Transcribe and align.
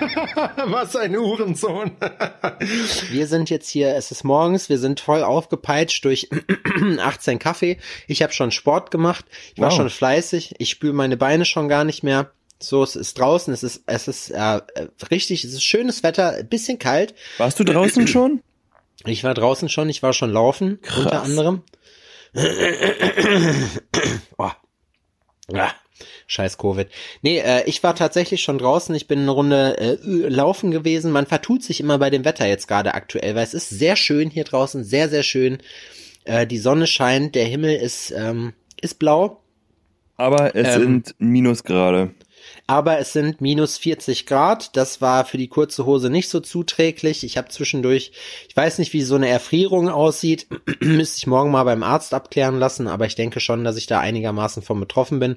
Was 0.66 0.96
ein 0.96 1.16
Hurensohn. 1.16 1.92
Wir 3.10 3.26
sind 3.26 3.50
jetzt 3.50 3.68
hier, 3.68 3.94
es 3.96 4.10
ist 4.10 4.24
morgens, 4.24 4.68
wir 4.68 4.78
sind 4.78 5.00
voll 5.00 5.22
aufgepeitscht 5.22 6.04
durch 6.04 6.28
18 6.98 7.38
Kaffee. 7.38 7.78
Ich 8.06 8.22
habe 8.22 8.32
schon 8.32 8.50
Sport 8.50 8.90
gemacht, 8.90 9.24
ich 9.54 9.60
war 9.60 9.70
Wow. 9.70 9.76
schon 9.76 9.90
fleißig, 9.90 10.54
ich 10.58 10.70
spüre 10.70 10.94
meine 10.94 11.16
Beine 11.16 11.44
schon 11.44 11.68
gar 11.68 11.84
nicht 11.84 12.02
mehr. 12.02 12.30
So, 12.58 12.82
es 12.82 12.96
ist 12.96 13.18
draußen, 13.18 13.52
es 13.52 13.62
ist, 13.62 13.82
es 13.86 14.08
ist 14.08 14.30
äh, 14.30 14.60
richtig, 15.10 15.44
es 15.44 15.52
ist 15.52 15.62
schönes 15.64 16.02
Wetter, 16.02 16.32
ein 16.32 16.48
bisschen 16.48 16.78
kalt. 16.78 17.14
Warst 17.38 17.58
du 17.60 17.64
draußen 17.64 18.06
schon? 18.08 18.42
Ich 19.04 19.24
war 19.24 19.34
draußen 19.34 19.68
schon, 19.68 19.88
ich 19.90 20.02
war 20.02 20.12
schon 20.12 20.32
laufen, 20.32 20.80
Krass. 20.82 20.98
unter 21.04 21.22
anderem. 21.22 21.62
oh. 24.38 24.50
Ah, 25.54 25.70
scheiß 26.26 26.58
Covid. 26.58 26.88
Nee, 27.22 27.38
äh, 27.38 27.62
ich 27.66 27.82
war 27.82 27.94
tatsächlich 27.94 28.42
schon 28.42 28.58
draußen, 28.58 28.94
ich 28.94 29.06
bin 29.06 29.20
eine 29.20 29.30
Runde 29.30 29.78
äh, 29.78 29.96
laufen 30.28 30.70
gewesen. 30.70 31.12
Man 31.12 31.26
vertut 31.26 31.62
sich 31.62 31.80
immer 31.80 31.98
bei 31.98 32.10
dem 32.10 32.24
Wetter 32.24 32.46
jetzt 32.46 32.68
gerade 32.68 32.94
aktuell, 32.94 33.34
weil 33.34 33.44
es 33.44 33.54
ist 33.54 33.70
sehr 33.70 33.96
schön 33.96 34.30
hier 34.30 34.44
draußen, 34.44 34.84
sehr, 34.84 35.08
sehr 35.08 35.22
schön. 35.22 35.58
Äh, 36.24 36.46
die 36.46 36.58
Sonne 36.58 36.86
scheint, 36.86 37.34
der 37.34 37.44
Himmel 37.44 37.76
ist, 37.76 38.10
ähm, 38.10 38.52
ist 38.80 38.98
blau. 38.98 39.40
Aber 40.16 40.56
es 40.56 40.76
Ähm. 40.76 40.82
sind 40.82 41.14
Minusgrade. 41.18 42.10
Aber 42.66 42.98
es 42.98 43.12
sind 43.12 43.40
minus 43.40 43.78
40 43.78 44.26
Grad. 44.26 44.76
Das 44.76 45.00
war 45.00 45.24
für 45.24 45.38
die 45.38 45.48
kurze 45.48 45.86
Hose 45.86 46.10
nicht 46.10 46.28
so 46.28 46.40
zuträglich. 46.40 47.22
Ich 47.22 47.38
habe 47.38 47.48
zwischendurch, 47.48 48.10
ich 48.48 48.56
weiß 48.56 48.78
nicht, 48.78 48.92
wie 48.92 49.02
so 49.02 49.14
eine 49.14 49.28
Erfrierung 49.28 49.88
aussieht, 49.88 50.48
müsste 50.80 51.18
ich 51.18 51.26
morgen 51.26 51.52
mal 51.52 51.64
beim 51.64 51.84
Arzt 51.84 52.12
abklären 52.12 52.58
lassen, 52.58 52.88
aber 52.88 53.06
ich 53.06 53.14
denke 53.14 53.38
schon, 53.38 53.62
dass 53.62 53.76
ich 53.76 53.86
da 53.86 54.00
einigermaßen 54.00 54.62
von 54.62 54.80
betroffen 54.80 55.20
bin. 55.20 55.36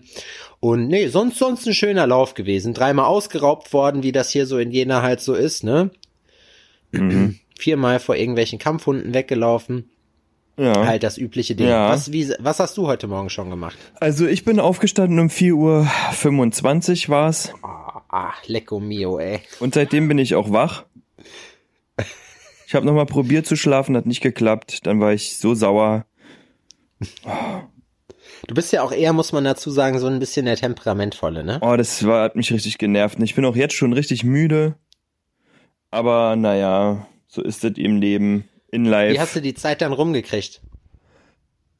Und 0.59 0.88
nee, 0.88 1.07
sonst 1.07 1.38
sonst 1.38 1.67
ein 1.67 1.73
schöner 1.73 2.07
Lauf 2.07 2.33
gewesen. 2.33 2.73
Dreimal 2.73 3.05
ausgeraubt 3.05 3.73
worden, 3.73 4.02
wie 4.02 4.11
das 4.11 4.31
hier 4.31 4.47
so 4.47 4.57
in 4.57 4.72
Jena 4.72 5.03
halt 5.03 5.22
so 5.22 5.35
ist, 5.35 5.63
ne? 5.63 5.91
Viermal 7.59 8.00
vor 8.00 8.16
irgendwelchen 8.16 8.57
Kampfhunden 8.57 9.13
weggelaufen. 9.13 9.91
Ja. 10.60 10.86
Halt 10.86 11.04
das 11.04 11.18
übliche 11.18 11.56
Ding. 11.56 11.68
Ja. 11.68 11.90
Was, 11.90 12.12
wie, 12.12 12.34
was 12.40 12.60
hast 12.60 12.78
du 12.78 12.88
heute 12.88 13.08
Morgen 13.08 13.30
schon 13.30 13.50
gemacht? 13.50 13.78
Also 14.02 14.28
ich 14.28 14.44
bin 14.44 14.60
aufgestanden 14.60 15.18
um 15.20 15.28
4.25 15.28 17.06
Uhr 17.08 17.10
war's. 17.10 17.54
Ah, 17.64 18.02
ah 18.10 18.34
lecco 18.46 18.80
mio, 18.80 19.20
ey. 19.20 19.40
Und 19.62 19.74
seitdem 19.74 20.10
bin 20.10 20.18
ich 20.18 20.36
auch 20.36 20.52
wach. 20.52 20.84
Ich 22.68 22.76
habe 22.76 22.86
nochmal 22.86 23.06
probiert 23.06 23.48
zu 23.48 23.56
schlafen, 23.56 23.96
hat 23.96 24.06
nicht 24.06 24.22
geklappt. 24.22 24.86
Dann 24.86 25.00
war 25.00 25.14
ich 25.14 25.38
so 25.38 25.56
sauer. 25.56 26.06
Du 28.48 28.54
bist 28.54 28.74
ja 28.74 28.84
auch 28.84 28.92
eher, 28.92 29.14
muss 29.14 29.32
man 29.32 29.44
dazu 29.44 29.72
sagen, 29.72 29.98
so 29.98 30.08
ein 30.08 30.20
bisschen 30.20 30.46
der 30.46 30.58
Temperamentvolle, 30.58 31.44
ne? 31.44 31.60
Oh, 31.62 31.76
das 31.78 32.06
war, 32.06 32.24
hat 32.24 32.36
mich 32.36 32.52
richtig 32.52 32.78
genervt. 32.78 33.18
Und 33.18 33.24
ich 33.24 33.34
bin 33.34 33.46
auch 33.46 33.56
jetzt 33.56 33.76
schon 33.76 33.94
richtig 33.94 34.24
müde. 34.24 34.76
Aber 35.90 36.36
naja, 36.36 37.08
so 37.28 37.42
ist 37.42 37.64
es 37.64 37.78
im 37.78 37.98
Leben. 37.98 38.44
In 38.72 38.86
life. 38.86 39.14
Wie 39.14 39.20
hast 39.20 39.36
du 39.36 39.42
die 39.42 39.53
Zeit 39.53 39.81
dann 39.81 39.94
rumgekriegt? 39.94 40.62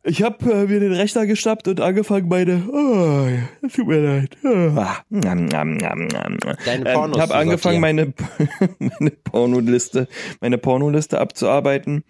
Ich 0.04 0.24
habe 0.24 0.50
äh, 0.50 0.66
mir 0.66 0.80
den 0.80 0.94
Rechner 0.94 1.26
geschnappt 1.26 1.68
und 1.68 1.82
angefangen 1.82 2.30
meine. 2.30 2.64
Oh, 2.72 3.28
ja, 3.28 3.70
tut 3.70 3.86
mir 3.86 4.00
leid. 4.00 4.38
Ah, 4.46 4.98
nam, 5.10 5.46
nam, 5.46 5.76
nam, 5.76 6.08
nam. 6.08 6.38
Deine 6.66 6.90
Ähm, 6.90 6.94
Pornos 6.96 7.18
Ich 7.18 7.22
habe 7.22 7.32
zu 7.34 7.38
angefangen, 7.38 7.82
meine 7.82 8.14
meine 8.80 9.12
Pornoliste, 9.12 10.08
meine 10.40 10.58
Pornoliste 10.58 11.20
abzuarbeiten 11.20 12.06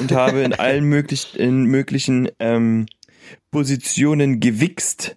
und 0.00 0.10
habe 0.12 0.40
in 0.40 0.54
allen 0.58 0.84
möglichen 0.84 1.38
in 1.38 1.64
möglichen 1.64 2.30
ähm, 2.38 2.86
Positionen 3.50 4.40
gewichst. 4.40 5.16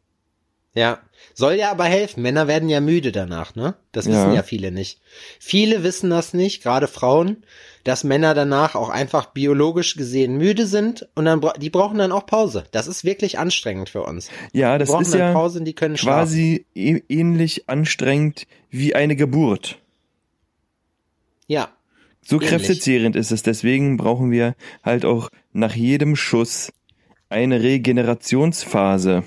Ja. 0.74 1.00
Soll 1.34 1.54
ja 1.54 1.72
aber 1.72 1.86
helfen. 1.86 2.24
Männer 2.24 2.48
werden 2.48 2.68
ja 2.68 2.82
müde 2.82 3.12
danach, 3.12 3.56
ne? 3.56 3.76
Das 3.92 4.08
wissen 4.08 4.30
Ja. 4.30 4.34
ja 4.34 4.44
viele 4.44 4.72
nicht. 4.72 5.00
Viele 5.40 5.84
wissen 5.84 6.10
das 6.10 6.34
nicht, 6.34 6.64
gerade 6.64 6.88
Frauen, 6.88 7.46
dass 7.88 8.04
Männer 8.04 8.34
danach 8.34 8.76
auch 8.76 8.90
einfach 8.90 9.28
biologisch 9.28 9.96
gesehen 9.96 10.38
müde 10.38 10.68
sind 10.68 11.08
und 11.16 11.24
dann 11.24 11.42
die 11.60 11.70
brauchen 11.70 11.98
dann 11.98 12.12
auch 12.12 12.26
Pause. 12.26 12.66
Das 12.72 12.86
ist 12.88 13.06
wirklich 13.06 13.40
anstrengend 13.40 13.90
für 13.90 14.04
uns. 14.04 14.30
Ja, 14.52 14.78
das 14.78 14.90
ist 14.90 15.14
ja 15.14 15.32
Pause 15.32 15.64
schlafen. 15.66 15.96
quasi 15.96 16.66
ä- 16.76 17.02
ähnlich 17.08 17.70
anstrengend 17.70 18.46
wie 18.70 18.94
eine 18.94 19.16
Geburt. 19.16 19.80
Ja. 21.48 21.70
So 22.22 22.36
Ähnlich. 22.36 22.50
kräftezehrend 22.50 23.16
ist 23.16 23.32
es. 23.32 23.42
Deswegen 23.42 23.96
brauchen 23.96 24.32
wir 24.32 24.56
halt 24.84 25.06
auch 25.06 25.30
nach 25.54 25.74
jedem 25.76 26.18
Schuss 26.18 26.74
eine 27.30 27.62
Regenerationsphase. 27.64 29.24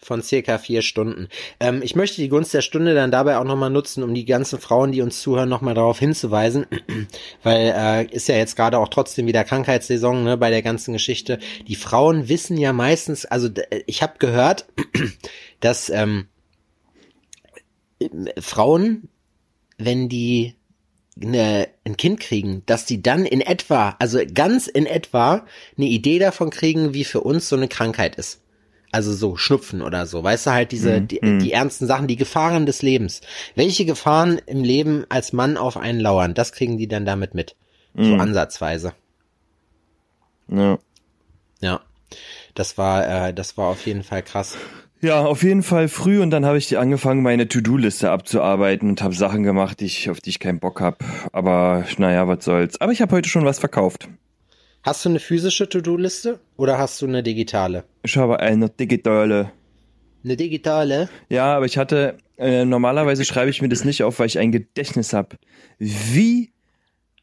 Von 0.00 0.22
circa 0.22 0.58
vier 0.58 0.82
Stunden. 0.82 1.28
Ähm, 1.58 1.82
ich 1.82 1.96
möchte 1.96 2.22
die 2.22 2.28
Gunst 2.28 2.54
der 2.54 2.62
Stunde 2.62 2.94
dann 2.94 3.10
dabei 3.10 3.36
auch 3.36 3.44
nochmal 3.44 3.68
nutzen, 3.70 4.04
um 4.04 4.14
die 4.14 4.24
ganzen 4.24 4.60
Frauen, 4.60 4.92
die 4.92 5.02
uns 5.02 5.20
zuhören, 5.20 5.48
nochmal 5.48 5.74
darauf 5.74 5.98
hinzuweisen, 5.98 6.66
weil 7.42 7.74
äh, 7.76 8.04
ist 8.14 8.28
ja 8.28 8.36
jetzt 8.36 8.54
gerade 8.54 8.78
auch 8.78 8.88
trotzdem 8.88 9.26
wieder 9.26 9.42
Krankheitssaison 9.42 10.22
ne, 10.22 10.36
bei 10.36 10.50
der 10.50 10.62
ganzen 10.62 10.92
Geschichte. 10.92 11.40
Die 11.66 11.74
Frauen 11.74 12.28
wissen 12.28 12.56
ja 12.56 12.72
meistens, 12.72 13.24
also 13.26 13.48
d- 13.48 13.64
ich 13.86 14.00
habe 14.02 14.14
gehört, 14.20 14.66
dass 15.60 15.90
ähm, 15.90 16.28
Frauen, 18.38 19.08
wenn 19.78 20.08
die 20.08 20.54
eine, 21.20 21.68
ein 21.84 21.96
Kind 21.96 22.20
kriegen, 22.20 22.62
dass 22.66 22.84
die 22.84 23.02
dann 23.02 23.26
in 23.26 23.40
etwa, 23.40 23.96
also 23.98 24.20
ganz 24.32 24.68
in 24.68 24.86
etwa, 24.86 25.44
eine 25.76 25.86
Idee 25.86 26.20
davon 26.20 26.50
kriegen, 26.50 26.94
wie 26.94 27.04
für 27.04 27.22
uns 27.22 27.48
so 27.48 27.56
eine 27.56 27.66
Krankheit 27.66 28.14
ist. 28.14 28.40
Also 28.90 29.12
so 29.12 29.36
Schnupfen 29.36 29.82
oder 29.82 30.06
so, 30.06 30.22
weißt 30.22 30.46
du 30.46 30.50
halt 30.52 30.72
diese 30.72 31.02
die, 31.02 31.20
die 31.20 31.52
ernsten 31.52 31.86
Sachen, 31.86 32.06
die 32.06 32.16
Gefahren 32.16 32.64
des 32.64 32.80
Lebens. 32.80 33.20
Welche 33.54 33.84
Gefahren 33.84 34.40
im 34.46 34.64
Leben 34.64 35.04
als 35.10 35.32
Mann 35.32 35.56
auf 35.58 35.76
einen 35.76 36.00
lauern, 36.00 36.32
das 36.34 36.52
kriegen 36.52 36.78
die 36.78 36.88
dann 36.88 37.04
damit 37.04 37.34
mit. 37.34 37.54
So 37.94 38.14
ansatzweise. 38.14 38.92
Ja. 40.48 40.78
Ja. 41.60 41.80
Das 42.54 42.78
war 42.78 43.28
äh, 43.28 43.34
das 43.34 43.58
war 43.58 43.66
auf 43.66 43.84
jeden 43.86 44.04
Fall 44.04 44.22
krass. 44.22 44.56
Ja, 45.00 45.24
auf 45.24 45.44
jeden 45.44 45.62
Fall 45.62 45.88
früh 45.88 46.20
und 46.20 46.30
dann 46.30 46.44
habe 46.44 46.58
ich 46.58 46.76
angefangen, 46.76 47.22
meine 47.22 47.46
To-Do-Liste 47.46 48.10
abzuarbeiten 48.10 48.88
und 48.88 49.02
habe 49.02 49.14
Sachen 49.14 49.44
gemacht, 49.44 49.78
die 49.78 49.84
ich, 49.84 50.10
auf 50.10 50.20
die 50.20 50.30
ich 50.30 50.40
keinen 50.40 50.58
Bock 50.58 50.80
hab. 50.80 51.04
Aber 51.32 51.84
naja, 51.98 52.26
was 52.26 52.44
soll's. 52.44 52.80
Aber 52.80 52.90
ich 52.90 53.00
habe 53.00 53.14
heute 53.14 53.28
schon 53.28 53.44
was 53.44 53.60
verkauft. 53.60 54.08
Hast 54.88 55.04
du 55.04 55.10
eine 55.10 55.20
physische 55.20 55.68
To-Do-Liste 55.68 56.40
oder 56.56 56.78
hast 56.78 57.02
du 57.02 57.06
eine 57.06 57.22
digitale? 57.22 57.84
Ich 58.04 58.16
habe 58.16 58.40
eine 58.40 58.70
digitale. 58.70 59.52
Eine 60.24 60.34
digitale? 60.34 61.10
Ja, 61.28 61.54
aber 61.54 61.66
ich 61.66 61.76
hatte, 61.76 62.16
äh, 62.38 62.64
normalerweise 62.64 63.22
schreibe 63.26 63.50
ich 63.50 63.60
mir 63.60 63.68
das 63.68 63.84
nicht 63.84 64.02
auf, 64.02 64.18
weil 64.18 64.28
ich 64.28 64.38
ein 64.38 64.50
Gedächtnis 64.50 65.12
hab. 65.12 65.36
Wie 65.78 66.54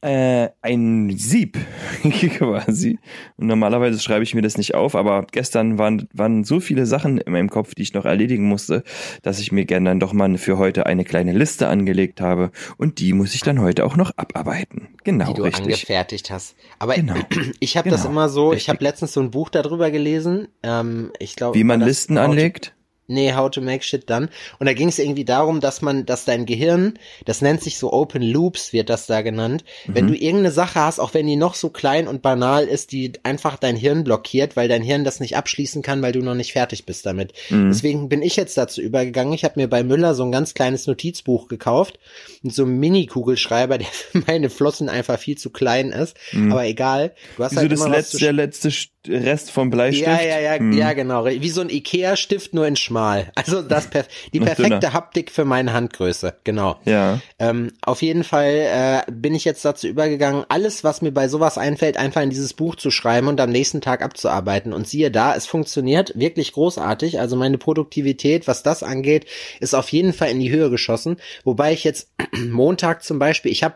äh, 0.02 0.50
ein 0.62 1.16
Sieb 1.18 1.58
quasi. 2.38 3.00
Und 3.38 3.48
normalerweise 3.48 4.00
schreibe 4.00 4.24
ich 4.24 4.36
mir 4.36 4.42
das 4.42 4.58
nicht 4.58 4.76
auf, 4.76 4.96
aber 4.96 5.26
gestern 5.32 5.78
waren, 5.78 6.08
waren 6.14 6.44
so 6.44 6.60
viele 6.60 6.86
Sachen 6.86 7.18
in 7.18 7.32
meinem 7.32 7.50
Kopf, 7.50 7.74
die 7.76 7.82
ich 7.82 7.94
noch 7.94 8.06
erledigen 8.06 8.46
musste, 8.46 8.84
dass 9.24 9.40
ich 9.40 9.52
mir 9.52 9.66
gerne 9.66 9.90
dann 9.90 10.00
doch 10.00 10.14
mal 10.14 10.38
für 10.38 10.58
heute 10.58 10.86
eine 10.86 11.04
kleine 11.06 11.32
Liste 11.34 11.68
angelegt 11.68 12.22
habe. 12.22 12.52
Und 12.78 13.00
die 13.00 13.14
muss 13.14 13.34
ich 13.36 13.42
dann 13.42 13.60
heute 13.62 13.86
auch 13.86 13.96
noch 13.96 14.12
abarbeiten. 14.18 14.90
Genau, 15.04 15.28
die 15.28 15.34
du 15.34 15.44
richtig. 15.44 15.64
angefertigt 15.64 16.32
hast. 16.32 16.56
Aber 16.80 16.96
Genau. 16.96 17.16
ich 17.60 17.78
habe 17.78 17.90
das 17.90 18.02
Genau. 18.02 18.12
immer 18.12 18.30
so, 18.30 18.52
ich 18.52 18.58
Richtig. 18.58 18.70
habe 18.70 18.84
letztens 18.84 19.14
so 19.14 19.22
ein 19.22 19.32
Buch 19.32 19.50
darüber 19.50 19.92
gelesen. 19.92 20.48
Ähm, 20.64 21.12
ich 21.20 21.36
glaube, 21.36 21.58
Wie 21.58 21.64
man 21.64 21.82
Listen 21.82 22.18
anlegt. 22.18 22.74
Nee, 23.08 23.34
How 23.34 23.50
to 23.52 23.62
Make 23.62 23.84
Shit 23.84 24.10
Done. 24.10 24.30
Und 24.60 24.66
da 24.66 24.74
ging 24.74 24.88
es 24.90 25.00
irgendwie 25.00 25.26
darum, 25.26 25.60
dass 25.60 25.82
man, 25.82 26.06
dass 26.06 26.26
dein 26.26 26.46
Gehirn, 26.46 26.98
das 27.26 27.42
nennt 27.42 27.62
sich 27.62 27.78
so 27.78 27.94
Open 27.94 28.22
Loops, 28.22 28.74
wird 28.74 28.90
das 28.90 29.06
da 29.08 29.22
genannt. 29.22 29.64
Wenn 29.86 30.08
du 30.08 30.14
irgendeine 30.16 30.52
Sache 30.52 30.80
hast, 30.80 31.00
auch 31.00 31.14
wenn 31.14 31.28
die 31.28 31.36
noch 31.36 31.54
so 31.56 31.70
klein 31.70 32.08
und 32.08 32.22
banal 32.22 32.66
ist, 32.66 32.92
die 32.92 33.14
einfach 33.24 33.58
dein 33.58 33.76
Hirn 33.76 34.04
blockiert, 34.04 34.56
weil 34.56 34.68
dein 34.68 34.82
Hirn 34.82 35.04
das 35.04 35.20
nicht 35.20 35.38
abschließen 35.38 35.82
kann, 35.82 36.02
weil 36.02 36.12
du 36.14 36.20
noch 36.20 36.34
nicht 36.36 36.54
fertig 36.54 36.86
bist 36.86 37.06
damit. 37.06 37.34
Deswegen 37.50 38.10
bin 38.10 38.22
ich 38.22 38.36
jetzt 38.36 38.58
dazu 38.58 38.82
übergegangen. 38.82 39.34
Ich 39.34 39.44
habe 39.44 39.60
mir 39.60 39.68
bei 39.70 39.84
Müller 39.84 40.16
so 40.16 40.24
ein 40.24 40.32
ganz 40.32 40.54
kleines 40.54 40.88
Notizbuch 40.88 41.48
gekauft 41.48 42.00
mit 42.42 42.54
so 42.54 42.64
einem 42.64 42.80
Mini-Kugelschreiber, 42.80 43.78
der 43.78 43.88
für 43.88 44.24
meine 44.26 44.50
Flossen 44.50 44.90
einfach 44.90 45.20
viel 45.20 45.38
zu 45.38 45.50
klein 45.50 45.92
ist. 45.92 46.16
Aber 46.52 46.66
egal. 46.66 47.14
Du 47.38 47.44
hast 47.44 47.52
Wieso 47.52 47.62
halt 47.62 47.72
das 47.72 47.80
immer 47.80 47.86
zu 47.90 47.96
letzte, 47.96 48.18
der 48.20 48.34
letzte 48.34 48.70
St- 48.70 48.90
Rest 49.08 49.52
vom 49.52 49.70
Bleistift? 49.70 50.08
ja, 50.08 50.20
ja, 50.22 50.40
ja, 50.40 50.56
Hm. 50.58 50.72
ja, 50.76 50.94
genau. 50.94 51.26
Wie 51.26 51.50
so 51.50 51.62
ein 51.62 51.70
Ikea-Stift, 51.70 52.54
nur 52.56 52.66
in 52.66 52.76
schmal. 52.76 52.95
Schmal. 52.96 53.32
Also 53.36 53.62
das 53.62 53.88
perf 53.88 54.08
die 54.34 54.40
perfekte 54.40 54.80
dünner. 54.80 54.94
Haptik 54.94 55.32
für 55.32 55.46
meine 55.46 55.74
Handgröße, 55.74 56.38
genau. 56.44 56.78
Ja. 56.86 57.20
Ähm, 57.40 57.72
auf 57.82 58.02
jeden 58.02 58.24
Fall 58.24 59.04
äh, 59.08 59.12
bin 59.12 59.36
ich 59.36 59.44
jetzt 59.44 59.66
dazu 59.66 59.88
übergegangen, 59.88 60.46
alles, 60.50 60.84
was 60.84 61.02
mir 61.02 61.12
bei 61.12 61.28
sowas 61.28 61.58
einfällt, 61.58 61.98
einfach 61.98 62.22
in 62.22 62.30
dieses 62.30 62.54
Buch 62.54 62.76
zu 62.76 62.92
schreiben 62.92 63.28
und 63.28 63.42
am 63.42 63.52
nächsten 63.52 63.82
Tag 63.82 64.02
abzuarbeiten. 64.02 64.74
Und 64.74 64.88
siehe 64.88 65.12
da, 65.12 65.36
es 65.36 65.46
funktioniert 65.46 66.18
wirklich 66.18 66.54
großartig. 66.54 67.20
Also 67.20 67.36
meine 67.36 67.58
Produktivität, 67.58 68.48
was 68.48 68.64
das 68.64 68.84
angeht, 68.84 69.26
ist 69.60 69.76
auf 69.76 69.90
jeden 69.90 70.14
Fall 70.14 70.30
in 70.30 70.40
die 70.40 70.52
Höhe 70.52 70.70
geschossen. 70.70 71.18
Wobei 71.44 71.74
ich 71.74 71.84
jetzt 71.84 72.10
Montag 72.50 73.04
zum 73.04 73.20
Beispiel, 73.20 73.52
ich 73.52 73.64
habe 73.64 73.76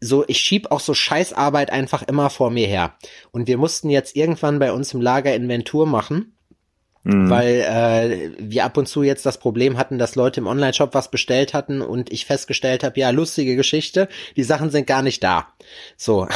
so, 0.00 0.24
ich 0.28 0.38
schieb 0.38 0.70
auch 0.70 0.78
so 0.78 0.94
Scheißarbeit 0.94 1.72
einfach 1.72 2.02
immer 2.02 2.30
vor 2.30 2.50
mir 2.50 2.68
her. 2.68 2.94
Und 3.32 3.48
wir 3.48 3.58
mussten 3.58 3.90
jetzt 3.90 4.14
irgendwann 4.14 4.60
bei 4.60 4.72
uns 4.72 4.94
im 4.94 5.00
Lager 5.00 5.34
Inventur 5.34 5.86
machen 5.86 6.34
Mhm. 7.08 7.30
weil 7.30 7.54
äh, 7.62 8.30
wir 8.38 8.66
ab 8.66 8.76
und 8.76 8.86
zu 8.86 9.02
jetzt 9.02 9.24
das 9.24 9.38
Problem 9.38 9.78
hatten, 9.78 9.98
dass 9.98 10.14
Leute 10.14 10.40
im 10.40 10.46
Online-Shop 10.46 10.92
was 10.92 11.10
bestellt 11.10 11.54
hatten 11.54 11.80
und 11.80 12.12
ich 12.12 12.26
festgestellt 12.26 12.84
habe, 12.84 13.00
ja, 13.00 13.08
lustige 13.08 13.56
Geschichte, 13.56 14.08
die 14.36 14.42
Sachen 14.42 14.68
sind 14.68 14.86
gar 14.86 15.00
nicht 15.00 15.24
da. 15.24 15.46
So. 15.96 16.28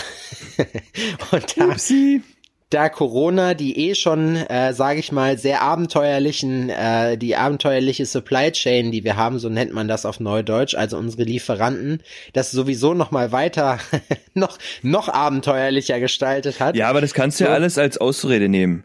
und 1.31 1.59
da, 1.59 1.65
Upsi. 1.67 2.23
da 2.71 2.89
Corona 2.89 3.53
die 3.53 3.91
eh 3.91 3.95
schon, 3.95 4.37
äh, 4.37 4.73
sage 4.73 5.01
ich 5.01 5.13
mal, 5.13 5.37
sehr 5.37 5.61
abenteuerlichen, 5.61 6.71
äh, 6.71 7.19
die 7.19 7.37
abenteuerliche 7.37 8.07
Supply 8.07 8.51
Chain, 8.51 8.93
die 8.93 9.05
wir 9.05 9.17
haben, 9.17 9.39
so 9.39 9.51
nennt 9.51 9.75
man 9.75 9.89
das 9.89 10.07
auf 10.07 10.21
Neudeutsch, 10.21 10.75
also 10.75 10.97
unsere 10.97 11.25
Lieferanten, 11.25 12.03
das 12.33 12.51
sowieso 12.51 12.95
noch 12.95 13.11
mal 13.11 13.31
weiter, 13.31 13.79
noch 14.33 14.57
noch 14.81 15.11
abenteuerlicher 15.11 16.01
gestaltet 16.01 16.61
hat. 16.61 16.77
Ja, 16.77 16.89
aber 16.89 17.03
das 17.03 17.13
kannst 17.13 17.41
du 17.41 17.45
ja 17.45 17.51
So. 17.51 17.57
alles 17.57 17.77
als 17.77 17.99
Ausrede 17.99 18.49
nehmen. 18.49 18.85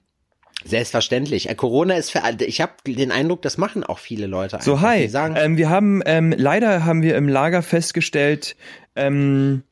Selbstverständlich. 0.67 1.49
Äh, 1.49 1.55
Corona 1.55 1.95
ist 1.95 2.11
für 2.11 2.23
alle- 2.23 2.45
ich 2.45 2.61
habe 2.61 2.73
den 2.85 3.11
Eindruck, 3.11 3.41
das 3.41 3.57
machen 3.57 3.83
auch 3.83 3.99
viele 3.99 4.27
Leute. 4.27 4.57
So, 4.61 4.73
einfach. 4.73 4.87
hi. 4.89 5.01
Die 5.03 5.07
sagen, 5.07 5.35
Ähm, 5.37 5.57
wir 5.57 5.69
haben, 5.69 6.01
ähm, 6.05 6.33
leider 6.37 6.85
haben 6.85 7.01
wir 7.01 7.15
im 7.15 7.27
Lager 7.27 7.61
festgestellt, 7.61 8.55
ähm, 8.95 9.63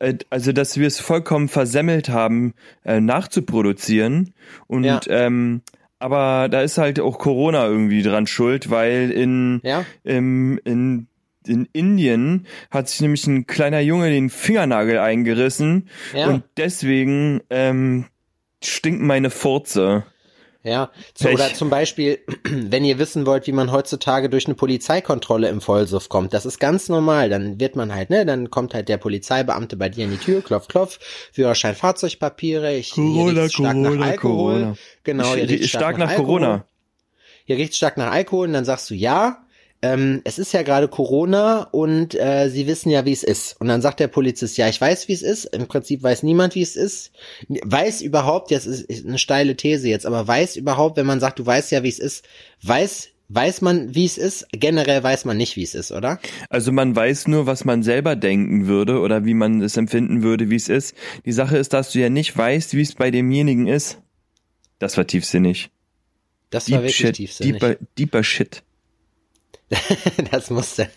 äh, 0.00 0.14
also 0.30 0.52
dass 0.52 0.78
wir 0.78 0.86
es 0.86 1.00
vollkommen 1.00 1.48
versemmelt 1.48 2.08
haben, 2.08 2.54
äh, 2.84 3.00
nachzuproduzieren. 3.00 4.34
Und 4.66 4.84
Ja. 4.84 5.00
ähm, 5.08 5.62
aber 5.98 6.48
da 6.50 6.60
ist 6.60 6.76
halt 6.78 7.00
auch 7.00 7.18
Corona 7.18 7.66
irgendwie 7.66 8.02
dran 8.02 8.26
schuld, 8.26 8.70
weil 8.70 9.10
in, 9.10 9.60
ja, 9.64 9.84
im, 10.04 10.58
in 10.64 11.06
in 11.46 11.68
Indien 11.74 12.46
hat 12.70 12.88
sich 12.88 13.02
nämlich 13.02 13.26
ein 13.26 13.46
kleiner 13.46 13.80
Junge 13.80 14.08
den 14.08 14.30
Fingernagel 14.30 14.98
eingerissen 14.98 15.90
Ja. 16.14 16.28
und 16.28 16.42
deswegen 16.56 17.42
ähm, 17.50 18.06
stinken 18.66 19.06
meine 19.06 19.30
Furze. 19.30 20.04
ja. 20.62 20.90
So, 21.16 21.28
oder 21.28 21.52
zum 21.54 21.70
Beispiel, 21.70 22.20
wenn 22.44 22.84
ihr 22.84 22.98
wissen 22.98 23.26
wollt, 23.26 23.46
wie 23.46 23.52
man 23.52 23.70
heutzutage 23.72 24.28
durch 24.30 24.46
eine 24.46 24.54
Polizeikontrolle 24.54 25.48
im 25.48 25.60
Vollsuff 25.60 26.08
kommt, 26.08 26.32
das 26.32 26.46
ist 26.46 26.58
ganz 26.58 26.88
normal. 26.88 27.28
Dann 27.28 27.60
wird 27.60 27.76
man 27.76 27.94
halt, 27.94 28.10
ne, 28.10 28.24
dann 28.26 28.50
kommt 28.50 28.74
halt 28.74 28.88
der 28.88 28.96
Polizeibeamte 28.96 29.76
bei 29.76 29.88
dir 29.88 30.04
in 30.06 30.10
die 30.12 30.16
Tür, 30.18 30.42
klopf, 30.42 30.68
klopf, 30.68 30.98
Führerschein, 31.32 31.74
Fahrzeugpapiere, 31.74 32.74
ich, 32.74 32.92
Corona, 32.92 33.42
riecht's 33.42 33.54
stark 33.54 33.76
nach 33.76 33.90
Corona, 33.90 34.06
Alkohol. 34.06 34.52
Corona. 34.54 34.76
Genau, 35.04 35.34
hier 35.34 35.44
Ich- 35.44 35.50
riecht's 35.50 35.68
stark 35.68 35.98
nach 35.98 36.08
Alkohol. 36.10 36.26
Corona. 36.40 36.64
Hier 37.46 37.56
riecht's 37.58 37.76
stark 37.76 37.96
nach 37.98 38.10
Alkohol 38.10 38.46
und 38.46 38.54
dann 38.54 38.64
sagst 38.64 38.88
du 38.88 38.94
ja. 38.94 39.43
Ähm, 39.82 40.22
es 40.24 40.38
ist 40.38 40.52
ja 40.52 40.62
gerade 40.62 40.88
Corona 40.88 41.64
und 41.64 42.14
äh, 42.14 42.48
sie 42.48 42.66
wissen 42.66 42.90
ja, 42.90 43.04
wie 43.04 43.12
es 43.12 43.22
ist. 43.22 43.60
Und 43.60 43.68
dann 43.68 43.82
sagt 43.82 44.00
der 44.00 44.08
Polizist, 44.08 44.56
ja, 44.56 44.68
ich 44.68 44.80
weiß, 44.80 45.08
wie 45.08 45.12
es 45.12 45.22
ist. 45.22 45.44
Im 45.44 45.66
Prinzip 45.66 46.02
weiß 46.02 46.22
niemand, 46.22 46.54
wie 46.54 46.62
es 46.62 46.74
ist. 46.74 47.12
Weiß 47.48 48.00
überhaupt, 48.00 48.50
das 48.50 48.66
ist 48.66 48.82
ist 48.82 49.06
eine 49.06 49.18
steile 49.18 49.56
These 49.56 49.88
jetzt, 49.88 50.06
aber 50.06 50.26
weiß 50.26 50.56
überhaupt, 50.56 50.96
wenn 50.96 51.06
man 51.06 51.20
sagt, 51.20 51.38
du 51.38 51.46
weißt 51.46 51.70
ja, 51.72 51.82
wie 51.82 51.88
es 51.88 51.98
ist, 51.98 52.24
weiß, 52.62 53.10
weiß 53.28 53.60
man, 53.60 53.94
wie 53.94 54.04
es 54.04 54.16
ist? 54.16 54.46
Generell 54.52 55.02
weiß 55.02 55.24
man 55.24 55.36
nicht, 55.36 55.56
wie 55.56 55.62
es 55.62 55.74
ist, 55.74 55.92
oder? 55.92 56.18
Also 56.48 56.72
man 56.72 56.94
weiß 56.94 57.28
nur, 57.28 57.46
was 57.46 57.64
man 57.64 57.82
selber 57.82 58.16
denken 58.16 58.66
würde 58.66 59.00
oder 59.00 59.24
wie 59.24 59.34
man 59.34 59.60
es 59.60 59.76
empfinden 59.76 60.22
würde, 60.22 60.50
wie 60.50 60.56
es 60.56 60.68
ist. 60.68 60.94
Die 61.24 61.32
Sache 61.32 61.58
ist, 61.58 61.72
dass 61.72 61.92
du 61.92 61.98
ja 61.98 62.08
nicht 62.08 62.36
weißt, 62.36 62.74
wie 62.74 62.82
es 62.82 62.94
bei 62.94 63.10
demjenigen 63.10 63.66
ist. 63.66 63.98
Das 64.78 64.96
war 64.96 65.06
tiefsinnig. 65.06 65.70
Das 66.50 66.70
war 66.70 66.78
Deep 66.78 66.84
wirklich 66.84 66.96
shit, 66.96 67.16
tiefsinnig. 67.16 67.60
deeper, 67.60 67.76
deeper 67.98 68.24
shit. 68.24 68.62
das 70.30 70.50
musste. 70.50 70.88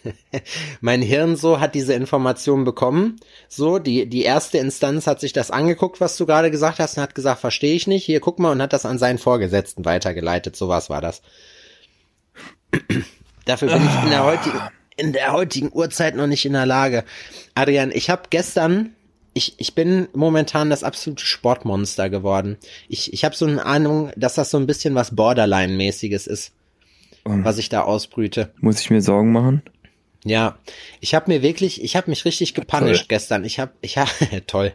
Mein 0.82 1.02
Hirn 1.02 1.36
so 1.36 1.60
hat 1.60 1.76
diese 1.76 1.94
Information 1.94 2.64
bekommen. 2.64 3.18
So, 3.48 3.80
die, 3.80 4.08
die 4.08 4.24
erste 4.24 4.58
Instanz 4.58 5.08
hat 5.08 5.20
sich 5.20 5.34
das 5.34 5.52
angeguckt, 5.52 6.02
was 6.02 6.18
du 6.18 6.26
gerade 6.26 6.52
gesagt 6.52 6.80
hast, 6.80 6.98
und 6.98 7.04
hat 7.04 7.16
gesagt, 7.16 7.42
verstehe 7.42 7.76
ich 7.76 7.88
nicht. 7.88 8.06
Hier, 8.06 8.20
guck 8.20 8.40
mal, 8.40 8.52
und 8.52 8.62
hat 8.62 8.74
das 8.74 8.86
an 8.86 9.00
seinen 9.00 9.18
Vorgesetzten 9.18 9.86
weitergeleitet. 9.86 10.56
So 10.56 10.68
was 10.68 10.90
war 10.90 11.02
das. 11.02 11.22
Dafür 13.46 13.70
bin 13.70 13.86
ich 13.86 14.04
in 14.04 14.10
der 14.10 14.24
heutigen, 14.26 14.62
in 14.98 15.14
der 15.14 15.32
heutigen 15.32 15.72
Uhrzeit 15.72 16.16
noch 16.16 16.28
nicht 16.28 16.46
in 16.46 16.54
der 16.54 16.66
Lage. 16.66 17.06
Adrian, 17.56 17.92
ich 17.94 18.10
habe 18.10 18.24
gestern, 18.30 18.94
ich, 19.34 19.56
ich 19.58 19.74
bin 19.74 20.10
momentan 20.14 20.70
das 20.70 20.84
absolute 20.84 21.24
Sportmonster 21.24 22.10
geworden. 22.10 22.58
Ich, 22.90 23.14
ich 23.14 23.24
habe 23.24 23.36
so 23.36 23.46
eine 23.46 23.66
Ahnung, 23.66 24.12
dass 24.18 24.36
das 24.36 24.52
so 24.52 24.58
ein 24.58 24.68
bisschen 24.68 24.96
was 24.96 25.16
Borderline-mäßiges 25.16 26.28
ist, 26.28 26.52
Um, 27.28 27.46
was 27.46 27.58
ich 27.58 27.70
da 27.70 27.82
ausbrüte. 27.82 28.54
muss 28.60 28.80
ich 28.80 28.90
mir 28.90 29.02
Sorgen 29.02 29.32
machen? 29.32 29.62
Ja, 30.24 30.58
ich 31.00 31.16
habe 31.16 31.32
mir 31.32 31.42
wirklich, 31.42 31.84
ich 31.84 31.96
habe 31.96 32.10
mich 32.10 32.26
richtig 32.26 32.54
gepunished 32.54 33.08
gestern. 33.08 33.46
Ich 33.46 33.60
habe, 33.60 33.72
ich 33.82 33.98
habe, 33.98 34.10
toll. 34.48 34.74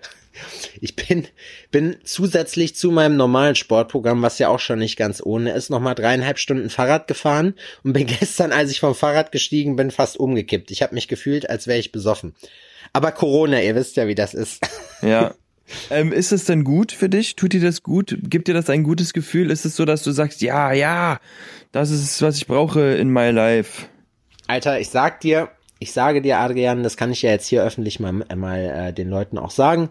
Ich 0.81 0.97
bin, 0.97 1.27
bin 1.71 1.97
zusätzlich 2.05 2.75
zu 2.75 2.91
meinem 2.91 3.17
normalen 3.17 3.55
Sportprogramm, 3.55 4.23
was 4.23 4.39
ja 4.39 4.49
auch 4.49 4.61
schon 4.61 4.79
nicht 4.79 4.97
ganz 4.97 5.21
ohne 5.23 5.53
ist, 5.53 5.69
nochmal 5.69 5.95
dreieinhalb 5.95 6.39
Stunden 6.39 6.71
Fahrrad 6.71 7.07
gefahren 7.07 7.55
und 7.85 7.93
bin 7.93 8.07
gestern, 8.21 8.53
als 8.53 8.71
ich 8.71 8.81
vom 8.81 8.95
Fahrrad 8.95 9.31
gestiegen 9.31 9.77
bin, 9.77 9.91
fast 9.91 10.17
umgekippt. 10.17 10.71
Ich 10.71 10.83
habe 10.83 10.95
mich 10.95 11.09
gefühlt, 11.09 11.51
als 11.51 11.67
wäre 11.67 11.79
ich 11.79 11.93
besoffen. 11.93 12.35
Aber 12.93 13.13
Corona, 13.13 13.61
ihr 13.63 13.75
wisst 13.75 13.97
ja, 13.97 14.07
wie 14.07 14.15
das 14.15 14.35
ist. 14.35 14.67
Ja. 15.03 15.35
ähm, 15.91 16.13
ist 16.13 16.33
es 16.33 16.45
denn 16.45 16.65
gut 16.65 16.93
für 16.93 17.09
dich? 17.09 17.37
Tut 17.37 17.53
dir 17.53 17.61
das 17.61 17.83
gut? 17.83 18.17
Gibt 18.23 18.49
dir 18.49 18.55
das 18.55 18.71
ein 18.71 18.83
gutes 18.83 19.13
Gefühl? 19.13 19.51
Ist 19.51 19.65
es 19.65 19.77
so, 19.77 19.85
dass 19.85 20.03
du 20.03 20.13
sagst, 20.13 20.43
ja, 20.43 20.73
ja, 20.73 21.21
das 21.73 21.91
ist, 21.91 22.21
was 22.23 22.37
ich 22.37 22.47
brauche 22.47 22.81
in 22.81 23.11
my 23.11 23.31
life? 23.31 23.87
Alter, 24.47 24.81
ich 24.81 24.91
sag 24.91 25.21
dir, 25.21 25.51
ich 25.79 25.93
sage 25.93 26.23
dir, 26.23 26.39
Adrian, 26.39 26.83
das 26.83 26.97
kann 26.97 27.11
ich 27.11 27.23
ja 27.23 27.31
jetzt 27.31 27.47
hier 27.47 27.65
öffentlich 27.65 28.01
mal, 28.01 28.13
mal 28.13 28.59
äh, 28.59 28.93
den 28.93 29.09
Leuten 29.09 29.39
auch 29.39 29.51
sagen. 29.51 29.91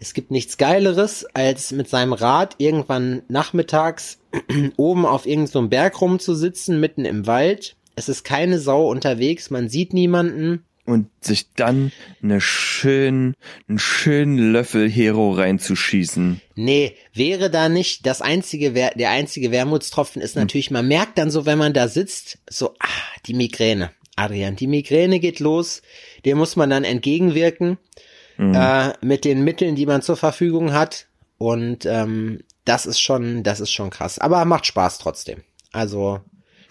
Es 0.00 0.14
gibt 0.14 0.30
nichts 0.30 0.58
Geileres, 0.58 1.26
als 1.34 1.72
mit 1.72 1.88
seinem 1.88 2.12
Rad 2.12 2.54
irgendwann 2.58 3.22
nachmittags 3.28 4.18
oben 4.76 5.04
auf 5.04 5.26
irgendeinem 5.26 5.64
so 5.64 5.68
Berg 5.68 6.00
rumzusitzen, 6.00 6.78
mitten 6.78 7.04
im 7.04 7.26
Wald. 7.26 7.74
Es 7.96 8.08
ist 8.08 8.22
keine 8.22 8.60
Sau 8.60 8.88
unterwegs, 8.88 9.50
man 9.50 9.68
sieht 9.68 9.92
niemanden. 9.92 10.64
Und 10.88 11.10
sich 11.20 11.52
dann 11.52 11.92
eine 12.22 12.40
schön, 12.40 13.34
einen 13.68 13.78
schönen 13.78 14.38
Löffel 14.52 14.88
Hero 14.88 15.32
reinzuschießen. 15.32 16.40
Nee, 16.54 16.96
wäre 17.12 17.50
da 17.50 17.68
nicht 17.68 18.06
das 18.06 18.22
einzige, 18.22 18.72
der 18.72 19.10
einzige 19.10 19.50
Wermutstropfen 19.50 20.22
ist 20.22 20.34
natürlich, 20.34 20.70
man 20.70 20.88
merkt 20.88 21.18
dann 21.18 21.30
so, 21.30 21.44
wenn 21.44 21.58
man 21.58 21.74
da 21.74 21.88
sitzt, 21.88 22.38
so, 22.48 22.70
ah, 22.78 22.88
die 23.26 23.34
Migräne. 23.34 23.90
Adrian, 24.16 24.56
die 24.56 24.66
Migräne 24.66 25.20
geht 25.20 25.40
los, 25.40 25.82
der 26.24 26.36
muss 26.36 26.56
man 26.56 26.70
dann 26.70 26.84
entgegenwirken, 26.84 27.76
äh, 28.38 28.92
mit 29.02 29.26
den 29.26 29.44
Mitteln, 29.44 29.74
die 29.76 29.86
man 29.86 30.00
zur 30.00 30.16
Verfügung 30.16 30.72
hat. 30.72 31.06
Und 31.36 31.84
ähm, 31.84 32.40
das 32.64 32.86
ist 32.86 33.00
schon, 33.00 33.42
das 33.42 33.60
ist 33.60 33.72
schon 33.72 33.90
krass. 33.90 34.18
Aber 34.18 34.44
macht 34.46 34.64
Spaß 34.64 34.98
trotzdem. 34.98 35.42
Also, 35.70 36.20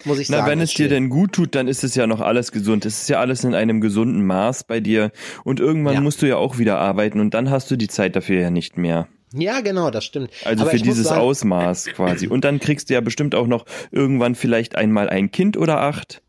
muss 0.04 0.18
ich 0.18 0.28
Na, 0.28 0.38
sagen. 0.38 0.50
wenn 0.50 0.60
es 0.60 0.74
dir 0.74 0.88
denn 0.88 1.08
gut 1.08 1.32
tut, 1.32 1.54
dann 1.54 1.68
ist 1.68 1.84
es 1.84 1.94
ja 1.94 2.06
noch 2.06 2.20
alles 2.20 2.52
gesund. 2.52 2.86
Es 2.86 3.02
ist 3.02 3.08
ja 3.08 3.18
alles 3.20 3.44
in 3.44 3.54
einem 3.54 3.80
gesunden 3.80 4.24
Maß 4.24 4.64
bei 4.64 4.80
dir. 4.80 5.10
Und 5.44 5.60
irgendwann 5.60 5.94
Ja. 5.94 6.00
musst 6.00 6.22
du 6.22 6.26
ja 6.26 6.36
auch 6.36 6.58
wieder 6.58 6.78
arbeiten 6.78 7.20
und 7.20 7.34
dann 7.34 7.50
hast 7.50 7.70
du 7.70 7.76
die 7.76 7.88
Zeit 7.88 8.16
dafür 8.16 8.40
ja 8.40 8.50
nicht 8.50 8.76
mehr. 8.78 9.08
Ja, 9.34 9.60
genau, 9.60 9.90
das 9.90 10.04
stimmt. 10.04 10.30
Also 10.44 10.62
Aber 10.62 10.70
für 10.70 10.78
dieses 10.78 11.08
sagen, 11.08 11.20
Ausmaß 11.20 11.86
quasi. 11.94 12.28
Und 12.28 12.44
dann 12.44 12.60
kriegst 12.60 12.88
du 12.88 12.94
ja 12.94 13.00
bestimmt 13.02 13.34
auch 13.34 13.46
noch 13.46 13.66
irgendwann 13.90 14.34
vielleicht 14.34 14.74
einmal 14.76 15.10
ein 15.10 15.30
Kind 15.30 15.56
oder 15.58 15.80
acht. 15.82 16.22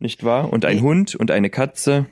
Nicht 0.00 0.24
wahr? 0.24 0.52
Und 0.52 0.64
ein 0.64 0.76
Nee. 0.78 0.82
Hund 0.82 1.14
und 1.14 1.30
eine 1.30 1.48
Katze. 1.50 2.06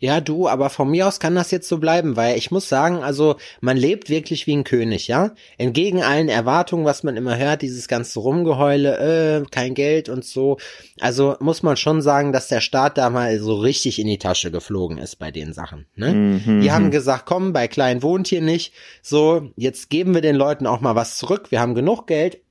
Ja, 0.00 0.20
du, 0.20 0.48
aber 0.48 0.70
von 0.70 0.90
mir 0.90 1.06
aus 1.06 1.20
kann 1.20 1.34
das 1.34 1.50
jetzt 1.50 1.68
so 1.68 1.78
bleiben, 1.78 2.16
weil 2.16 2.36
ich 2.36 2.50
muss 2.50 2.68
sagen, 2.68 3.02
also 3.02 3.36
man 3.60 3.76
lebt 3.76 4.10
wirklich 4.10 4.46
wie 4.46 4.56
ein 4.56 4.64
König, 4.64 5.08
ja? 5.08 5.32
Entgegen 5.56 6.02
allen 6.02 6.28
Erwartungen, 6.28 6.84
was 6.84 7.02
man 7.02 7.16
immer 7.16 7.36
hört, 7.36 7.62
dieses 7.62 7.88
ganze 7.88 8.20
Rumgeheule, 8.20 9.42
äh, 9.42 9.44
kein 9.50 9.74
Geld 9.74 10.08
und 10.08 10.24
so. 10.24 10.58
Also 11.00 11.36
muss 11.40 11.62
man 11.62 11.76
schon 11.76 12.02
sagen, 12.02 12.32
dass 12.32 12.48
der 12.48 12.60
Staat 12.60 12.98
da 12.98 13.10
mal 13.10 13.38
so 13.38 13.56
richtig 13.56 13.98
in 13.98 14.06
die 14.06 14.18
Tasche 14.18 14.50
geflogen 14.50 14.98
ist 14.98 15.16
bei 15.16 15.30
den 15.30 15.52
Sachen, 15.52 15.86
ne? 15.94 16.12
Mhm. 16.12 16.60
Die 16.60 16.72
haben 16.72 16.90
gesagt, 16.90 17.26
komm, 17.26 17.52
bei 17.52 17.68
Klein 17.68 18.02
wohnt 18.02 18.28
hier 18.28 18.42
nicht. 18.42 18.72
So, 19.02 19.50
jetzt 19.56 19.90
geben 19.90 20.14
wir 20.14 20.22
den 20.22 20.36
Leuten 20.36 20.66
auch 20.66 20.80
mal 20.80 20.94
was 20.94 21.18
zurück. 21.18 21.50
Wir 21.50 21.60
haben 21.60 21.74
genug 21.74 22.06
Geld, 22.06 22.38
Mhm. 22.38 22.47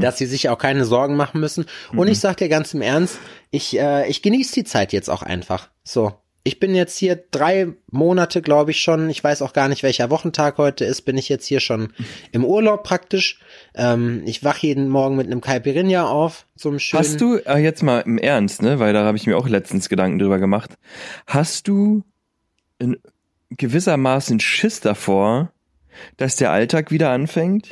Dass 0.00 0.18
sie 0.18 0.26
sich 0.26 0.48
auch 0.48 0.58
keine 0.58 0.84
Sorgen 0.84 1.16
machen 1.16 1.40
müssen. 1.40 1.66
Und 1.96 2.08
ich 2.08 2.20
sag 2.20 2.36
dir 2.38 2.48
ganz 2.48 2.74
im 2.74 2.82
Ernst, 2.82 3.18
ich, 3.50 3.78
äh, 3.78 4.08
ich 4.08 4.22
genieße 4.22 4.54
die 4.54 4.64
Zeit 4.64 4.92
jetzt 4.92 5.08
auch 5.08 5.22
einfach. 5.22 5.70
So. 5.84 6.12
Ich 6.44 6.58
bin 6.58 6.74
jetzt 6.74 6.98
hier 6.98 7.22
drei 7.30 7.68
Monate, 7.92 8.42
glaube 8.42 8.72
ich 8.72 8.80
schon. 8.80 9.08
Ich 9.10 9.22
weiß 9.22 9.42
auch 9.42 9.52
gar 9.52 9.68
nicht, 9.68 9.84
welcher 9.84 10.10
Wochentag 10.10 10.58
heute 10.58 10.84
ist. 10.84 11.02
Bin 11.02 11.16
ich 11.16 11.28
jetzt 11.28 11.46
hier 11.46 11.60
schon 11.60 11.92
im 12.32 12.44
Urlaub 12.44 12.82
praktisch. 12.82 13.38
Ähm, 13.76 14.22
ich 14.26 14.42
wach 14.42 14.58
jeden 14.58 14.88
Morgen 14.88 15.14
mit 15.14 15.28
einem 15.28 15.40
Caipirinha 15.40 16.08
auf, 16.08 16.46
zum 16.56 16.80
schönen. 16.80 17.04
Hast 17.04 17.20
du, 17.20 17.36
äh, 17.36 17.58
jetzt 17.58 17.84
mal 17.84 18.00
im 18.00 18.18
Ernst, 18.18 18.60
ne, 18.60 18.80
weil 18.80 18.92
da 18.92 19.04
habe 19.04 19.16
ich 19.16 19.28
mir 19.28 19.38
auch 19.38 19.46
letztens 19.46 19.88
Gedanken 19.88 20.18
drüber 20.18 20.40
gemacht. 20.40 20.74
Hast 21.28 21.68
du 21.68 22.02
in 22.80 22.98
gewissermaßen 23.50 24.40
Schiss 24.40 24.80
davor, 24.80 25.52
dass 26.16 26.34
der 26.34 26.50
Alltag 26.50 26.90
wieder 26.90 27.10
anfängt? 27.10 27.70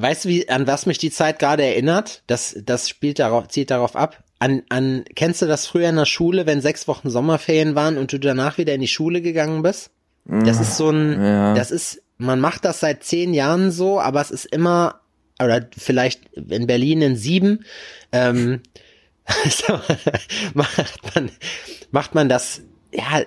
Weißt 0.00 0.24
du, 0.24 0.28
wie, 0.28 0.48
an 0.48 0.66
was 0.66 0.86
mich 0.86 0.98
die 0.98 1.10
Zeit 1.10 1.38
gerade 1.38 1.64
erinnert? 1.64 2.22
Das, 2.26 2.56
das 2.64 2.88
spielt 2.88 3.18
darauf, 3.18 3.48
zielt 3.48 3.70
darauf 3.70 3.96
ab. 3.96 4.22
An, 4.38 4.62
an, 4.68 5.04
kennst 5.16 5.42
du 5.42 5.46
das 5.46 5.66
früher 5.66 5.88
in 5.88 5.96
der 5.96 6.04
Schule, 6.04 6.46
wenn 6.46 6.60
sechs 6.60 6.86
Wochen 6.86 7.10
Sommerferien 7.10 7.74
waren 7.74 7.98
und 7.98 8.12
du 8.12 8.18
danach 8.18 8.56
wieder 8.58 8.74
in 8.74 8.80
die 8.80 8.88
Schule 8.88 9.20
gegangen 9.20 9.62
bist? 9.62 9.90
Das 10.26 10.60
ist 10.60 10.76
so 10.76 10.90
ein, 10.90 11.20
Ja. 11.22 11.54
das 11.54 11.70
ist, 11.70 12.02
man 12.18 12.38
macht 12.38 12.64
das 12.64 12.80
seit 12.80 13.02
zehn 13.02 13.32
Jahren 13.34 13.70
so, 13.70 13.98
aber 13.98 14.20
es 14.20 14.30
ist 14.30 14.44
immer, 14.44 15.00
oder 15.42 15.66
vielleicht 15.76 16.32
in 16.36 16.66
Berlin 16.66 17.00
in 17.02 17.16
sieben, 17.16 17.64
ähm, 18.12 18.60
macht 20.54 21.14
man, 21.14 21.30
macht 21.90 22.14
man 22.14 22.28
das, 22.28 22.62
ja, 22.92 23.22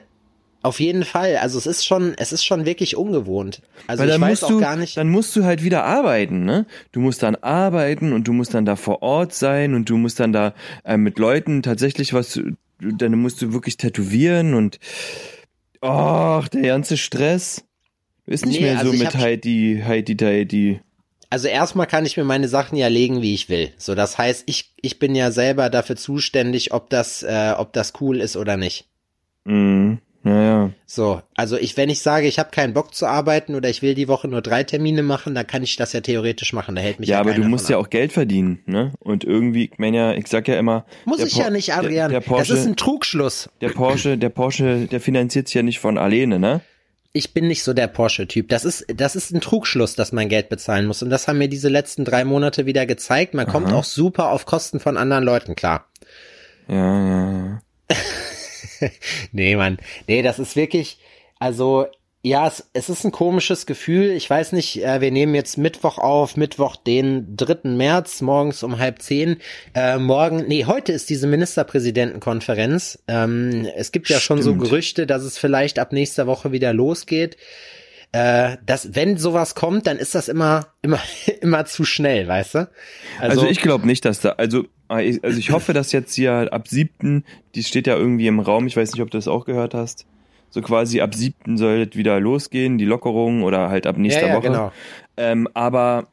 auf 0.63 0.80
jeden 0.80 1.03
Fall. 1.06 1.38
Also 1.38 1.58
es 1.58 1.65
ist 1.65 1.86
schon, 1.86 2.13
es 2.18 2.32
ist 2.32 2.44
schon 2.44 2.65
wirklich 2.65 2.96
ungewohnt. 2.96 3.62
Also 3.88 4.01
Weil 4.01 4.10
ich 4.10 4.13
dann 4.13 4.22
weiß 4.22 4.30
musst 4.30 4.44
auch 4.44 4.50
du, 4.50 4.60
gar 4.60 4.75
nicht. 4.75 4.98
dann 4.98 5.10
musst 5.10 5.36
du 5.36 5.44
halt 5.44 5.63
wieder 5.63 5.84
arbeiten, 5.84 6.46
ne? 6.46 6.65
Du 6.91 7.00
musst 7.00 7.24
dann 7.24 7.36
arbeiten 7.36 8.13
und 8.13 8.27
du 8.27 8.34
musst 8.34 8.53
dann 8.53 8.65
da 8.65 8.75
vor 8.75 9.01
Ort 9.01 9.34
sein 9.34 9.74
und 9.74 9.89
du 9.89 9.98
musst 9.98 10.20
dann 10.20 10.34
da 10.34 10.53
äh, 10.84 10.98
mit 10.98 11.18
Leuten 11.20 11.63
tatsächlich 11.63 12.13
was, 12.13 12.39
dann 12.80 13.12
musst 13.20 13.41
du 13.41 13.53
wirklich 13.53 13.77
tätowieren 13.77 14.53
und 14.53 14.80
ach, 15.82 16.48
der 16.50 16.62
ganze 16.63 16.98
Stress. 16.98 17.63
Ist 18.27 18.46
nicht 18.46 18.60
Nee, 18.60 18.68
mehr 18.68 18.74
so 18.75 18.80
also 18.82 18.94
ich 18.94 19.00
mit 19.00 19.15
Heidi, 19.15 19.82
Heidi, 19.86 20.15
Heidi. 20.15 20.80
Also 21.32 21.48
erstmal 21.48 21.88
kann 21.88 22.06
ich 22.06 22.18
mir 22.18 22.24
meine 22.24 22.48
Sachen 22.48 22.77
ja 22.77 22.88
legen, 22.88 23.22
wie 23.22 23.34
ich 23.34 23.50
will. 23.50 23.72
So, 23.77 23.96
das 23.96 24.18
heißt, 24.18 24.44
ich, 24.46 24.74
ich 24.82 25.00
bin 25.00 25.15
ja 25.15 25.32
selber 25.32 25.70
dafür 25.70 25.96
zuständig, 25.96 26.72
ob 26.74 26.89
das, 26.89 27.24
äh, 27.24 27.53
ob 27.58 27.74
das 27.74 27.94
cool 28.00 28.22
ist 28.22 28.38
oder 28.38 28.58
nicht. 28.58 28.86
Mhm. 29.46 30.00
Naja. 30.24 30.70
So, 30.86 31.22
also 31.36 31.58
ich, 31.58 31.78
wenn 31.78 31.90
ich 31.90 32.01
sage, 32.01 32.28
ich 32.28 32.38
habe 32.38 32.51
keinen 32.51 32.74
Bock 32.74 32.94
zu 32.94 33.08
arbeiten 33.08 33.56
oder 33.56 33.70
ich 33.70 33.82
will 33.82 33.96
die 33.96 34.08
Woche 34.08 34.28
nur 34.28 34.42
drei 34.42 34.63
Termine 34.63 35.01
machen, 35.01 35.34
dann 35.34 35.48
kann 35.48 35.63
ich 35.63 35.75
das 35.78 35.94
ja 35.94 36.01
theoretisch 36.01 36.54
machen. 36.54 36.75
Da 36.75 36.82
hält 36.82 37.00
mich 37.00 37.10
Ja, 37.10 37.16
ja, 37.16 37.22
aber 37.22 37.34
du 37.34 37.44
musst 37.44 37.70
ja 37.70 37.78
auch 37.78 37.90
Geld 37.90 38.13
verdienen, 38.13 38.60
ne? 38.68 38.92
Und 39.00 39.24
irgendwie, 39.24 39.66
ich 39.66 39.80
meine 39.80 39.98
ja, 39.98 40.13
ich 40.13 40.28
sag 40.28 40.48
ja 40.48 40.60
immer, 40.60 40.86
Muss 41.06 41.24
ich 41.24 41.34
Por- 41.34 41.46
ja 41.46 41.50
nicht, 41.50 41.74
Adrian. 41.74 42.12
Der, 42.12 42.20
der 42.20 42.28
Porsche, 42.28 42.51
das 42.54 42.60
ist 42.62 42.68
ein 42.68 42.75
Trugschluss. 42.75 43.50
der 43.62 43.70
Porsche, 43.70 44.18
der 44.18 44.30
Porsche, 44.30 44.88
der 44.88 45.01
finanziert 45.01 45.48
sich 45.48 45.56
ja 45.56 45.63
nicht 45.63 45.80
von 45.80 45.98
alleine, 45.98 46.38
ne? 46.38 46.62
Ich 47.13 47.34
bin 47.34 47.48
nicht 47.48 47.63
so 47.63 47.74
der 47.74 47.88
Porsche-Typ. 47.88 48.48
Das 48.48 48.63
ist, 48.63 48.86
das 48.96 49.18
ist 49.18 49.32
ein 49.32 49.42
Trugschluss, 49.42 49.96
dass 49.96 50.13
man 50.13 50.30
Geld 50.30 50.48
bezahlen 50.48 50.86
muss. 50.86 51.04
Und 51.04 51.10
das 51.10 51.28
haben 51.28 51.40
mir 51.40 51.50
diese 51.50 51.68
letzten 51.68 52.06
drei 52.06 52.24
Monate 52.24 52.66
wieder 52.66 52.86
gezeigt. 52.86 53.34
Man 53.34 53.48
kommt 53.48 53.74
auch 53.74 53.84
super 53.84 54.30
auf 54.30 54.46
Kosten 54.46 54.80
von 54.80 54.96
anderen 54.96 55.25
Leuten 55.25 55.56
klar. 55.56 55.88
Ja, 56.70 56.75
ja, 57.08 57.62
ja. 57.90 57.98
Nee, 59.31 59.55
Mann. 59.55 59.77
Nee, 60.07 60.21
das 60.21 60.39
ist 60.39 60.55
wirklich, 60.55 60.97
also, 61.39 61.88
ja, 62.23 62.47
es, 62.47 62.69
es 62.73 62.89
ist 62.89 63.03
ein 63.03 63.11
komisches 63.11 63.65
Gefühl. 63.65 64.11
Ich 64.11 64.29
weiß 64.29 64.51
nicht, 64.51 64.83
äh, 64.83 65.01
wir 65.01 65.11
nehmen 65.11 65.33
jetzt 65.33 65.57
Mittwoch 65.57 65.97
auf, 65.97 66.38
Mittwoch, 66.38 66.75
den 66.75 67.35
3. 67.35 67.69
März, 67.69 68.21
morgens 68.21 68.61
um 68.61 68.77
halb 68.77 69.01
zehn. 69.01 69.38
Äh, 69.73 69.97
morgen, 69.97 70.45
nee, 70.47 70.65
heute 70.65 70.91
ist 70.91 71.09
diese 71.09 71.25
Ministerpräsidentenkonferenz. 71.25 73.00
Ähm, 73.07 73.67
es 73.75 73.91
gibt 73.91 74.09
ja 74.09 74.19
schon 74.19 74.41
so 74.41 74.51
Stimmt. 74.51 74.63
Gerüchte, 74.63 75.07
dass 75.07 75.23
es 75.23 75.39
vielleicht 75.39 75.79
ab 75.79 75.93
nächster 75.93 76.27
Woche 76.27 76.51
wieder 76.51 76.73
losgeht. 76.73 77.38
Äh, 78.13 78.58
dass, 78.65 78.94
wenn 78.94 79.15
sowas 79.18 79.56
kommt, 79.56 79.88
dann 79.88 79.98
ist 79.98 80.15
das 80.15 80.27
immer, 80.27 80.68
immer, 80.82 81.00
immer 81.41 81.65
zu 81.65 81.86
schnell, 81.86 82.27
weißt 82.27 82.56
du? 82.56 82.70
Also, 83.20 83.48
ich 83.48 83.62
glaube 83.62 83.88
nicht, 83.88 84.03
dass 84.03 84.20
da, 84.20 84.32
also, 84.32 84.65
also 84.89 85.39
ich 85.39 85.51
hoffe, 85.51 85.72
dass 85.72 85.94
jetzt 85.94 86.13
hier 86.13 86.51
ab 86.51 86.68
siebten, 86.68 87.24
die 87.56 87.63
steht 87.63 87.88
ja 87.88 87.96
irgendwie 87.96 88.27
im 88.27 88.41
Raum, 88.41 88.68
ich 88.68 88.75
weiß 88.75 88.91
nicht, 88.91 89.01
ob 89.01 89.12
du 89.12 89.18
das 89.18 89.30
auch 89.30 89.46
gehört 89.46 89.74
hast, 89.74 90.06
so 90.50 90.62
quasi 90.62 91.00
ab 91.00 91.15
siebten 91.15 91.58
soll 91.58 91.88
es 91.89 91.96
wieder 91.96 92.20
losgehen, 92.20 92.77
die 92.77 92.86
Lockerung 92.86 93.44
oder 93.44 93.70
halt 93.70 93.88
ab 93.88 93.98
nächster 93.98 94.24
ja, 94.24 94.27
ja, 94.27 94.34
Woche. 94.36 94.48
genau. 94.48 94.72
Ähm, 95.15 95.48
aber 95.53 96.08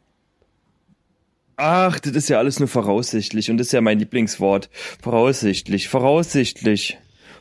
ach, 1.57 1.99
das 1.99 2.13
ist 2.13 2.29
ja 2.29 2.39
alles 2.39 2.61
nur 2.61 2.69
voraussichtlich 2.69 3.51
und 3.51 3.59
das 3.59 3.69
ist 3.69 3.73
ja 3.73 3.81
mein 3.81 3.99
Lieblingswort. 3.99 4.71
Voraussichtlich, 5.03 5.89
voraussichtlich. 5.89 6.99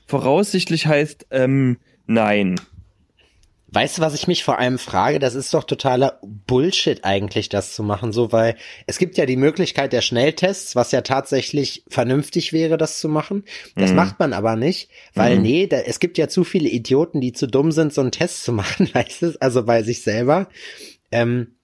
Voraussichtlich 0.08 0.88
heißt 0.88 1.28
ähm, 1.30 1.78
nein. 2.08 2.56
Weißt 3.70 3.98
du, 3.98 4.02
was 4.02 4.14
ich 4.14 4.28
mich 4.28 4.46
vor 4.46 4.60
allem 4.60 4.78
frage? 4.78 5.20
Das 5.20 5.36
ist 5.36 5.54
doch 5.54 5.66
totaler 5.66 6.20
Bullshit 6.24 7.04
eigentlich, 7.04 7.50
das 7.50 7.74
zu 7.74 7.84
machen, 7.84 8.14
so, 8.14 8.32
weil 8.32 8.56
es 8.86 8.98
gibt 8.98 9.18
ja 9.18 9.26
die 9.26 9.36
Möglichkeit 9.36 9.92
der 9.92 10.02
Schnelltests, 10.02 10.76
was 10.76 10.94
ja 10.94 11.02
tatsächlich 11.02 11.84
vernünftig 11.90 12.54
wäre, 12.54 12.78
das 12.78 13.00
zu 13.00 13.10
machen. 13.10 13.44
Das 13.76 13.92
macht 13.92 14.20
man 14.20 14.32
aber 14.32 14.56
nicht, 14.56 14.90
weil 15.16 15.38
nee, 15.40 15.68
da, 15.68 15.78
es 15.80 16.00
gibt 16.00 16.18
ja 16.18 16.30
zu 16.30 16.46
viele 16.46 16.70
Idioten, 16.70 17.20
die 17.20 17.34
zu 17.34 17.46
dumm 17.46 17.74
sind, 17.74 17.94
so 17.94 18.00
einen 18.00 18.12
Test 18.12 18.46
zu 18.46 18.52
machen, 18.54 18.90
weißt 18.94 19.22
du, 19.22 19.38
also 19.42 19.64
bei 19.64 19.84
sich 19.84 20.02
selber. 20.02 20.48
Ähm, 21.12 21.57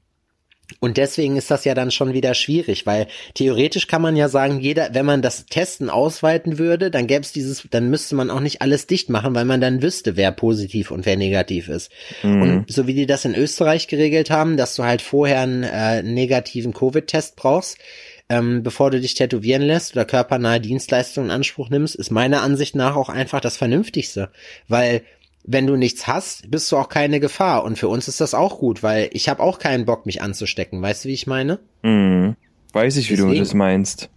und 0.80 0.98
deswegen 0.98 1.38
ist 1.38 1.52
das 1.52 1.66
ja 1.66 1.74
dann 1.74 1.92
schon 1.92 2.14
wieder 2.14 2.34
schwierig, 2.34 2.86
weil 2.86 3.08
theoretisch 3.34 3.88
kann 3.88 4.02
man 4.02 4.16
ja 4.16 4.30
sagen, 4.30 4.60
jeder, 4.60 4.94
wenn 4.94 5.06
man 5.06 5.22
das 5.22 5.46
Testen 5.46 5.90
ausweiten 5.90 6.58
würde, 6.58 6.92
dann 6.92 7.08
gäbe 7.08 7.22
es 7.22 7.32
dieses, 7.32 7.68
dann 7.70 7.90
müsste 7.90 8.16
man 8.16 8.30
auch 8.30 8.40
nicht 8.40 8.62
alles 8.62 8.88
dicht 8.88 9.10
machen, 9.10 9.36
weil 9.36 9.46
man 9.46 9.62
dann 9.62 9.82
wüsste, 9.82 10.16
wer 10.16 10.32
positiv 10.32 10.92
und 10.92 11.06
wer 11.06 11.18
negativ 11.18 11.70
ist. 11.70 11.92
Und 12.42 12.72
so 12.72 12.88
wie 12.88 12.94
die 12.94 13.06
das 13.06 13.26
in 13.26 13.36
Österreich 13.36 13.88
geregelt 13.88 14.30
haben, 14.30 14.58
dass 14.58 14.76
du 14.76 14.84
halt 14.84 15.02
vorher 15.02 15.42
einen 15.42 15.64
äh, 15.64 16.04
negativen 16.04 16.74
Covid-Test 16.74 17.36
brauchst, 17.36 17.78
ähm, 18.30 18.64
bevor 18.64 18.92
du 18.92 19.00
dich 19.00 19.14
tätowieren 19.14 19.62
lässt 19.62 19.94
oder 19.94 20.06
körpernahe 20.06 20.60
Dienstleistungen 20.60 21.30
in 21.30 21.36
Anspruch 21.36 21.70
nimmst, 21.70 21.96
ist 21.96 22.12
meiner 22.12 22.42
Ansicht 22.42 22.76
nach 22.76 22.96
auch 22.96 23.10
einfach 23.10 23.42
das 23.42 23.58
Vernünftigste, 23.58 24.30
weil 24.68 25.02
wenn 25.44 25.68
du 25.68 25.76
nichts 25.76 26.08
hast, 26.08 26.50
bist 26.50 26.72
du 26.72 26.78
auch 26.78 26.90
keine 26.90 27.20
Gefahr. 27.20 27.64
Und 27.64 27.78
für 27.78 27.90
uns 27.90 28.08
ist 28.08 28.22
das 28.22 28.34
auch 28.34 28.60
gut, 28.60 28.82
weil 28.82 29.10
ich 29.12 29.30
habe 29.30 29.44
auch 29.44 29.60
keinen 29.60 29.86
Bock, 29.86 30.06
mich 30.06 30.22
anzustecken. 30.22 30.82
Weißt 30.82 31.04
du, 31.04 31.10
wie 31.10 31.14
ich 31.14 31.28
meine? 31.28 31.60
Hm. 31.84 32.36
Weiß 32.72 32.98
ich, 32.98 33.12
wie 33.12 33.16
du 33.16 33.24
Deswegen. 33.24 33.44
das 33.44 33.54
meinst. 33.54 34.10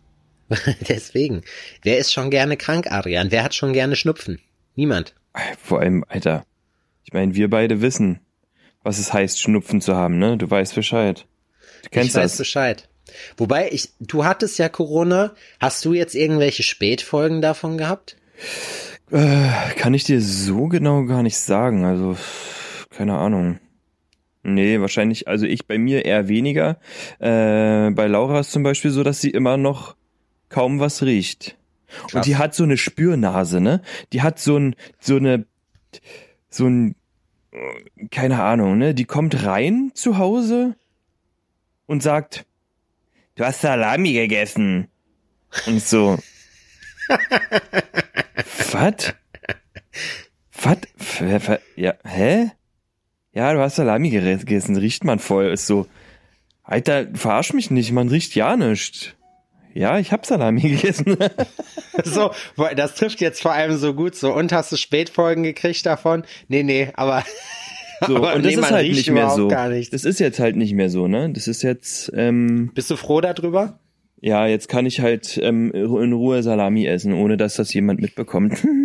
Deswegen. 0.88 1.42
Wer 1.83 1.99
ist 1.99 2.12
schon 2.12 2.30
gerne 2.30 2.56
krank, 2.56 2.90
Adrian? 2.90 3.30
Wer 3.30 3.42
hat 3.42 3.54
schon 3.54 3.73
gerne 3.73 3.97
Schnupfen? 3.97 4.38
Niemand. 4.76 5.14
Vor 5.62 5.80
allem, 5.80 6.04
Alter. 6.09 6.47
Ich 7.04 7.12
meine, 7.12 7.35
wir 7.35 7.50
beide 7.50 7.83
wissen, 7.83 8.21
was 8.83 8.99
es 8.99 9.12
heißt, 9.12 9.40
Schnupfen 9.40 9.80
zu 9.80 9.97
haben, 9.97 10.18
ne? 10.18 10.37
Du 10.37 10.49
weißt 10.49 10.75
Bescheid. 10.75 11.26
Du 11.83 11.90
kennst 11.90 12.11
ich 12.11 12.14
weiß 12.14 12.33
das. 12.33 12.38
Bescheid. 12.38 12.88
Wobei, 13.37 13.71
ich, 13.71 13.90
du 14.00 14.25
hattest 14.25 14.59
ja 14.59 14.68
Corona. 14.68 15.35
Hast 15.61 15.85
du 15.85 15.92
jetzt 15.92 16.14
irgendwelche 16.14 16.62
Spätfolgen 16.62 17.42
davon 17.42 17.78
gehabt? 17.78 18.16
Äh, 19.10 19.75
kann 19.76 19.94
ich 19.94 20.04
dir 20.04 20.20
so 20.20 20.66
genau 20.66 21.04
gar 21.04 21.22
nicht 21.22 21.38
sagen. 21.38 21.84
Also, 21.84 22.16
keine 22.90 23.16
Ahnung. 23.16 23.58
Nee, 24.42 24.80
wahrscheinlich, 24.80 25.26
also 25.26 25.44
ich 25.44 25.66
bei 25.66 25.78
mir 25.78 26.04
eher 26.04 26.28
weniger. 26.28 26.78
Äh, 27.18 27.90
bei 27.90 28.06
Laura 28.06 28.40
ist 28.40 28.52
zum 28.52 28.62
Beispiel 28.62 28.90
so, 28.90 29.02
dass 29.02 29.20
sie 29.20 29.30
immer 29.30 29.56
noch 29.56 29.96
kaum 30.48 30.78
was 30.78 31.02
riecht. 31.02 31.56
Krass. 31.88 32.14
Und 32.14 32.26
die 32.26 32.36
hat 32.36 32.54
so 32.54 32.64
eine 32.64 32.76
Spürnase, 32.76 33.60
ne? 33.60 33.82
Die 34.12 34.22
hat 34.22 34.38
so 34.38 34.56
ein, 34.56 34.76
so 35.00 35.16
eine, 35.16 35.46
so 36.48 36.66
ein, 36.66 36.94
keine 38.10 38.42
Ahnung, 38.42 38.78
ne? 38.78 38.94
Die 38.94 39.04
kommt 39.04 39.44
rein 39.44 39.90
zu 39.94 40.18
Hause 40.18 40.76
und 41.86 42.02
sagt, 42.02 42.46
du 43.36 43.44
hast 43.44 43.60
Salami 43.60 44.12
gegessen. 44.12 44.88
Und 45.66 45.82
so, 45.82 46.18
was? 48.72 49.14
Was? 50.62 51.60
Ja, 51.76 51.94
hä? 52.04 52.50
Ja, 53.32 53.52
du 53.52 53.60
hast 53.60 53.76
Salami 53.76 54.10
gegessen, 54.10 54.76
riecht 54.76 55.04
man 55.04 55.18
voll. 55.18 55.46
Ist 55.46 55.66
so, 55.66 55.86
Alter, 56.62 57.06
verarsch 57.14 57.52
mich 57.52 57.70
nicht, 57.70 57.92
man 57.92 58.08
riecht 58.08 58.34
ja 58.34 58.56
nicht. 58.56 59.16
Ja, 59.75 59.98
ich 59.98 60.10
hab 60.10 60.25
Salami 60.25 60.60
gegessen. 60.70 61.16
So, 62.02 62.30
das 62.75 62.94
trifft 62.94 63.20
jetzt 63.20 63.42
vor 63.42 63.52
allem 63.52 63.76
so 63.76 63.92
gut 63.92 64.14
so. 64.14 64.32
Und 64.32 64.52
hast 64.52 64.72
du 64.72 64.76
Spätfolgen 64.76 65.42
gekriegt 65.42 65.84
davon? 65.84 66.25
Nee, 66.48 66.62
nee, 66.62 66.88
aber. 66.94 67.25
So, 68.06 68.16
aber 68.16 68.34
und 68.34 68.44
das 68.44 68.52
nee, 68.52 68.58
ist 68.58 68.60
man 68.60 68.70
halt 68.72 68.88
nicht 68.90 69.10
mehr 69.10 69.30
so. 69.30 69.48
Nichts. 69.48 69.90
Das 69.90 70.04
ist 70.04 70.20
jetzt 70.20 70.38
halt 70.38 70.54
nicht 70.54 70.75
mehr 70.75 70.90
so, 70.90 71.08
ne? 71.08 71.30
Das 71.32 71.48
ist 71.48 71.62
jetzt, 71.62 72.12
ähm, 72.14 72.70
Bist 72.75 72.90
du 72.90 72.96
froh 72.96 73.22
darüber? 73.22 73.78
Ja, 74.20 74.46
jetzt 74.46 74.68
kann 74.68 74.87
ich 74.87 75.00
halt 75.00 75.38
ähm, 75.42 75.70
in 75.73 76.12
Ruhe 76.12 76.42
Salami 76.42 76.87
essen, 76.87 77.12
ohne 77.12 77.37
dass 77.37 77.56
das 77.56 77.73
jemand 77.75 78.00
mitbekommt. 78.00 78.66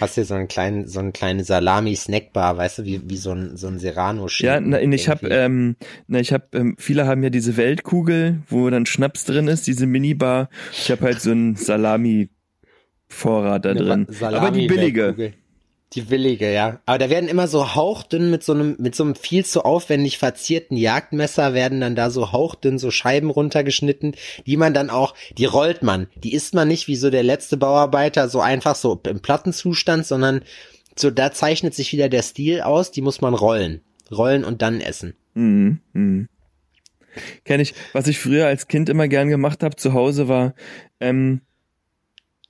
Hast 0.00 0.16
du 0.16 0.24
so 0.24 0.34
einen 0.34 0.48
kleinen, 0.48 0.86
so 0.86 0.98
einen 1.00 1.12
kleinen 1.12 1.42
Salami-Snackbar, 1.44 2.56
weißt 2.56 2.78
du, 2.78 2.84
wie, 2.84 3.00
wie 3.08 3.16
so 3.16 3.30
ein, 3.32 3.56
so 3.56 3.68
ein 3.68 3.78
serrano 3.78 4.26
Ja, 4.38 4.60
na, 4.60 4.80
ich 4.82 5.08
habe, 5.08 5.28
ähm, 5.28 5.76
na, 6.06 6.20
ich 6.20 6.32
habe, 6.32 6.46
ähm, 6.52 6.74
viele 6.78 7.06
haben 7.06 7.22
ja 7.22 7.30
diese 7.30 7.56
Weltkugel, 7.56 8.42
wo 8.48 8.68
dann 8.68 8.84
Schnaps 8.86 9.24
drin 9.24 9.48
ist, 9.48 9.66
diese 9.66 9.86
Minibar. 9.86 10.50
Ich 10.72 10.90
habe 10.90 11.02
halt 11.04 11.20
so 11.20 11.30
ein 11.32 11.56
Salami 11.56 12.28
Vorrat 13.08 13.64
da 13.64 13.72
drin. 13.74 14.06
Wa- 14.20 14.28
Aber 14.32 14.50
die 14.50 14.66
billige. 14.66 15.14
Salami-Weltkugel. 15.14 15.32
Die 15.94 16.02
billige, 16.02 16.52
ja. 16.52 16.80
Aber 16.84 16.98
da 16.98 17.10
werden 17.10 17.28
immer 17.28 17.46
so 17.46 17.74
hauchdünn 17.74 18.30
mit 18.30 18.42
so 18.42 18.52
einem, 18.52 18.76
mit 18.78 18.96
so 18.96 19.04
einem 19.04 19.14
viel 19.14 19.44
zu 19.44 19.64
aufwendig 19.64 20.18
verzierten 20.18 20.76
Jagdmesser 20.76 21.54
werden 21.54 21.80
dann 21.80 21.94
da 21.94 22.10
so 22.10 22.32
hauchdünn 22.32 22.78
so 22.78 22.90
Scheiben 22.90 23.30
runtergeschnitten, 23.30 24.16
die 24.46 24.56
man 24.56 24.74
dann 24.74 24.90
auch, 24.90 25.14
die 25.38 25.44
rollt 25.44 25.82
man. 25.82 26.08
Die 26.16 26.34
isst 26.34 26.54
man 26.54 26.68
nicht 26.68 26.88
wie 26.88 26.96
so 26.96 27.10
der 27.10 27.22
letzte 27.22 27.56
Bauarbeiter 27.56 28.28
so 28.28 28.40
einfach 28.40 28.74
so 28.74 29.00
im 29.06 29.20
Plattenzustand, 29.20 30.04
sondern 30.06 30.42
so 30.96 31.10
da 31.10 31.30
zeichnet 31.30 31.74
sich 31.74 31.92
wieder 31.92 32.08
der 32.08 32.22
Stil 32.22 32.62
aus, 32.62 32.90
die 32.90 33.02
muss 33.02 33.20
man 33.20 33.34
rollen. 33.34 33.80
Rollen 34.10 34.44
und 34.44 34.62
dann 34.62 34.80
essen. 34.80 35.14
Mhm. 35.34 35.80
Mhm. 35.92 36.28
Kenn 37.44 37.60
ich. 37.60 37.74
Was 37.92 38.08
ich 38.08 38.18
früher 38.18 38.46
als 38.46 38.66
Kind 38.68 38.88
immer 38.88 39.08
gern 39.08 39.28
gemacht 39.28 39.62
habe 39.62 39.76
zu 39.76 39.92
Hause 39.94 40.28
war, 40.28 40.54
ähm, 41.00 41.42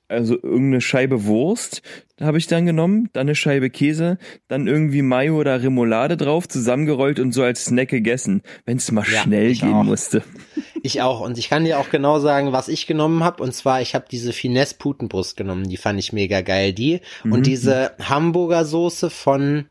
also 0.08 0.34
irgendeine 0.34 0.80
Scheibe 0.80 1.25
Wurst 1.25 1.82
habe 2.20 2.38
ich 2.38 2.46
dann 2.46 2.64
genommen, 2.64 3.10
dann 3.12 3.22
eine 3.26 3.34
Scheibe 3.34 3.68
Käse, 3.70 4.18
dann 4.48 4.66
irgendwie 4.66 5.02
Mayo 5.02 5.36
oder 5.38 5.62
Remoulade 5.62 6.16
drauf, 6.16 6.48
zusammengerollt 6.48 7.18
und 7.20 7.32
so 7.32 7.42
als 7.42 7.64
Snack 7.66 7.88
gegessen, 7.88 8.42
wenn 8.64 8.78
es 8.78 8.90
mal 8.92 9.04
Ja, 9.10 9.22
schnell 9.22 9.52
gehen 9.54 9.75
auch. 9.75 9.84
musste. 9.84 10.22
Ich 10.82 11.02
auch. 11.02 11.20
Und 11.20 11.36
ich 11.38 11.48
kann 11.48 11.64
dir 11.64 11.78
auch 11.78 11.90
genau 11.90 12.18
sagen, 12.20 12.52
was 12.52 12.68
ich 12.68 12.86
genommen 12.86 13.22
habe. 13.25 13.42
Und 13.42 13.52
zwar, 13.52 13.82
ich 13.82 13.94
habe 13.94 14.06
diese 14.10 14.32
Finesse 14.32 14.76
Putenbrust 14.78 15.36
genommen. 15.36 15.68
Die 15.68 15.76
fand 15.76 15.98
ich 15.98 16.12
mega 16.12 16.40
geil. 16.40 16.72
Die 16.72 17.00
Mhm. 17.25 17.32
und 17.32 17.46
diese 17.46 17.92
Hamburger 18.00 18.64
Soße 18.64 19.10
von 19.10 19.66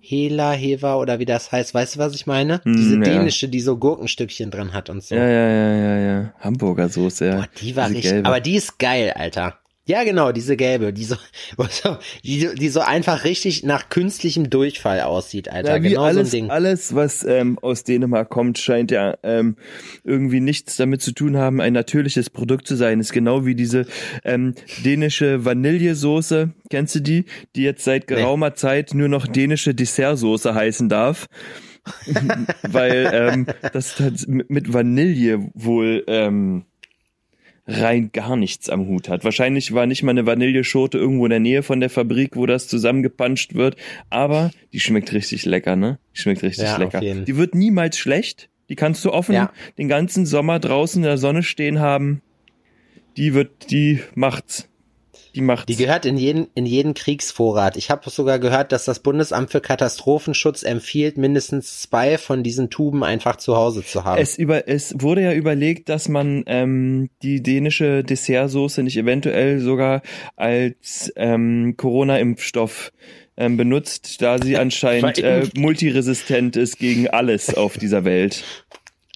Hela, 0.00 0.52
Heva 0.52 0.96
oder 0.96 1.18
wie 1.18 1.24
das 1.24 1.50
heißt. 1.52 1.74
Weißt 1.74 1.96
du, 1.96 1.98
was 1.98 2.14
ich 2.14 2.26
meine? 2.26 2.60
Hm, 2.64 2.76
diese 2.76 2.94
ja. 2.94 3.00
dänische, 3.02 3.48
die 3.48 3.60
so 3.60 3.76
Gurkenstückchen 3.76 4.50
drin 4.50 4.72
hat 4.72 4.88
und 4.88 5.02
so. 5.02 5.14
Ja, 5.16 5.26
ja, 5.28 5.48
ja, 5.48 5.74
ja, 5.76 5.98
ja. 5.98 6.32
Hamburger 6.40 6.88
Soße, 6.88 7.26
ja. 7.26 7.34
Boah, 7.36 7.48
die 7.60 7.74
war 7.76 7.86
Diese 7.86 7.96
richtig, 7.98 8.12
gelbe. 8.12 8.28
aber 8.28 8.40
die 8.40 8.54
ist 8.56 8.78
geil, 8.78 9.12
Alter. 9.16 9.58
Ja, 9.88 10.02
genau, 10.02 10.32
diese 10.32 10.56
gelbe, 10.56 10.92
die 10.92 11.04
so, 11.04 11.14
die, 12.24 12.48
die 12.56 12.68
so 12.68 12.80
einfach 12.80 13.22
richtig 13.22 13.62
nach 13.62 13.88
künstlichem 13.88 14.50
Durchfall 14.50 15.00
aussieht, 15.00 15.48
Alter. 15.48 15.70
Ja, 15.70 15.78
genau 15.78 16.02
alles, 16.02 16.30
so 16.30 16.36
ein 16.36 16.40
Ding. 16.42 16.50
alles, 16.50 16.94
was 16.96 17.24
ähm, 17.24 17.56
aus 17.60 17.84
Dänemark 17.84 18.28
kommt, 18.28 18.58
scheint 18.58 18.90
ja 18.90 19.16
ähm, 19.22 19.56
irgendwie 20.02 20.40
nichts 20.40 20.76
damit 20.76 21.02
zu 21.02 21.12
tun 21.12 21.36
haben, 21.36 21.60
ein 21.60 21.72
natürliches 21.72 22.30
Produkt 22.30 22.66
zu 22.66 22.74
sein. 22.74 22.98
Ist 22.98 23.12
genau 23.12 23.46
wie 23.46 23.54
diese 23.54 23.86
ähm, 24.24 24.54
dänische 24.84 25.44
Vanillesoße, 25.44 26.50
kennst 26.68 26.96
du 26.96 27.00
die? 27.00 27.24
Die 27.54 27.62
jetzt 27.62 27.84
seit 27.84 28.08
geraumer 28.08 28.54
Zeit 28.54 28.92
nur 28.92 29.08
noch 29.08 29.28
dänische 29.28 29.72
Dessertsoße 29.72 30.52
heißen 30.52 30.88
darf. 30.88 31.28
Weil 32.68 33.10
ähm, 33.12 33.46
das 33.72 33.94
mit 34.26 34.72
Vanille 34.72 35.48
wohl 35.54 36.02
ähm, 36.08 36.64
rein 37.66 38.10
gar 38.12 38.36
nichts 38.36 38.68
am 38.70 38.86
Hut 38.86 39.08
hat. 39.08 39.24
Wahrscheinlich 39.24 39.72
war 39.74 39.86
nicht 39.86 40.02
mal 40.02 40.12
eine 40.12 40.24
Vanilleschote 40.26 40.98
irgendwo 40.98 41.26
in 41.26 41.30
der 41.30 41.40
Nähe 41.40 41.62
von 41.62 41.80
der 41.80 41.90
Fabrik, 41.90 42.36
wo 42.36 42.46
das 42.46 42.68
zusammengepanscht 42.68 43.54
wird, 43.54 43.76
aber 44.08 44.50
die 44.72 44.80
schmeckt 44.80 45.12
richtig 45.12 45.44
lecker, 45.44 45.74
ne? 45.76 45.98
Die 46.14 46.20
schmeckt 46.20 46.42
richtig 46.42 46.64
Ja, 46.64 46.76
lecker. 46.76 47.00
Die 47.00 47.36
wird 47.36 47.54
niemals 47.54 47.98
schlecht. 47.98 48.48
Die 48.68 48.76
kannst 48.76 49.04
du 49.04 49.12
offen 49.12 49.34
Ja. 49.34 49.52
den 49.78 49.88
ganzen 49.88 50.26
Sommer 50.26 50.58
draußen 50.58 51.02
in 51.02 51.06
der 51.06 51.18
Sonne 51.18 51.42
stehen 51.42 51.80
haben. 51.80 52.22
Die 53.16 53.34
wird, 53.34 53.70
die 53.70 54.00
macht's. 54.14 54.68
Die 55.36 55.42
macht's. 55.42 55.66
Die 55.66 55.76
gehört 55.76 56.06
in 56.06 56.16
jeden, 56.16 56.48
in 56.54 56.64
jeden 56.64 56.94
Kriegsvorrat. 56.94 57.76
Ich 57.76 57.90
habe 57.90 58.08
sogar 58.08 58.38
gehört, 58.38 58.72
dass 58.72 58.86
das 58.86 59.00
Bundesamt 59.00 59.50
für 59.50 59.60
Katastrophenschutz 59.60 60.62
empfiehlt, 60.62 61.18
mindestens 61.18 61.82
zwei 61.82 62.16
von 62.16 62.42
diesen 62.42 62.70
Tuben 62.70 63.04
einfach 63.04 63.36
zu 63.36 63.54
Hause 63.54 63.84
zu 63.84 64.04
haben. 64.04 64.20
Es, 64.20 64.38
über, 64.38 64.66
es 64.66 64.94
wurde 64.98 65.20
ja 65.20 65.34
überlegt, 65.34 65.90
dass 65.90 66.08
man 66.08 66.42
ähm, 66.46 67.10
die 67.22 67.42
dänische 67.42 68.02
Dessertsoße 68.02 68.82
nicht 68.82 68.96
eventuell 68.96 69.60
sogar 69.60 70.00
als 70.36 71.12
ähm, 71.16 71.74
Corona-Impfstoff 71.76 72.92
ähm, 73.36 73.58
benutzt, 73.58 74.22
da 74.22 74.38
sie 74.42 74.56
anscheinend 74.56 75.18
äh, 75.18 75.46
multiresistent 75.54 76.56
ist 76.56 76.78
gegen 76.78 77.08
alles 77.08 77.54
auf 77.54 77.76
dieser 77.76 78.06
Welt. 78.06 78.42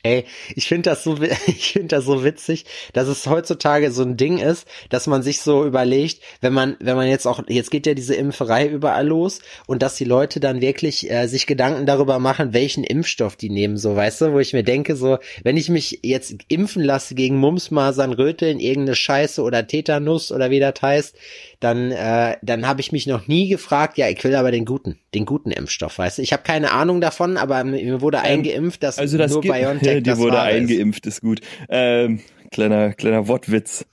Ey, 0.03 0.25
ich 0.55 0.67
finde 0.67 0.91
das 0.91 1.05
so, 1.05 1.19
ich 1.47 1.73
finde 1.73 1.89
das 1.89 2.05
so 2.05 2.25
witzig, 2.25 2.65
dass 2.93 3.09
es 3.09 3.27
heutzutage 3.27 3.93
so 3.93 4.03
ein 4.03 4.17
Ding 4.17 4.39
ist, 4.39 4.67
dass 4.89 5.07
man 5.07 5.23
sich 5.23 5.41
so 5.41 5.67
überlegt, 5.67 6.23
wenn 6.41 6.53
man, 6.55 6.77
wenn 6.81 6.97
man 6.97 7.09
jetzt 7.09 7.27
auch, 7.27 7.43
jetzt 7.49 7.71
geht 7.71 7.87
ja 7.87 7.95
diese 7.95 8.15
Impferei 8.15 8.67
überall 8.67 9.07
los 9.07 9.41
und 9.67 9.83
dass 9.83 9.97
die 9.97 10.05
Leute 10.05 10.41
dann 10.41 10.61
wirklich 10.61 11.11
äh, 11.11 11.27
sich 11.27 11.47
Gedanken 11.47 11.85
darüber 11.85 12.19
machen, 12.19 12.55
welchen 12.55 12.85
Impfstoff 12.85 13.37
die 13.37 13.51
nehmen, 13.51 13.77
so, 13.77 13.95
weißt 13.95 14.23
du, 14.23 14.33
wo 14.33 14.39
ich 14.39 14.53
mir 14.53 14.65
denke, 14.65 14.97
so, 14.97 15.19
wenn 15.43 15.57
ich 15.57 15.69
mich 15.69 16.01
jetzt 16.03 16.35
impfen 16.49 16.83
lasse 16.83 17.15
gegen 17.15 17.37
Mumps, 17.37 17.71
Masern, 17.71 18.13
Röteln, 18.13 18.59
irgendeine 18.59 18.97
Scheiße 18.97 19.43
oder 19.43 19.67
Tetanus 19.67 20.33
oder 20.33 20.51
wie 20.51 20.61
das 20.61 20.81
heißt, 20.81 21.15
dann, 21.61 21.91
äh, 21.91 22.37
dann 22.41 22.67
habe 22.67 22.81
ich 22.81 22.91
mich 22.91 23.07
noch 23.07 23.29
nie 23.29 23.49
gefragt, 23.49 23.99
ja, 23.99 24.09
ich 24.09 24.25
will 24.25 24.35
aber 24.35 24.51
den 24.51 24.65
guten, 24.65 24.99
den 25.15 25.27
guten 25.27 25.51
Impfstoff, 25.51 25.99
weißt 25.99 26.19
du. 26.19 26.23
Ich 26.23 26.33
habe 26.33 26.43
keine 26.43 26.73
Ahnung 26.73 27.03
davon, 27.03 27.37
aber 27.37 27.63
mir 27.65 28.01
wurde 28.01 28.21
eingeimpft, 28.21 28.83
dass 28.83 28.99
Also 28.99 29.19
das 29.19 29.33
nur 29.33 29.43
gibt, 29.43 29.55
BioNTech 29.95 30.05
die 30.05 30.11
das 30.11 30.19
wurde 30.19 30.37
wahre 30.37 30.51
ist. 30.51 30.71
eingeimpft, 30.71 31.07
ist 31.07 31.21
gut. 31.21 31.41
Ähm, 31.69 32.21
kleiner, 32.51 32.93
kleiner 32.95 33.29
Wortwitz. 33.29 33.87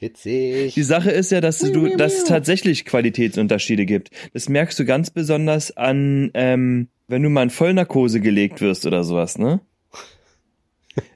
Witzig. 0.00 0.74
Die 0.74 0.82
Sache 0.82 1.10
ist 1.10 1.32
ja, 1.32 1.40
dass 1.40 1.58
du, 1.58 1.96
dass 1.96 2.18
es 2.18 2.24
tatsächlich 2.24 2.84
Qualitätsunterschiede 2.84 3.84
gibt. 3.84 4.10
Das 4.32 4.48
merkst 4.48 4.78
du 4.78 4.84
ganz 4.84 5.10
besonders 5.10 5.76
an, 5.76 6.30
ähm, 6.34 6.88
wenn 7.08 7.22
du 7.22 7.30
mal 7.30 7.42
in 7.42 7.50
Vollnarkose 7.50 8.20
gelegt 8.20 8.60
wirst 8.60 8.86
oder 8.86 9.02
sowas, 9.02 9.38
ne? 9.38 9.60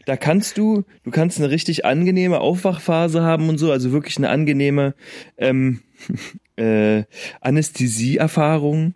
Da 0.05 0.17
kannst 0.17 0.59
du, 0.59 0.85
du 1.05 1.11
kannst 1.11 1.39
eine 1.39 1.51
richtig 1.51 1.85
angenehme 1.85 2.41
Aufwachphase 2.41 3.23
haben 3.23 3.49
und 3.49 3.59
so, 3.59 3.71
also 3.71 3.93
wirklich 3.93 4.17
eine 4.17 4.31
angenehme 4.31 4.95
ähm, 5.39 5.81
äh, 6.57 7.05
Anästhesieerfahrung. 7.41 8.95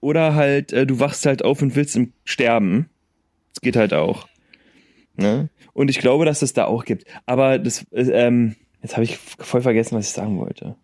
Oder 0.00 0.34
halt, 0.34 0.72
äh, 0.72 0.86
du 0.86 1.00
wachst 1.00 1.26
halt 1.26 1.44
auf 1.44 1.60
und 1.60 1.76
willst 1.76 1.96
im 1.96 2.12
sterben. 2.24 2.88
Das 3.52 3.60
geht 3.60 3.76
halt 3.76 3.92
auch. 3.92 4.28
Ne? 5.18 5.50
Und 5.72 5.90
ich 5.90 5.98
glaube, 5.98 6.24
dass 6.24 6.42
es 6.42 6.52
da 6.52 6.66
auch 6.66 6.84
gibt. 6.84 7.04
Aber 7.26 7.58
das, 7.58 7.84
äh, 7.90 8.02
ähm, 8.02 8.54
jetzt 8.82 8.94
habe 8.94 9.04
ich 9.04 9.18
voll 9.18 9.62
vergessen, 9.62 9.98
was 9.98 10.06
ich 10.06 10.12
sagen 10.12 10.38
wollte. 10.38 10.76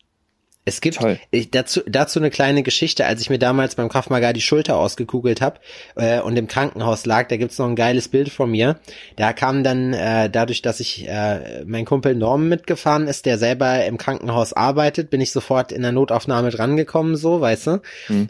Es 0.67 0.81
gibt 0.81 0.97
Toll. 0.97 1.19
dazu, 1.51 1.83
dazu 1.87 2.19
eine 2.19 2.31
kleine 2.31 2.63
Geschichte, 2.63 3.05
als 3.05 3.21
ich 3.21 3.29
mir 3.29 3.39
damals 3.39 3.75
beim 3.75 3.91
Krav 3.91 4.09
Maga 4.09 4.33
die 4.33 4.41
Schulter 4.41 4.79
ausgekugelt 4.79 5.43
habe 5.43 5.61
äh, 5.95 6.21
und 6.21 6.39
im 6.39 6.49
Krankenhaus 6.49 7.05
lag, 7.05 7.29
da 7.29 7.37
gibt's 7.37 7.59
noch 7.59 7.67
ein 7.67 7.77
geiles 7.77 8.09
Bild 8.09 8.31
von 8.31 8.51
mir. 8.51 8.79
Da 9.17 9.35
kam 9.35 9.63
dann, 9.63 9.93
äh, 9.93 10.31
dadurch, 10.31 10.63
dass 10.63 10.81
ich 10.81 11.07
äh, 11.07 11.65
mein 11.67 11.85
Kumpel 11.85 12.15
Norman 12.15 12.49
mitgefahren 12.49 13.09
ist, 13.09 13.27
der 13.27 13.37
selber 13.37 13.85
im 13.85 13.99
Krankenhaus 13.99 14.55
arbeitet, 14.55 15.11
bin 15.11 15.21
ich 15.21 15.33
sofort 15.33 15.71
in 15.71 15.83
der 15.83 15.93
Notaufnahme 15.93 16.49
drangekommen, 16.49 17.17
so, 17.17 17.43
weißt 17.43 17.67
du. 17.67 17.83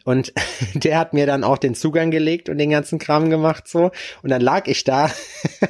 Und 0.02 0.32
der 0.74 0.98
hat 0.98 1.14
mir 1.14 1.26
dann 1.26 1.44
auch 1.44 1.58
den 1.58 1.76
Zugang 1.76 2.10
gelegt 2.10 2.48
und 2.48 2.58
den 2.58 2.70
ganzen 2.70 2.98
Kram 2.98 3.30
gemacht, 3.30 3.68
so. 3.68 3.92
Und 4.24 4.30
dann 4.30 4.40
lag 4.40 4.66
ich 4.66 4.82
da 4.82 5.08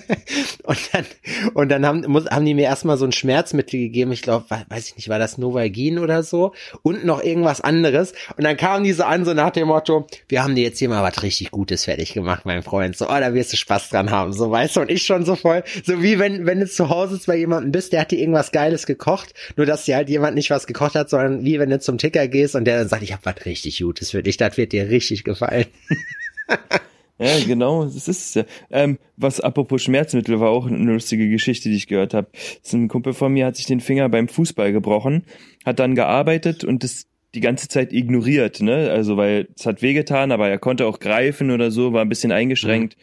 und 0.63 0.79
dann, 0.93 1.05
und 1.53 1.69
dann 1.69 1.85
haben, 1.85 2.05
muss, 2.09 2.25
haben 2.25 2.47
die 2.47 2.55
mir 2.55 2.65
erstmal 2.65 2.97
so 2.97 3.05
ein 3.05 3.13
Schmerzmittel 3.13 3.79
gegeben. 3.79 4.13
Ich 4.13 4.23
glaube, 4.23 4.47
weiß 4.49 4.89
ich 4.89 4.97
nicht, 4.97 5.11
war 5.11 5.19
das 5.19 5.37
Novalgin 5.37 5.99
oder 5.99 6.23
so? 6.23 6.54
Und 6.83 7.05
noch 7.05 7.23
irgendwas 7.23 7.61
anderes. 7.61 8.13
Und 8.37 8.45
dann 8.45 8.57
kamen 8.57 8.85
die 8.85 8.93
so 8.93 9.05
an, 9.05 9.25
so 9.25 9.35
nach 9.35 9.51
dem 9.51 9.69
Motto, 9.69 10.07
wir 10.29 10.43
haben 10.43 10.55
dir 10.55 10.65
jetzt 10.65 10.79
hier 10.79 10.89
mal 10.89 11.03
was 11.03 11.23
richtig 11.23 11.51
Gutes 11.51 11.85
fertig 11.85 12.13
gemacht, 12.13 12.45
mein 12.45 12.63
Freund. 12.63 12.97
So, 12.97 13.07
oh, 13.07 13.19
da 13.21 13.35
wirst 13.35 13.53
du 13.53 13.57
Spaß 13.57 13.91
dran 13.91 14.11
haben. 14.11 14.33
So, 14.33 14.51
weißt 14.51 14.77
du, 14.77 14.81
und 14.81 14.91
ich 14.91 15.05
schon 15.05 15.25
so 15.25 15.37
voll, 15.37 15.63
so 15.85 16.03
wie 16.03 16.19
wenn, 16.19 16.47
wenn 16.47 16.61
du 16.61 16.67
zu 16.67 16.89
Hause 16.89 17.21
bei 17.27 17.37
jemandem 17.37 17.73
bist, 17.73 17.93
der 17.93 18.01
hat 18.01 18.11
dir 18.11 18.19
irgendwas 18.19 18.53
Geiles 18.53 18.87
gekocht, 18.87 19.35
nur 19.57 19.67
dass 19.67 19.85
dir 19.85 19.97
halt 19.97 20.09
jemand 20.09 20.35
nicht 20.35 20.51
was 20.51 20.67
gekocht 20.67 20.95
hat, 20.95 21.11
sondern 21.11 21.45
wie 21.45 21.59
wenn 21.59 21.71
du 21.71 21.79
zum 21.81 21.99
Ticker 21.99 22.29
gehst 22.29 22.55
und 22.55 22.65
der 22.65 22.79
dann 22.79 22.89
sagt, 22.89 23.03
ich 23.03 23.13
hab 23.13 23.25
was 23.25 23.45
richtig 23.47 23.81
Gutes 23.81 24.11
für 24.11 24.23
dich, 24.23 24.37
das 24.37 24.57
wird 24.57 24.73
dir 24.73 24.89
richtig 24.89 25.25
gefallen. 25.25 25.67
Ja, 27.19 27.39
genau, 27.47 27.85
das 27.85 27.95
ist 27.95 28.09
es 28.09 28.35
ja. 28.35 28.45
Ähm, 28.71 28.99
was 29.17 29.41
apropos 29.41 29.83
Schmerzmittel 29.83 30.41
war 30.41 30.51
auch 30.51 30.67
eine 30.67 30.93
lustige 30.93 31.29
Geschichte, 31.29 31.69
die 31.69 31.77
ich 31.77 31.87
gehört 31.87 32.13
habe. 32.13 32.29
Ein 32.73 32.89
Kumpel 32.89 33.13
von 33.13 33.33
mir 33.33 33.47
hat 33.47 33.57
sich 33.57 33.67
den 33.67 33.81
Finger 33.81 34.09
beim 34.09 34.27
Fußball 34.27 34.73
gebrochen, 34.73 35.25
hat 35.65 35.79
dann 35.79 35.95
gearbeitet 35.95 36.65
und 36.65 36.83
das 36.83 37.07
die 37.35 37.41
ganze 37.41 37.69
Zeit 37.69 37.93
ignoriert, 37.93 38.61
ne? 38.61 38.91
Also 38.91 39.17
weil 39.17 39.49
es 39.57 39.67
hat 39.67 39.83
wehgetan, 39.83 40.33
aber 40.33 40.49
er 40.49 40.59
konnte 40.59 40.87
auch 40.87 41.01
greifen 41.01 41.51
oder 41.51 41.71
so, 41.71 41.93
war 41.93 42.03
ein 42.03 42.09
bisschen 42.09 42.33
eingeschränkt. 42.33 42.97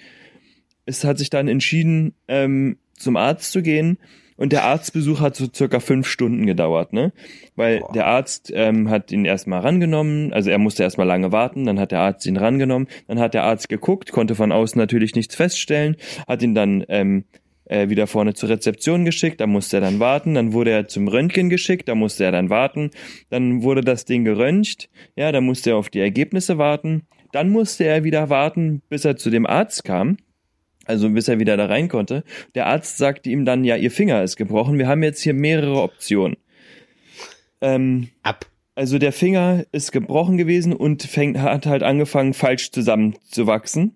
Es 0.85 1.03
hat 1.03 1.17
sich 1.17 1.29
dann 1.29 1.47
entschieden, 1.47 2.13
ähm, 2.27 2.77
zum 2.97 3.17
Arzt 3.17 3.51
zu 3.51 3.61
gehen 3.61 3.97
und 4.41 4.51
der 4.51 4.63
Arztbesuch 4.63 5.19
hat 5.19 5.35
so 5.35 5.45
circa 5.53 5.79
fünf 5.79 6.07
Stunden 6.07 6.47
gedauert, 6.47 6.93
ne? 6.93 7.13
Weil 7.55 7.83
der 7.93 8.07
Arzt 8.07 8.51
ähm, 8.55 8.89
hat 8.89 9.11
ihn 9.11 9.23
erstmal 9.23 9.59
rangenommen, 9.59 10.33
also 10.33 10.49
er 10.49 10.57
musste 10.57 10.81
erstmal 10.81 11.05
lange 11.05 11.31
warten, 11.31 11.65
dann 11.65 11.79
hat 11.79 11.91
der 11.91 11.99
Arzt 11.99 12.25
ihn 12.25 12.37
rangenommen, 12.37 12.87
dann 13.07 13.19
hat 13.19 13.35
der 13.35 13.43
Arzt 13.43 13.69
geguckt, 13.69 14.11
konnte 14.11 14.33
von 14.33 14.51
außen 14.51 14.79
natürlich 14.79 15.13
nichts 15.13 15.35
feststellen, 15.35 15.95
hat 16.27 16.41
ihn 16.41 16.55
dann 16.55 16.83
ähm, 16.89 17.25
äh, 17.65 17.89
wieder 17.89 18.07
vorne 18.07 18.33
zur 18.33 18.49
Rezeption 18.49 19.05
geschickt, 19.05 19.39
da 19.39 19.45
musste 19.45 19.77
er 19.77 19.81
dann 19.81 19.99
warten, 19.99 20.33
dann 20.33 20.53
wurde 20.53 20.71
er 20.71 20.87
zum 20.87 21.07
Röntgen 21.07 21.51
geschickt, 21.51 21.87
da 21.87 21.93
musste 21.93 22.23
er 22.23 22.31
dann 22.31 22.49
warten, 22.49 22.89
dann 23.29 23.61
wurde 23.61 23.81
das 23.81 24.05
Ding 24.05 24.25
geröntgt, 24.25 24.89
ja, 25.15 25.31
da 25.31 25.39
musste 25.39 25.69
er 25.69 25.77
auf 25.77 25.89
die 25.89 25.99
Ergebnisse 25.99 26.57
warten, 26.57 27.03
dann 27.31 27.51
musste 27.51 27.83
er 27.83 28.03
wieder 28.03 28.31
warten, 28.31 28.81
bis 28.89 29.05
er 29.05 29.17
zu 29.17 29.29
dem 29.29 29.45
Arzt 29.45 29.83
kam, 29.83 30.17
also 30.85 31.09
bis 31.09 31.27
er 31.27 31.39
wieder 31.39 31.57
da 31.57 31.65
rein 31.65 31.87
konnte. 31.89 32.23
Der 32.55 32.67
Arzt 32.67 32.97
sagte 32.97 33.29
ihm 33.29 33.45
dann, 33.45 33.63
ja, 33.63 33.75
ihr 33.75 33.91
Finger 33.91 34.23
ist 34.23 34.35
gebrochen, 34.35 34.77
wir 34.77 34.87
haben 34.87 35.03
jetzt 35.03 35.21
hier 35.21 35.33
mehrere 35.33 35.81
Optionen. 35.81 36.37
ähm, 37.61 38.09
Ab. 38.23 38.45
also 38.75 38.97
der 38.97 39.11
Finger 39.13 39.65
ist 39.71 39.91
gebrochen 39.91 40.37
gewesen 40.37 40.73
und 40.73 41.03
fängt, 41.03 41.37
hat 41.39 41.65
halt 41.65 41.83
angefangen 41.83 42.33
falsch 42.33 42.71
zusammenzuwachsen. 42.71 43.95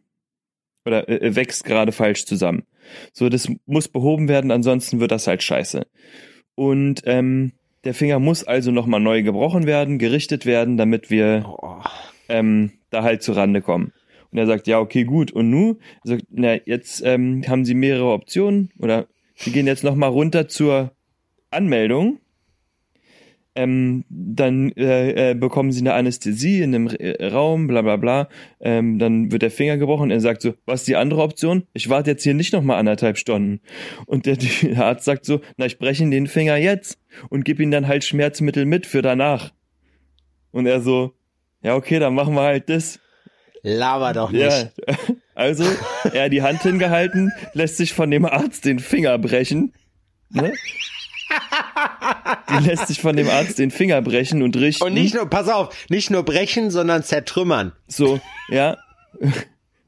Oder 0.85 1.09
äh, 1.09 1.35
wächst 1.35 1.63
gerade 1.65 1.91
falsch 1.91 2.25
zusammen. 2.25 2.63
So, 3.11 3.27
das 3.29 3.49
muss 3.65 3.87
behoben 3.87 4.27
werden, 4.27 4.51
ansonsten 4.51 4.99
wird 4.99 5.11
das 5.11 5.25
halt 5.25 5.41
scheiße. 5.41 5.87
Und 6.53 7.01
ähm, 7.05 7.53
der 7.85 7.95
Finger 7.95 8.19
muss 8.19 8.43
also 8.43 8.69
nochmal 8.69 8.99
neu 8.99 9.23
gebrochen 9.23 9.65
werden, 9.65 9.97
gerichtet 9.97 10.45
werden, 10.45 10.77
damit 10.77 11.09
wir 11.09 11.43
Oh. 11.61 11.77
ähm, 12.29 12.73
da 12.91 13.01
halt 13.01 13.23
zu 13.23 13.31
Rande 13.31 13.61
kommen. 13.61 13.93
Und 14.35 14.39
er 14.39 14.47
sagt, 14.47 14.67
ja, 14.67 14.81
okay, 14.81 15.05
gut. 15.05 15.31
Und 15.31 15.49
nu? 15.49 15.77
Er 16.03 16.09
sagt, 16.09 16.25
na, 16.29 16.55
jetzt 16.65 17.01
ähm, 17.05 17.41
haben 17.47 17.63
sie 17.63 17.73
mehrere 17.73 18.11
Optionen 18.11 18.69
oder 18.79 19.07
sie 19.33 19.53
gehen 19.53 19.65
jetzt 19.65 19.85
nochmal 19.85 20.09
runter 20.09 20.49
zur 20.49 20.91
Anmeldung. 21.51 22.19
Ähm, 23.55 24.03
dann 24.09 24.73
äh, 24.73 25.31
äh, 25.31 25.33
bekommen 25.35 25.71
sie 25.71 25.79
eine 25.79 25.93
Anästhesie 25.93 26.61
in 26.61 26.75
einem 26.75 26.87
äh, 26.87 27.27
Raum, 27.27 27.67
bla 27.67 27.81
bla 27.81 27.95
bla. 27.95 28.27
Ähm, 28.59 28.99
dann 28.99 29.31
wird 29.31 29.41
der 29.41 29.51
Finger 29.51 29.77
gebrochen. 29.77 30.11
Er 30.11 30.19
sagt 30.19 30.41
so, 30.41 30.55
was 30.65 30.81
ist 30.81 30.89
die 30.89 30.97
andere 30.97 31.21
Option? 31.21 31.63
Ich 31.71 31.87
warte 31.87 32.11
jetzt 32.11 32.23
hier 32.23 32.33
nicht 32.33 32.51
nochmal 32.51 32.77
anderthalb 32.77 33.17
Stunden. 33.17 33.61
Und 34.05 34.25
der, 34.25 34.35
der 34.61 34.85
Arzt 34.85 35.05
sagt 35.05 35.23
so, 35.23 35.39
na, 35.55 35.65
ich 35.65 35.79
breche 35.79 36.09
den 36.09 36.27
Finger 36.27 36.57
jetzt 36.57 36.99
und 37.29 37.45
gebe 37.45 37.63
ihm 37.63 37.71
dann 37.71 37.87
halt 37.87 38.03
Schmerzmittel 38.03 38.65
mit 38.65 38.85
für 38.85 39.01
danach. 39.01 39.53
Und 40.51 40.65
er 40.65 40.81
so, 40.81 41.13
ja, 41.63 41.77
okay, 41.77 41.99
dann 41.99 42.15
machen 42.15 42.33
wir 42.33 42.41
halt 42.41 42.67
das. 42.67 42.99
Laber 43.65 44.13
doch 44.13 44.29
nicht. 44.29 44.43
Ja, 44.43 44.69
also 45.35 45.65
er 46.13 46.25
hat 46.25 46.31
die 46.31 46.43
Hand 46.43 46.61
hingehalten, 46.61 47.31
lässt 47.53 47.77
sich 47.77 47.93
von 47.93 48.11
dem 48.11 48.25
Arzt 48.25 48.65
den 48.65 48.77
Finger 48.77 49.17
brechen. 49.17 49.73
Ne? 50.29 50.53
Die 52.49 52.63
lässt 52.63 52.87
sich 52.87 53.01
von 53.01 53.15
dem 53.15 53.27
Arzt 53.27 53.57
den 53.57 53.71
Finger 53.71 54.03
brechen 54.03 54.43
und 54.43 54.55
richten. 54.55 54.83
Und 54.83 54.93
nicht 54.93 55.15
nur, 55.15 55.27
pass 55.27 55.49
auf, 55.49 55.75
nicht 55.89 56.11
nur 56.11 56.21
brechen, 56.21 56.69
sondern 56.69 57.03
zertrümmern. 57.03 57.71
so, 57.87 58.19
ja. 58.49 58.77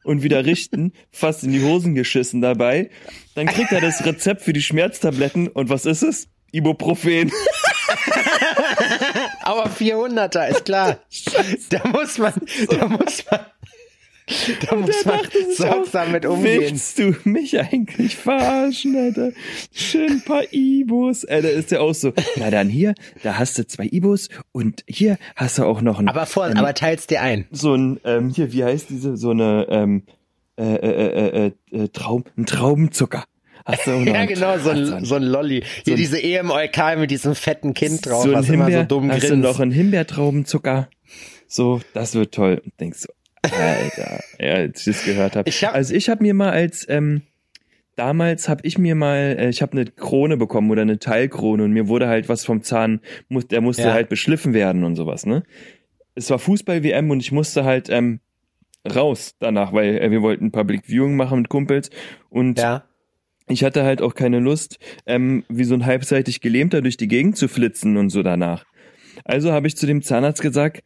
Und 0.04 0.24
wieder 0.24 0.46
richten, 0.46 0.94
fast 1.12 1.44
in 1.44 1.52
die 1.52 1.62
Hosen 1.62 1.94
geschissen 1.94 2.42
dabei. 2.42 2.90
Dann 3.36 3.46
kriegt 3.46 3.72
er 3.72 3.82
das 3.82 4.04
Rezept 4.04 4.42
für 4.42 4.54
die 4.54 4.64
Schmerztabletten 4.64 5.50
und 5.50 5.70
was 5.70 5.86
ist 5.86 6.02
es? 6.02 6.30
Ibuprofen. 6.52 7.32
Aber 9.44 9.70
400er 9.70 10.48
ist 10.48 10.66
klar. 10.66 10.98
da 11.70 11.88
muss 11.90 12.18
man, 12.18 12.34
da 12.70 12.88
muss 12.88 13.24
man, 13.30 13.40
da 14.70 14.76
muss 14.76 15.06
man 15.06 15.20
sorgsam 15.56 16.12
mit 16.12 16.26
umgehen. 16.26 16.60
Willst 16.62 17.00
du 17.00 17.16
mich 17.24 17.58
eigentlich 17.60 18.16
verarschen, 18.18 18.96
Alter? 18.98 19.32
Schön 19.74 20.12
ein 20.12 20.22
paar 20.24 20.44
Ibos. 20.52 21.24
Ey, 21.24 21.42
da 21.42 21.48
ist 21.48 21.72
ja 21.72 21.80
auch 21.80 21.94
so. 21.94 22.12
Na 22.36 22.50
dann 22.52 22.70
hier, 22.70 22.94
da 23.24 23.38
hast 23.38 23.58
du 23.58 23.66
zwei 23.66 23.86
Ibos 23.86 24.28
und 24.52 24.84
hier 24.88 25.18
hast 25.36 25.58
du 25.60 25.64
auch 25.64 25.82
noch 25.82 26.00
ein, 26.00 26.08
Aber 26.10 26.26
vor, 26.26 26.48
ähm, 26.50 26.58
aber 26.58 26.74
teils 26.74 27.08
dir 27.08 27.22
ein. 27.22 27.46
so 27.52 27.74
ein, 27.76 28.00
ähm, 28.04 28.30
hier, 28.30 28.52
wie 28.52 28.64
heißt 28.66 28.90
diese, 28.90 29.16
so 29.16 29.30
eine, 29.32 29.66
ähm, 29.70 30.04
äh, 30.60 30.64
äh, 30.64 30.88
äh, 31.46 31.52
äh, 31.72 31.84
äh, 31.84 31.88
Traum, 31.90 32.24
ein 32.38 32.46
Traubenzucker. 32.46 33.24
Hast 33.66 33.86
du 33.88 33.92
auch 33.92 34.00
noch 34.00 34.08
Ja, 34.08 34.14
einen- 34.14 34.28
genau, 34.30 34.58
so 34.60 34.70
ein, 34.72 35.06
so 35.06 35.16
ein 35.16 35.24
Lolli. 35.24 35.64
Hier 35.86 35.94
ein- 35.94 35.98
diese 35.98 36.22
EMOLK 36.22 36.98
mit 36.98 37.12
diesem 37.12 37.36
fetten 37.36 37.74
Kind 37.74 38.06
drauf, 38.06 38.24
so 38.24 38.34
was 38.34 38.50
immer 38.50 38.66
Himbeer, 38.66 38.82
so 38.82 38.88
dumm 38.88 39.12
hast 39.12 39.24
du 39.24 39.28
grinst. 39.28 39.44
noch 39.44 39.60
einen 39.60 39.72
Himbeertraubenzucker? 39.72 40.90
So, 41.48 41.80
das 41.94 42.14
wird 42.16 42.34
toll. 42.34 42.62
Und 42.64 42.74
denkst 42.80 43.00
so, 43.00 43.10
Alter, 43.54 44.20
ja, 44.40 44.54
als 44.54 44.80
ich 44.88 44.96
das 44.96 45.06
gehört 45.06 45.36
habe. 45.36 45.50
Hab- 45.50 45.74
also 45.74 45.94
ich 45.94 46.10
habe 46.10 46.24
mir 46.24 46.34
mal 46.34 46.52
als, 46.52 46.86
ähm, 46.90 47.22
damals 47.96 48.48
habe 48.50 48.62
ich 48.64 48.78
mir 48.78 48.96
mal, 48.96 49.36
äh, 49.40 49.50
ich 49.50 49.62
habe 49.62 49.74
eine 49.74 49.86
Krone 49.86 50.38
bekommen 50.38 50.70
oder 50.72 50.82
eine 50.84 51.00
Teilkrone 51.00 51.64
und 51.64 51.72
mir 51.72 51.88
wurde 51.88 52.08
halt 52.08 52.30
was 52.30 52.46
vom 52.46 52.62
Zahn, 52.62 53.02
muss, 53.30 53.48
der 53.48 53.62
musste 53.62 53.84
Ja. 53.84 53.94
halt 53.94 54.10
beschliffen 54.10 54.54
werden 54.54 54.84
und 54.84 54.96
sowas, 54.96 55.26
ne? 55.26 55.44
Es 56.16 56.30
war 56.30 56.40
Fußball-WM 56.40 57.10
und 57.12 57.20
ich 57.20 57.32
musste 57.32 57.64
halt 57.64 57.90
ähm, 57.90 58.20
raus 58.96 59.36
danach, 59.40 59.74
weil 59.74 59.98
äh, 60.00 60.12
wir 60.12 60.22
wollten 60.22 60.52
Public 60.52 60.86
Viewing 60.88 61.16
machen 61.16 61.40
mit 61.40 61.50
Kumpels 61.50 61.90
und 62.30 62.60
Ja. 62.60 62.86
ich 63.48 63.64
hatte 63.64 63.84
halt 63.84 64.02
auch 64.02 64.16
keine 64.16 64.40
Lust, 64.40 64.78
ähm, 65.06 65.44
wie 65.50 65.64
so 65.64 65.74
ein 65.76 65.86
halbseitig 65.86 66.42
Gelähmter 66.42 66.82
durch 66.82 66.98
die 66.98 67.08
Gegend 67.08 67.38
zu 67.38 67.48
flitzen 67.48 67.98
und 67.98 68.10
so 68.10 68.24
danach. 68.24 68.66
Also 69.26 69.52
habe 69.52 69.68
ich 69.68 69.76
zu 69.76 69.86
dem 69.88 70.02
Zahnarzt 70.04 70.42
gesagt, 70.42 70.84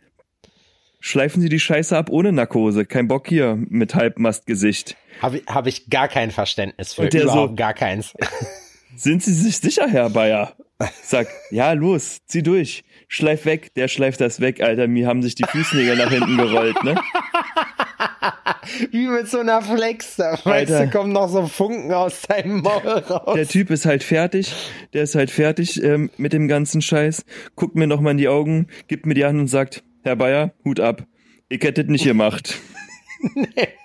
schleifen 1.02 1.42
Sie 1.42 1.50
die 1.50 1.60
Scheiße 1.60 1.98
ab 1.98 2.10
ohne 2.10 2.32
Narkose. 2.32 2.86
Kein 2.86 3.10
Bock 3.10 3.28
hier 3.28 3.58
mit 3.68 3.94
Halbmastgesicht. 3.96 4.96
Habe 5.22 5.38
ich, 5.40 5.46
hab 5.48 5.68
ich 5.68 5.90
gar 5.90 6.08
kein 6.08 6.32
Verständnis 6.32 6.94
für. 6.94 7.02
Und 7.02 7.14
der 7.14 7.24
so- 7.24 7.28
Überhaupt 7.28 7.58
gar 7.58 7.74
keins. 7.74 8.14
Sind 8.96 9.24
Sie 9.24 9.34
sich 9.34 9.58
sicher, 9.58 9.88
Herr 9.90 10.10
Bayer? 10.10 10.54
Sag, 11.04 11.28
ja, 11.52 11.74
los, 11.74 12.20
zieh 12.26 12.42
durch. 12.44 12.84
Schleif 13.08 13.46
weg. 13.46 13.74
Der 13.76 13.88
schleift 13.88 14.20
das 14.22 14.40
weg, 14.42 14.62
Alter. 14.62 14.88
Mir 14.88 15.08
haben 15.08 15.22
sich 15.22 15.36
die 15.36 15.44
Fußnägel 15.44 15.96
nach 15.98 16.10
hinten 16.12 16.38
gerollt, 16.38 16.84
ne? 16.84 16.96
Wie 18.92 19.08
mit 19.08 19.28
so 19.28 19.40
einer 19.40 19.62
Flex. 19.62 20.16
Da 20.16 20.38
weißt 20.44 20.72
du, 20.72 20.90
kommen 20.90 21.12
noch 21.12 21.28
so 21.30 21.46
Funken 21.48 21.94
aus 21.94 22.22
deinem 22.24 22.62
Maul 22.62 22.80
raus. 22.88 23.34
Der 23.36 23.48
Typ 23.48 23.70
ist 23.70 23.86
halt 23.86 24.04
fertig. 24.04 24.54
Der 24.94 25.04
ist 25.04 25.16
halt 25.16 25.32
fertig 25.32 25.82
ähm, 25.84 26.10
mit 26.18 26.34
dem 26.34 26.48
ganzen 26.48 26.82
Scheiß. 26.82 27.26
Guckt 27.56 27.76
mir 27.76 27.88
nochmal 27.88 28.12
in 28.12 28.18
die 28.18 28.28
Augen, 28.28 28.68
gibt 28.88 29.06
mir 29.06 29.14
die 29.14 29.26
Hand 29.26 29.40
und 29.40 29.48
sagt, 29.48 29.84
Herr 30.04 30.16
Bayer, 30.16 30.52
Hut 30.66 30.80
ab. 30.80 31.04
Ich 31.50 31.62
hätte 31.64 31.84
das 31.84 31.92
nicht 31.92 32.06
gemacht. 32.06 32.58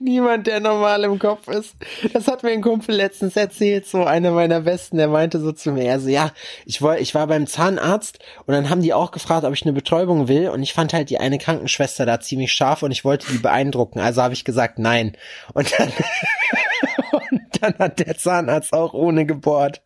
Niemand, 0.00 0.48
der 0.48 0.58
normal 0.58 1.04
im 1.04 1.20
Kopf 1.20 1.46
ist. 1.46 1.76
Das 2.12 2.26
hat 2.26 2.42
mir 2.42 2.50
ein 2.50 2.62
Kumpel 2.62 2.96
letztens 2.96 3.36
erzählt, 3.36 3.86
so 3.86 4.02
einer 4.02 4.32
meiner 4.32 4.62
Besten, 4.62 4.96
der 4.96 5.06
meinte 5.06 5.38
so 5.38 5.52
zu 5.52 5.70
mir, 5.70 5.92
also 5.92 6.08
ja, 6.08 6.32
ich 6.66 6.82
war, 6.82 6.98
ich 6.98 7.14
war 7.14 7.28
beim 7.28 7.46
Zahnarzt 7.46 8.18
und 8.44 8.54
dann 8.54 8.70
haben 8.70 8.82
die 8.82 8.92
auch 8.92 9.12
gefragt, 9.12 9.44
ob 9.44 9.54
ich 9.54 9.62
eine 9.62 9.72
Betäubung 9.72 10.26
will 10.26 10.48
und 10.48 10.62
ich 10.64 10.72
fand 10.72 10.92
halt 10.92 11.10
die 11.10 11.18
eine 11.18 11.38
Krankenschwester 11.38 12.06
da 12.06 12.18
ziemlich 12.18 12.52
scharf 12.52 12.82
und 12.82 12.90
ich 12.90 13.04
wollte 13.04 13.30
die 13.30 13.38
beeindrucken, 13.38 14.00
also 14.00 14.20
habe 14.20 14.34
ich 14.34 14.44
gesagt 14.44 14.80
nein. 14.80 15.16
Und 15.54 15.72
dann, 15.78 15.92
dann 17.60 17.74
hat 17.78 17.98
der 17.98 18.16
Zahnarzt 18.16 18.72
auch 18.72 18.94
ohne 18.94 19.26
gebohrt. 19.26 19.82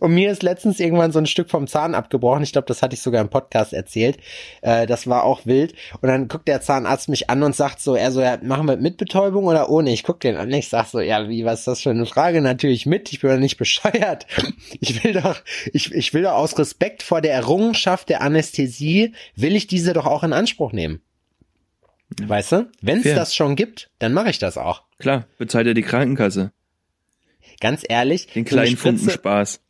Und 0.00 0.14
mir 0.14 0.30
ist 0.30 0.42
letztens 0.42 0.80
irgendwann 0.80 1.12
so 1.12 1.18
ein 1.18 1.26
Stück 1.26 1.50
vom 1.50 1.66
Zahn 1.66 1.94
abgebrochen, 1.94 2.42
ich 2.42 2.52
glaube, 2.52 2.66
das 2.66 2.82
hatte 2.82 2.94
ich 2.94 3.02
sogar 3.02 3.20
im 3.20 3.28
Podcast 3.28 3.72
erzählt, 3.72 4.18
äh, 4.62 4.86
das 4.86 5.06
war 5.06 5.24
auch 5.24 5.46
wild 5.46 5.74
und 6.00 6.08
dann 6.08 6.28
guckt 6.28 6.48
der 6.48 6.60
Zahnarzt 6.60 7.08
mich 7.08 7.30
an 7.30 7.42
und 7.42 7.54
sagt 7.54 7.80
so, 7.80 7.94
er 7.94 8.10
so, 8.12 8.20
ja, 8.20 8.38
machen 8.42 8.66
wir 8.66 8.76
mit 8.76 8.96
Betäubung 8.96 9.46
oder 9.46 9.70
ohne? 9.70 9.92
Ich 9.92 10.02
guck 10.02 10.20
den 10.20 10.36
an, 10.36 10.52
ich 10.52 10.68
sag 10.68 10.86
so, 10.86 11.00
ja, 11.00 11.28
wie, 11.28 11.44
was 11.44 11.60
ist 11.60 11.68
das 11.68 11.80
für 11.80 11.90
eine 11.90 12.06
Frage? 12.06 12.40
Natürlich 12.40 12.86
mit, 12.86 13.12
ich 13.12 13.20
bin 13.20 13.30
doch 13.30 13.38
nicht 13.38 13.56
bescheuert. 13.56 14.26
Ich 14.80 15.02
will 15.02 15.12
doch, 15.12 15.36
ich, 15.72 15.92
ich 15.92 16.14
will 16.14 16.22
doch 16.22 16.32
aus 16.32 16.58
Respekt 16.58 17.02
vor 17.02 17.20
der 17.20 17.34
Errungenschaft 17.34 18.08
der 18.08 18.22
Anästhesie, 18.22 19.14
will 19.36 19.56
ich 19.56 19.66
diese 19.66 19.92
doch 19.92 20.06
auch 20.06 20.22
in 20.22 20.32
Anspruch 20.32 20.72
nehmen. 20.72 21.00
Weißt 22.22 22.52
du? 22.52 22.70
Wenn 22.82 22.98
es 22.98 23.04
Fair. 23.04 23.16
das 23.16 23.34
schon 23.34 23.56
gibt, 23.56 23.90
dann 23.98 24.12
mache 24.12 24.30
ich 24.30 24.38
das 24.38 24.58
auch. 24.58 24.82
Klar, 24.98 25.26
bezahlt 25.38 25.66
er 25.66 25.74
die 25.74 25.82
Krankenkasse. 25.82 26.52
Ganz 27.60 27.84
ehrlich, 27.88 28.26
Den 28.28 28.46
so 28.46 28.56
eine 28.56 28.64
kleinen 28.64 28.76
Funken 28.76 28.98
Spritze- 29.10 29.14
Spaß. 29.14 29.60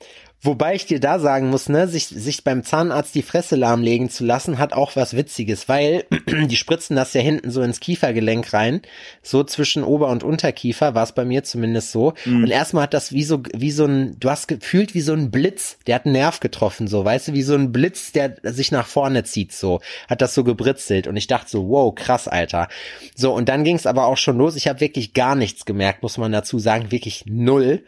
Wobei 0.43 0.75
ich 0.75 0.87
dir 0.87 1.01
da 1.01 1.19
sagen 1.19 1.51
muss, 1.51 1.69
ne, 1.69 1.87
sich, 1.87 2.07
sich 2.07 2.45
beim 2.45 2.65
Zahnarzt 2.65 3.15
die 3.15 3.23
Fresse 3.23 3.57
lahmlegen 3.57 4.09
zu 4.09 4.25
lassen, 4.25 4.59
hat 4.59 4.73
auch 4.73 4.97
was 4.97 5.15
Witziges, 5.15 5.69
weil 5.69 6.07
die 6.47 6.57
spritzen 6.57 6.97
das 6.97 7.13
ja 7.13 7.21
hinten 7.21 7.51
so 7.51 7.61
ins 7.61 7.81
Kiefergelenk 7.81 8.53
rein, 8.55 8.81
so 9.23 9.45
zwischen 9.45 9.85
Ober- 9.85 10.09
und 10.09 10.25
Unterkiefer, 10.25 10.95
war 10.95 11.03
es 11.03 11.13
bei 11.13 11.27
mir 11.27 11.45
zumindest 11.45 11.93
so. 11.93 12.15
Und 12.25 12.51
erstmal 12.51 12.85
hat 12.85 12.95
das 12.95 13.13
wie 13.13 13.23
so, 13.23 13.43
wie 13.55 13.71
so 13.71 13.85
ein, 13.85 14.19
du 14.19 14.31
hast 14.31 14.49
gefühlt 14.49 14.95
wie 14.95 15.03
so 15.03 15.13
ein 15.13 15.31
Blitz, 15.31 15.77
der 15.87 15.97
hat 15.97 16.07
einen 16.07 16.15
Nerv 16.15 16.41
getroffen, 16.41 16.89
so, 16.89 17.05
weißt 17.05 17.29
du, 17.29 17.33
wie 17.35 17.43
so 17.43 17.55
ein 17.55 17.71
Blitz, 17.71 18.13
der 18.13 18.37
sich 18.43 18.73
nach 18.73 18.87
vorne 18.87 19.25
zieht, 19.25 19.53
so, 19.53 19.81
hat 20.09 20.23
das 20.23 20.35
so 20.35 20.43
gebritzelt. 20.43 21.07
Und 21.07 21.17
ich 21.19 21.27
dachte 21.27 21.51
so, 21.51 21.69
wow, 21.69 21.95
krass, 21.95 22.29
Alter. 22.29 22.69
So, 23.15 23.35
und 23.35 23.51
dann 23.51 23.63
ging 23.63 23.77
es 23.77 23.87
aber 23.87 24.07
auch 24.07 24.17
schon 24.17 24.39
los. 24.39 24.57
Ich 24.57 24.69
habe 24.69 24.81
wirklich 24.81 25.13
gar 25.13 25.35
nichts 25.35 25.67
gemerkt, 25.67 26.03
muss 26.03 26.17
man 26.17 26.33
dazu 26.33 26.59
sagen, 26.59 26.91
wirklich 26.91 27.25
null. 27.27 27.85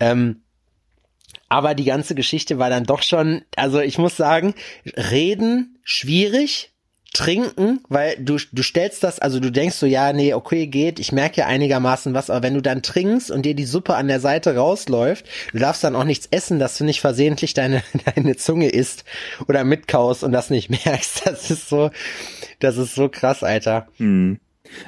Ähm, 0.00 0.42
aber 1.48 1.74
die 1.74 1.84
ganze 1.84 2.14
Geschichte 2.14 2.58
war 2.58 2.70
dann 2.70 2.84
doch 2.84 3.02
schon, 3.02 3.42
also 3.56 3.80
ich 3.80 3.98
muss 3.98 4.16
sagen, 4.16 4.54
reden 4.96 5.78
schwierig, 5.82 6.72
trinken, 7.14 7.80
weil 7.88 8.16
du, 8.18 8.36
du 8.52 8.62
stellst 8.62 9.02
das, 9.02 9.18
also 9.18 9.40
du 9.40 9.50
denkst 9.50 9.76
so, 9.76 9.86
ja, 9.86 10.12
nee, 10.12 10.34
okay, 10.34 10.66
geht, 10.66 10.98
ich 10.98 11.10
merke 11.10 11.40
ja 11.40 11.46
einigermaßen 11.46 12.12
was, 12.12 12.28
aber 12.28 12.42
wenn 12.42 12.54
du 12.54 12.60
dann 12.60 12.82
trinkst 12.82 13.30
und 13.30 13.42
dir 13.42 13.54
die 13.54 13.64
Suppe 13.64 13.94
an 13.94 14.08
der 14.08 14.20
Seite 14.20 14.56
rausläuft, 14.56 15.24
du 15.52 15.58
darfst 15.58 15.82
dann 15.82 15.96
auch 15.96 16.04
nichts 16.04 16.28
essen, 16.30 16.58
dass 16.58 16.76
du 16.76 16.84
nicht 16.84 17.00
versehentlich 17.00 17.54
deine, 17.54 17.82
deine 18.14 18.36
Zunge 18.36 18.68
isst 18.68 19.04
oder 19.48 19.64
mitkaust 19.64 20.22
und 20.22 20.32
das 20.32 20.50
nicht 20.50 20.70
merkst. 20.84 21.22
Das 21.24 21.50
ist 21.50 21.68
so, 21.68 21.90
das 22.60 22.76
ist 22.76 22.94
so 22.94 23.08
krass, 23.08 23.42
Alter. 23.42 23.88
Hm. 23.96 24.38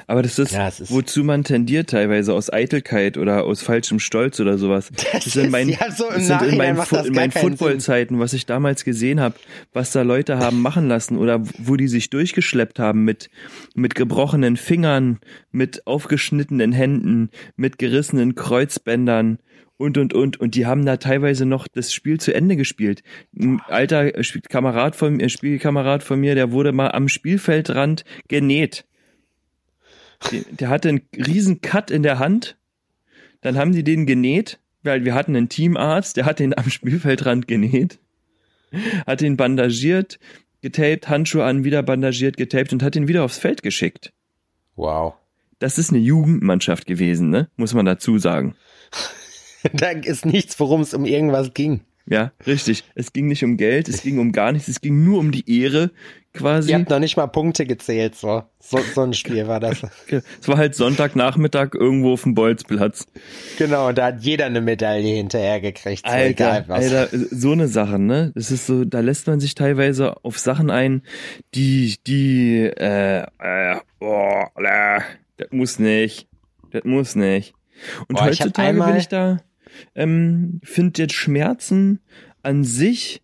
Aber 0.07 0.21
das 0.21 0.37
ist, 0.39 0.51
Ja, 0.51 0.67
ist- 0.67 0.91
wozu 0.91 1.23
man 1.23 1.43
tendiert 1.43 1.89
teilweise 1.89 2.33
aus 2.33 2.51
Eitelkeit 2.51 3.17
oder 3.17 3.43
aus 3.43 3.61
falschem 3.61 3.99
Stolz 3.99 4.39
oder 4.39 4.57
sowas. 4.57 4.89
Das 5.13 5.27
ist 5.27 5.35
in 5.37 5.51
meinen, 5.51 5.69
ja, 5.69 5.91
so 5.91 6.05
das 6.09 6.27
sind 6.27 6.41
in 6.43 6.57
meinen, 6.57 6.77
Fu- 6.77 6.95
das 6.95 7.07
in 7.07 7.13
meinen. 7.13 7.31
Football-Zeiten, 7.31 8.19
was 8.19 8.33
ich 8.33 8.45
damals 8.45 8.83
gesehen 8.83 9.19
habe, 9.19 9.35
was 9.73 9.91
da 9.91 10.01
Leute 10.01 10.37
haben 10.37 10.61
machen 10.61 10.87
lassen 10.87 11.17
oder 11.17 11.41
wo 11.59 11.75
die 11.75 11.87
sich 11.87 12.09
durchgeschleppt 12.09 12.79
haben 12.79 13.03
mit, 13.03 13.29
mit 13.75 13.95
gebrochenen 13.95 14.57
Fingern, 14.57 15.19
mit 15.51 15.85
aufgeschnittenen 15.87 16.71
Händen, 16.71 17.29
mit 17.55 17.77
gerissenen 17.77 18.35
Kreuzbändern 18.35 19.39
und 19.77 19.97
und 19.97 20.13
und 20.13 20.39
und 20.39 20.53
die 20.55 20.67
haben 20.67 20.85
da 20.85 20.97
teilweise 20.97 21.45
noch 21.45 21.67
das 21.67 21.91
Spiel 21.91 22.19
zu 22.19 22.33
Ende 22.35 22.55
gespielt. 22.55 23.01
Ein 23.37 23.61
alter 23.67 24.15
äh, 24.15 24.23
Kamerad 24.47 24.95
von 24.95 25.15
mir, 25.17 25.27
Spielkamerad 25.29 26.03
von 26.03 26.19
mir, 26.19 26.35
der 26.35 26.51
wurde 26.51 26.71
mal 26.71 26.91
am 26.91 27.07
Spielfeldrand 27.09 28.03
genäht. 28.27 28.85
Der, 30.51 30.69
hatte 30.69 30.89
einen 30.89 31.01
riesen 31.15 31.61
Cut 31.61 31.91
in 31.91 32.03
der 32.03 32.19
Hand. 32.19 32.57
Dann 33.41 33.57
haben 33.57 33.73
die 33.73 33.83
den 33.83 34.05
genäht, 34.05 34.59
weil 34.83 35.03
wir 35.03 35.13
hatten 35.13 35.35
einen 35.35 35.49
Teamarzt, 35.49 36.17
der 36.17 36.25
hat 36.25 36.39
den 36.39 36.57
am 36.57 36.69
Spielfeldrand 36.69 37.47
genäht, 37.47 37.99
hat 39.07 39.21
ihn 39.21 39.35
bandagiert, 39.35 40.19
getaped, 40.61 41.09
Handschuhe 41.09 41.43
an, 41.43 41.63
wieder 41.63 41.83
bandagiert, 41.83 42.37
getaped 42.37 42.71
und 42.71 42.83
hat 42.83 42.95
ihn 42.95 43.07
wieder 43.07 43.23
aufs 43.23 43.39
Feld 43.39 43.63
geschickt. 43.63 44.13
Wow. 44.75 45.15
Das 45.59 45.77
ist 45.77 45.91
eine 45.91 45.99
Jugendmannschaft 45.99 46.85
gewesen, 46.87 47.29
ne? 47.29 47.49
Muss 47.55 47.73
man 47.73 47.85
dazu 47.85 48.17
sagen. 48.17 48.55
da 49.73 49.89
ist 49.89 50.25
nichts, 50.25 50.59
worum 50.59 50.81
es 50.81 50.93
um 50.93 51.05
irgendwas 51.05 51.53
ging. 51.53 51.81
Ja, 52.07 52.31
richtig. 52.47 52.83
Es 52.95 53.13
ging 53.13 53.27
nicht 53.27 53.43
um 53.43 53.57
Geld, 53.57 53.87
es 53.87 54.01
ging 54.01 54.19
um 54.19 54.31
gar 54.31 54.51
nichts, 54.51 54.67
es 54.67 54.81
ging 54.81 55.03
nur 55.03 55.19
um 55.19 55.31
die 55.31 55.61
Ehre 55.61 55.91
quasi. 56.33 56.71
Ihr 56.71 56.79
habt 56.79 56.89
noch 56.89 56.99
nicht 56.99 57.15
mal 57.15 57.27
Punkte 57.27 57.65
gezählt, 57.65 58.15
so. 58.15 58.43
So, 58.59 58.79
so 58.93 59.01
ein 59.01 59.13
Spiel 59.13 59.47
war 59.47 59.59
das. 59.59 59.81
Es 60.09 60.47
war 60.47 60.57
halt 60.57 60.75
Sonntagnachmittag 60.75 61.69
irgendwo 61.73 62.13
auf 62.13 62.23
dem 62.23 62.33
Bolzplatz. 62.33 63.05
Genau, 63.57 63.89
und 63.89 63.97
da 63.97 64.07
hat 64.07 64.21
jeder 64.23 64.45
eine 64.45 64.61
Medaille 64.61 65.15
hinterher 65.15 65.61
gekriegt. 65.61 66.05
So 66.05 66.11
Alter, 66.11 66.27
egal 66.57 66.65
was. 66.67 66.91
Alter, 66.93 67.09
so 67.31 67.51
eine 67.51 67.67
Sache, 67.67 67.99
ne? 67.99 68.31
Das 68.35 68.51
ist 68.51 68.65
so, 68.65 68.83
da 68.85 68.99
lässt 68.99 69.27
man 69.27 69.39
sich 69.39 69.55
teilweise 69.55 70.23
auf 70.23 70.39
Sachen 70.39 70.69
ein, 70.69 71.03
die, 71.53 71.97
die, 72.07 72.63
äh, 72.77 73.25
äh, 73.39 73.75
oh, 73.99 74.43
das 75.37 75.47
muss 75.51 75.79
nicht. 75.79 76.27
Das 76.71 76.83
muss 76.83 77.15
nicht. 77.15 77.53
Und 78.07 78.15
Boah, 78.17 78.29
ich 78.29 78.39
heutzutage 78.41 78.69
einmal- 78.69 78.91
bin 78.91 78.99
ich 78.99 79.07
da, 79.07 79.39
ähm, 79.95 80.59
finde 80.63 81.01
jetzt 81.01 81.13
Schmerzen 81.13 81.99
an 82.43 82.63
sich. 82.63 83.21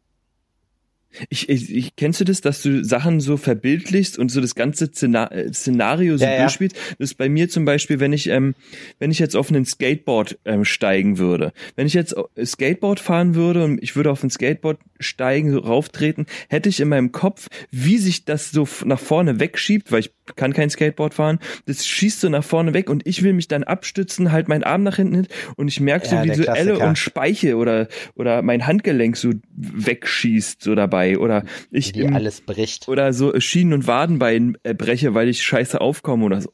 Ich, 1.30 1.50
ich, 1.50 1.74
ich, 1.74 1.96
kennst 1.96 2.20
du 2.20 2.26
das, 2.26 2.42
dass 2.42 2.62
du 2.62 2.84
Sachen 2.84 3.20
so 3.20 3.38
verbildlichst 3.38 4.20
und 4.20 4.30
so 4.30 4.42
das 4.42 4.56
ganze 4.56 4.86
äh, 4.86 5.54
Szenario 5.54 6.18
so 6.18 6.26
Ja, 6.26 6.32
ja. 6.32 6.40
durchspielst? 6.42 6.76
Das 7.00 7.12
ist 7.12 7.18
bei 7.18 7.30
mir 7.30 7.50
zum 7.50 7.66
Beispiel, 7.66 8.00
wenn 8.00 8.14
ich, 8.14 8.28
ähm, 8.30 8.56
wenn 9.00 9.10
ich 9.12 9.20
jetzt 9.20 9.36
auf 9.36 9.50
einen 9.50 9.66
Skateboard 9.66 10.38
ähm, 10.46 10.66
steigen 10.66 11.18
würde. 11.18 11.54
Wenn 11.76 11.88
ich 11.88 11.94
jetzt 11.94 12.16
äh, 12.36 12.46
Skateboard 12.46 13.00
fahren 13.00 13.36
würde 13.36 13.64
und 13.64 13.82
ich 13.82 13.96
würde 13.96 14.12
auf 14.12 14.24
ein 14.24 14.30
Skateboard 14.30 14.80
steigen, 15.00 15.52
so 15.52 15.60
rauftreten, 15.60 16.26
hätte 16.50 16.70
ich 16.70 16.80
in 16.80 16.90
meinem 16.90 17.12
Kopf, 17.12 17.48
wie 17.72 17.98
sich 17.98 18.26
das 18.26 18.52
so 18.52 18.68
nach 18.86 19.00
vorne 19.00 19.40
wegschiebt, 19.40 19.92
weil 19.92 20.02
ich 20.02 20.12
kann 20.36 20.54
kein 20.54 20.70
Skateboard 20.70 21.14
fahren, 21.14 21.40
das 21.66 21.88
schießt 21.88 22.22
so 22.22 22.30
nach 22.30 22.44
vorne 22.44 22.74
weg 22.74 22.90
und 22.90 23.08
ich 23.08 23.24
will 23.24 23.34
mich 23.34 23.48
dann 23.48 23.64
abstützen, 23.64 24.32
halt 24.32 24.48
meinen 24.50 24.64
Arm 24.64 24.84
nach 24.84 24.98
hinten 24.98 25.16
hin 25.16 25.28
und 25.56 25.68
ich 25.68 25.80
merke 25.80 26.06
Ja, 26.08 26.18
so, 26.18 26.24
wie 26.24 26.28
der 26.28 26.36
so 26.36 26.44
Elle 26.44 26.64
Klassiker. 26.72 26.88
und 26.90 26.98
Speiche 26.98 27.56
oder, 27.56 27.88
oder 28.16 28.42
mein 28.42 28.68
Handgelenk 28.68 29.16
so 29.18 29.32
wegschießt 29.56 30.62
so 30.62 30.76
dabei 30.76 31.07
oder 31.16 31.46
ich 31.72 31.96
im, 31.96 32.14
alles 32.14 32.42
bricht. 32.42 32.90
oder 32.90 33.14
so 33.14 33.40
Schienen- 33.40 33.74
und 33.74 33.88
Wadenbein 33.88 34.58
äh, 34.64 34.74
breche, 34.74 35.14
weil 35.14 35.30
ich 35.30 35.42
scheiße 35.42 35.80
aufkomme 35.80 36.26
oder 36.26 36.42
so. 36.42 36.52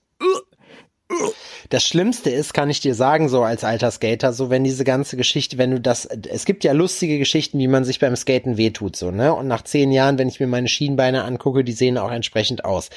Das 1.69 1.83
Schlimmste 1.85 2.29
ist, 2.29 2.53
kann 2.53 2.69
ich 2.69 2.81
dir 2.81 2.93
sagen, 2.93 3.29
so 3.29 3.43
als 3.43 3.63
alter 3.63 3.89
Skater, 3.91 4.33
so 4.33 4.49
wenn 4.49 4.63
diese 4.63 4.83
ganze 4.83 5.17
Geschichte, 5.17 5.57
wenn 5.57 5.71
du 5.71 5.79
das, 5.79 6.05
es 6.05 6.45
gibt 6.45 6.63
ja 6.63 6.71
lustige 6.73 7.17
Geschichten, 7.17 7.57
wie 7.59 7.67
man 7.67 7.83
sich 7.83 7.99
beim 7.99 8.15
Skaten 8.15 8.57
wehtut, 8.57 8.95
so, 8.95 9.11
ne? 9.11 9.33
Und 9.33 9.47
nach 9.47 9.63
zehn 9.63 9.91
Jahren, 9.91 10.17
wenn 10.17 10.27
ich 10.27 10.39
mir 10.39 10.47
meine 10.47 10.67
Schienbeine 10.67 11.23
angucke, 11.23 11.63
die 11.63 11.71
sehen 11.71 11.97
auch 11.97 12.11
entsprechend 12.11 12.65
aus. 12.65 12.89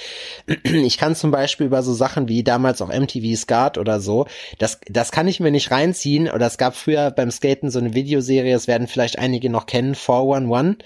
Ich 0.86 0.98
kann 0.98 1.16
zum 1.16 1.30
Beispiel 1.30 1.66
über 1.66 1.82
so 1.82 1.94
Sachen 1.94 2.28
wie 2.28 2.42
damals 2.44 2.82
auch 2.82 2.88
MTV 2.88 3.36
Skat 3.36 3.78
oder 3.78 4.00
so, 4.00 4.26
das, 4.58 4.80
das 4.88 5.10
kann 5.10 5.28
ich 5.28 5.40
mir 5.40 5.50
nicht 5.50 5.70
reinziehen. 5.70 6.30
Oder 6.30 6.46
es 6.46 6.58
gab 6.58 6.76
früher 6.76 7.10
beim 7.10 7.30
Skaten 7.30 7.70
so 7.70 7.78
eine 7.78 7.94
Videoserie, 7.94 8.52
das 8.52 8.68
werden 8.68 8.86
vielleicht 8.86 9.18
einige 9.18 9.50
noch 9.50 9.66
kennen, 9.66 9.94
411, 9.94 10.76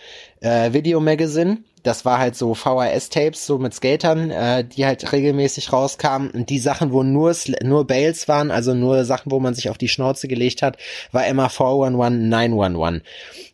äh, 0.40 0.72
Video 0.72 1.00
Magazine. 1.00 1.58
Das 1.82 2.04
war 2.04 2.18
halt 2.18 2.36
so 2.36 2.54
VHS-Tapes, 2.54 3.46
so 3.46 3.58
mit 3.58 3.74
Skatern, 3.74 4.30
äh, 4.30 4.64
die 4.64 4.84
halt 4.86 5.12
regelmäßig 5.12 5.72
rauskamen. 5.72 6.30
Und 6.30 6.50
die 6.50 6.58
Sachen, 6.58 6.92
wo 6.92 7.02
nur, 7.02 7.34
nur 7.62 7.86
Bales 7.86 8.28
waren, 8.28 8.50
also 8.50 8.74
nur 8.74 9.04
Sachen, 9.04 9.30
wo 9.30 9.40
man 9.40 9.54
sich 9.54 9.70
auf 9.70 9.78
die 9.78 9.88
Schnauze 9.88 10.28
gelegt 10.28 10.62
hat, 10.62 10.76
war 11.12 11.26
immer 11.26 11.48
411, 11.48 12.28
911. 12.28 13.02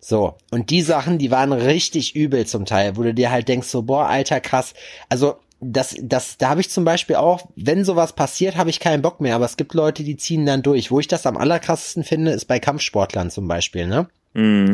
So. 0.00 0.34
Und 0.50 0.70
die 0.70 0.82
Sachen, 0.82 1.18
die 1.18 1.30
waren 1.30 1.52
richtig 1.52 2.14
übel 2.14 2.46
zum 2.46 2.64
Teil, 2.64 2.96
wo 2.96 3.02
du 3.02 3.14
dir 3.14 3.30
halt 3.30 3.48
denkst, 3.48 3.68
so, 3.68 3.82
boah, 3.82 4.06
alter, 4.06 4.40
krass. 4.40 4.74
Also, 5.08 5.36
das, 5.60 5.96
das, 6.02 6.36
da 6.36 6.50
habe 6.50 6.60
ich 6.60 6.70
zum 6.70 6.84
Beispiel 6.84 7.16
auch, 7.16 7.46
wenn 7.56 7.84
sowas 7.84 8.12
passiert, 8.12 8.56
habe 8.56 8.70
ich 8.70 8.80
keinen 8.80 9.02
Bock 9.02 9.20
mehr. 9.20 9.34
Aber 9.34 9.46
es 9.46 9.56
gibt 9.56 9.74
Leute, 9.74 10.04
die 10.04 10.16
ziehen 10.16 10.44
dann 10.44 10.62
durch. 10.62 10.90
Wo 10.90 11.00
ich 11.00 11.08
das 11.08 11.26
am 11.26 11.36
allerkrassesten 11.36 12.04
finde, 12.04 12.32
ist 12.32 12.44
bei 12.44 12.58
Kampfsportlern 12.58 13.30
zum 13.30 13.48
Beispiel, 13.48 13.86
ne? 13.86 14.08
Mhm. 14.36 14.72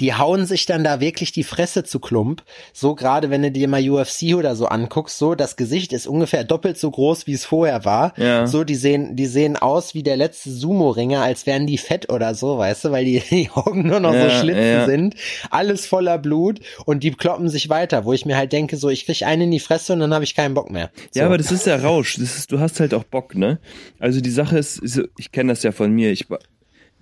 die 0.00 0.14
hauen 0.14 0.44
sich 0.44 0.66
dann 0.66 0.82
da 0.82 1.00
wirklich 1.00 1.30
die 1.30 1.44
Fresse 1.44 1.84
zu 1.84 2.00
Klump. 2.00 2.42
So 2.72 2.94
gerade 2.94 3.30
wenn 3.30 3.42
du 3.42 3.50
dir 3.52 3.68
mal 3.68 3.88
UFC 3.88 4.34
oder 4.34 4.56
so 4.56 4.66
anguckst, 4.66 5.18
so 5.18 5.34
das 5.34 5.56
Gesicht 5.56 5.92
ist 5.92 6.06
ungefähr 6.06 6.42
doppelt 6.42 6.78
so 6.78 6.90
groß, 6.90 7.26
wie 7.26 7.32
es 7.34 7.44
vorher 7.44 7.84
war. 7.84 8.12
Ja. 8.18 8.46
So 8.46 8.64
die 8.64 8.74
sehen, 8.74 9.14
die 9.14 9.26
sehen 9.26 9.56
aus 9.56 9.94
wie 9.94 10.02
der 10.02 10.16
letzte 10.16 10.50
Sumo-Ringer, 10.50 11.22
als 11.22 11.46
wären 11.46 11.66
die 11.66 11.78
fett 11.78 12.12
oder 12.12 12.34
so, 12.34 12.58
weißt 12.58 12.86
du, 12.86 12.90
weil 12.90 13.04
die, 13.04 13.20
die 13.30 13.50
Augen 13.54 13.86
nur 13.86 14.00
noch 14.00 14.12
Ja, 14.14 14.28
so 14.28 14.36
Schlitzen 14.40 14.62
ja. 14.62 14.86
sind, 14.86 15.14
alles 15.50 15.86
voller 15.86 16.18
Blut 16.18 16.60
und 16.84 17.04
die 17.04 17.12
kloppen 17.12 17.48
sich 17.48 17.68
weiter, 17.68 18.04
wo 18.04 18.12
ich 18.12 18.26
mir 18.26 18.36
halt 18.36 18.52
denke, 18.52 18.76
so 18.76 18.88
ich 18.90 19.06
krieg 19.06 19.22
einen 19.22 19.42
in 19.42 19.50
die 19.52 19.60
Fresse 19.60 19.92
und 19.92 20.00
dann 20.00 20.12
habe 20.12 20.24
ich 20.24 20.34
keinen 20.34 20.54
Bock 20.54 20.70
mehr. 20.70 20.90
So. 21.12 21.20
Ja, 21.20 21.26
aber 21.26 21.38
das 21.38 21.52
ist 21.52 21.66
der 21.66 21.82
Rausch. 21.82 22.16
Das 22.16 22.36
ist, 22.36 22.50
du 22.50 22.58
hast 22.58 22.80
halt 22.80 22.94
auch 22.94 23.04
Bock, 23.04 23.34
ne? 23.36 23.60
Also 23.98 24.20
die 24.20 24.30
Sache 24.30 24.58
ist, 24.58 24.78
ist 24.78 25.00
ich 25.18 25.30
kenne 25.30 25.52
das 25.52 25.62
ja 25.62 25.72
von 25.72 25.92
mir. 25.92 26.10
Ich, 26.10 26.26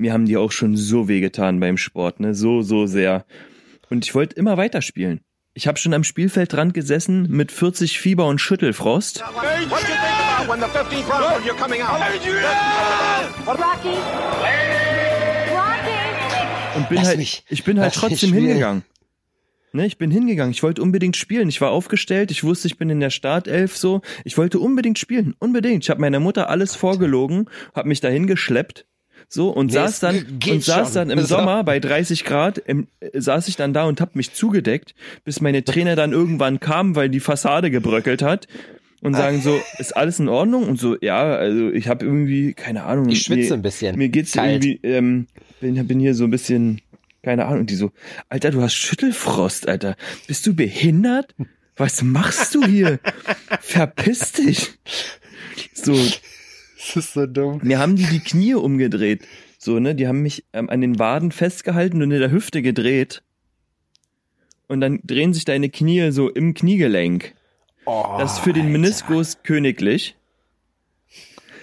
mir 0.03 0.13
haben 0.13 0.27
die 0.27 0.37
auch 0.37 0.53
schon 0.53 0.77
so 0.77 1.09
wehgetan 1.09 1.59
beim 1.61 1.77
Sport, 1.79 2.21
ne? 2.21 2.35
So, 2.35 2.61
so 2.63 2.87
sehr. 2.87 3.25
Und 3.89 4.05
ich 4.05 4.15
wollte 4.15 4.37
immer 4.37 4.57
weiterspielen. 4.57 5.21
Ich 5.55 5.67
habe 5.67 5.79
schon 5.79 5.95
am 5.95 6.03
Spielfeldrand 6.05 6.73
gesessen 6.75 7.27
mit 7.31 7.53
40 7.53 7.99
Fieber 7.99 8.27
und 8.27 8.41
Schüttelfrost. 8.41 9.21
What 9.21 9.45
you 9.61 9.69
think 9.69 9.99
about 10.39 10.51
when 10.53 10.61
the 10.61 10.67
15th 10.67 11.09
round 11.11 11.37
when 11.37 11.49
you're 11.49 11.57
coming 11.63 11.83
out? 11.83 12.01
Rocky. 13.47 13.97
Rocky. 15.51 16.79
und 16.79 16.89
bin 16.89 17.03
halt, 17.03 17.19
mich- 17.19 17.45
ich 17.49 17.65
bin 17.65 17.79
halt 17.81 17.95
trotzdem 17.95 18.33
hingegangen. 18.33 18.83
Ne, 19.75 19.87
ich 19.87 19.97
bin 19.97 20.11
hingegangen. 20.11 20.51
Ich 20.53 20.63
wollte 20.63 20.83
unbedingt 20.83 21.17
spielen. 21.17 21.49
Ich 21.49 21.61
war 21.63 21.71
aufgestellt. 21.71 22.31
Ich 22.31 22.45
wusste, 22.45 22.69
ich 22.69 22.77
bin 22.77 22.91
in 22.91 23.01
der 23.01 23.09
Startelf 23.11 23.77
so. 23.77 24.03
Ich 24.25 24.37
wollte 24.37 24.59
unbedingt 24.59 24.99
spielen. 24.99 25.35
Unbedingt. 25.39 25.85
Ich 25.85 25.91
habe 25.91 26.01
meiner 26.01 26.21
Mutter 26.21 26.51
alles 26.51 26.75
vorgelogen, 26.75 27.47
habe 27.75 27.89
mich 27.89 28.01
dahin 28.01 28.27
geschleppt. 28.27 28.85
So 29.35 29.49
und 29.49 29.69
Nee, 29.69 29.73
saß 29.73 30.01
dann 30.01 30.27
und 30.51 30.63
saß 30.63 30.89
schon. 30.89 30.95
dann 30.95 31.11
im 31.11 31.21
So. 31.21 31.37
Sommer 31.37 31.65
bei 31.65 31.81
30 31.81 32.25
Grad 32.25 32.59
im, 32.59 32.87
äh, 33.01 33.19
saß 33.19 33.49
ich 33.49 33.57
dann 33.57 33.73
da 33.73 33.85
und 33.85 33.99
hab 34.03 34.15
mich 34.15 34.35
zugedeckt, 34.35 34.95
bis 35.25 35.41
meine 35.41 35.65
Trainer 35.65 35.97
dann 35.97 36.13
irgendwann 36.13 36.61
kamen, 36.61 36.97
weil 36.97 37.09
die 37.09 37.19
Fassade 37.21 37.71
gebröckelt 37.71 38.21
hat 38.21 38.47
und 39.01 39.15
sagen 39.15 39.41
so, 39.41 39.59
ist 39.79 39.97
alles 39.97 40.19
in 40.19 40.29
Ordnung? 40.29 40.69
Und 40.69 40.79
so, 40.79 40.97
ja, 41.01 41.35
also 41.35 41.71
ich 41.71 41.89
habe 41.89 42.05
irgendwie 42.05 42.53
keine 42.53 42.85
Ahnung. 42.85 43.09
Ich 43.09 43.23
schwitze 43.23 43.51
mir, 43.51 43.55
ein 43.55 43.63
bisschen. 43.63 43.97
Mir 43.97 44.11
geht's 44.11 44.33
Kalt. 44.33 44.63
irgendwie, 44.67 44.87
ähm, 44.87 45.27
bin, 45.63 45.87
bin 45.89 45.99
hier 45.99 46.15
so 46.15 46.25
ein 46.25 46.31
bisschen, 46.31 46.83
keine 47.23 47.47
Ahnung. 47.47 47.61
Und 47.61 47.71
die 47.71 47.77
so, 47.77 47.91
Alter, 48.29 48.51
du 48.51 48.61
hast 48.61 48.75
Schüttelfrost, 48.75 49.67
Alter. 49.67 49.97
Bist 50.27 50.47
du 50.47 50.55
behindert? 50.55 51.35
Was 51.79 52.03
machst 52.03 52.55
du 52.55 52.67
hier? 52.67 53.01
Verpiss 53.63 54.33
dich. 54.33 54.73
So, 55.73 55.95
Das 56.95 57.05
ist 57.07 57.13
so 57.15 57.27
dumm. 57.27 57.61
mir 57.63 57.79
haben 57.79 57.97
die 57.97 58.05
die 58.07 58.21
Knie 58.21 58.55
umgedreht. 58.55 59.23
So, 59.59 59.79
ne, 59.79 59.95
die 59.95 60.09
haben 60.09 60.23
mich 60.23 60.45
ähm, 60.53 60.69
an 60.71 60.81
den 60.81 60.99
Waden 60.99 61.31
festgehalten 61.33 62.03
und 62.03 62.11
in 62.11 62.21
der 62.21 62.31
Hüfte 62.31 62.63
gedreht. 62.63 63.23
Und 64.69 64.81
dann 64.81 65.01
drehen 65.05 65.33
sich 65.35 65.45
deine 65.45 65.71
Knie 65.71 66.11
so 66.13 66.29
im 66.31 66.55
Kniegelenk. 66.55 67.35
Oh, 67.85 68.17
Das 68.19 68.35
ist 68.35 68.39
für 68.41 68.53
den 68.53 68.67
Alter. 68.67 68.73
Meniskus 68.73 69.39
königlich. 69.43 70.17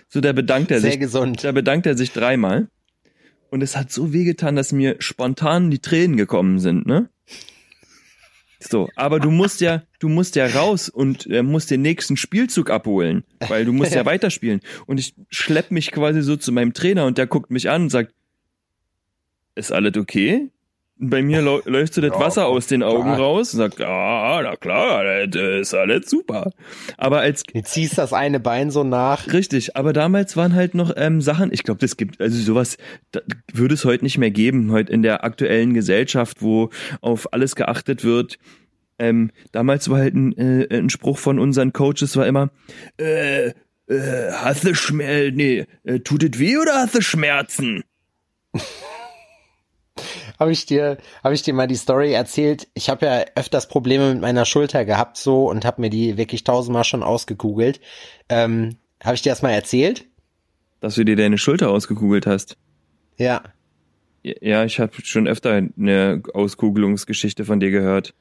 So, 0.08 0.22
da 0.22 0.32
bedankt 0.34 0.72
er 0.72 0.80
Sehr 0.80 0.92
sich. 0.92 1.00
gesund. 1.00 1.44
Da 1.44 1.52
bedankt 1.52 1.86
er 1.86 1.98
sich 1.98 2.12
dreimal. 2.12 2.68
Und 3.52 3.62
es 3.64 3.76
hat 3.76 3.92
so 3.92 4.14
wehgetan, 4.14 4.56
dass 4.56 4.72
mir 4.72 4.96
spontan 5.00 5.72
die 5.72 5.80
Tränen 5.80 6.18
gekommen 6.18 6.60
sind, 6.60 6.86
ne? 6.86 7.10
So, 8.60 8.90
aber 8.96 9.20
du 9.20 9.32
musst 9.32 9.62
ja, 9.62 9.84
du 10.00 10.10
musst 10.10 10.36
ja 10.36 10.46
raus 10.48 10.90
und 10.90 11.26
äh, 11.28 11.44
musst 11.44 11.72
den 11.72 11.82
nächsten 11.82 12.18
Spielzug 12.18 12.70
abholen, 12.70 13.24
weil 13.48 13.64
du 13.64 13.72
musst 13.72 13.94
ja 13.96 14.06
weiterspielen. 14.06 14.60
Und 14.86 15.00
ich 15.00 15.16
schlepp 15.30 15.72
mich 15.72 15.92
quasi 15.92 16.22
so 16.22 16.36
zu 16.36 16.52
meinem 16.52 16.74
Trainer 16.74 17.06
und 17.06 17.18
der 17.18 17.28
guckt 17.28 17.52
mich 17.52 17.70
an 17.70 17.84
und 17.84 17.90
sagt, 17.90 18.14
ist 19.56 19.72
alles 19.72 19.96
okay? 19.98 20.50
Bei 21.02 21.22
mir 21.22 21.42
läuft 21.42 21.94
so 21.94 22.02
das 22.02 22.12
Wasser 22.20 22.48
aus 22.48 22.68
den 22.68 22.84
Augen 22.84 23.04
klar. 23.04 23.20
raus 23.20 23.54
und 23.54 23.60
sagt, 23.60 23.80
ja, 23.80 24.42
na 24.44 24.58
klar, 24.58 25.28
das 25.28 25.62
ist 25.62 25.74
alles 25.74 26.10
super. 26.10 26.52
Aber 26.98 27.22
als 27.22 27.44
Du 27.44 27.62
ziehst 27.64 27.98
das 27.98 28.12
eine 28.12 28.42
Bein 28.42 28.70
so 28.70 28.84
nach. 28.84 29.32
Richtig, 29.32 29.78
aber 29.78 29.94
damals 29.94 30.36
waren 30.36 30.56
halt 30.56 30.76
noch 30.76 30.92
ähm, 30.98 31.22
Sachen, 31.22 31.54
ich 31.54 31.64
glaube, 31.64 31.80
das 31.80 31.96
gibt, 31.96 32.20
also 32.20 32.38
sowas 32.38 32.76
da, 33.12 33.22
würde 33.54 33.76
es 33.76 33.86
heute 33.86 34.04
nicht 34.04 34.18
mehr 34.18 34.30
geben, 34.30 34.74
heute 34.74 34.92
in 34.92 35.02
der 35.02 35.24
aktuellen 35.24 35.74
Gesellschaft, 35.74 36.42
wo 36.42 36.70
auf 37.00 37.32
alles 37.32 37.56
geachtet 37.56 38.04
wird. 38.04 38.38
Ähm, 39.00 39.32
damals 39.54 39.90
war 39.90 40.00
halt 40.00 40.16
ein, 40.16 40.38
äh, 40.38 40.68
ein 40.70 40.90
Spruch 40.90 41.18
von 41.18 41.40
unseren 41.40 41.72
Coaches 41.72 42.18
war 42.18 42.28
immer, 42.28 42.50
äh, 43.00 43.54
äh, 43.88 44.32
hast 44.34 44.66
du 44.66 44.76
Schmerzen, 44.76 45.38
nee, 45.38 45.66
äh, 45.86 46.00
tut 46.00 46.24
es 46.24 46.38
weh 46.40 46.58
oder 46.58 46.74
hast 46.74 46.96
du 46.96 47.02
Schmerzen? 47.02 47.86
Habe 50.40 50.52
ich 50.54 50.66
dir, 50.66 50.98
habe 51.24 51.34
ich 51.34 51.42
dir 51.42 51.54
mal 51.54 51.68
die 51.68 51.76
Story 51.76 52.14
erzählt? 52.14 52.68
Ich 52.74 52.90
habe 52.90 53.06
ja 53.06 53.26
öfters 53.36 53.68
Probleme 53.68 54.14
mit 54.14 54.22
meiner 54.22 54.46
Schulter 54.46 54.86
gehabt 54.86 55.18
so 55.18 55.50
und 55.50 55.66
habe 55.66 55.82
mir 55.82 55.90
die 55.90 56.16
wirklich 56.18 56.46
tausendmal 56.46 56.86
schon 56.86 57.04
ausgekugelt. 57.04 57.82
Ähm, 58.30 58.78
habe 59.04 59.16
ich 59.16 59.22
dir 59.22 59.30
das 59.32 59.42
mal 59.42 59.52
erzählt? 59.52 60.06
Dass 60.80 60.96
du 60.96 61.04
dir 61.04 61.18
deine 61.18 61.38
Schulter 61.38 61.70
ausgekugelt 61.70 62.26
hast. 62.26 62.56
Ja. 63.18 63.44
Ja, 64.24 64.64
ich 64.64 64.80
habe 64.80 64.94
schon 65.04 65.28
öfter 65.28 65.52
eine 65.52 66.24
Auskugelungsgeschichte 66.34 67.44
von 67.46 67.60
dir 67.60 67.72
gehört. 67.72 68.14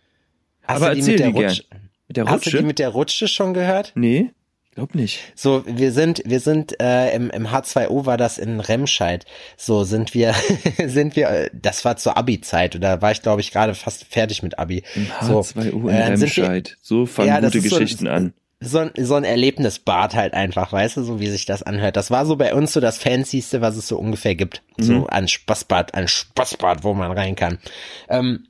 Hast 0.63 0.83
Aber 0.83 0.95
du 0.95 0.95
die 0.97 1.01
erzähl 1.01 1.13
mit 1.13 1.21
der 1.21 1.27
die 1.29 1.33
gern. 1.35 1.49
Rutsche? 1.51 1.65
Mit 2.09 2.17
der 2.17 2.25
Hast 2.25 2.31
du 2.31 2.35
Rutsche? 2.51 2.59
die 2.59 2.65
mit 2.65 2.79
der 2.81 2.89
Rutsche 2.89 3.29
schon 3.29 3.55
gehört? 3.55 3.93
nee, 3.95 4.31
glaub 4.79 4.95
nicht. 4.95 5.21
So, 5.35 5.65
wir 5.67 5.93
sind, 5.93 6.23
wir 6.25 6.41
sind 6.41 6.81
äh, 6.81 7.15
im, 7.15 7.31
im 7.31 7.49
H2O 7.49 8.07
war 8.07 8.17
das 8.17 8.39
in 8.39 8.61
Remscheid. 8.61 9.25
So 9.57 9.83
sind 9.85 10.15
wir, 10.15 10.35
sind 10.87 11.17
wir. 11.17 11.51
Das 11.53 11.85
war 11.85 11.97
zur 11.97 12.17
Abi-Zeit 12.17 12.77
oder 12.77 13.03
war 13.03 13.11
ich 13.13 13.23
glaube 13.23 13.41
ich 13.41 13.51
gerade 13.51 13.75
fast 13.75 14.05
fertig 14.05 14.43
mit 14.43 14.59
Abi. 14.59 14.85
so, 15.23 15.41
H2U 15.41 15.89
in 15.89 15.89
äh, 15.91 16.17
sind 16.17 16.37
wir- 16.37 16.45
Remscheid. 16.45 16.77
So 16.81 17.07
fangen 17.07 17.29
Ja, 17.29 17.41
gute 17.41 17.59
ist 17.59 17.69
so- 17.71 17.79
Geschichten 17.79 18.07
an. 18.07 18.33
so 18.61 18.79
ein, 18.79 18.91
so 18.97 19.15
ein 19.15 19.25
Erlebnisbad 19.25 20.15
halt 20.15 20.35
einfach, 20.35 20.73
weißt 20.73 20.97
du, 20.97 21.03
so 21.05 21.21
wie 21.21 21.29
sich 21.29 21.45
das 21.47 21.63
anhört. 21.63 21.97
Das 21.97 22.11
war 22.11 22.27
so 22.27 22.37
bei 22.37 22.55
uns 22.55 22.73
so 22.73 22.81
das 22.81 22.99
Fancyste, 22.99 23.61
was 23.61 23.77
es 23.77 23.87
so 23.89 23.97
ungefähr 23.99 24.35
gibt. 24.35 24.63
So 24.79 25.07
ein 25.09 25.29
Spaßbad, 25.29 25.95
ein 25.95 26.09
Spaßbad, 26.09 26.83
wo 26.85 26.93
man 26.95 27.11
rein 27.13 27.35
kann. 27.37 27.59
Ähm, 28.09 28.48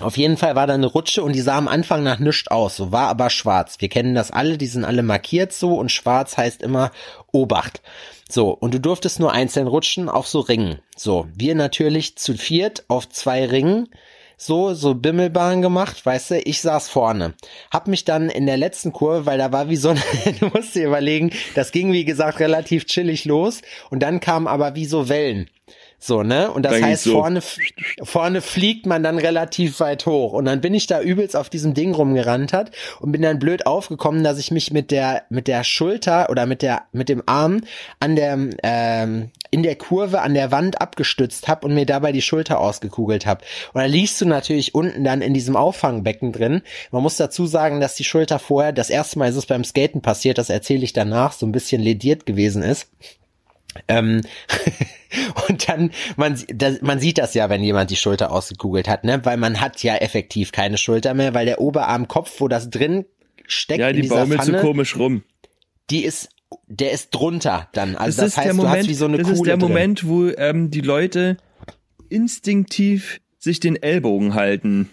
auf 0.00 0.18
jeden 0.18 0.36
Fall 0.36 0.54
war 0.54 0.66
da 0.66 0.74
eine 0.74 0.86
Rutsche 0.86 1.22
und 1.22 1.32
die 1.32 1.40
sah 1.40 1.56
am 1.56 1.68
Anfang 1.68 2.02
nach 2.02 2.18
nichts 2.18 2.48
aus, 2.48 2.76
so 2.76 2.92
war 2.92 3.08
aber 3.08 3.30
schwarz. 3.30 3.76
Wir 3.78 3.88
kennen 3.88 4.14
das 4.14 4.30
alle, 4.30 4.58
die 4.58 4.66
sind 4.66 4.84
alle 4.84 5.02
markiert 5.02 5.52
so 5.52 5.74
und 5.74 5.90
schwarz 5.90 6.36
heißt 6.36 6.62
immer 6.62 6.90
Obacht. 7.32 7.80
So, 8.28 8.50
und 8.50 8.74
du 8.74 8.80
durftest 8.80 9.20
nur 9.20 9.32
einzeln 9.32 9.66
rutschen 9.66 10.08
auf 10.08 10.28
so 10.28 10.40
Ringen. 10.40 10.80
So, 10.96 11.26
wir 11.34 11.54
natürlich 11.54 12.16
zu 12.16 12.34
viert 12.34 12.84
auf 12.88 13.08
zwei 13.08 13.46
Ringen 13.46 13.88
so, 14.36 14.74
so 14.74 14.94
Bimmelbahn 14.94 15.62
gemacht, 15.62 16.04
weißt 16.04 16.32
du, 16.32 16.40
ich 16.40 16.60
saß 16.60 16.88
vorne. 16.88 17.34
Hab 17.70 17.88
mich 17.88 18.04
dann 18.04 18.28
in 18.28 18.44
der 18.44 18.58
letzten 18.58 18.92
Kurve, 18.92 19.24
weil 19.24 19.38
da 19.38 19.50
war 19.50 19.70
wie 19.70 19.76
so 19.76 19.90
ein, 19.90 20.02
du 20.40 20.50
musst 20.52 20.74
dir 20.74 20.86
überlegen, 20.86 21.30
das 21.54 21.72
ging 21.72 21.92
wie 21.92 22.04
gesagt 22.04 22.40
relativ 22.40 22.84
chillig 22.84 23.24
los 23.24 23.62
und 23.90 24.00
dann 24.00 24.20
kamen 24.20 24.46
aber 24.46 24.74
wie 24.74 24.84
so 24.84 25.08
Wellen. 25.08 25.48
So, 25.98 26.22
ne? 26.22 26.50
Und 26.50 26.62
das 26.62 26.74
Dann 26.74 26.84
heißt, 26.84 27.04
so. 27.04 27.12
vorne, 27.12 27.40
vorne 28.02 28.42
fliegt 28.42 28.84
man 28.84 29.02
dann 29.02 29.18
relativ 29.18 29.80
weit 29.80 30.04
hoch. 30.04 30.34
Und 30.34 30.44
dann 30.44 30.60
bin 30.60 30.74
ich 30.74 30.86
da 30.86 31.00
übelst 31.00 31.34
auf 31.34 31.48
diesem 31.48 31.72
Ding 31.72 31.94
rumgerannt 31.94 32.52
hat 32.52 32.70
und 33.00 33.12
bin 33.12 33.22
dann 33.22 33.38
blöd 33.38 33.66
aufgekommen, 33.66 34.22
dass 34.22 34.38
ich 34.38 34.50
mich 34.50 34.72
mit 34.72 34.90
der, 34.90 35.22
mit 35.30 35.48
der 35.48 35.64
Schulter 35.64 36.28
oder 36.28 36.44
mit 36.44 36.60
der, 36.60 36.82
mit 36.92 37.08
dem 37.08 37.22
Arm 37.24 37.62
an 37.98 38.14
der, 38.14 38.38
ähm, 38.62 39.30
in 39.50 39.62
der 39.62 39.76
Kurve 39.76 40.20
an 40.20 40.34
der 40.34 40.50
Wand 40.50 40.80
abgestützt 40.82 41.48
habe 41.48 41.66
und 41.66 41.74
mir 41.74 41.86
dabei 41.86 42.12
die 42.12 42.22
Schulter 42.22 42.60
ausgekugelt 42.60 43.24
habe. 43.24 43.42
Und 43.72 43.80
da 43.80 43.86
liegst 43.86 44.20
du 44.20 44.26
natürlich 44.26 44.74
unten 44.74 45.02
dann 45.02 45.22
in 45.22 45.32
diesem 45.32 45.56
Auffangbecken 45.56 46.32
drin. 46.32 46.60
Man 46.90 47.02
muss 47.02 47.16
dazu 47.16 47.46
sagen, 47.46 47.80
dass 47.80 47.94
die 47.94 48.04
Schulter 48.04 48.38
vorher, 48.38 48.72
das 48.72 48.90
erste 48.90 49.18
Mal 49.18 49.30
ist 49.30 49.36
es 49.36 49.46
beim 49.46 49.64
Skaten 49.64 50.02
passiert, 50.02 50.36
das 50.36 50.50
erzähle 50.50 50.84
ich 50.84 50.92
danach, 50.92 51.32
so 51.32 51.46
ein 51.46 51.52
bisschen 51.52 51.80
lediert 51.80 52.26
gewesen 52.26 52.62
ist. 52.62 52.88
Ähm, 53.88 54.22
und 55.48 55.68
dann, 55.68 55.90
man, 56.16 56.40
das, 56.48 56.82
man 56.82 57.00
sieht 57.00 57.18
das 57.18 57.34
ja, 57.34 57.48
wenn 57.48 57.62
jemand 57.62 57.90
die 57.90 57.96
Schulter 57.96 58.30
ausgekugelt 58.30 58.88
hat, 58.88 59.04
ne? 59.04 59.24
Weil 59.24 59.36
man 59.36 59.60
hat 59.60 59.82
ja 59.82 59.96
effektiv 59.96 60.52
keine 60.52 60.78
Schulter 60.78 61.14
mehr, 61.14 61.34
weil 61.34 61.46
der 61.46 61.60
Oberarmkopf, 61.60 62.40
wo 62.40 62.48
das 62.48 62.70
drin 62.70 63.04
steckt 63.46 63.80
Ja, 63.80 63.88
in 63.88 63.96
die 63.96 64.02
dieser 64.02 64.16
baumelt 64.16 64.42
so 64.42 64.52
Pfanne, 64.52 64.62
komisch 64.62 64.96
rum. 64.96 65.22
die 65.90 66.04
ist, 66.04 66.28
der 66.66 66.92
ist 66.92 67.10
drunter 67.10 67.68
dann. 67.72 67.96
Also 67.96 68.22
das, 68.22 68.32
ist 68.32 68.36
heißt, 68.36 68.46
der 68.46 68.54
du 68.54 68.56
Moment, 68.58 68.78
hast 68.78 68.88
wie 68.88 68.94
so 68.94 69.04
eine 69.04 69.16
das 69.18 69.26
Kuhle 69.26 69.36
ist 69.36 69.46
der 69.46 69.56
drin. 69.56 69.68
Moment, 69.68 70.06
wo 70.06 70.28
ähm, 70.28 70.70
die 70.70 70.80
Leute 70.80 71.36
instinktiv 72.08 73.20
sich 73.38 73.60
den 73.60 73.76
Ellbogen 73.80 74.34
halten. 74.34 74.90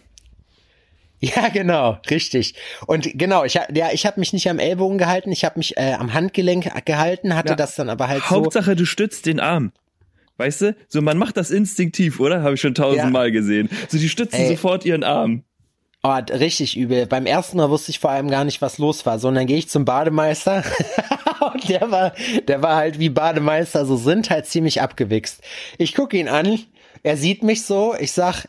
Ja, 1.24 1.48
genau, 1.48 2.00
richtig. 2.10 2.54
Und 2.86 3.18
genau, 3.18 3.46
ich 3.46 3.54
ja, 3.54 3.92
ich 3.94 4.06
habe 4.06 4.20
mich 4.20 4.34
nicht 4.34 4.50
am 4.50 4.60
Ellbogen 4.60 4.98
gehalten, 4.98 5.32
ich 5.32 5.46
habe 5.46 5.58
mich 5.58 5.78
äh, 5.78 5.94
am 5.94 6.14
Handgelenk 6.14 6.86
gehalten, 6.86 7.34
hatte 7.34 7.52
Ja. 7.52 7.56
das 7.56 7.76
dann 7.76 7.90
aber 7.90 8.10
halt 8.10 8.24
so. 8.24 8.32
Hauptsache, 8.32 8.76
du 8.76 8.86
stützt 8.86 9.26
den 9.26 9.40
Arm. 9.40 9.72
Weißt 10.36 10.62
du? 10.62 10.76
So, 10.90 11.02
man 11.02 11.18
macht 11.18 11.38
das 11.38 11.50
instinktiv, 11.50 12.20
oder? 12.20 12.42
Habe 12.42 12.56
ich 12.56 12.62
schon 12.62 12.76
tausendmal 12.76 13.32
gesehen. 13.32 13.70
So, 13.88 13.98
die 13.98 14.10
stützen 14.10 14.42
Ey. 14.42 14.50
sofort 14.50 14.84
ihren 14.84 15.06
Arm. 15.06 15.44
Oh, 16.02 16.10
richtig 16.10 16.76
übel. 16.76 17.06
Beim 17.06 17.26
ersten 17.26 17.56
Mal 17.56 17.70
wusste 17.70 17.92
ich 17.92 18.00
vor 18.00 18.10
allem 18.12 18.30
gar 18.30 18.44
nicht, 18.44 18.62
was 18.62 18.78
los 18.78 19.06
war. 19.06 19.18
So, 19.20 19.30
und 19.30 19.36
dann 19.36 19.48
gehe 19.48 19.58
ich 19.58 19.70
zum 19.70 19.86
Bademeister 19.86 20.66
und 21.54 21.70
der 21.70 21.90
war, 21.90 22.14
der 22.50 22.62
war 22.62 22.76
halt 22.76 23.00
wie 23.00 23.10
Bademeister 23.10 23.86
so 23.86 23.96
sind, 23.96 24.30
halt 24.30 24.46
ziemlich 24.46 24.82
abgewichst. 24.82 25.42
Ich 25.78 25.96
gucke 25.96 26.18
ihn 26.18 26.28
an, 26.28 26.60
er 27.04 27.16
sieht 27.16 27.44
mich 27.44 27.64
so, 27.64 27.96
ich 27.98 28.12
sag, 28.12 28.46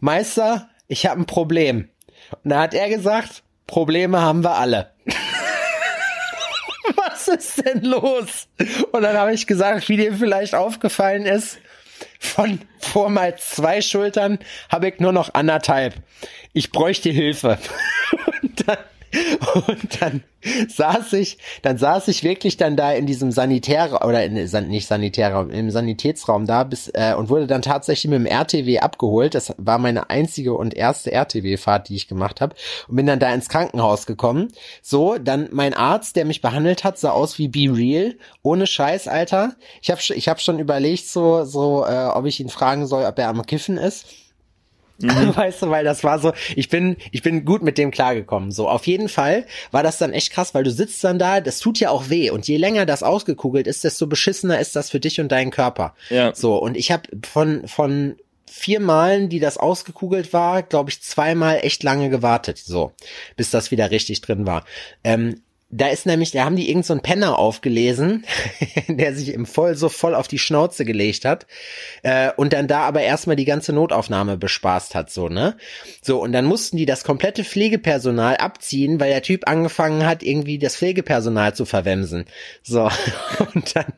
Meister, 0.00 0.68
ich 0.88 1.06
habe 1.06 1.18
ein 1.20 1.26
Problem. 1.26 1.88
Und 2.42 2.50
da 2.50 2.62
hat 2.62 2.74
er 2.74 2.88
gesagt, 2.88 3.42
Probleme 3.66 4.20
haben 4.20 4.42
wir 4.42 4.56
alle. 4.56 4.90
was 6.96 7.28
ist 7.28 7.64
denn 7.64 7.82
los? 7.82 8.48
Und 8.92 9.02
dann 9.02 9.16
habe 9.16 9.32
ich 9.32 9.46
gesagt, 9.46 9.88
wie 9.88 9.96
dir 9.96 10.14
vielleicht 10.14 10.54
aufgefallen 10.54 11.26
ist, 11.26 11.58
von 12.18 12.60
vormals 12.78 13.50
zwei 13.50 13.80
Schultern 13.80 14.38
habe 14.68 14.88
ich 14.88 15.00
nur 15.00 15.12
noch 15.12 15.34
anderthalb. 15.34 15.94
Ich 16.52 16.70
bräuchte 16.70 17.10
Hilfe. 17.10 17.58
Und 18.42 18.68
dann, 18.68 18.78
und 19.66 20.00
dann 20.00 20.22
saß 20.68 21.14
ich, 21.14 21.38
dann 21.62 21.78
saß 21.78 22.08
ich 22.08 22.22
wirklich 22.22 22.56
dann 22.56 22.76
da 22.76 22.92
in 22.92 23.06
diesem 23.06 23.32
Sanitär 23.32 24.04
oder 24.06 24.24
in, 24.24 24.34
nicht 24.34 24.86
Sanitärraum, 24.86 25.50
im 25.50 25.70
Sanitätsraum 25.70 26.46
da 26.46 26.64
bis 26.64 26.88
äh, 26.88 27.14
und 27.16 27.28
wurde 27.28 27.46
dann 27.46 27.62
tatsächlich 27.62 28.10
mit 28.10 28.20
dem 28.20 28.26
RTW 28.26 28.78
abgeholt. 28.78 29.34
Das 29.34 29.54
war 29.58 29.78
meine 29.78 30.10
einzige 30.10 30.54
und 30.54 30.74
erste 30.74 31.12
RTW-Fahrt, 31.12 31.88
die 31.88 31.96
ich 31.96 32.08
gemacht 32.08 32.40
habe 32.40 32.54
und 32.88 32.96
bin 32.96 33.06
dann 33.06 33.18
da 33.18 33.32
ins 33.34 33.48
Krankenhaus 33.48 34.06
gekommen. 34.06 34.48
So, 34.82 35.18
dann 35.18 35.48
mein 35.50 35.74
Arzt, 35.74 36.16
der 36.16 36.24
mich 36.24 36.40
behandelt 36.40 36.84
hat, 36.84 36.98
sah 36.98 37.10
aus 37.10 37.38
wie 37.38 37.48
Be 37.48 37.76
Real, 37.76 38.14
ohne 38.42 38.66
Scheiß, 38.66 39.08
Alter. 39.08 39.56
Ich 39.82 39.90
habe 39.90 40.00
ich 40.14 40.28
hab 40.28 40.40
schon 40.40 40.58
überlegt, 40.58 41.06
so 41.06 41.44
so, 41.44 41.84
äh, 41.84 42.06
ob 42.06 42.26
ich 42.26 42.40
ihn 42.40 42.48
fragen 42.48 42.86
soll, 42.86 43.04
ob 43.04 43.18
er 43.18 43.28
am 43.28 43.44
Kiffen 43.44 43.76
ist. 43.76 44.06
Weißt 45.34 45.62
du, 45.62 45.70
weil 45.70 45.84
das 45.84 46.04
war 46.04 46.18
so, 46.18 46.32
ich 46.56 46.68
bin, 46.68 46.96
ich 47.10 47.22
bin 47.22 47.44
gut 47.44 47.62
mit 47.62 47.78
dem 47.78 47.90
klargekommen. 47.90 48.52
So, 48.52 48.68
auf 48.68 48.86
jeden 48.86 49.08
Fall 49.08 49.46
war 49.70 49.82
das 49.82 49.98
dann 49.98 50.12
echt 50.12 50.32
krass, 50.32 50.54
weil 50.54 50.64
du 50.64 50.70
sitzt 50.70 51.02
dann 51.04 51.18
da, 51.18 51.40
das 51.40 51.58
tut 51.58 51.80
ja 51.80 51.90
auch 51.90 52.08
weh. 52.10 52.30
Und 52.30 52.46
je 52.46 52.56
länger 52.56 52.86
das 52.86 53.02
ausgekugelt 53.02 53.66
ist, 53.66 53.84
desto 53.84 54.06
beschissener 54.06 54.60
ist 54.60 54.76
das 54.76 54.90
für 54.90 55.00
dich 55.00 55.20
und 55.20 55.32
deinen 55.32 55.50
Körper. 55.50 55.94
Ja. 56.10 56.34
So, 56.34 56.56
und 56.56 56.76
ich 56.76 56.92
habe 56.92 57.04
von, 57.26 57.66
von 57.66 58.16
vier 58.50 58.80
Malen, 58.80 59.28
die 59.28 59.40
das 59.40 59.56
ausgekugelt 59.56 60.32
war, 60.32 60.62
glaube 60.62 60.90
ich, 60.90 61.00
zweimal 61.02 61.60
echt 61.62 61.82
lange 61.82 62.10
gewartet. 62.10 62.58
So, 62.58 62.92
bis 63.36 63.50
das 63.50 63.70
wieder 63.70 63.90
richtig 63.90 64.20
drin 64.20 64.46
war. 64.46 64.64
Ähm, 65.04 65.40
da 65.70 65.88
ist 65.88 66.04
nämlich, 66.04 66.32
da 66.32 66.44
haben 66.44 66.56
die 66.56 66.68
irgend 66.68 66.84
so 66.84 66.92
einen 66.92 67.02
Penner 67.02 67.38
aufgelesen, 67.38 68.24
der 68.88 69.14
sich 69.14 69.32
im 69.32 69.46
Voll 69.46 69.76
so 69.76 69.88
voll 69.88 70.14
auf 70.14 70.26
die 70.26 70.38
Schnauze 70.38 70.84
gelegt 70.84 71.24
hat 71.24 71.46
äh, 72.02 72.30
und 72.36 72.52
dann 72.52 72.66
da 72.66 72.80
aber 72.80 73.02
erstmal 73.02 73.36
die 73.36 73.44
ganze 73.44 73.72
Notaufnahme 73.72 74.36
bespaßt 74.36 74.94
hat, 74.94 75.10
so, 75.10 75.28
ne? 75.28 75.56
So, 76.02 76.20
und 76.20 76.32
dann 76.32 76.44
mussten 76.44 76.76
die 76.76 76.86
das 76.86 77.04
komplette 77.04 77.44
Pflegepersonal 77.44 78.36
abziehen, 78.38 78.98
weil 78.98 79.10
der 79.10 79.22
Typ 79.22 79.48
angefangen 79.48 80.06
hat, 80.06 80.22
irgendwie 80.22 80.58
das 80.58 80.76
Pflegepersonal 80.76 81.54
zu 81.54 81.64
verwemsen. 81.64 82.24
So, 82.62 82.90
und 83.54 83.76
dann 83.76 83.92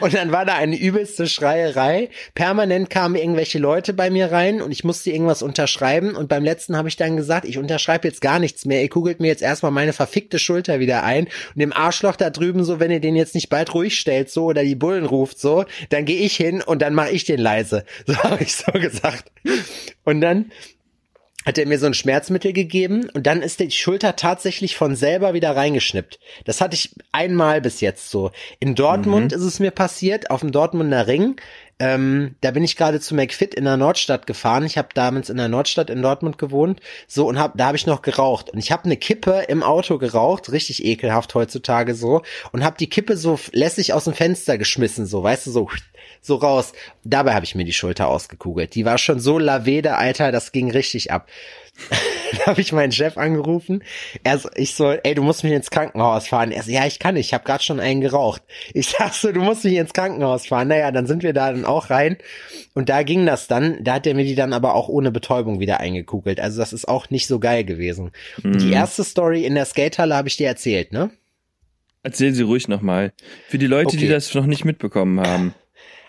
und 0.00 0.14
dann 0.14 0.32
war 0.32 0.44
da 0.44 0.54
eine 0.54 0.76
übelste 0.76 1.26
Schreierei. 1.26 2.10
Permanent 2.34 2.90
kamen 2.90 3.16
irgendwelche 3.16 3.58
Leute 3.58 3.92
bei 3.92 4.10
mir 4.10 4.30
rein 4.32 4.60
und 4.60 4.70
ich 4.70 4.84
musste 4.84 5.10
irgendwas 5.10 5.42
unterschreiben. 5.42 6.16
Und 6.16 6.28
beim 6.28 6.44
letzten 6.44 6.76
habe 6.76 6.88
ich 6.88 6.96
dann 6.96 7.16
gesagt, 7.16 7.46
ich 7.46 7.58
unterschreibe 7.58 8.06
jetzt 8.08 8.20
gar 8.20 8.38
nichts 8.38 8.64
mehr. 8.64 8.82
Ihr 8.82 8.88
kugelt 8.88 9.20
mir 9.20 9.28
jetzt 9.28 9.42
erstmal 9.42 9.72
meine 9.72 9.92
verfickte 9.92 10.38
Schulter 10.38 10.80
wieder 10.80 11.02
ein. 11.02 11.24
Und 11.24 11.60
dem 11.60 11.72
Arschloch 11.72 12.16
da 12.16 12.30
drüben 12.30 12.64
so, 12.64 12.80
wenn 12.80 12.90
ihr 12.90 13.00
den 13.00 13.16
jetzt 13.16 13.34
nicht 13.34 13.48
bald 13.48 13.74
ruhig 13.74 13.98
stellt, 13.98 14.30
so, 14.30 14.46
oder 14.46 14.62
die 14.64 14.74
Bullen 14.74 15.06
ruft, 15.06 15.38
so, 15.38 15.64
dann 15.90 16.04
gehe 16.04 16.20
ich 16.20 16.36
hin 16.36 16.62
und 16.62 16.82
dann 16.82 16.94
mache 16.94 17.10
ich 17.10 17.24
den 17.24 17.40
leise. 17.40 17.84
So 18.06 18.16
habe 18.22 18.42
ich 18.42 18.54
so 18.54 18.70
gesagt. 18.72 19.32
Und 20.04 20.20
dann 20.20 20.52
hat 21.44 21.58
er 21.58 21.66
mir 21.66 21.78
so 21.78 21.86
ein 21.86 21.94
Schmerzmittel 21.94 22.52
gegeben 22.52 23.08
und 23.12 23.26
dann 23.26 23.42
ist 23.42 23.60
die 23.60 23.70
Schulter 23.70 24.16
tatsächlich 24.16 24.76
von 24.76 24.96
selber 24.96 25.34
wieder 25.34 25.54
reingeschnippt. 25.54 26.18
Das 26.44 26.60
hatte 26.60 26.74
ich 26.74 26.94
einmal 27.12 27.60
bis 27.60 27.80
jetzt 27.80 28.10
so. 28.10 28.30
In 28.60 28.74
Dortmund 28.74 29.32
ist 29.32 29.42
es 29.42 29.60
mir 29.60 29.70
passiert, 29.70 30.30
auf 30.30 30.40
dem 30.40 30.52
Dortmunder 30.52 31.06
Ring. 31.06 31.36
Ähm, 31.80 32.36
da 32.40 32.52
bin 32.52 32.62
ich 32.62 32.76
gerade 32.76 33.00
zu 33.00 33.14
McFit 33.14 33.52
in 33.54 33.64
der 33.64 33.76
Nordstadt 33.76 34.26
gefahren. 34.26 34.64
Ich 34.64 34.78
habe 34.78 34.88
damals 34.94 35.28
in 35.28 35.36
der 35.36 35.48
Nordstadt 35.48 35.90
in 35.90 36.02
Dortmund 36.02 36.38
gewohnt. 36.38 36.80
So 37.08 37.26
und 37.26 37.38
hab, 37.38 37.58
da 37.58 37.66
habe 37.66 37.76
ich 37.76 37.86
noch 37.86 38.02
geraucht 38.02 38.50
und 38.50 38.58
ich 38.58 38.70
habe 38.70 38.84
eine 38.84 38.96
Kippe 38.96 39.44
im 39.48 39.62
Auto 39.62 39.98
geraucht, 39.98 40.52
richtig 40.52 40.84
ekelhaft 40.84 41.34
heutzutage 41.34 41.94
so 41.94 42.22
und 42.52 42.64
habe 42.64 42.76
die 42.78 42.88
Kippe 42.88 43.16
so 43.16 43.38
lässig 43.52 43.92
aus 43.92 44.04
dem 44.04 44.14
Fenster 44.14 44.56
geschmissen, 44.56 45.06
so 45.06 45.22
weißt 45.22 45.46
du 45.46 45.50
so 45.50 45.68
so 46.24 46.36
raus. 46.36 46.72
Dabei 47.04 47.34
habe 47.34 47.44
ich 47.44 47.54
mir 47.54 47.64
die 47.64 47.72
Schulter 47.72 48.08
ausgekugelt. 48.08 48.74
Die 48.74 48.84
war 48.84 48.98
schon 48.98 49.20
so 49.20 49.38
lavede, 49.38 49.96
Alter, 49.96 50.32
das 50.32 50.52
ging 50.52 50.70
richtig 50.70 51.10
ab. 51.12 51.28
da 52.38 52.46
habe 52.46 52.60
ich 52.60 52.72
meinen 52.72 52.92
Chef 52.92 53.18
angerufen. 53.18 53.82
Er 54.22 54.38
so, 54.38 54.48
ich 54.54 54.74
so, 54.74 54.92
ey, 54.92 55.14
du 55.14 55.22
musst 55.22 55.42
mich 55.44 55.52
ins 55.52 55.70
Krankenhaus 55.70 56.28
fahren. 56.28 56.52
Er 56.52 56.62
so, 56.62 56.70
ja, 56.70 56.86
ich 56.86 56.98
kann 57.00 57.14
nicht, 57.14 57.26
ich 57.26 57.34
habe 57.34 57.44
gerade 57.44 57.62
schon 57.64 57.80
einen 57.80 58.00
geraucht. 58.00 58.42
Ich 58.72 58.88
sag 58.98 59.12
so, 59.12 59.32
du 59.32 59.40
musst 59.40 59.64
mich 59.64 59.74
ins 59.74 59.92
Krankenhaus 59.92 60.46
fahren. 60.46 60.68
Naja, 60.68 60.92
dann 60.92 61.06
sind 61.06 61.22
wir 61.22 61.32
da 61.32 61.50
dann 61.52 61.64
auch 61.64 61.90
rein. 61.90 62.16
Und 62.74 62.88
da 62.88 63.02
ging 63.02 63.26
das 63.26 63.48
dann. 63.48 63.82
Da 63.82 63.94
hat 63.94 64.06
er 64.06 64.14
mir 64.14 64.24
die 64.24 64.34
dann 64.36 64.52
aber 64.52 64.74
auch 64.74 64.88
ohne 64.88 65.10
Betäubung 65.10 65.60
wieder 65.60 65.80
eingekugelt. 65.80 66.40
Also 66.40 66.58
das 66.60 66.72
ist 66.72 66.88
auch 66.88 67.10
nicht 67.10 67.26
so 67.26 67.38
geil 67.40 67.64
gewesen. 67.64 68.12
Mhm. 68.42 68.58
Die 68.58 68.72
erste 68.72 69.04
Story 69.04 69.44
in 69.44 69.54
der 69.54 69.64
Skatehalle 69.64 70.14
habe 70.14 70.28
ich 70.28 70.36
dir 70.36 70.46
erzählt, 70.46 70.92
ne? 70.92 71.10
Erzähl 72.02 72.32
sie 72.34 72.42
ruhig 72.42 72.68
nochmal. 72.68 73.12
Für 73.48 73.58
die 73.58 73.66
Leute, 73.66 73.96
die 73.96 74.04
Okay. 74.04 74.14
das 74.14 74.32
noch 74.34 74.46
nicht 74.46 74.64
mitbekommen 74.64 75.20
haben. 75.20 75.54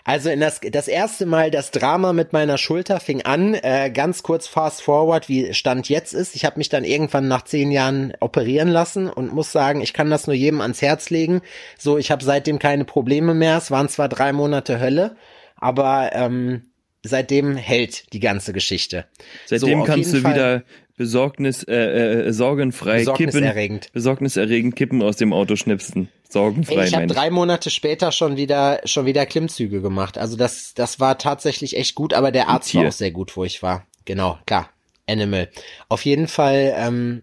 Also 0.08 0.30
in 0.30 0.38
das, 0.38 0.60
das 0.60 0.86
erste 0.86 1.26
Mal 1.26 1.50
das 1.50 1.72
Drama 1.72 2.12
mit 2.12 2.32
meiner 2.32 2.58
Schulter 2.58 3.00
fing 3.00 3.22
an, 3.22 3.54
äh, 3.54 3.90
ganz 3.92 4.22
kurz 4.22 4.46
fast 4.46 4.80
forward, 4.80 5.28
wie 5.28 5.52
Stand 5.52 5.88
jetzt 5.88 6.14
ist. 6.14 6.36
Ich 6.36 6.44
habe 6.44 6.58
mich 6.58 6.68
dann 6.68 6.84
irgendwann 6.84 7.26
nach 7.26 7.42
zehn 7.42 7.72
Jahren 7.72 8.12
operieren 8.20 8.68
lassen 8.68 9.08
und 9.10 9.34
muss 9.34 9.50
sagen, 9.50 9.80
ich 9.80 9.92
kann 9.92 10.08
das 10.08 10.28
nur 10.28 10.36
jedem 10.36 10.60
ans 10.60 10.80
Herz 10.80 11.10
legen. 11.10 11.42
So, 11.76 11.98
ich 11.98 12.12
habe 12.12 12.22
seitdem 12.22 12.60
keine 12.60 12.84
Probleme 12.84 13.34
mehr. 13.34 13.58
Es 13.58 13.72
waren 13.72 13.88
zwar 13.88 14.08
drei 14.08 14.32
Monate 14.32 14.78
Hölle, 14.78 15.16
aber 15.56 16.10
ähm, 16.12 16.70
seitdem 17.02 17.56
hält 17.56 18.12
die 18.12 18.20
ganze 18.20 18.52
Geschichte. 18.52 19.06
Seitdem 19.46 19.80
So, 19.80 19.84
kannst 19.86 20.12
du 20.14 20.20
Fall- 20.20 20.34
wieder 20.34 20.62
Besorgnis, 20.96 21.62
äh, 21.64 21.74
äh, 22.28 22.32
sorgenfrei 22.32 23.04
kippen, 23.04 23.26
Besorgniserregend. 23.26 23.92
besorgniserregend 23.92 24.76
kippen 24.76 25.02
aus 25.02 25.16
dem 25.16 25.32
Auto 25.32 25.56
schnipsen. 25.56 26.08
Sorgenfrei, 26.28 26.74
Ey, 26.82 26.88
ich 26.88 26.94
habe 26.94 27.06
drei 27.06 27.30
Monate 27.30 27.70
später 27.70 28.12
schon 28.12 28.36
wieder 28.36 28.80
schon 28.84 29.06
wieder 29.06 29.26
Klimmzüge 29.26 29.80
gemacht. 29.82 30.18
Also 30.18 30.36
das 30.36 30.72
das 30.74 30.98
war 30.98 31.18
tatsächlich 31.18 31.76
echt 31.76 31.94
gut, 31.94 32.14
aber 32.14 32.32
der 32.32 32.48
Arzt 32.48 32.74
war 32.74 32.88
auch 32.88 32.92
sehr 32.92 33.10
gut, 33.10 33.36
wo 33.36 33.44
ich 33.44 33.62
war. 33.62 33.86
Genau, 34.04 34.38
klar. 34.46 34.70
Animal. 35.08 35.48
Auf 35.88 36.04
jeden 36.04 36.26
Fall 36.28 36.74
ähm, 36.76 37.22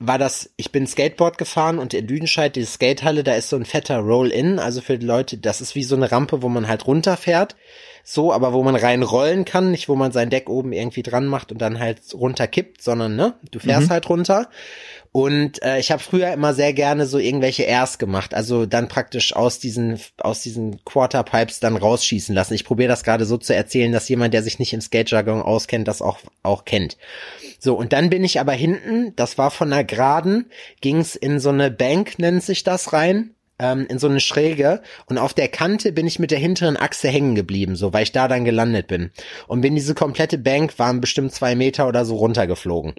war 0.00 0.18
das, 0.18 0.50
ich 0.56 0.70
bin 0.70 0.86
Skateboard 0.86 1.38
gefahren 1.38 1.78
und 1.78 1.92
in 1.92 2.06
Lüdenscheid, 2.06 2.54
die 2.54 2.64
Skatehalle, 2.64 3.24
da 3.24 3.34
ist 3.34 3.48
so 3.48 3.56
ein 3.56 3.64
fetter 3.64 3.98
Roll-In, 3.98 4.60
also 4.60 4.80
für 4.80 4.96
die 4.96 5.06
Leute, 5.06 5.38
das 5.38 5.60
ist 5.60 5.74
wie 5.74 5.82
so 5.82 5.96
eine 5.96 6.12
Rampe, 6.12 6.40
wo 6.40 6.48
man 6.48 6.68
halt 6.68 6.86
runterfährt, 6.86 7.56
so, 8.04 8.32
aber 8.32 8.52
wo 8.52 8.62
man 8.62 8.76
rein 8.76 9.02
rollen 9.02 9.44
kann, 9.44 9.72
nicht 9.72 9.88
wo 9.88 9.96
man 9.96 10.12
sein 10.12 10.30
Deck 10.30 10.48
oben 10.48 10.72
irgendwie 10.72 11.02
dran 11.02 11.26
macht 11.26 11.50
und 11.50 11.58
dann 11.58 11.80
halt 11.80 12.00
runterkippt, 12.14 12.80
sondern 12.80 13.16
ne, 13.16 13.34
du 13.50 13.58
fährst 13.58 13.90
halt 13.90 14.08
runter. 14.08 14.48
Und 15.18 15.60
äh, 15.64 15.80
ich 15.80 15.90
habe 15.90 16.00
früher 16.00 16.32
immer 16.32 16.54
sehr 16.54 16.72
gerne 16.72 17.04
so 17.04 17.18
irgendwelche 17.18 17.64
Airs 17.64 17.98
gemacht, 17.98 18.34
also 18.34 18.66
dann 18.66 18.86
praktisch 18.86 19.34
aus 19.34 19.58
diesen 19.58 19.98
aus 20.18 20.42
diesen 20.42 20.84
Quarterpipes 20.84 21.58
dann 21.58 21.76
rausschießen 21.76 22.32
lassen. 22.32 22.54
Ich 22.54 22.64
probiere 22.64 22.88
das 22.88 23.02
gerade 23.02 23.24
so 23.24 23.36
zu 23.36 23.52
erzählen, 23.52 23.90
dass 23.90 24.08
jemand, 24.08 24.32
der 24.32 24.44
sich 24.44 24.60
nicht 24.60 24.72
im 24.72 24.80
Skate-Jargon 24.80 25.42
auskennt, 25.42 25.88
das 25.88 26.02
auch 26.02 26.20
auch 26.44 26.64
kennt. 26.64 26.98
So 27.58 27.74
und 27.74 27.92
dann 27.92 28.10
bin 28.10 28.22
ich 28.22 28.38
aber 28.38 28.52
hinten, 28.52 29.12
das 29.16 29.38
war 29.38 29.50
von 29.50 29.72
einer 29.72 29.82
Geraden, 29.82 30.52
ging's 30.82 31.16
in 31.16 31.40
so 31.40 31.48
eine 31.48 31.72
Bank 31.72 32.20
nennt 32.20 32.44
sich 32.44 32.62
das 32.62 32.92
rein, 32.92 33.30
ähm, 33.58 33.88
in 33.88 33.98
so 33.98 34.06
eine 34.06 34.20
Schräge 34.20 34.82
und 35.06 35.18
auf 35.18 35.34
der 35.34 35.48
Kante 35.48 35.90
bin 35.90 36.06
ich 36.06 36.20
mit 36.20 36.30
der 36.30 36.38
hinteren 36.38 36.76
Achse 36.76 37.08
hängen 37.08 37.34
geblieben, 37.34 37.74
so 37.74 37.92
weil 37.92 38.04
ich 38.04 38.12
da 38.12 38.28
dann 38.28 38.44
gelandet 38.44 38.86
bin 38.86 39.10
und 39.48 39.62
bin 39.62 39.74
diese 39.74 39.96
komplette 39.96 40.38
Bank 40.38 40.78
waren 40.78 41.00
bestimmt 41.00 41.32
zwei 41.32 41.56
Meter 41.56 41.88
oder 41.88 42.04
so 42.04 42.14
runtergeflogen. 42.14 42.94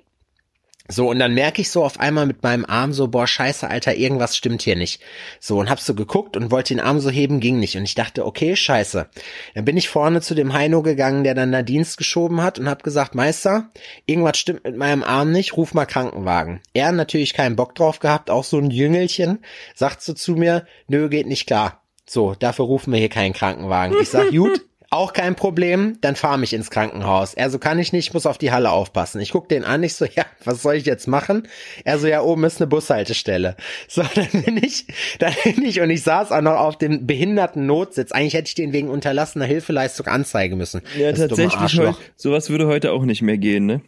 So, 0.91 1.07
und 1.07 1.19
dann 1.19 1.35
merke 1.35 1.61
ich 1.61 1.69
so 1.69 1.83
auf 1.83 1.99
einmal 1.99 2.25
mit 2.25 2.41
meinem 2.41 2.65
Arm 2.65 2.93
so, 2.93 3.07
boah, 3.07 3.27
scheiße, 3.27 3.69
Alter, 3.69 3.93
irgendwas 3.93 4.35
stimmt 4.35 4.63
hier 4.63 4.75
nicht. 4.75 5.01
So, 5.39 5.59
und 5.59 5.69
hab 5.69 5.79
so 5.79 5.93
geguckt 5.93 6.35
und 6.35 6.49
wollte 6.49 6.73
den 6.73 6.83
Arm 6.83 6.99
so 6.99 7.11
heben, 7.11 7.39
ging 7.39 7.59
nicht. 7.59 7.77
Und 7.77 7.83
ich 7.83 7.93
dachte, 7.93 8.25
okay, 8.25 8.55
scheiße. 8.55 9.07
Dann 9.53 9.65
bin 9.65 9.77
ich 9.77 9.87
vorne 9.87 10.21
zu 10.21 10.33
dem 10.33 10.53
Heino 10.53 10.81
gegangen, 10.81 11.23
der 11.23 11.35
dann 11.35 11.51
da 11.51 11.61
Dienst 11.61 11.97
geschoben 11.97 12.41
hat 12.41 12.57
und 12.57 12.67
hab 12.67 12.81
gesagt, 12.81 13.13
Meister, 13.13 13.69
irgendwas 14.07 14.39
stimmt 14.39 14.63
mit 14.63 14.77
meinem 14.77 15.03
Arm 15.03 15.31
nicht, 15.31 15.55
ruf 15.55 15.75
mal 15.75 15.85
Krankenwagen. 15.85 16.59
Er 16.73 16.91
natürlich 16.91 17.35
keinen 17.35 17.55
Bock 17.55 17.75
drauf 17.75 17.99
gehabt, 17.99 18.31
auch 18.31 18.43
so 18.43 18.57
ein 18.57 18.71
Jüngelchen, 18.71 19.45
sagt 19.75 20.01
so 20.01 20.13
zu 20.13 20.33
mir, 20.33 20.65
nö, 20.87 21.07
geht 21.07 21.27
nicht 21.27 21.45
klar. 21.45 21.83
So, 22.07 22.33
dafür 22.33 22.65
rufen 22.65 22.91
wir 22.91 22.99
hier 22.99 23.09
keinen 23.09 23.33
Krankenwagen. 23.33 23.95
Ich 24.01 24.09
sag, 24.09 24.31
gut, 24.31 24.65
auch 24.91 25.13
kein 25.13 25.35
Problem, 25.35 25.97
dann 26.01 26.15
fahr 26.15 26.37
mich 26.37 26.53
ins 26.53 26.71
Krankenhaus. 26.71 27.35
Er 27.35 27.49
so, 27.51 27.59
kann 27.59 27.77
ich 27.77 27.93
nicht, 27.93 28.07
ich 28.07 28.13
muss 28.13 28.25
auf 28.25 28.39
die 28.39 28.51
Halle 28.51 28.71
aufpassen. 28.71 29.21
Ich 29.21 29.31
guck 29.31 29.47
den 29.47 29.63
an, 29.63 29.83
ich 29.83 29.93
so, 29.93 30.05
ja, 30.15 30.25
was 30.43 30.61
soll 30.63 30.75
ich 30.75 30.85
jetzt 30.85 31.07
machen? 31.07 31.47
Er 31.83 31.99
so, 31.99 32.07
ja, 32.07 32.21
oben 32.21 32.43
ist 32.43 32.59
eine 32.59 32.67
Bushaltestelle. 32.67 33.55
So, 33.87 34.03
dann 34.13 34.43
bin 34.43 34.57
ich, 34.57 34.85
dann 35.19 35.33
bin 35.43 35.63
ich 35.63 35.81
und 35.81 35.89
ich 35.89 36.03
saß 36.03 36.31
auch 36.31 36.41
noch 36.41 36.57
auf 36.57 36.77
dem 36.77 37.07
behinderten 37.07 37.65
Notsitz. 37.65 38.11
Eigentlich 38.11 38.33
hätte 38.33 38.47
ich 38.47 38.55
den 38.55 38.71
wegen 38.71 38.89
unterlassener 38.89 39.45
Hilfeleistung 39.45 40.07
anzeigen 40.07 40.57
müssen. 40.57 40.81
Ja, 40.97 41.11
Das 41.11 41.19
tatsächlich, 41.19 41.79
sowas 42.15 42.49
würde 42.49 42.67
heute 42.67 42.91
auch 42.91 43.03
nicht 43.03 43.21
mehr 43.21 43.37
gehen, 43.37 43.65
ne? 43.65 43.81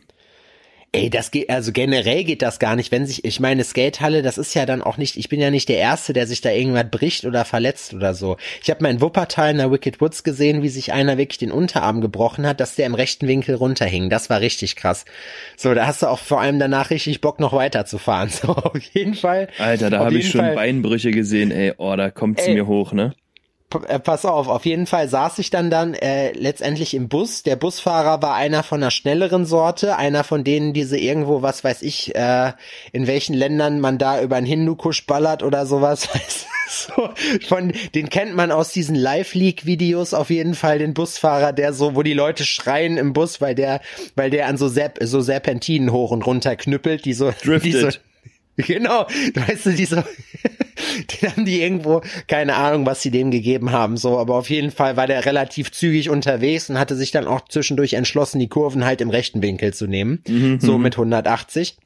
Ey, 0.94 1.10
das 1.10 1.32
geht, 1.32 1.50
also 1.50 1.72
generell 1.72 2.26
geht 2.26 2.42
das 2.42 2.60
gar 2.60 2.76
nicht, 2.76 2.92
wenn 2.92 3.06
sich, 3.06 3.24
ich 3.24 3.40
meine, 3.40 3.64
Skatehalle, 3.64 4.24
das 4.24 4.38
ist 4.38 4.54
ja 4.56 4.66
dann 4.66 4.82
auch 4.82 4.98
nicht, 4.98 5.16
ich 5.16 5.30
bin 5.30 5.40
ja 5.40 5.50
nicht 5.50 5.70
der 5.70 5.78
Erste, 5.78 6.12
der 6.12 6.28
sich 6.28 6.42
da 6.42 6.52
irgendwas 6.52 6.92
bricht 6.92 7.24
oder 7.24 7.46
verletzt 7.46 7.94
oder 7.94 8.14
so. 8.14 8.36
Ich 8.62 8.70
habe 8.70 8.84
mal 8.84 8.90
in 8.90 9.00
Wuppertal 9.00 9.52
in 9.52 9.58
der 9.60 9.72
Wicked 9.72 10.02
Woods 10.02 10.24
gesehen, 10.24 10.64
wie 10.64 10.68
sich 10.68 10.92
einer 10.92 11.18
wirklich 11.18 11.38
den 11.38 11.54
Unterarm 11.54 12.02
gebrochen 12.02 12.46
hat, 12.46 12.60
dass 12.60 12.76
der 12.76 12.88
im 12.88 12.96
rechten 12.96 13.30
Winkel 13.30 13.56
runterhing. 13.56 14.10
Das 14.10 14.30
war 14.30 14.42
richtig 14.42 14.76
krass. 14.76 15.06
So, 15.56 15.74
da 15.74 15.88
hast 15.88 16.02
du 16.02 16.08
auch 16.08 16.20
vor 16.20 16.42
allem 16.42 16.60
danach 16.60 16.90
richtig 16.90 17.22
Bock, 17.22 17.40
noch 17.40 17.54
weiterzufahren. 17.54 18.30
So, 18.42 18.50
auf 18.50 18.82
jeden 18.94 19.14
Fall. 19.14 19.48
Alter, 19.60 19.90
da 19.90 20.00
habe 20.00 20.18
ich 20.18 20.30
schon 20.30 20.42
Fall- 20.42 20.56
Beinbrüche 20.56 21.12
gesehen, 21.12 21.52
ey, 21.52 21.74
oh, 21.78 21.96
da 21.96 22.10
kommt's 22.10 22.46
Ey. 22.48 22.54
mir 22.56 22.68
hoch, 22.68 22.92
ne? 22.92 23.14
Äh, 23.88 24.00
Pass 24.00 24.26
auf, 24.26 24.48
auf 24.48 24.66
jeden 24.66 24.88
Fall 24.88 25.08
saß 25.08 25.40
ich 25.40 25.50
dann 25.50 25.70
dann 25.70 25.94
äh, 25.94 26.32
letztendlich 26.34 26.94
im 26.94 27.08
Bus. 27.10 27.44
Der 27.44 27.56
Busfahrer 27.56 28.22
war 28.22 28.36
einer 28.36 28.64
von 28.64 28.82
einer 28.82 28.92
schnelleren 28.92 29.46
Sorte, 29.46 29.98
einer 29.98 30.24
von 30.24 30.44
denen, 30.44 30.74
diese 30.74 30.98
irgendwo, 30.98 31.42
was 31.42 31.64
weiß 31.64 31.82
ich, 31.82 32.16
äh, 32.16 32.54
in 32.92 33.08
welchen 33.08 33.34
Ländern 33.34 33.80
man 33.80 33.98
da 33.98 34.22
über 34.22 34.36
einen 34.36 34.46
Hindukusch 34.46 35.06
ballert 35.06 35.44
oder 35.44 35.66
sowas. 35.66 36.10
So, 36.72 37.10
von, 37.50 37.74
den 37.96 38.08
kennt 38.08 38.34
man 38.34 38.50
aus 38.50 38.72
diesen 38.72 38.96
Live-Leak-Videos 38.96 40.14
auf 40.14 40.30
jeden 40.30 40.56
Fall, 40.56 40.80
den 40.80 40.94
Busfahrer, 40.94 41.52
der 41.52 41.74
so, 41.74 41.96
wo 41.96 42.02
die 42.02 42.14
Leute 42.14 42.46
schreien 42.46 42.96
im 42.96 43.12
Bus, 43.12 43.42
weil 43.42 43.56
der, 43.56 43.82
weil 44.16 44.30
der 44.30 44.48
an 44.48 44.56
so, 44.56 44.70
Serp 44.70 44.98
so 45.02 45.20
Serpentinen 45.20 45.92
hoch 45.92 46.12
und 46.12 46.26
runter 46.26 46.56
knüppelt, 46.56 47.04
die 47.04 47.14
so, 47.14 47.34
die 47.44 47.74
so. 47.74 47.90
Genau, 48.68 49.08
weißt 49.34 49.68
du, 49.68 49.72
diese, 49.72 50.04
den 51.22 51.32
haben 51.32 51.46
die 51.46 51.62
irgendwo, 51.62 52.02
keine 52.28 52.56
Ahnung, 52.56 52.86
was 52.86 53.02
sie 53.02 53.10
dem 53.10 53.32
gegeben 53.32 53.72
haben, 53.72 53.98
so, 53.98 54.20
aber 54.20 54.36
auf 54.36 54.50
jeden 54.50 54.72
Fall 54.72 54.98
war 54.98 55.08
der 55.08 55.26
relativ 55.26 55.72
zügig 55.72 56.10
unterwegs 56.10 56.70
und 56.70 56.78
hatte 56.78 56.96
sich 56.96 57.12
dann 57.12 57.28
auch 57.28 57.48
zwischendurch 57.48 57.94
entschlossen, 57.94 58.40
die 58.40 58.50
Kurven 58.50 58.86
halt 58.86 59.02
im 59.02 59.10
rechten 59.10 59.42
Winkel 59.42 59.74
zu 59.74 59.88
nehmen, 59.88 60.22
so 60.60 60.78
mit 60.78 60.96
180. 60.96 61.78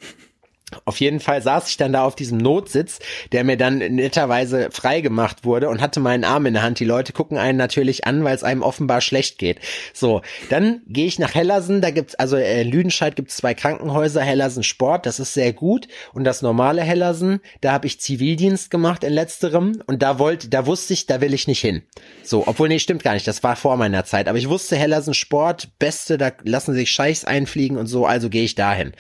Auf 0.84 1.00
jeden 1.00 1.20
Fall 1.20 1.42
saß 1.42 1.70
ich 1.70 1.78
dann 1.78 1.94
da 1.94 2.04
auf 2.04 2.16
diesem 2.16 2.38
Notsitz, 2.38 3.00
der 3.32 3.44
mir 3.44 3.58
dann 3.58 3.78
netterweise 3.78 4.70
freigemacht 4.72 5.46
wurde 5.46 5.70
und 5.70 5.82
hatte 5.82 6.00
meinen 6.00 6.24
Arm 6.24 6.46
in 6.46 6.54
der 6.54 6.64
Hand. 6.64 6.80
Die 6.80 6.86
Leute 6.86 7.14
gucken 7.14 7.38
einen 7.38 7.58
natürlich 7.58 8.06
an, 8.06 8.24
weil 8.24 8.36
es 8.36 8.44
einem 8.44 8.64
offenbar 8.64 9.02
schlecht 9.02 9.38
geht. 9.38 9.60
So, 9.94 10.22
dann 10.50 10.82
gehe 10.88 11.06
ich 11.06 11.20
nach 11.20 11.34
Hellersen, 11.34 11.82
da 11.82 11.92
gibt's, 11.92 12.16
also 12.16 12.36
äh, 12.36 12.64
Lüdenscheid 12.64 13.16
gibt's 13.16 13.38
zwei 13.38 13.54
Krankenhäuser, 13.54 14.22
Hellersen 14.22 14.64
Sport, 14.64 15.06
das 15.06 15.20
ist 15.20 15.34
sehr 15.34 15.54
gut. 15.54 15.88
Und 16.14 16.24
das 16.24 16.42
normale 16.42 16.82
Hellersen, 16.82 17.40
da 17.62 17.72
habe 17.72 17.88
ich 17.88 18.02
Zivildienst 18.02 18.70
gemacht 18.70 19.04
in 19.04 19.14
letzterem 19.14 19.82
und 19.88 20.02
da 20.02 20.20
wollte, 20.20 20.50
da 20.50 20.66
wusste 20.66 20.94
ich, 20.94 21.06
da 21.06 21.22
will 21.22 21.34
ich 21.34 21.48
nicht 21.48 21.62
hin. 21.62 21.84
So, 22.24 22.44
obwohl, 22.48 22.68
nee, 22.68 22.80
stimmt 22.80 23.04
gar 23.04 23.14
nicht, 23.14 23.28
das 23.28 23.44
war 23.44 23.56
vor 23.56 23.78
meiner 23.78 24.06
Zeit. 24.06 24.28
Aber 24.28 24.38
ich 24.38 24.50
wusste, 24.50 24.76
Hellersen 24.76 25.14
Sport, 25.14 25.70
Beste, 25.80 26.18
da 26.18 26.32
lassen 26.44 26.74
sich 26.74 26.92
Scheichs 26.92 27.26
einfliegen 27.26 27.78
und 27.78 27.88
so, 27.88 28.06
also 28.06 28.30
gehe 28.30 28.44
ich 28.44 28.56
dahin. 28.56 28.94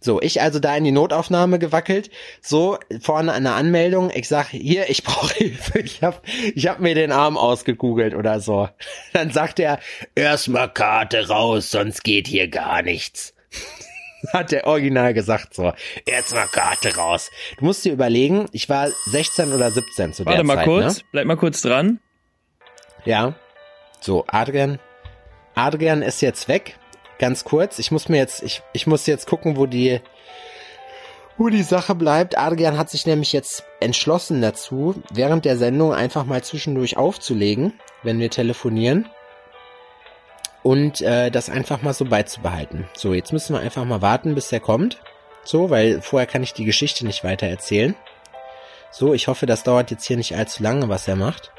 So, 0.00 0.20
ich 0.20 0.40
also 0.42 0.58
da 0.58 0.76
in 0.76 0.84
die 0.84 0.92
Notaufnahme 0.92 1.21
gewackelt, 1.30 2.10
so 2.40 2.78
vorne 3.00 3.32
an 3.32 3.44
der 3.44 3.54
Anmeldung, 3.54 4.10
ich 4.14 4.28
sag, 4.28 4.48
hier, 4.48 4.90
ich 4.90 5.04
brauche 5.04 5.34
Hilfe, 5.34 5.78
ich 5.80 6.02
hab, 6.02 6.22
ich 6.54 6.66
hab 6.66 6.80
mir 6.80 6.94
den 6.94 7.12
Arm 7.12 7.36
ausgekugelt 7.36 8.14
oder 8.14 8.40
so. 8.40 8.68
Dann 9.12 9.30
sagt 9.30 9.60
er, 9.60 9.78
erstmal 10.14 10.72
Karte 10.72 11.28
raus, 11.28 11.70
sonst 11.70 12.04
geht 12.04 12.26
hier 12.26 12.48
gar 12.48 12.82
nichts. 12.82 13.34
Hat 14.32 14.52
der 14.52 14.66
Original 14.68 15.14
gesagt 15.14 15.52
so. 15.54 15.72
Erstmal 16.06 16.46
Karte 16.46 16.94
raus. 16.94 17.30
Du 17.58 17.64
musst 17.64 17.84
dir 17.84 17.92
überlegen, 17.92 18.48
ich 18.52 18.68
war 18.68 18.88
16 19.06 19.52
oder 19.52 19.70
17 19.70 20.12
zu 20.12 20.24
Warte 20.24 20.36
der 20.36 20.44
mal 20.44 20.56
Zeit, 20.58 20.64
kurz, 20.64 20.98
Ne? 20.98 21.04
bleib 21.10 21.26
mal 21.26 21.36
kurz 21.36 21.60
dran. 21.62 21.98
Ja. 23.04 23.34
So, 24.00 24.24
Adrian. 24.28 24.78
Adrian 25.54 26.02
ist 26.02 26.22
jetzt 26.22 26.46
weg. 26.48 26.78
Ganz 27.18 27.44
kurz. 27.44 27.78
Ich 27.78 27.90
muss 27.90 28.08
mir 28.08 28.18
jetzt, 28.18 28.42
ich, 28.42 28.62
ich 28.72 28.86
muss 28.86 29.06
jetzt 29.06 29.26
gucken, 29.26 29.56
wo 29.56 29.66
die, 29.66 30.00
wo 31.42 31.48
die 31.48 31.64
Sache 31.64 31.96
bleibt. 31.96 32.38
Adrian 32.38 32.78
hat 32.78 32.88
sich 32.88 33.04
nämlich 33.04 33.32
jetzt 33.32 33.64
entschlossen 33.80 34.40
dazu, 34.40 35.02
während 35.10 35.44
der 35.44 35.56
Sendung 35.56 35.92
einfach 35.92 36.24
mal 36.24 36.44
zwischendurch 36.44 36.96
aufzulegen, 36.96 37.72
wenn 38.04 38.20
wir 38.20 38.30
telefonieren. 38.30 39.08
Und 40.62 41.00
äh, 41.00 41.30
das 41.30 41.50
einfach 41.50 41.82
mal 41.82 41.94
so 41.94 42.04
beizubehalten. 42.04 42.86
So, 42.94 43.12
jetzt 43.12 43.32
müssen 43.32 43.54
wir 43.54 43.60
einfach 43.60 43.84
mal 43.84 44.00
warten, 44.00 44.36
bis 44.36 44.50
der 44.50 44.60
kommt. 44.60 45.02
So, 45.42 45.68
weil 45.68 46.00
vorher 46.00 46.28
kann 46.28 46.44
ich 46.44 46.54
die 46.54 46.64
Geschichte 46.64 47.04
nicht 47.04 47.24
weiter 47.24 47.48
erzählen. 47.48 47.96
So, 48.92 49.12
ich 49.12 49.26
hoffe, 49.26 49.46
das 49.46 49.64
dauert 49.64 49.90
jetzt 49.90 50.06
hier 50.06 50.16
nicht 50.16 50.36
allzu 50.36 50.62
lange, 50.62 50.88
was 50.88 51.08
er 51.08 51.16
macht. 51.16 51.50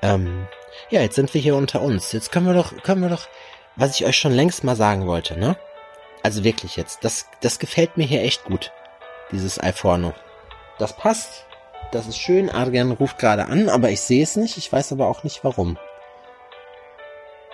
Ähm, 0.00 0.46
Ja, 0.88 1.02
jetzt 1.02 1.16
sind 1.16 1.34
wir 1.34 1.42
hier 1.42 1.56
unter 1.56 1.82
uns. 1.82 2.12
Jetzt 2.12 2.32
können 2.32 2.46
wir 2.46 2.54
doch, 2.54 2.74
können 2.82 3.02
wir 3.02 3.10
doch, 3.10 3.28
was 3.76 4.00
ich 4.00 4.06
euch 4.06 4.16
schon 4.16 4.32
längst 4.32 4.64
mal 4.64 4.76
sagen 4.76 5.06
wollte, 5.06 5.38
ne? 5.38 5.58
Also 6.22 6.42
wirklich 6.42 6.76
jetzt, 6.76 7.04
das, 7.04 7.26
das 7.42 7.58
gefällt 7.58 7.98
mir 7.98 8.06
hier 8.06 8.22
echt 8.22 8.44
gut. 8.44 8.72
Dieses 9.32 9.58
Alforno. 9.58 10.14
Das 10.78 10.96
passt. 10.96 11.46
Das 11.92 12.06
ist 12.06 12.18
schön. 12.18 12.50
Adrian 12.50 12.92
ruft 12.92 13.18
gerade 13.18 13.46
an, 13.46 13.68
aber 13.68 13.90
ich 13.90 14.00
sehe 14.00 14.22
es 14.22 14.36
nicht. 14.36 14.58
Ich 14.58 14.72
weiß 14.72 14.92
aber 14.92 15.06
auch 15.06 15.24
nicht 15.24 15.44
warum. 15.44 15.78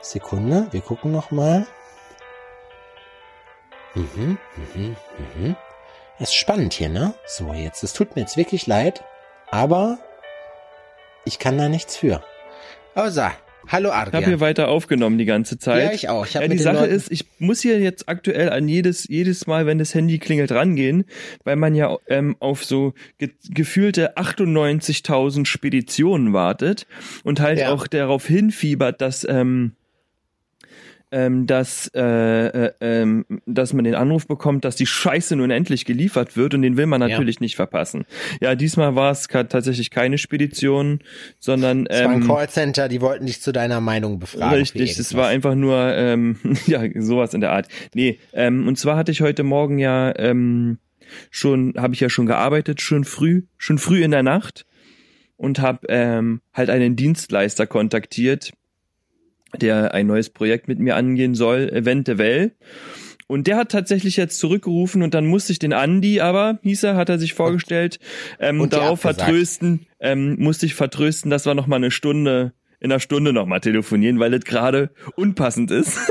Sekunde, 0.01 0.68
wir 0.70 0.81
gucken 0.81 1.12
noch 1.12 1.31
mal. 1.31 1.66
Mhm, 3.95 4.39
mhm, 4.75 4.97
mhm. 5.37 5.57
Ist 6.18 6.35
spannend 6.35 6.75
hier, 6.75 6.89
ne? 6.89 7.14
So, 7.27 7.53
jetzt, 7.53 7.83
es 7.83 7.93
tut 7.93 8.14
mir 8.14 8.22
jetzt 8.22 8.37
wirklich 8.37 8.66
leid, 8.66 9.05
aber 9.51 9.99
ich 11.25 11.39
kann 11.39 11.59
da 11.59 11.68
nichts 11.68 11.97
für. 11.97 12.22
Außer, 12.95 13.33
hallo 13.69 13.89
Ich 13.91 13.95
habe 14.12 14.25
hier 14.25 14.41
weiter 14.41 14.69
aufgenommen 14.69 15.19
die 15.19 15.25
ganze 15.25 15.59
Zeit. 15.59 15.83
Ja, 15.85 15.93
ich 15.93 16.09
auch. 16.09 16.27
Ich 16.27 16.35
ja, 16.35 16.47
die 16.47 16.59
Sache 16.59 16.81
Leuten- 16.81 16.95
ist, 16.95 17.11
ich 17.11 17.25
muss 17.39 17.61
hier 17.62 17.79
jetzt 17.81 18.09
aktuell 18.09 18.51
an 18.51 18.69
jedes 18.69 19.07
jedes 19.09 19.47
Mal, 19.47 19.67
wenn 19.67 19.79
das 19.79 19.95
Handy 19.95 20.19
klingelt, 20.19 20.53
rangehen, 20.53 21.05
weil 21.45 21.57
man 21.57 21.75
ja 21.75 21.97
ähm, 22.09 22.37
auf 22.41 22.65
so 22.65 22.95
ge 23.19 23.31
gefühlte 23.51 24.17
98.000 24.17 25.47
Speditionen 25.47 26.33
wartet 26.33 26.87
und 27.25 27.41
halt 27.41 27.59
Ja. 27.59 27.73
auch 27.73 27.87
darauf 27.87 28.27
hinfiebert, 28.27 29.01
dass 29.01 29.27
ähm, 29.29 29.73
ähm, 31.15 31.47
dass, 31.47 31.89
äh, 31.95 32.01
äh, 32.01 32.73
ähm, 32.81 33.25
dass 33.47 33.73
man 33.73 33.85
den 33.85 33.95
Anruf 33.95 34.27
bekommt, 34.27 34.65
dass 34.65 34.75
die 34.75 34.87
Scheiße 34.87 35.37
nun 35.37 35.53
endlich 35.53 35.85
geliefert 35.85 36.37
wird 36.37 36.55
und 36.55 36.62
den 36.62 36.77
will 36.77 36.87
man 36.87 37.01
Ja. 37.01 37.09
natürlich 37.09 37.39
nicht 37.39 37.55
verpassen. 37.55 38.05
Ja, 38.41 38.57
diesmal 38.57 38.97
war 38.97 39.12
es 39.12 39.29
tatsächlich 39.29 39.91
keine 39.91 40.19
Spedition, 40.19 40.99
sondern 41.39 41.87
Es 41.87 42.03
war 42.03 42.11
ein 42.11 42.23
ähm, 42.23 42.27
Callcenter, 42.27 42.89
die 42.89 43.01
wollten 43.01 43.27
dich 43.27 43.41
zu 43.41 43.53
deiner 43.53 43.81
Meinung 43.81 44.19
befragen. 44.19 44.59
Richtig, 44.59 44.99
es 44.99 45.15
war 45.15 45.29
einfach 45.29 45.55
nur, 45.55 45.95
ähm, 45.95 46.37
ja, 46.67 46.83
sowas 47.01 47.33
in 47.33 47.41
der 47.41 47.53
Art. 47.53 47.69
Nee, 47.95 48.19
ähm, 48.33 48.67
und 48.67 48.77
zwar 48.77 48.97
hatte 48.97 49.12
ich 49.12 49.21
heute 49.21 49.45
Morgen 49.45 49.79
ja 49.79 50.12
ähm, 50.19 50.79
schon, 51.31 51.75
habe 51.77 51.95
ich 51.95 52.01
ja 52.01 52.09
schon 52.09 52.27
gearbeitet, 52.27 52.81
schon 52.81 53.05
früh, 53.05 53.43
schon 53.57 53.79
früh 53.79 54.03
in 54.03 54.11
der 54.11 54.25
Nacht 54.25 54.67
und 55.37 55.61
habe 55.61 55.87
ähm, 55.91 56.41
halt 56.53 56.71
einen 56.71 56.97
Dienstleister 56.97 57.69
kontaktiert, 57.69 58.53
der 59.61 59.95
ein 59.95 60.07
neues 60.07 60.31
Projekt 60.31 60.69
mit 60.69 60.79
mir 60.79 60.97
angehen 60.97 61.35
soll, 61.35 61.71
eventuell. 61.71 62.53
Und 63.27 63.47
der 63.47 63.57
hat 63.57 63.71
tatsächlich 63.71 64.17
jetzt 64.17 64.39
zurückgerufen 64.39 65.03
und 65.03 65.15
dann 65.15 65.27
musste 65.27 65.53
ich 65.53 65.59
den 65.59 65.73
Andi, 65.73 66.21
aber 66.21 66.59
hieß 66.63 66.85
er, 66.85 66.97
hat 66.97 67.09
er 67.09 67.19
sich 67.19 67.33
vorgestellt, 67.33 67.99
ähm, 68.39 68.61
Und 68.61 68.73
darauf 68.73 69.01
vertrösten, 69.01 69.87
ähm, 69.99 70.37
musste 70.39 70.67
ich 70.67 70.75
vertrösten, 70.75 71.31
dass 71.31 71.47
wir 71.47 71.55
noch 71.55 71.67
mal 71.67 71.77
eine 71.77 71.91
Stunde, 71.91 72.53
in 72.81 72.93
einer 72.93 73.01
Stunde 73.01 73.33
noch 73.33 73.47
mal 73.47 73.61
telefonieren, 73.61 74.21
weil 74.21 74.31
das 74.31 74.45
gerade 74.45 74.91
unpassend 75.17 75.71
ist. 75.71 75.99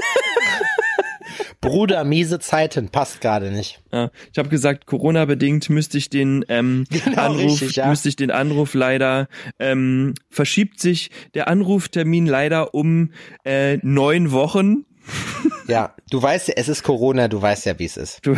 Bruder, 1.63 2.03
miese 2.03 2.39
Zeiten, 2.39 2.89
passt 2.89 3.21
gerade 3.21 3.51
nicht. 3.51 3.81
Ja, 3.91 4.11
ich 4.31 4.37
habe 4.37 4.49
gesagt, 4.49 4.85
Corona 4.85 5.25
bedingt 5.25 5.69
müsste 5.69 5.97
ich 5.97 6.09
den 6.09 6.45
ähm, 6.49 6.85
Genau, 6.91 7.21
Anruf, 7.21 7.61
richtig, 7.61 7.75
ja. 7.77 7.87
müsste 7.87 8.09
ich 8.09 8.15
den 8.15 8.31
Anruf 8.31 8.73
leider 8.73 9.27
ähm, 9.59 10.13
verschiebt 10.29 10.79
sich 10.79 11.09
der 11.33 11.47
Anruftermin 11.47 12.25
leider 12.25 12.73
um 12.73 13.11
äh, 13.45 13.77
neun 13.81 14.31
Wochen. 14.31 14.85
Ja, 15.67 15.95
du 16.09 16.21
weißt 16.21 16.49
ja, 16.49 16.53
es 16.57 16.67
ist 16.67 16.83
Corona, 16.83 17.29
du 17.29 17.41
weißt 17.41 17.65
ja, 17.67 17.79
wie 17.79 17.85
es 17.85 17.95
ist. 17.95 18.19
Du, 18.25 18.35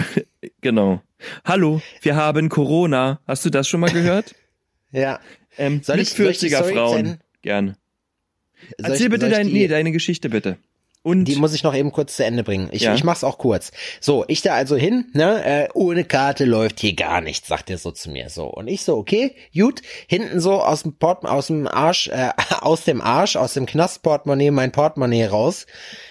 genau. 0.62 1.02
Hallo, 1.44 1.82
wir 2.04 2.16
haben 2.16 2.50
Corona. 2.50 3.20
Hast 3.26 3.44
du 3.46 3.50
das 3.50 3.68
schon 3.68 3.80
mal 3.80 3.90
gehört? 3.92 4.36
Ja. 4.92 5.20
Ähm, 5.58 5.82
Soll 5.84 6.00
ich- 6.00 6.12
soll 6.12 6.28
ich 6.30 6.38
40er 6.38 6.58
Story 6.58 6.74
Frauen. 6.74 6.98
erzählen? 6.98 7.20
Gerne. 7.42 7.76
Soll 8.78 8.92
Erzähl 8.92 9.06
ich- 9.08 9.10
bitte 9.12 9.22
soll 9.26 9.32
ich 9.32 9.38
dein, 9.38 9.48
nee, 9.48 9.68
deine 9.68 9.92
Geschichte 9.92 10.30
bitte. 10.30 10.58
Und 11.06 11.26
Die 11.26 11.36
muss 11.36 11.54
ich 11.54 11.62
noch 11.62 11.76
eben 11.76 11.92
kurz 11.92 12.16
zu 12.16 12.26
Ende 12.26 12.44
bringen. 12.44 12.68
Ich, 12.72 12.82
Ja. 12.82 12.96
ich 12.96 13.04
mach's 13.04 13.24
auch 13.24 13.38
kurz. 13.38 13.72
So, 14.02 14.26
ich 14.28 14.42
da 14.42 14.56
also 14.56 14.76
hin, 14.76 15.06
ne, 15.14 15.44
äh, 15.46 15.68
ohne 15.76 16.04
Karte 16.04 16.46
läuft 16.46 16.80
hier 16.80 16.94
gar 16.96 17.22
nichts, 17.22 17.48
sagt 17.48 17.70
er 17.70 17.78
so 17.78 17.92
zu 17.92 18.10
mir. 18.10 18.32
So, 18.32 18.48
und 18.48 18.68
ich 18.68 18.84
so, 18.84 18.98
okay, 18.98 19.36
gut, 19.56 19.84
hinten 20.08 20.40
so 20.40 20.64
aus 20.64 20.82
dem 20.82 20.98
Port, 20.98 21.24
aus 21.24 21.46
dem 21.48 21.68
Arsch, 21.68 22.08
äh, 22.08 22.30
aus 22.62 22.86
dem 22.86 23.02
Arsch, 23.02 23.36
aus 23.36 23.54
dem 23.54 23.68
Knastportemonnaie 23.68 24.50
mein 24.50 24.72
Portemonnaie 24.72 25.28
raus, 25.28 25.68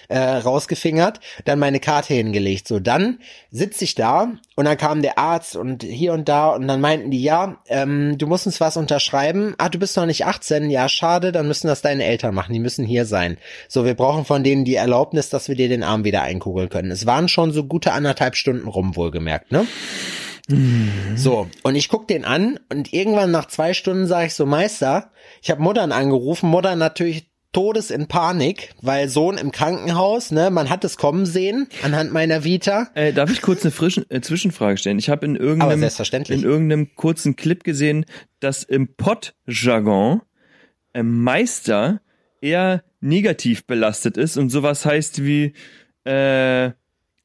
äh, 0.09 0.19
rausgefingert, 0.19 1.19
dann 1.45 1.59
meine 1.59 1.79
Karte 1.79 2.13
hingelegt. 2.13 2.67
So, 2.67 2.79
dann 2.79 3.19
sitz 3.51 3.81
ich 3.81 3.95
da 3.95 4.33
und 4.55 4.65
dann 4.65 4.77
kam 4.77 5.01
der 5.01 5.17
Arzt 5.17 5.55
und 5.55 5.83
hier 5.83 6.13
und 6.13 6.29
da 6.29 6.49
und 6.49 6.67
dann 6.67 6.81
meinten 6.81 7.11
die, 7.11 7.21
ja, 7.21 7.57
ähm, 7.67 8.17
du 8.17 8.27
musst 8.27 8.45
uns 8.45 8.61
was 8.61 8.77
unterschreiben. 8.77 9.55
Ah, 9.57 9.69
du 9.69 9.79
bist 9.79 9.97
noch 9.97 10.05
nicht 10.05 10.25
18. 10.25 10.69
Ja, 10.69 10.89
schade, 10.89 11.31
dann 11.31 11.47
müssen 11.47 11.67
das 11.67 11.81
deine 11.81 12.03
Eltern 12.03 12.35
machen. 12.35 12.53
Die 12.53 12.59
müssen 12.59 12.85
hier 12.85 13.05
sein. 13.05 13.37
So, 13.67 13.85
wir 13.85 13.95
brauchen 13.95 14.25
von 14.25 14.43
denen 14.43 14.65
die 14.65 14.75
Erlaubnis, 14.75 15.29
dass 15.29 15.47
wir 15.47 15.55
dir 15.55 15.69
den 15.69 15.83
Arm 15.83 16.03
wieder 16.03 16.21
einkugeln 16.21 16.69
können. 16.69 16.91
Es 16.91 17.05
waren 17.05 17.27
schon 17.27 17.51
so 17.51 17.63
gute 17.63 17.91
anderthalb 17.93 18.35
Stunden 18.35 18.67
rum, 18.67 18.95
wohlgemerkt, 18.95 19.51
ne? 19.51 19.65
So, 21.15 21.47
und 21.63 21.75
ich 21.75 21.89
guck 21.89 22.07
den 22.07 22.23
an 22.23 22.59
und 22.71 22.93
irgendwann 22.93 23.31
nach 23.31 23.47
zwei 23.47 23.73
Stunden 23.73 24.05
sage 24.05 24.27
ich 24.27 24.35
so, 24.35 24.45
Meister, 24.45 25.11
ich 25.41 25.49
habe 25.49 25.63
Muttern 25.63 25.91
angerufen, 25.91 26.49
Mutter 26.49 26.75
natürlich 26.75 27.31
Todes 27.55 27.89
in 27.89 28.07
Panik, 28.07 28.75
weil 28.81 29.07
Sohn 29.07 29.37
im 29.37 29.53
Krankenhaus, 29.53 30.31
ne, 30.31 30.49
man 30.51 30.69
hat 30.69 30.83
es 30.83 30.97
kommen 30.97 31.25
sehen 31.25 31.69
anhand 31.83 32.11
meiner 32.11 32.43
Vita. 32.43 32.89
äh, 32.95 33.13
darf 33.13 33.31
ich 33.31 33.41
kurz 33.41 33.63
eine 33.63 33.71
frischen, 33.71 34.05
äh, 34.09 34.19
Zwischenfrage 34.19 34.77
stellen? 34.77 34.99
Ich 34.99 35.07
habe 35.09 35.25
in 35.25 35.37
irgendeinem 35.37 35.89
in 36.27 36.43
irgendeinem 36.43 36.95
kurzen 36.95 37.37
Clip 37.37 37.63
gesehen, 37.63 38.05
dass 38.41 38.63
im 38.63 38.93
Pott-Jargon 38.97 40.21
äh, 40.91 41.01
Meister 41.01 42.01
eher 42.41 42.83
negativ 42.99 43.65
belastet 43.65 44.17
ist 44.17 44.35
und 44.35 44.49
sowas 44.49 44.85
heißt 44.85 45.23
wie 45.23 45.53
äh, 46.03 46.71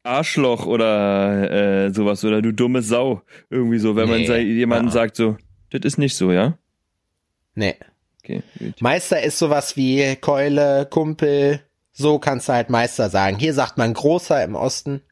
Arschloch 0.04 0.64
oder 0.64 1.86
äh, 1.86 1.92
sowas 1.92 2.24
oder 2.24 2.40
du 2.40 2.52
dumme 2.52 2.82
Sau. 2.82 3.22
Irgendwie 3.50 3.80
so, 3.80 3.96
wenn 3.96 4.08
man 4.08 4.20
Nee, 4.20 4.26
sei, 4.28 4.40
jemanden 4.42 4.90
ah. 4.90 4.92
sagt 4.92 5.16
so, 5.16 5.38
das 5.70 5.80
ist 5.82 5.98
nicht 5.98 6.14
so, 6.14 6.30
ja? 6.30 6.56
Nee. 7.56 7.74
Okay, 8.30 8.42
gut. 8.58 8.80
Meister 8.80 9.22
ist 9.22 9.38
sowas 9.38 9.76
wie 9.76 10.16
Keule, 10.16 10.86
Kumpel, 10.90 11.60
so 11.92 12.18
kannst 12.18 12.48
du 12.48 12.52
halt 12.52 12.70
Meister 12.70 13.10
sagen. 13.10 13.38
Hier 13.38 13.54
sagt 13.54 13.78
man 13.78 13.92
großer 13.94 14.42
im 14.44 14.54
Osten, 14.54 15.02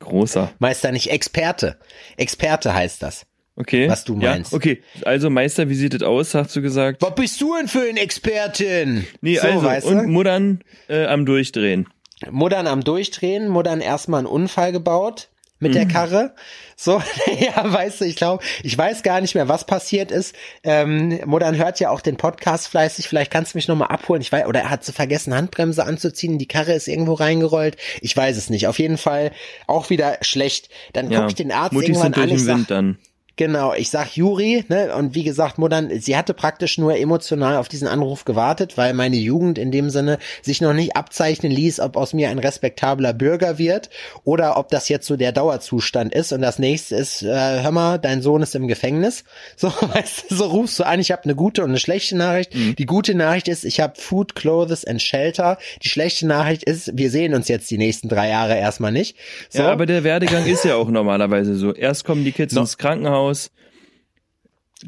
Großer. 0.00 0.52
Meister 0.58 0.92
nicht 0.92 1.10
Experte. 1.10 1.78
Experte 2.16 2.74
heißt 2.74 3.02
das. 3.02 3.26
Okay. 3.56 3.88
Was 3.88 4.04
du 4.04 4.14
meinst. 4.14 4.52
Ja, 4.52 4.56
okay. 4.56 4.82
Also 5.04 5.30
Meister, 5.30 5.68
wie 5.68 5.74
sieht 5.74 5.94
es 5.94 6.02
aus, 6.02 6.34
hast 6.34 6.54
du 6.54 6.62
gesagt? 6.62 7.02
Was 7.02 7.14
bist 7.16 7.40
du 7.40 7.56
denn 7.56 7.66
für 7.66 7.88
ein 7.88 7.96
Expertin? 7.96 9.04
Nee, 9.20 9.36
so, 9.36 9.48
also, 9.48 9.62
weißt 9.64 9.86
und 9.86 9.98
du? 9.98 10.08
Muttern 10.08 10.60
äh, 10.88 11.06
am 11.06 11.26
Durchdrehen. 11.26 11.88
Muttern 12.30 12.68
am 12.68 12.84
Durchdrehen, 12.84 13.48
Muttern 13.48 13.80
erstmal 13.80 14.20
einen 14.20 14.28
Unfall 14.28 14.70
gebaut 14.70 15.30
mit 15.60 15.72
Mhm. 15.72 15.74
der 15.76 15.88
Karre. 15.88 16.34
So, 16.76 17.02
ja, 17.40 17.72
weißt 17.72 18.00
du, 18.00 18.04
ich 18.04 18.16
glaube, 18.16 18.44
ich 18.62 18.76
weiß 18.78 19.02
gar 19.02 19.20
nicht 19.20 19.34
mehr, 19.34 19.48
was 19.48 19.64
passiert 19.66 20.10
ist. 20.12 20.34
Ähm, 20.62 21.18
Muttern 21.26 21.56
hört 21.56 21.80
ja 21.80 21.90
auch 21.90 22.00
den 22.00 22.16
Podcast 22.16 22.68
fleißig, 22.68 23.08
vielleicht 23.08 23.30
kannst 23.30 23.54
du 23.54 23.58
mich 23.58 23.66
nochmal 23.68 23.88
abholen. 23.88 24.22
Ich 24.22 24.30
weiß, 24.30 24.46
oder 24.46 24.60
er 24.60 24.70
hat 24.70 24.84
so 24.84 24.92
vergessen, 24.92 25.34
Handbremse 25.34 25.84
anzuziehen, 25.84 26.38
die 26.38 26.46
Karre 26.48 26.72
ist 26.72 26.86
irgendwo 26.88 27.14
reingerollt. 27.14 27.76
Ich 28.00 28.16
weiß 28.16 28.36
es 28.36 28.50
nicht. 28.50 28.66
Auf 28.68 28.78
jeden 28.78 28.98
Fall 28.98 29.32
auch 29.66 29.90
wieder 29.90 30.18
schlecht. 30.22 30.68
Dann 30.92 31.10
Ja. 31.10 31.20
guck 31.20 31.30
ich 31.30 31.34
den 31.34 31.50
Arzt 31.52 31.72
Muttis 31.72 31.88
irgendwann 31.88 32.12
sind 32.14 32.16
durch 32.16 32.22
an, 32.24 32.36
den 32.36 32.38
sag, 32.46 32.56
Wind 32.56 32.70
dann. 32.70 32.98
Genau, 33.38 33.72
ich 33.72 33.88
sag 33.88 34.16
Juri, 34.16 34.64
ne, 34.68 34.92
und 34.96 35.14
wie 35.14 35.22
gesagt, 35.22 35.58
Muttern, 35.58 35.90
sie 36.00 36.16
hatte 36.16 36.34
praktisch 36.34 36.76
nur 36.76 36.96
emotional 36.96 37.56
auf 37.56 37.68
diesen 37.68 37.86
Anruf 37.86 38.24
gewartet, 38.24 38.76
weil 38.76 38.94
meine 38.94 39.14
Jugend 39.14 39.58
in 39.58 39.70
dem 39.70 39.90
Sinne 39.90 40.18
sich 40.42 40.60
noch 40.60 40.72
nicht 40.72 40.96
abzeichnen 40.96 41.52
ließ, 41.52 41.78
ob 41.78 41.96
aus 41.96 42.12
mir 42.14 42.30
ein 42.30 42.40
respektabler 42.40 43.12
Bürger 43.12 43.56
wird 43.56 43.90
oder 44.24 44.56
ob 44.56 44.70
das 44.70 44.88
jetzt 44.88 45.06
so 45.06 45.16
der 45.16 45.30
Dauerzustand 45.30 46.12
ist. 46.16 46.32
Und 46.32 46.42
das 46.42 46.58
nächste 46.58 46.96
ist, 46.96 47.22
äh, 47.22 47.62
hör 47.62 47.70
mal, 47.70 47.98
dein 47.98 48.22
Sohn 48.22 48.42
ist 48.42 48.56
im 48.56 48.66
Gefängnis. 48.66 49.22
So, 49.56 49.68
weißt 49.68 50.30
du, 50.30 50.34
so 50.36 50.46
rufst 50.46 50.78
du 50.78 50.84
an, 50.84 51.00
ich 51.00 51.10
habe 51.10 51.24
eine 51.24 51.34
gute 51.34 51.62
und 51.62 51.70
eine 51.70 51.78
schlechte 51.78 52.16
Nachricht. 52.16 52.54
Mhm. 52.54 52.76
Die 52.76 52.86
gute 52.86 53.14
Nachricht 53.14 53.48
ist, 53.48 53.64
ich 53.64 53.80
habe 53.80 53.94
Food, 53.96 54.34
Clothes 54.34 54.84
and 54.84 55.00
Shelter. 55.02 55.58
Die 55.82 55.88
schlechte 55.88 56.26
Nachricht 56.26 56.64
ist, 56.64 56.90
wir 56.94 57.10
sehen 57.10 57.34
uns 57.34 57.48
jetzt 57.48 57.70
die 57.70 57.78
nächsten 57.78 58.08
drei 58.08 58.28
Jahre 58.28 58.56
erstmal 58.56 58.92
nicht. 58.92 59.16
So. 59.48 59.62
Ja, 59.62 59.70
aber 59.72 59.86
der 59.86 60.04
Werdegang 60.04 60.46
ist 60.46 60.64
ja 60.64 60.76
auch 60.76 60.88
normalerweise 60.88 61.54
so. 61.54 61.72
Erst 61.72 62.04
kommen 62.04 62.24
die 62.24 62.32
Kids 62.32 62.54
No. 62.54 62.62
ins 62.62 62.78
Krankenhaus, 62.78 63.27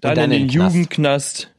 dann, 0.00 0.14
dann 0.14 0.32
in 0.32 0.46
den 0.46 0.48
Knast. 0.48 0.74
Jugendknast. 0.74 1.50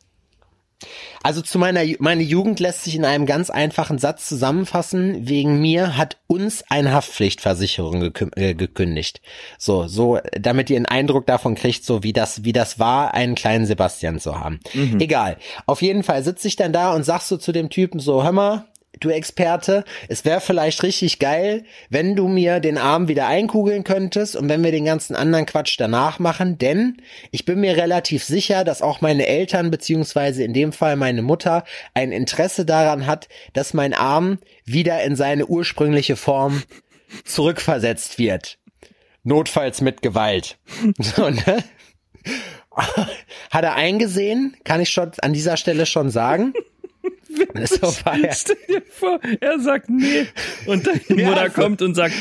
Also 1.22 1.44
zu 1.44 1.60
meiner 1.60 1.82
meine 2.00 2.24
Jugend 2.24 2.60
lässt 2.60 2.86
sich 2.86 2.96
in 2.96 3.06
einem 3.06 3.28
ganz 3.28 3.52
einfachen 3.52 4.00
Satz 4.00 4.28
zusammenfassen. 4.28 5.28
Wegen 5.30 5.62
mir 5.62 5.96
hat 5.96 6.18
uns 6.26 6.64
eine 6.70 6.94
Haftpflichtversicherung 6.94 8.02
gekü- 8.02 8.36
äh, 8.36 8.56
gekündigt. 8.56 9.22
So, 9.60 9.88
so, 9.88 10.18
damit 10.34 10.72
ihr 10.72 10.78
einen 10.78 10.88
Eindruck 10.88 11.28
davon 11.28 11.54
kriegt, 11.54 11.86
so 11.86 12.02
wie 12.02 12.14
das, 12.14 12.44
wie 12.44 12.54
das 12.54 12.80
war, 12.80 13.14
einen 13.14 13.36
kleinen 13.36 13.68
Sebastian 13.68 14.20
zu 14.20 14.40
haben. 14.40 14.60
Egal. 15.00 15.38
Auf 15.68 15.84
jeden 15.84 16.02
Fall 16.02 16.24
sitze 16.24 16.48
ich 16.48 16.56
dann 16.56 16.74
da 16.74 16.96
und 16.96 17.04
sagst 17.04 17.28
so 17.28 17.38
zu 17.38 17.52
dem 17.52 17.70
Typen 17.70 18.00
so, 18.00 18.24
hör 18.24 18.32
mal, 18.32 18.66
du 19.04 19.10
Experte, 19.10 19.84
es 20.08 20.26
wäre 20.26 20.42
vielleicht 20.42 20.84
richtig 20.84 21.20
geil, 21.20 21.64
wenn 21.90 22.16
du 22.16 22.28
mir 22.28 22.60
den 22.60 22.78
Arm 22.78 23.08
wieder 23.08 23.28
einkugeln 23.28 23.84
könntest 23.84 24.36
und 24.36 24.50
wenn 24.50 24.64
wir 24.64 24.72
den 24.72 24.86
ganzen 24.86 25.16
anderen 25.16 25.46
Quatsch 25.46 25.76
danach 25.78 26.20
machen, 26.20 26.58
denn 26.58 26.98
ich 27.32 27.46
bin 27.46 27.60
mir 27.60 27.76
relativ 27.76 28.24
sicher, 28.24 28.64
dass 28.64 28.82
auch 28.82 29.02
meine 29.02 29.28
Eltern 29.28 29.72
beziehungsweise 29.72 30.44
in 30.44 30.54
dem 30.54 30.72
Fall 30.72 30.96
meine 30.96 31.22
Mutter 31.22 31.64
ein 31.94 32.12
Interesse 32.12 32.66
daran 32.66 33.08
hat, 33.08 33.28
dass 33.54 33.74
mein 33.74 33.94
Arm 33.94 34.40
wieder 34.66 35.04
in 35.04 35.16
seine 35.16 35.46
ursprüngliche 35.48 36.16
Form 36.16 36.64
zurückversetzt 37.26 38.18
wird. 38.18 38.58
Notfalls 39.24 39.82
mit 39.82 40.02
Gewalt. 40.02 40.58
So, 40.98 41.30
ne? 41.30 41.64
Hat 43.50 43.64
er 43.64 43.76
eingesehen, 43.76 44.56
kann 44.64 44.82
ich 44.82 44.90
schon 44.90 45.12
an 45.22 45.34
dieser 45.34 45.58
Stelle 45.58 45.86
schon 45.86 46.10
sagen. 46.10 46.54
So 47.66 47.92
er. 48.06 48.34
Stell 48.34 48.58
dir 48.68 48.82
vor, 48.90 49.20
er 49.40 49.60
sagt 49.60 49.90
nee. 49.90 50.26
Und 50.66 50.88
deine 50.88 51.00
Ja, 51.22 51.30
Mutter 51.30 51.50
kommt 51.50 51.82
und 51.82 51.96
sagt, 51.96 52.14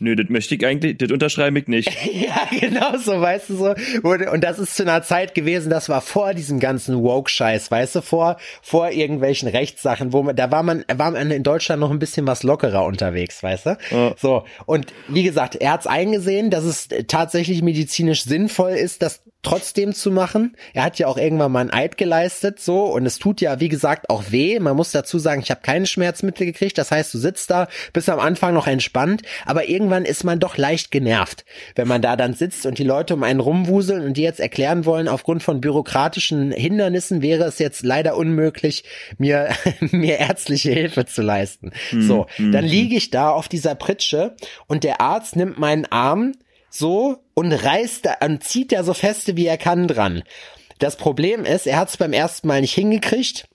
nö, 0.00 0.14
das 0.14 0.28
möchte 0.28 0.54
ich 0.54 0.64
eigentlich, 0.64 0.96
das 0.98 1.10
unterschreibe 1.10 1.58
ich 1.58 1.66
nicht. 1.68 1.90
Ja, 2.12 2.48
genau 2.58 2.96
so, 2.98 3.20
weißt 3.20 3.50
du 3.50 3.56
so. 3.56 3.64
Wurde- 4.02 4.30
Und 4.30 4.44
das 4.44 4.58
ist 4.58 4.74
zu 4.76 4.82
einer 4.82 5.02
Zeit 5.02 5.34
gewesen, 5.34 5.70
das 5.70 5.88
war 5.88 6.00
vor 6.00 6.34
diesem 6.34 6.60
ganzen 6.60 7.02
Woke-Scheiß, 7.02 7.70
weißt 7.70 7.96
du, 7.96 8.00
vor, 8.02 8.36
vor 8.62 8.90
irgendwelchen 8.90 9.48
Rechtssachen, 9.48 10.12
wo 10.12 10.22
man, 10.22 10.36
da 10.36 10.50
war 10.50 10.62
man, 10.62 10.84
war 10.94 11.10
man 11.10 11.30
in 11.30 11.42
Deutschland 11.42 11.80
noch 11.80 11.90
ein 11.90 11.98
bisschen 11.98 12.26
was 12.26 12.42
lockerer 12.42 12.84
unterwegs, 12.84 13.42
weißt 13.42 13.66
du? 13.66 13.78
Ja. 13.90 14.14
So. 14.18 14.44
Und 14.66 14.92
wie 15.08 15.22
gesagt, 15.22 15.56
er 15.56 15.72
hat's 15.72 15.86
eingesehen, 15.86 16.50
dass 16.50 16.64
es 16.64 16.88
tatsächlich 17.08 17.62
medizinisch 17.62 18.22
sinnvoll 18.24 18.72
ist, 18.72 19.02
das 19.02 19.22
trotzdem 19.42 19.94
zu 19.94 20.10
machen. 20.10 20.56
Er 20.74 20.82
hat 20.82 20.98
ja 20.98 21.06
auch 21.06 21.16
irgendwann 21.16 21.52
mal 21.52 21.60
ein 21.60 21.72
Eid 21.72 21.96
geleistet, 21.96 22.60
so. 22.60 22.84
Und 22.84 23.06
es 23.06 23.18
tut 23.18 23.40
ja, 23.40 23.60
wie 23.60 23.68
gesagt, 23.68 24.10
auch 24.10 24.24
weh. 24.30 24.58
Man 24.58 24.76
muss 24.76 24.90
dazu 24.90 25.18
sagen, 25.18 25.42
ich 25.42 25.50
habe 25.50 25.60
keine 25.62 25.86
Schmerzmittel 25.86 26.44
gekriegt. 26.44 26.76
Das 26.76 26.90
heißt, 26.90 27.14
du 27.14 27.18
sitzt 27.18 27.50
da, 27.50 27.68
bist 27.92 28.08
am 28.08 28.18
Anfang 28.18 28.52
noch 28.52 28.66
entspannt, 28.66 29.22
aber 29.46 29.68
irgendwann 29.68 30.04
ist 30.04 30.24
man 30.24 30.40
doch 30.40 30.56
leicht 30.56 30.90
genervt, 30.90 31.44
wenn 31.76 31.86
man 31.86 32.02
da 32.02 32.16
dann 32.16 32.34
sitzt 32.34 32.66
und 32.66 32.78
die 32.78 32.84
Leute 32.84 33.14
um 33.14 33.22
einen 33.22 33.40
rumwuseln 33.40 34.04
und 34.04 34.16
die 34.16 34.22
jetzt 34.22 34.40
erklären 34.40 34.84
wollen, 34.84 35.06
aufgrund 35.06 35.42
von 35.42 35.60
bürokratischen 35.60 36.50
Hindernissen 36.50 37.22
wäre 37.22 37.44
es 37.44 37.60
jetzt 37.60 37.84
leider 37.84 38.16
unmöglich, 38.16 38.84
mir, 39.18 39.50
mir 39.80 40.18
ärztliche 40.18 40.72
Hilfe 40.72 41.06
zu 41.06 41.22
leisten. 41.22 41.72
So, 41.92 42.26
dann 42.38 42.64
liege 42.64 42.96
ich 42.96 43.10
da 43.10 43.30
auf 43.30 43.48
dieser 43.48 43.74
Pritsche 43.74 44.34
und 44.66 44.82
der 44.82 45.00
Arzt 45.00 45.36
nimmt 45.36 45.58
meinen 45.58 45.86
Arm 45.86 46.32
so 46.70 47.18
und 47.34 47.52
reißt 47.52 48.06
da 48.06 48.16
und 48.24 48.44
zieht 48.44 48.72
da 48.72 48.84
so 48.84 48.94
feste 48.94 49.36
wie 49.36 49.46
er 49.46 49.58
kann 49.58 49.88
dran. 49.88 50.22
Das 50.78 50.96
Problem 50.96 51.44
ist, 51.44 51.66
er 51.66 51.78
hat 51.78 51.88
es 51.88 51.96
beim 51.96 52.12
ersten 52.12 52.46
Mal 52.48 52.60
nicht 52.60 52.74
hingekriegt. 52.74 53.48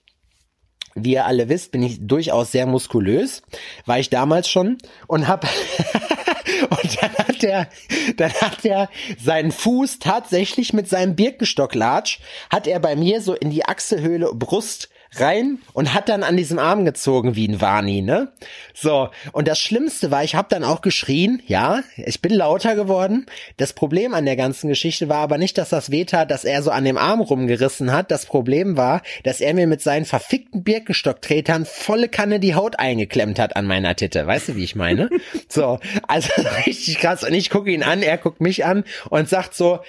Wie 0.94 1.12
ihr 1.12 1.24
alle 1.24 1.48
wisst, 1.48 1.72
bin 1.72 1.82
ich 1.82 2.06
durchaus 2.06 2.52
sehr 2.52 2.66
muskulös, 2.66 3.42
war 3.84 3.98
ich 3.98 4.10
damals 4.10 4.48
schon 4.48 4.78
und 5.08 5.26
hab 5.26 5.44
und 6.70 7.02
dann 7.02 7.14
hat 7.14 7.42
er 7.42 7.68
dann 8.16 8.32
hat 8.32 8.64
er 8.64 8.88
seinen 9.18 9.50
Fuß 9.50 9.98
tatsächlich 9.98 10.72
mit 10.72 10.88
seinem 10.88 11.16
Birkenstocklatsch 11.16 12.20
hat 12.48 12.68
er 12.68 12.78
bei 12.78 12.94
mir 12.94 13.20
so 13.20 13.34
in 13.34 13.50
die 13.50 13.64
Achselhöhle 13.64 14.30
Brust 14.34 14.88
rein 15.20 15.58
und 15.72 15.94
hat 15.94 16.08
dann 16.08 16.22
an 16.22 16.36
diesem 16.36 16.58
Arm 16.58 16.84
gezogen 16.84 17.36
wie 17.36 17.48
ein 17.48 17.60
Wani, 17.60 18.02
ne? 18.02 18.32
So, 18.74 19.08
und 19.32 19.48
das 19.48 19.58
Schlimmste 19.58 20.10
war, 20.10 20.24
ich 20.24 20.34
habe 20.34 20.48
dann 20.50 20.64
auch 20.64 20.80
geschrien, 20.80 21.42
ja, 21.46 21.82
ich 21.96 22.20
bin 22.20 22.32
lauter 22.32 22.74
geworden. 22.74 23.26
Das 23.56 23.72
Problem 23.72 24.14
an 24.14 24.24
der 24.24 24.36
ganzen 24.36 24.68
Geschichte 24.68 25.08
war 25.08 25.18
aber 25.18 25.38
nicht, 25.38 25.58
dass 25.58 25.68
das 25.68 25.90
wehtat, 25.90 26.30
dass 26.30 26.44
er 26.44 26.62
so 26.62 26.70
an 26.70 26.84
dem 26.84 26.98
Arm 26.98 27.20
rumgerissen 27.20 27.92
hat. 27.92 28.10
Das 28.10 28.26
Problem 28.26 28.76
war, 28.76 29.02
dass 29.22 29.40
er 29.40 29.54
mir 29.54 29.66
mit 29.66 29.82
seinen 29.82 30.04
verfickten 30.04 30.64
Birkenstocktretern 30.64 31.66
volle 31.66 32.08
Kanne 32.08 32.40
die 32.40 32.54
Haut 32.54 32.78
eingeklemmt 32.78 33.38
hat 33.38 33.56
an 33.56 33.66
meiner 33.66 33.96
Titte. 33.96 34.26
Weißt 34.26 34.48
du, 34.48 34.56
wie 34.56 34.64
ich 34.64 34.74
meine? 34.74 35.08
So, 35.48 35.78
also 36.08 36.30
richtig 36.66 36.98
krass. 36.98 37.22
Und 37.22 37.34
ich 37.34 37.50
gucke 37.50 37.70
ihn 37.70 37.82
an, 37.82 38.02
er 38.02 38.18
guckt 38.18 38.40
mich 38.40 38.64
an 38.64 38.84
und 39.10 39.28
sagt 39.28 39.54
so, 39.54 39.80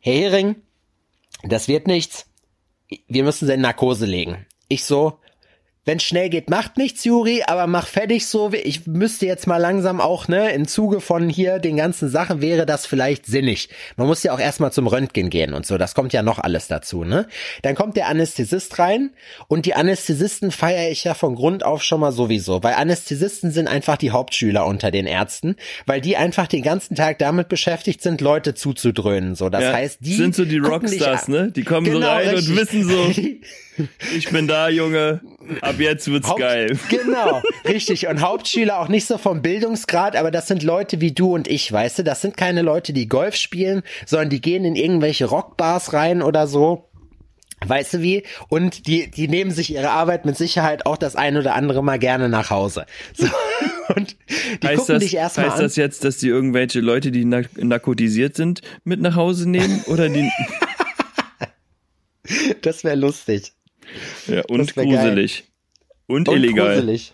Herr 0.00 0.14
Hering, 0.30 0.56
das 1.44 1.68
wird 1.68 1.86
nichts. 1.86 2.26
Wir 3.06 3.24
müssen 3.24 3.46
sie 3.46 3.54
in 3.54 3.60
Narkose 3.60 4.06
legen. 4.06 4.46
Ich 4.68 4.84
so, 4.84 5.18
wenn 5.84 6.00
schnell 6.00 6.28
geht, 6.28 6.50
macht 6.50 6.76
nichts, 6.76 7.02
Juri, 7.04 7.44
aber 7.46 7.66
mach 7.66 7.86
fertig 7.86 8.26
so. 8.26 8.52
Ich 8.52 8.86
müsste 8.86 9.24
jetzt 9.24 9.46
mal 9.46 9.56
langsam 9.56 10.02
auch, 10.02 10.28
ne, 10.28 10.52
im 10.52 10.68
Zuge 10.68 11.00
von 11.00 11.30
hier 11.30 11.58
den 11.60 11.78
ganzen 11.78 12.10
Sachen 12.10 12.42
wäre 12.42 12.66
das 12.66 12.84
vielleicht 12.84 13.24
sinnig. 13.24 13.70
Man 13.96 14.06
muss 14.06 14.22
ja 14.22 14.34
auch 14.34 14.38
erstmal 14.38 14.70
zum 14.70 14.86
Röntgen 14.86 15.30
gehen 15.30 15.54
und 15.54 15.64
so. 15.64 15.78
Das 15.78 15.94
kommt 15.94 16.12
ja 16.12 16.22
noch 16.22 16.38
alles 16.38 16.68
dazu, 16.68 17.04
ne? 17.04 17.26
Dann 17.62 17.74
kommt 17.74 17.96
der 17.96 18.08
Anästhesist 18.08 18.78
rein 18.78 19.14
und 19.46 19.64
die 19.64 19.72
Anästhesisten 19.72 20.50
feiere 20.50 20.90
ich 20.90 21.04
ja 21.04 21.14
von 21.14 21.34
Grund 21.34 21.64
auf 21.64 21.82
schon 21.82 22.00
mal 22.00 22.12
sowieso, 22.12 22.62
weil 22.62 22.74
Anästhesisten 22.74 23.50
sind 23.50 23.66
einfach 23.66 23.96
die 23.96 24.10
Hauptschüler 24.10 24.66
unter 24.66 24.90
den 24.90 25.06
Ärzten, 25.06 25.56
weil 25.86 26.02
die 26.02 26.18
einfach 26.18 26.48
den 26.48 26.62
ganzen 26.62 26.96
Tag 26.96 27.18
damit 27.18 27.48
beschäftigt 27.48 28.02
sind, 28.02 28.20
Leute 28.20 28.54
zuzudröhnen, 28.54 29.34
so. 29.36 29.48
Das 29.48 29.62
Ja, 29.62 29.72
heißt, 29.72 30.00
die 30.02 30.16
sind 30.16 30.34
so 30.34 30.44
die 30.44 30.58
Rockstars, 30.58 31.28
ne? 31.28 31.50
Die 31.50 31.64
kommen 31.64 31.86
so 31.86 31.92
Genau, 31.92 32.08
rein 32.12 32.28
richtig. 32.28 32.50
und 32.50 32.56
wissen 32.58 32.84
so, 32.84 33.10
ich 34.16 34.30
bin 34.30 34.46
da, 34.48 34.68
Junge, 34.68 35.20
ab 35.60 35.76
jetzt 35.78 36.10
wird's 36.10 36.28
Haupt- 36.28 36.40
geil. 36.40 36.78
Genau, 36.88 37.42
richtig. 37.64 38.06
Und 38.08 38.20
Hauptschüler 38.20 38.80
auch 38.80 38.88
nicht 38.88 39.06
so 39.06 39.18
vom 39.18 39.42
Bildungsgrad, 39.42 40.16
aber 40.16 40.30
das 40.30 40.46
sind 40.48 40.62
Leute 40.62 41.00
wie 41.00 41.12
du 41.12 41.34
und 41.34 41.48
ich, 41.48 41.70
weißt 41.72 42.00
du? 42.00 42.04
Das 42.04 42.20
sind 42.20 42.36
keine 42.36 42.62
Leute, 42.62 42.92
die 42.92 43.08
Golf 43.08 43.36
spielen, 43.36 43.82
sondern 44.06 44.30
die 44.30 44.40
gehen 44.40 44.64
in 44.64 44.76
irgendwelche 44.76 45.26
Rockbars 45.26 45.92
rein 45.92 46.22
oder 46.22 46.46
so. 46.46 46.84
Weißt 47.66 47.94
du 47.94 48.02
wie? 48.02 48.22
Und 48.48 48.86
die, 48.86 49.10
die 49.10 49.26
nehmen 49.26 49.50
sich 49.50 49.72
ihre 49.72 49.90
Arbeit 49.90 50.24
mit 50.24 50.36
Sicherheit 50.36 50.86
auch 50.86 50.96
das 50.96 51.16
ein 51.16 51.36
oder 51.36 51.56
andere 51.56 51.82
Mal 51.82 51.98
gerne 51.98 52.28
nach 52.28 52.50
Hause. 52.50 52.86
So. 53.14 53.26
Und 53.96 54.16
die 54.62 54.66
heißt 54.66 54.78
gucken 54.80 54.94
das, 54.96 55.02
dich 55.02 55.16
erstmal 55.16 55.46
heißt 55.46 55.56
an. 55.56 55.62
das 55.62 55.76
jetzt, 55.76 56.04
dass 56.04 56.18
die 56.18 56.28
irgendwelche 56.28 56.80
Leute, 56.80 57.10
die 57.10 57.24
nak 57.24 57.46
narkotisiert 57.56 58.36
sind, 58.36 58.60
mit 58.84 59.00
nach 59.00 59.16
Hause 59.16 59.48
nehmen? 59.48 59.82
Oder 59.86 60.08
die. 60.08 60.28
Das 62.60 62.84
wäre 62.84 62.96
lustig. 62.96 63.52
Ja, 64.26 64.42
und 64.48 64.76
wär 64.76 64.84
geil. 64.84 64.94
gruselig. 64.94 65.44
Und, 66.06 66.28
Und 66.28 66.36
illegal. 66.36 66.74
gruselig. 66.74 67.12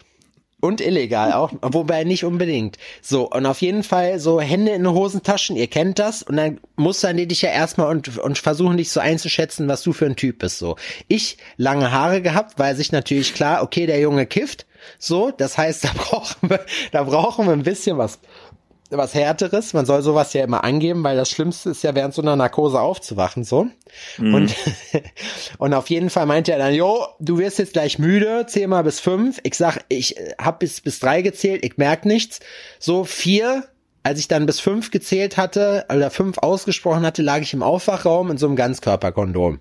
Und 0.61 0.81
illegal 0.81 1.35
auch, 1.35 1.53
wobei 1.61 2.05
nicht 2.05 2.25
unbedingt. 2.25 2.79
So, 3.03 3.31
und 3.31 3.45
auf 3.45 3.61
jeden 3.61 3.83
Fall 3.83 4.19
so 4.19 4.41
Hände 4.41 4.73
in 4.73 4.85
den 4.85 4.95
Hosentaschen, 4.95 5.57
ihr 5.57 5.67
kennt 5.67 5.99
das, 5.99 6.23
und 6.23 6.39
dann 6.39 6.59
mustern 6.77 7.19
die 7.19 7.27
dich 7.27 7.43
ja 7.43 7.51
erstmal 7.51 7.89
und, 7.91 8.17
und 8.17 8.39
versuchen 8.39 8.79
dich 8.79 8.89
so 8.89 8.99
einzuschätzen, 8.99 9.69
was 9.69 9.83
du 9.83 9.93
für 9.93 10.07
ein 10.07 10.17
Typ 10.17 10.39
bist, 10.39 10.59
so. 10.59 10.77
Ich, 11.07 11.37
lange 11.59 11.93
Haare 11.93 12.23
gehabt, 12.23 12.59
weil 12.59 12.75
sich 12.77 12.93
natürlich 12.93 13.35
klar, 13.35 13.63
okay, 13.63 13.85
der 13.85 14.01
Junge 14.01 14.25
kifft, 14.25 14.65
so, 14.99 15.31
das 15.31 15.59
heißt, 15.59 15.85
da 15.85 15.91
brauchen 15.95 16.49
wir, 16.49 16.65
da 16.93 17.03
brauchen 17.03 17.45
wir 17.47 17.53
ein 17.53 17.63
bisschen 17.63 17.99
was, 17.99 18.19
was 18.91 19.15
härteres. 19.15 19.73
Man 19.73 19.87
soll 19.87 20.03
sowas 20.03 20.33
ja 20.33 20.45
immer 20.45 20.65
angeben, 20.65 21.03
weil 21.05 21.17
das 21.17 21.31
Schlimmste 21.31 21.71
ist 21.71 21.83
ja 21.83 21.95
während 21.95 22.15
so 22.15 22.23
einer 22.23 22.37
Narkose 22.37 22.81
aufzuwachen, 22.81 23.45
so. 23.45 23.67
Und, 24.19 24.55
und 25.59 25.75
auf 25.75 25.91
jeden 25.91 26.11
Fall 26.11 26.27
meinte 26.27 26.53
er 26.53 26.59
dann, 26.59 26.75
jo, 26.75 27.07
du 27.19 27.39
wirst 27.39 27.59
jetzt 27.59 27.73
gleich 27.73 27.99
müde, 27.99 28.47
zähl 28.47 28.67
mal 28.67 28.85
bis 28.85 29.01
fünf. 29.01 29.41
Ich 29.43 29.55
sag, 29.55 29.85
ich 29.89 30.17
hab 30.39 30.61
bis, 30.61 30.81
bis 30.81 31.01
drei 31.01 31.23
gezählt, 31.23 31.65
ich 31.65 31.77
merk 31.77 32.05
nichts. 32.05 32.41
So 32.79 33.05
vier, 33.05 33.65
als 34.03 34.19
ich 34.19 34.29
dann 34.29 34.47
bis 34.47 34.61
fünf 34.61 34.91
gezählt 34.91 35.37
hatte, 35.37 35.87
oder 35.93 36.11
fünf 36.11 36.39
ausgesprochen 36.39 37.07
hatte, 37.07 37.23
lag 37.23 37.41
ich 37.41 37.55
im 37.55 37.63
Aufwachraum 37.63 38.31
in 38.31 38.39
so 38.39 38.47
einem 38.47 38.57
Ganzkörperkondom 38.57 39.61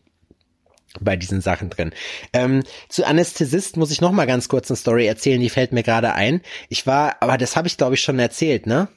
bei 0.99 1.15
diesen 1.15 1.41
Sachen 1.41 1.69
drin. 1.69 1.91
Ähm, 2.33 2.63
zu 2.87 3.05
Anästhesist 3.05 3.77
muss 3.77 3.89
ich 3.89 4.01
noch 4.01 4.11
mal 4.11 4.27
ganz 4.27 4.47
kurz 4.47 4.69
eine 4.69 4.77
Story 4.77 5.07
erzählen, 5.07 5.41
die 5.41 5.49
fällt 5.49 5.71
mir 5.71 5.81
gerade 5.81 6.13
ein. 6.13 6.41
Ich 6.69 6.85
war, 6.85 7.15
aber 7.19 7.37
das 7.37 7.55
habe 7.55 7.67
ich 7.67 7.77
glaube 7.77 7.95
ich 7.95 8.01
schon 8.01 8.19
erzählt, 8.19 8.67
ne? 8.67 8.89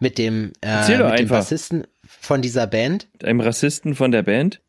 Mit 0.00 0.18
dem, 0.18 0.52
äh, 0.60 0.80
mit 0.80 0.88
dem 0.88 1.06
einfach. 1.06 1.36
Bassisten 1.38 1.86
von 2.02 2.42
dieser 2.42 2.66
Band. 2.66 3.08
Mit 3.12 3.24
einem 3.24 3.40
Rassisten 3.40 3.94
von 3.94 4.10
der 4.10 4.22
Band? 4.22 4.60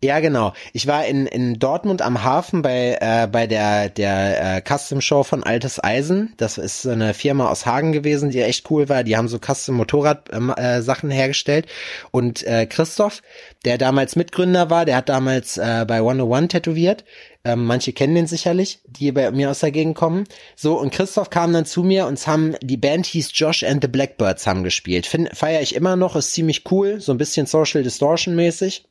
Ja, 0.00 0.20
genau. 0.20 0.52
Ich 0.72 0.86
war 0.86 1.06
in, 1.06 1.26
in 1.26 1.58
Dortmund 1.58 2.02
am 2.02 2.22
Hafen 2.22 2.62
bei, 2.62 2.98
äh, 3.00 3.26
bei 3.26 3.48
der, 3.48 3.88
der 3.88 4.56
äh, 4.56 4.62
Custom 4.62 5.00
Show 5.00 5.24
von 5.24 5.42
Altes 5.42 5.82
Eisen. 5.82 6.34
Das 6.36 6.56
ist 6.56 6.82
so 6.82 6.90
eine 6.90 7.14
Firma 7.14 7.48
aus 7.48 7.66
Hagen 7.66 7.90
gewesen, 7.90 8.30
die 8.30 8.40
echt 8.40 8.70
cool 8.70 8.88
war. 8.88 9.02
Die 9.02 9.16
haben 9.16 9.26
so 9.26 9.38
Custom 9.38 9.74
Motorrad 9.74 10.28
ähm, 10.32 10.50
äh, 10.50 10.82
Sachen 10.82 11.10
hergestellt. 11.10 11.66
Und 12.12 12.44
äh, 12.44 12.66
Christoph, 12.66 13.22
der 13.64 13.76
damals 13.76 14.14
Mitgründer 14.14 14.70
war, 14.70 14.84
der 14.84 14.96
hat 14.96 15.08
damals 15.08 15.56
äh, 15.56 15.84
bei 15.88 15.96
101 15.96 16.52
tätowiert. 16.52 17.04
Ähm, 17.44 17.64
manche 17.64 17.92
kennen 17.92 18.14
den 18.14 18.26
sicherlich, 18.28 18.80
die 18.86 19.10
bei 19.10 19.30
mir 19.32 19.50
aus 19.50 19.60
der 19.60 19.72
Gegend 19.72 19.96
kommen. 19.96 20.24
So, 20.54 20.78
und 20.78 20.92
Christoph 20.92 21.30
kam 21.30 21.52
dann 21.52 21.66
zu 21.66 21.82
mir 21.82 22.06
und 22.06 22.24
haben, 22.24 22.54
die 22.62 22.76
Band 22.76 23.06
hieß 23.06 23.30
Josh 23.34 23.64
and 23.64 23.82
the 23.82 23.88
Blackbirds 23.88 24.46
haben 24.46 24.62
gespielt. 24.62 25.06
Find, 25.06 25.36
feier 25.36 25.60
ich 25.60 25.74
immer 25.74 25.96
noch, 25.96 26.14
ist 26.14 26.34
ziemlich 26.34 26.70
cool, 26.70 27.00
so 27.00 27.10
ein 27.10 27.18
bisschen 27.18 27.46
Social 27.46 27.82
Distortion 27.82 28.36
mäßig. 28.36 28.86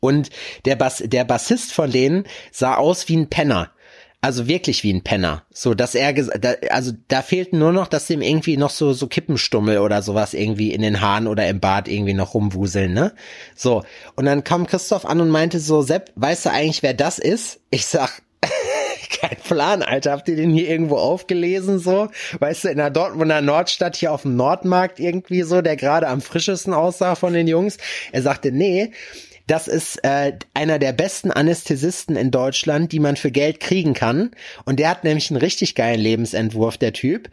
Und 0.00 0.30
der, 0.64 0.76
Bass, 0.76 1.02
der 1.04 1.24
Bassist 1.24 1.72
von 1.72 1.90
denen 1.90 2.24
sah 2.50 2.76
aus 2.76 3.08
wie 3.08 3.16
ein 3.16 3.28
Penner. 3.28 3.70
Also 4.20 4.48
wirklich 4.48 4.82
wie 4.84 4.92
ein 4.92 5.04
Penner. 5.04 5.42
So, 5.52 5.74
dass 5.74 5.94
er, 5.94 6.14
da, 6.14 6.54
also 6.70 6.92
da 7.08 7.20
fehlten 7.20 7.58
nur 7.58 7.72
noch, 7.72 7.88
dass 7.88 8.06
dem 8.06 8.22
irgendwie 8.22 8.56
noch 8.56 8.70
so, 8.70 8.94
so 8.94 9.06
Kippenstummel 9.06 9.78
oder 9.80 10.00
sowas 10.00 10.32
irgendwie 10.32 10.72
in 10.72 10.80
den 10.80 11.02
Haaren 11.02 11.26
oder 11.26 11.46
im 11.46 11.60
Bart 11.60 11.88
irgendwie 11.88 12.14
noch 12.14 12.32
rumwuseln, 12.32 12.94
ne? 12.94 13.12
So. 13.54 13.82
Und 14.16 14.24
dann 14.24 14.42
kam 14.42 14.66
Christoph 14.66 15.04
an 15.04 15.20
und 15.20 15.28
meinte 15.28 15.60
so, 15.60 15.82
Sepp, 15.82 16.10
weißt 16.16 16.46
du 16.46 16.50
eigentlich, 16.50 16.82
wer 16.82 16.94
das 16.94 17.18
ist? 17.18 17.60
Ich 17.68 17.84
sag, 17.84 18.22
Kein 19.20 19.36
Plan, 19.44 19.82
Alter. 19.82 20.12
Habt 20.12 20.28
ihr 20.28 20.36
den 20.36 20.50
hier 20.50 20.68
irgendwo 20.68 20.96
aufgelesen 20.96 21.78
so? 21.78 22.08
Weißt 22.38 22.64
du, 22.64 22.68
in 22.68 22.78
der 22.78 22.90
Dortmunder 22.90 23.40
Nordstadt 23.40 23.96
hier 23.96 24.12
auf 24.12 24.22
dem 24.22 24.36
Nordmarkt 24.36 25.00
irgendwie 25.00 25.42
so, 25.42 25.62
der 25.62 25.76
gerade 25.76 26.08
am 26.08 26.20
frischesten 26.20 26.74
aussah 26.74 27.14
von 27.14 27.32
den 27.32 27.46
Jungs. 27.46 27.78
Er 28.12 28.22
sagte, 28.22 28.52
nee, 28.52 28.92
das 29.46 29.68
ist 29.68 30.02
äh, 30.04 30.32
einer 30.54 30.78
der 30.78 30.92
besten 30.92 31.30
Anästhesisten 31.30 32.16
in 32.16 32.30
Deutschland, 32.30 32.92
die 32.92 33.00
man 33.00 33.16
für 33.16 33.30
Geld 33.30 33.60
kriegen 33.60 33.94
kann. 33.94 34.30
Und 34.64 34.78
der 34.78 34.88
hat 34.88 35.04
nämlich 35.04 35.30
einen 35.30 35.40
richtig 35.40 35.74
geilen 35.74 36.00
Lebensentwurf, 36.00 36.78
der 36.78 36.92
Typ. 36.92 37.28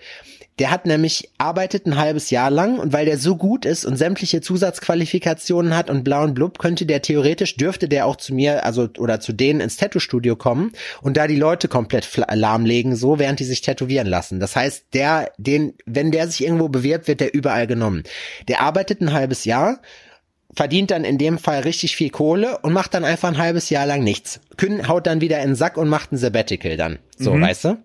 Der 0.59 0.69
hat 0.69 0.85
nämlich 0.85 1.29
arbeitet 1.37 1.87
ein 1.87 1.97
halbes 1.97 2.29
Jahr 2.29 2.51
lang 2.51 2.77
und 2.77 2.91
weil 2.93 3.05
der 3.05 3.17
so 3.17 3.37
gut 3.37 3.65
ist 3.65 3.85
und 3.85 3.95
sämtliche 3.97 4.41
Zusatzqualifikationen 4.41 5.75
hat 5.75 5.89
und 5.89 6.03
blau 6.03 6.23
und 6.23 6.35
blub, 6.35 6.59
könnte 6.59 6.85
der 6.85 7.01
theoretisch, 7.01 7.55
dürfte 7.55 7.87
der 7.87 8.05
auch 8.05 8.17
zu 8.17 8.33
mir, 8.33 8.65
also 8.65 8.89
oder 8.99 9.21
zu 9.21 9.31
denen 9.31 9.61
ins 9.61 9.77
Tattoo-Studio 9.77 10.35
kommen 10.35 10.73
und 11.01 11.15
da 11.17 11.25
die 11.25 11.37
Leute 11.37 11.67
komplett 11.67 12.07
lahmlegen, 12.31 12.95
so 12.95 13.17
während 13.17 13.39
die 13.39 13.45
sich 13.45 13.61
tätowieren 13.61 14.07
lassen. 14.07 14.39
Das 14.39 14.55
heißt, 14.55 14.87
der, 14.93 15.31
den, 15.37 15.73
wenn 15.85 16.11
der 16.11 16.27
sich 16.27 16.43
irgendwo 16.43 16.67
bewirbt, 16.67 17.07
wird 17.07 17.21
der 17.21 17.33
überall 17.33 17.65
genommen. 17.65 18.03
Der 18.47 18.61
arbeitet 18.61 19.01
ein 19.01 19.13
halbes 19.13 19.45
Jahr 19.45 19.79
verdient 20.53 20.91
dann 20.91 21.03
in 21.03 21.17
dem 21.17 21.37
Fall 21.37 21.61
richtig 21.61 21.95
viel 21.95 22.09
Kohle 22.09 22.59
und 22.59 22.73
macht 22.73 22.93
dann 22.93 23.05
einfach 23.05 23.29
ein 23.29 23.37
halbes 23.37 23.69
Jahr 23.69 23.85
lang 23.85 24.03
nichts. 24.03 24.39
Kün 24.57 24.87
haut 24.87 25.07
dann 25.07 25.21
wieder 25.21 25.39
in 25.39 25.51
den 25.51 25.55
Sack 25.55 25.77
und 25.77 25.89
macht 25.89 26.11
ein 26.11 26.17
Sabbatical 26.17 26.77
dann. 26.77 26.99
So, 27.17 27.33
weißt 27.39 27.65
du? 27.65 27.77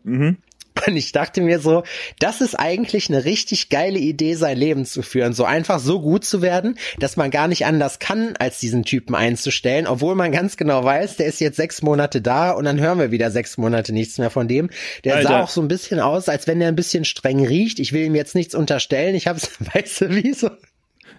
Und 0.86 0.96
ich 0.96 1.12
dachte 1.12 1.40
mir 1.40 1.58
so, 1.58 1.84
das 2.18 2.40
ist 2.40 2.54
eigentlich 2.54 3.08
eine 3.08 3.24
richtig 3.24 3.70
geile 3.70 3.98
Idee, 3.98 4.34
sein 4.34 4.58
Leben 4.58 4.84
zu 4.84 5.02
führen. 5.02 5.32
So 5.32 5.44
einfach 5.44 5.78
so 5.78 6.00
gut 6.00 6.24
zu 6.24 6.42
werden, 6.42 6.78
dass 6.98 7.16
man 7.16 7.30
gar 7.30 7.48
nicht 7.48 7.64
anders 7.64 7.98
kann, 7.98 8.36
als 8.38 8.60
diesen 8.60 8.84
Typen 8.84 9.14
einzustellen, 9.14 9.86
obwohl 9.86 10.14
man 10.14 10.32
ganz 10.32 10.56
genau 10.56 10.84
weiß, 10.84 11.16
der 11.16 11.26
ist 11.26 11.40
jetzt 11.40 11.56
sechs 11.56 11.82
Monate 11.82 12.20
da 12.20 12.50
und 12.50 12.64
dann 12.66 12.78
hören 12.78 12.98
wir 12.98 13.10
wieder 13.10 13.30
sechs 13.30 13.56
Monate 13.56 13.92
nichts 13.92 14.18
mehr 14.18 14.30
von 14.30 14.48
dem. 14.48 14.68
Der 15.04 15.14
sah 15.22 15.30
Alter. 15.30 15.44
auch 15.44 15.48
so 15.48 15.62
ein 15.62 15.68
bisschen 15.68 16.00
aus, 16.00 16.28
als 16.28 16.46
wenn 16.46 16.58
der 16.58 16.68
ein 16.68 16.76
bisschen 16.76 17.04
streng 17.04 17.44
riecht. 17.44 17.78
Ich 17.78 17.92
will 17.92 18.04
ihm 18.04 18.14
jetzt 18.14 18.34
nichts 18.34 18.54
unterstellen. 18.54 19.14
Ich 19.14 19.26
hab's, 19.26 19.50
weißt 19.74 20.02
du, 20.02 20.14
wie 20.14 20.34
so. 20.34 20.50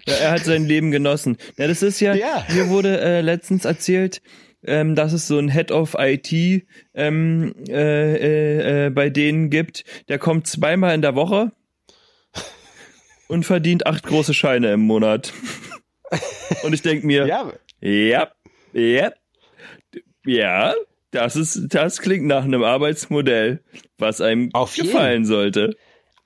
Ja, 0.08 0.14
er 0.14 0.30
hat 0.32 0.44
sein 0.44 0.64
Leben 0.64 0.90
genossen. 0.90 1.36
Ja, 1.56 1.66
das 1.68 1.82
ist 1.82 2.00
ja, 2.00 2.14
Ja. 2.14 2.44
mir 2.54 2.68
wurde 2.68 3.00
äh, 3.00 3.20
letztens 3.20 3.64
erzählt, 3.64 4.22
ähm, 4.64 4.94
dass 4.94 5.12
es 5.12 5.28
so 5.28 5.38
ein 5.38 5.48
Head 5.50 5.70
of 5.70 5.94
IT 5.98 6.32
ähm, 6.94 7.54
äh, 7.68 7.72
äh, 8.16 8.86
äh, 8.86 8.90
bei 8.90 9.10
denen 9.10 9.50
gibt. 9.50 9.84
Der 10.08 10.18
kommt 10.18 10.46
zweimal 10.46 10.94
in 10.94 11.02
der 11.02 11.14
Woche 11.14 11.52
und 13.28 13.44
verdient 13.44 13.86
acht 13.86 14.04
große 14.04 14.34
Scheine 14.34 14.72
im 14.72 14.80
Monat. 14.80 15.32
Und 16.62 16.72
ich 16.72 16.82
denk 16.82 17.04
mir, 17.04 17.26
Ja, 17.26 17.52
ja, 17.80 18.28
ja, 18.72 19.12
ja, 20.24 20.74
das 21.10 21.36
ist, 21.36 21.68
das 21.74 22.00
klingt 22.00 22.26
nach 22.26 22.44
einem 22.44 22.62
Arbeitsmodell, 22.64 23.62
was 23.98 24.20
einem 24.20 24.50
Auf 24.54 24.76
jeden. 24.76 24.88
gefallen 24.90 25.24
sollte. 25.24 25.76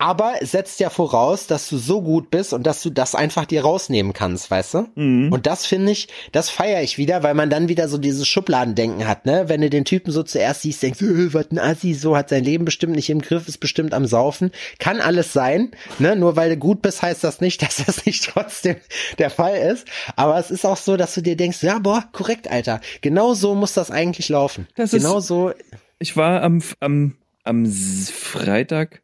Aber 0.04 0.34
es 0.40 0.50
setzt 0.50 0.80
ja 0.80 0.90
voraus, 0.90 1.46
dass 1.46 1.68
du 1.68 1.78
so 1.78 2.02
gut 2.02 2.28
bist 2.30 2.52
und 2.52 2.64
dass 2.66 2.82
du 2.82 2.90
das 2.90 3.14
einfach 3.14 3.44
dir 3.44 3.62
rausnehmen 3.62 4.12
kannst, 4.12 4.50
weißt 4.50 4.74
du? 4.74 4.88
Und 5.32 5.46
das 5.46 5.64
finde 5.64 5.92
ich, 5.92 6.08
das 6.32 6.50
feiere 6.50 6.82
ich 6.82 6.98
wieder, 6.98 7.22
weil 7.22 7.34
man 7.34 7.50
dann 7.50 7.68
wieder 7.68 7.88
so 7.88 7.98
dieses 7.98 8.26
Schubladendenken 8.26 9.06
hat, 9.06 9.26
ne? 9.26 9.44
Wenn 9.48 9.60
du 9.60 9.70
den 9.70 9.84
Typen 9.84 10.10
so 10.10 10.24
zuerst 10.24 10.62
siehst, 10.62 10.82
denkst 10.82 11.00
äh, 11.02 11.32
was 11.32 11.52
ein 11.52 11.60
Assi, 11.60 11.94
so 11.94 12.16
hat 12.16 12.30
sein 12.30 12.42
Leben 12.42 12.64
bestimmt 12.64 12.96
nicht 12.96 13.10
im 13.10 13.20
Griff, 13.20 13.46
ist 13.46 13.58
bestimmt 13.58 13.94
am 13.94 14.04
Saufen. 14.06 14.50
Kann 14.80 15.00
alles 15.00 15.32
sein, 15.32 15.70
ne? 16.00 16.16
Nur 16.16 16.34
weil 16.34 16.50
du 16.50 16.56
gut 16.56 16.82
bist, 16.82 17.00
heißt 17.02 17.22
das 17.22 17.40
nicht, 17.40 17.62
dass 17.62 17.76
das 17.86 18.04
nicht 18.04 18.24
trotzdem 18.28 18.76
der 19.18 19.30
Fall 19.30 19.56
ist. 19.56 19.86
Aber 20.16 20.36
es 20.36 20.50
ist 20.50 20.66
auch 20.66 20.78
so, 20.78 20.96
dass 20.96 21.14
du 21.14 21.20
dir 21.20 21.36
denkst, 21.36 21.62
ja, 21.62 21.78
boah, 21.78 22.02
korrekt, 22.10 22.50
Alter. 22.50 22.80
Genau 23.02 23.34
so 23.34 23.54
muss 23.54 23.72
das 23.74 23.92
eigentlich 23.92 24.28
laufen. 24.28 24.66
Das 24.74 24.92
ist- 24.92 25.04
genau 25.04 25.20
so. 25.20 25.52
Ich 26.00 26.16
war 26.16 26.42
am, 26.42 26.60
am, 26.80 27.14
am 27.44 27.66
Freitag. 27.66 29.02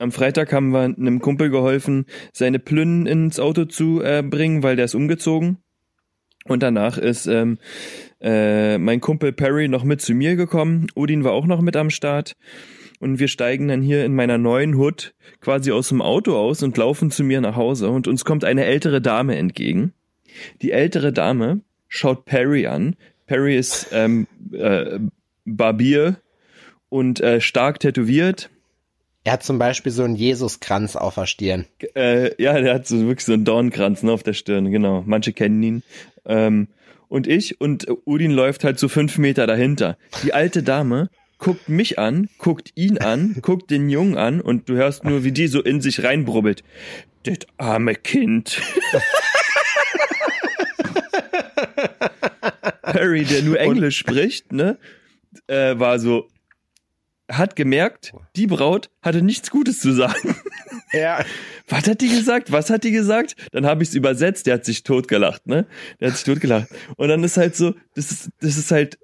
Am 0.00 0.12
Freitag 0.12 0.50
haben 0.54 0.70
wir 0.70 0.80
einem 0.80 1.20
Kumpel 1.20 1.50
geholfen, 1.50 2.06
seine 2.32 2.58
Plünnen 2.58 3.06
ins 3.06 3.38
Auto 3.38 3.66
zu 3.66 4.00
äh, 4.02 4.22
bringen, 4.22 4.62
weil 4.62 4.74
der 4.74 4.86
ist 4.86 4.94
umgezogen. 4.94 5.58
Und 6.46 6.62
danach 6.62 6.96
ist 6.96 7.26
ähm, 7.26 7.58
äh, 8.22 8.78
mein 8.78 9.02
Kumpel 9.02 9.32
Perry 9.32 9.68
noch 9.68 9.84
mit 9.84 10.00
zu 10.00 10.14
mir 10.14 10.36
gekommen. 10.36 10.86
Odin 10.94 11.22
war 11.22 11.32
auch 11.32 11.44
noch 11.44 11.60
mit 11.60 11.76
am 11.76 11.90
Start. 11.90 12.34
Und 12.98 13.18
wir 13.18 13.28
steigen 13.28 13.68
dann 13.68 13.82
hier 13.82 14.06
in 14.06 14.14
meiner 14.14 14.38
neuen 14.38 14.78
Hut 14.78 15.14
quasi 15.42 15.70
aus 15.70 15.90
dem 15.90 16.00
Auto 16.00 16.34
aus 16.34 16.62
und 16.62 16.78
laufen 16.78 17.10
zu 17.10 17.22
mir 17.22 17.42
nach 17.42 17.56
Hause. 17.56 17.90
Und 17.90 18.08
uns 18.08 18.24
kommt 18.24 18.42
eine 18.42 18.64
ältere 18.64 19.02
Dame 19.02 19.36
entgegen. 19.36 19.92
Die 20.62 20.70
ältere 20.70 21.12
Dame 21.12 21.60
schaut 21.88 22.24
Perry 22.24 22.66
an. 22.66 22.96
Perry 23.26 23.54
ist 23.54 23.88
ähm, 23.92 24.26
äh, 24.52 24.98
Barbier 25.44 26.16
und 26.88 27.20
äh, 27.20 27.42
stark 27.42 27.80
tätowiert. 27.80 28.48
Er 29.24 29.34
hat 29.34 29.42
zum 29.42 29.58
Beispiel 29.58 29.92
so 29.92 30.02
einen 30.02 30.16
Jesuskranz 30.16 30.96
auf 30.96 31.16
der 31.16 31.26
Stirn. 31.26 31.66
Äh, 31.94 32.42
ja, 32.42 32.58
der 32.58 32.74
hat 32.74 32.86
so 32.86 32.98
wirklich 33.00 33.26
so 33.26 33.34
einen 33.34 33.44
Dornkranz 33.44 34.02
ne, 34.02 34.12
auf 34.12 34.22
der 34.22 34.32
Stirn, 34.32 34.70
genau. 34.70 35.02
Manche 35.06 35.34
kennen 35.34 35.62
ihn. 35.62 35.82
Ähm, 36.24 36.68
und 37.08 37.26
ich 37.26 37.60
und 37.60 37.86
Udin 38.06 38.30
läuft 38.30 38.64
halt 38.64 38.78
so 38.78 38.88
fünf 38.88 39.18
Meter 39.18 39.46
dahinter. 39.46 39.98
Die 40.22 40.32
alte 40.32 40.62
Dame 40.62 41.10
guckt 41.38 41.68
mich 41.68 41.98
an, 41.98 42.30
guckt 42.38 42.72
ihn 42.76 42.96
an, 42.98 43.36
guckt 43.42 43.70
den 43.70 43.90
Jungen 43.90 44.16
an 44.16 44.40
und 44.40 44.70
du 44.70 44.76
hörst 44.76 45.04
nur, 45.04 45.22
wie 45.22 45.32
die 45.32 45.48
so 45.48 45.60
in 45.60 45.82
sich 45.82 46.02
reinbrubbelt. 46.02 46.64
Das 47.24 47.38
arme 47.58 47.94
Kind. 47.96 48.62
Harry, 52.82 53.24
der 53.24 53.42
nur 53.42 53.60
Englisch 53.60 53.98
spricht, 53.98 54.52
ne, 54.52 54.78
äh, 55.46 55.78
war 55.78 55.98
so, 55.98 56.28
hat 57.30 57.56
gemerkt, 57.56 58.12
die 58.36 58.46
Braut 58.46 58.90
hatte 59.02 59.22
nichts 59.22 59.50
Gutes 59.50 59.80
zu 59.80 59.92
sagen. 59.92 60.34
Ja. 60.92 61.24
Was 61.68 61.86
hat 61.86 62.00
die 62.00 62.08
gesagt? 62.08 62.50
Was 62.50 62.68
hat 62.68 62.82
die 62.82 62.90
gesagt? 62.90 63.36
Dann 63.52 63.64
habe 63.64 63.84
ich 63.84 63.90
es 63.90 63.94
übersetzt, 63.94 64.48
der 64.48 64.54
hat 64.54 64.64
sich 64.64 64.82
totgelacht, 64.82 65.46
ne? 65.46 65.66
Der 66.00 66.08
hat 66.08 66.16
sich 66.16 66.24
totgelacht. 66.24 66.66
Und 66.96 67.08
dann 67.08 67.22
ist 67.22 67.36
halt 67.36 67.54
so, 67.54 67.74
das 67.94 68.10
ist, 68.10 68.30
das 68.40 68.56
ist 68.56 68.72
halt, 68.72 68.98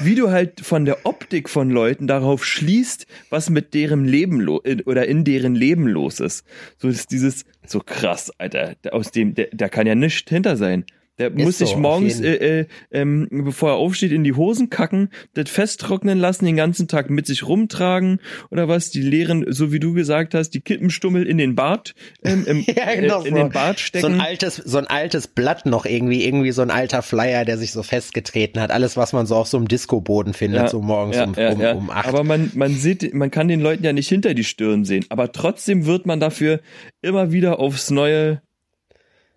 wie 0.00 0.16
du 0.16 0.30
halt 0.30 0.60
von 0.60 0.84
der 0.84 1.06
Optik 1.06 1.48
von 1.48 1.70
Leuten 1.70 2.08
darauf 2.08 2.44
schließt, 2.44 3.06
was 3.30 3.50
mit 3.50 3.72
deren 3.74 4.04
Leben 4.04 4.40
lo 4.40 4.58
in- 4.58 4.82
oder 4.82 5.06
in 5.06 5.22
deren 5.22 5.54
Leben 5.54 5.86
los 5.86 6.18
ist. 6.18 6.44
So 6.76 6.88
ist 6.88 7.12
dieses, 7.12 7.44
so 7.64 7.78
krass, 7.78 8.32
Alter, 8.38 8.74
aus 8.90 9.12
dem, 9.12 9.34
der, 9.34 9.48
da 9.52 9.68
kann 9.68 9.86
ja 9.86 9.94
nichts 9.94 10.28
hinter 10.28 10.56
sein. 10.56 10.86
Der 11.18 11.30
muss 11.30 11.58
so, 11.58 11.64
sich 11.64 11.74
auf 11.74 11.80
morgens, 11.80 12.20
äh, 12.20 12.60
äh, 12.60 12.66
ähm, 12.92 13.28
bevor 13.30 13.70
er 13.70 13.76
aufsteht, 13.76 14.12
in 14.12 14.24
die 14.24 14.34
Hosen 14.34 14.70
kacken, 14.70 15.10
das 15.34 15.50
festtrocknen 15.50 16.18
lassen, 16.18 16.44
den 16.44 16.56
ganzen 16.56 16.86
Tag 16.88 17.10
mit 17.10 17.26
sich 17.26 17.46
rumtragen 17.46 18.20
oder 18.50 18.68
was, 18.68 18.90
die 18.90 19.02
leeren, 19.02 19.44
so 19.48 19.72
wie 19.72 19.80
du 19.80 19.94
gesagt 19.94 20.34
hast, 20.34 20.50
die 20.50 20.60
Kippenstummel 20.60 21.26
in 21.26 21.38
den 21.38 21.54
Bart, 21.54 21.94
ähm, 22.24 22.44
im, 22.46 22.64
Ja, 22.76 22.94
genau 22.94 23.22
äh, 23.22 23.28
in 23.28 23.34
so. 23.34 23.42
den 23.42 23.50
Bart 23.50 23.78
So 23.78 23.84
stecken. 23.84 24.14
ein 24.14 24.20
altes, 24.20 24.56
so 24.56 24.78
ein 24.78 24.86
altes 24.86 25.26
Blatt 25.26 25.66
noch 25.66 25.86
irgendwie, 25.86 26.24
irgendwie 26.24 26.52
so 26.52 26.62
ein 26.62 26.70
alter 26.70 27.02
Flyer, 27.02 27.44
der 27.44 27.58
sich 27.58 27.72
so 27.72 27.82
festgetreten 27.82 28.60
hat. 28.60 28.70
Alles, 28.70 28.96
was 28.96 29.12
man 29.12 29.26
so 29.26 29.36
auf 29.36 29.48
so 29.48 29.56
einem 29.56 29.68
Disco-Boden 29.68 30.34
findet, 30.34 30.70
so 30.70 30.80
morgens 30.80 31.18
um, 31.18 31.34
um, 31.34 31.60
um 31.60 31.90
acht. 31.90 32.08
Aber 32.08 32.24
man, 32.24 32.50
man 32.54 32.74
sieht, 32.74 33.14
man 33.14 33.30
kann 33.30 33.48
den 33.48 33.60
Leuten 33.60 33.84
ja 33.84 33.92
nicht 33.92 34.08
hinter 34.08 34.34
die 34.34 34.44
Stirn 34.44 34.84
sehen. 34.84 35.04
Aber 35.08 35.32
trotzdem 35.32 35.86
wird 35.86 36.06
man 36.06 36.20
dafür 36.20 36.60
immer 37.02 37.32
wieder 37.32 37.58
aufs 37.58 37.90
Neue 37.90 38.42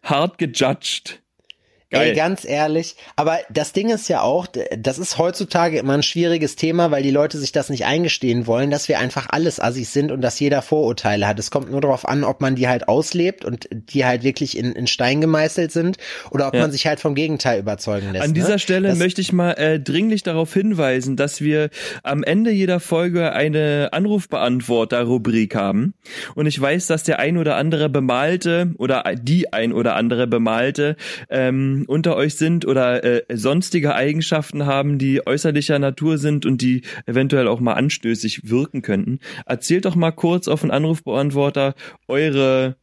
hart 0.03 0.37
gejudged. 0.37 1.20
Geil. 1.91 2.09
Ey, 2.09 2.15
ganz 2.15 2.45
ehrlich, 2.45 2.95
aber 3.17 3.39
das 3.49 3.73
Ding 3.73 3.89
ist 3.89 4.07
ja 4.07 4.21
auch, 4.21 4.47
das 4.77 4.97
ist 4.97 5.17
heutzutage 5.17 5.77
immer 5.77 5.93
ein 5.93 6.03
schwieriges 6.03 6.55
Thema, 6.55 6.89
weil 6.89 7.03
die 7.03 7.11
Leute 7.11 7.37
sich 7.37 7.51
das 7.51 7.69
nicht 7.69 7.85
eingestehen 7.85 8.47
wollen, 8.47 8.71
dass 8.71 8.87
wir 8.87 8.97
einfach 8.97 9.27
alles 9.29 9.59
Assis 9.59 9.91
sind 9.91 10.09
und 10.09 10.21
dass 10.21 10.39
jeder 10.39 10.61
Vorurteile 10.61 11.27
hat. 11.27 11.37
Es 11.37 11.51
kommt 11.51 11.69
nur 11.69 11.81
darauf 11.81 12.07
an, 12.07 12.23
ob 12.23 12.39
man 12.39 12.55
die 12.55 12.69
halt 12.69 12.87
auslebt 12.87 13.43
und 13.43 13.67
die 13.71 14.05
halt 14.05 14.23
wirklich 14.23 14.57
in, 14.57 14.71
in 14.71 14.87
Stein 14.87 15.19
gemeißelt 15.19 15.73
sind 15.73 15.97
oder 16.29 16.47
ob 16.47 16.53
Ja. 16.53 16.61
man 16.61 16.71
sich 16.71 16.87
halt 16.87 17.01
vom 17.01 17.13
Gegenteil 17.13 17.59
überzeugen 17.59 18.13
lässt. 18.13 18.23
An 18.23 18.33
dieser 18.33 18.51
ne? 18.51 18.59
Stelle 18.59 18.87
das, 18.87 18.97
möchte 18.97 19.19
ich 19.19 19.33
mal 19.33 19.51
äh, 19.53 19.77
dringlich 19.79 20.23
darauf 20.23 20.53
hinweisen, 20.53 21.17
dass 21.17 21.41
wir 21.41 21.69
am 22.03 22.23
Ende 22.23 22.51
jeder 22.51 22.79
Folge 22.79 23.33
eine 23.33 23.89
Anrufbeantworter-Rubrik 23.91 25.55
haben. 25.55 25.93
Und 26.35 26.45
ich 26.45 26.59
weiß, 26.59 26.87
dass 26.87 27.03
der 27.03 27.19
ein 27.19 27.37
oder 27.37 27.55
andere 27.57 27.89
Bemalte 27.89 28.71
oder 28.77 29.03
die 29.15 29.51
ein 29.51 29.73
oder 29.73 29.95
andere 29.95 30.27
Bemalte 30.27 30.95
ähm, 31.29 31.80
unter 31.85 32.15
euch 32.15 32.35
sind 32.35 32.65
oder 32.65 33.03
äh, 33.03 33.23
sonstige 33.35 33.95
Eigenschaften 33.95 34.65
haben, 34.65 34.97
die 34.97 35.25
äußerlicher 35.25 35.79
Natur 35.79 36.17
sind 36.17 36.45
und 36.45 36.61
die 36.61 36.83
eventuell 37.05 37.47
auch 37.47 37.59
mal 37.59 37.73
anstößig 37.73 38.49
wirken 38.49 38.81
könnten. 38.81 39.19
Erzählt 39.45 39.85
doch 39.85 39.95
mal 39.95 40.11
kurz 40.11 40.47
auf 40.47 40.61
den 40.61 40.71
Anrufbeantworter 40.71 41.75
eure 42.07 42.75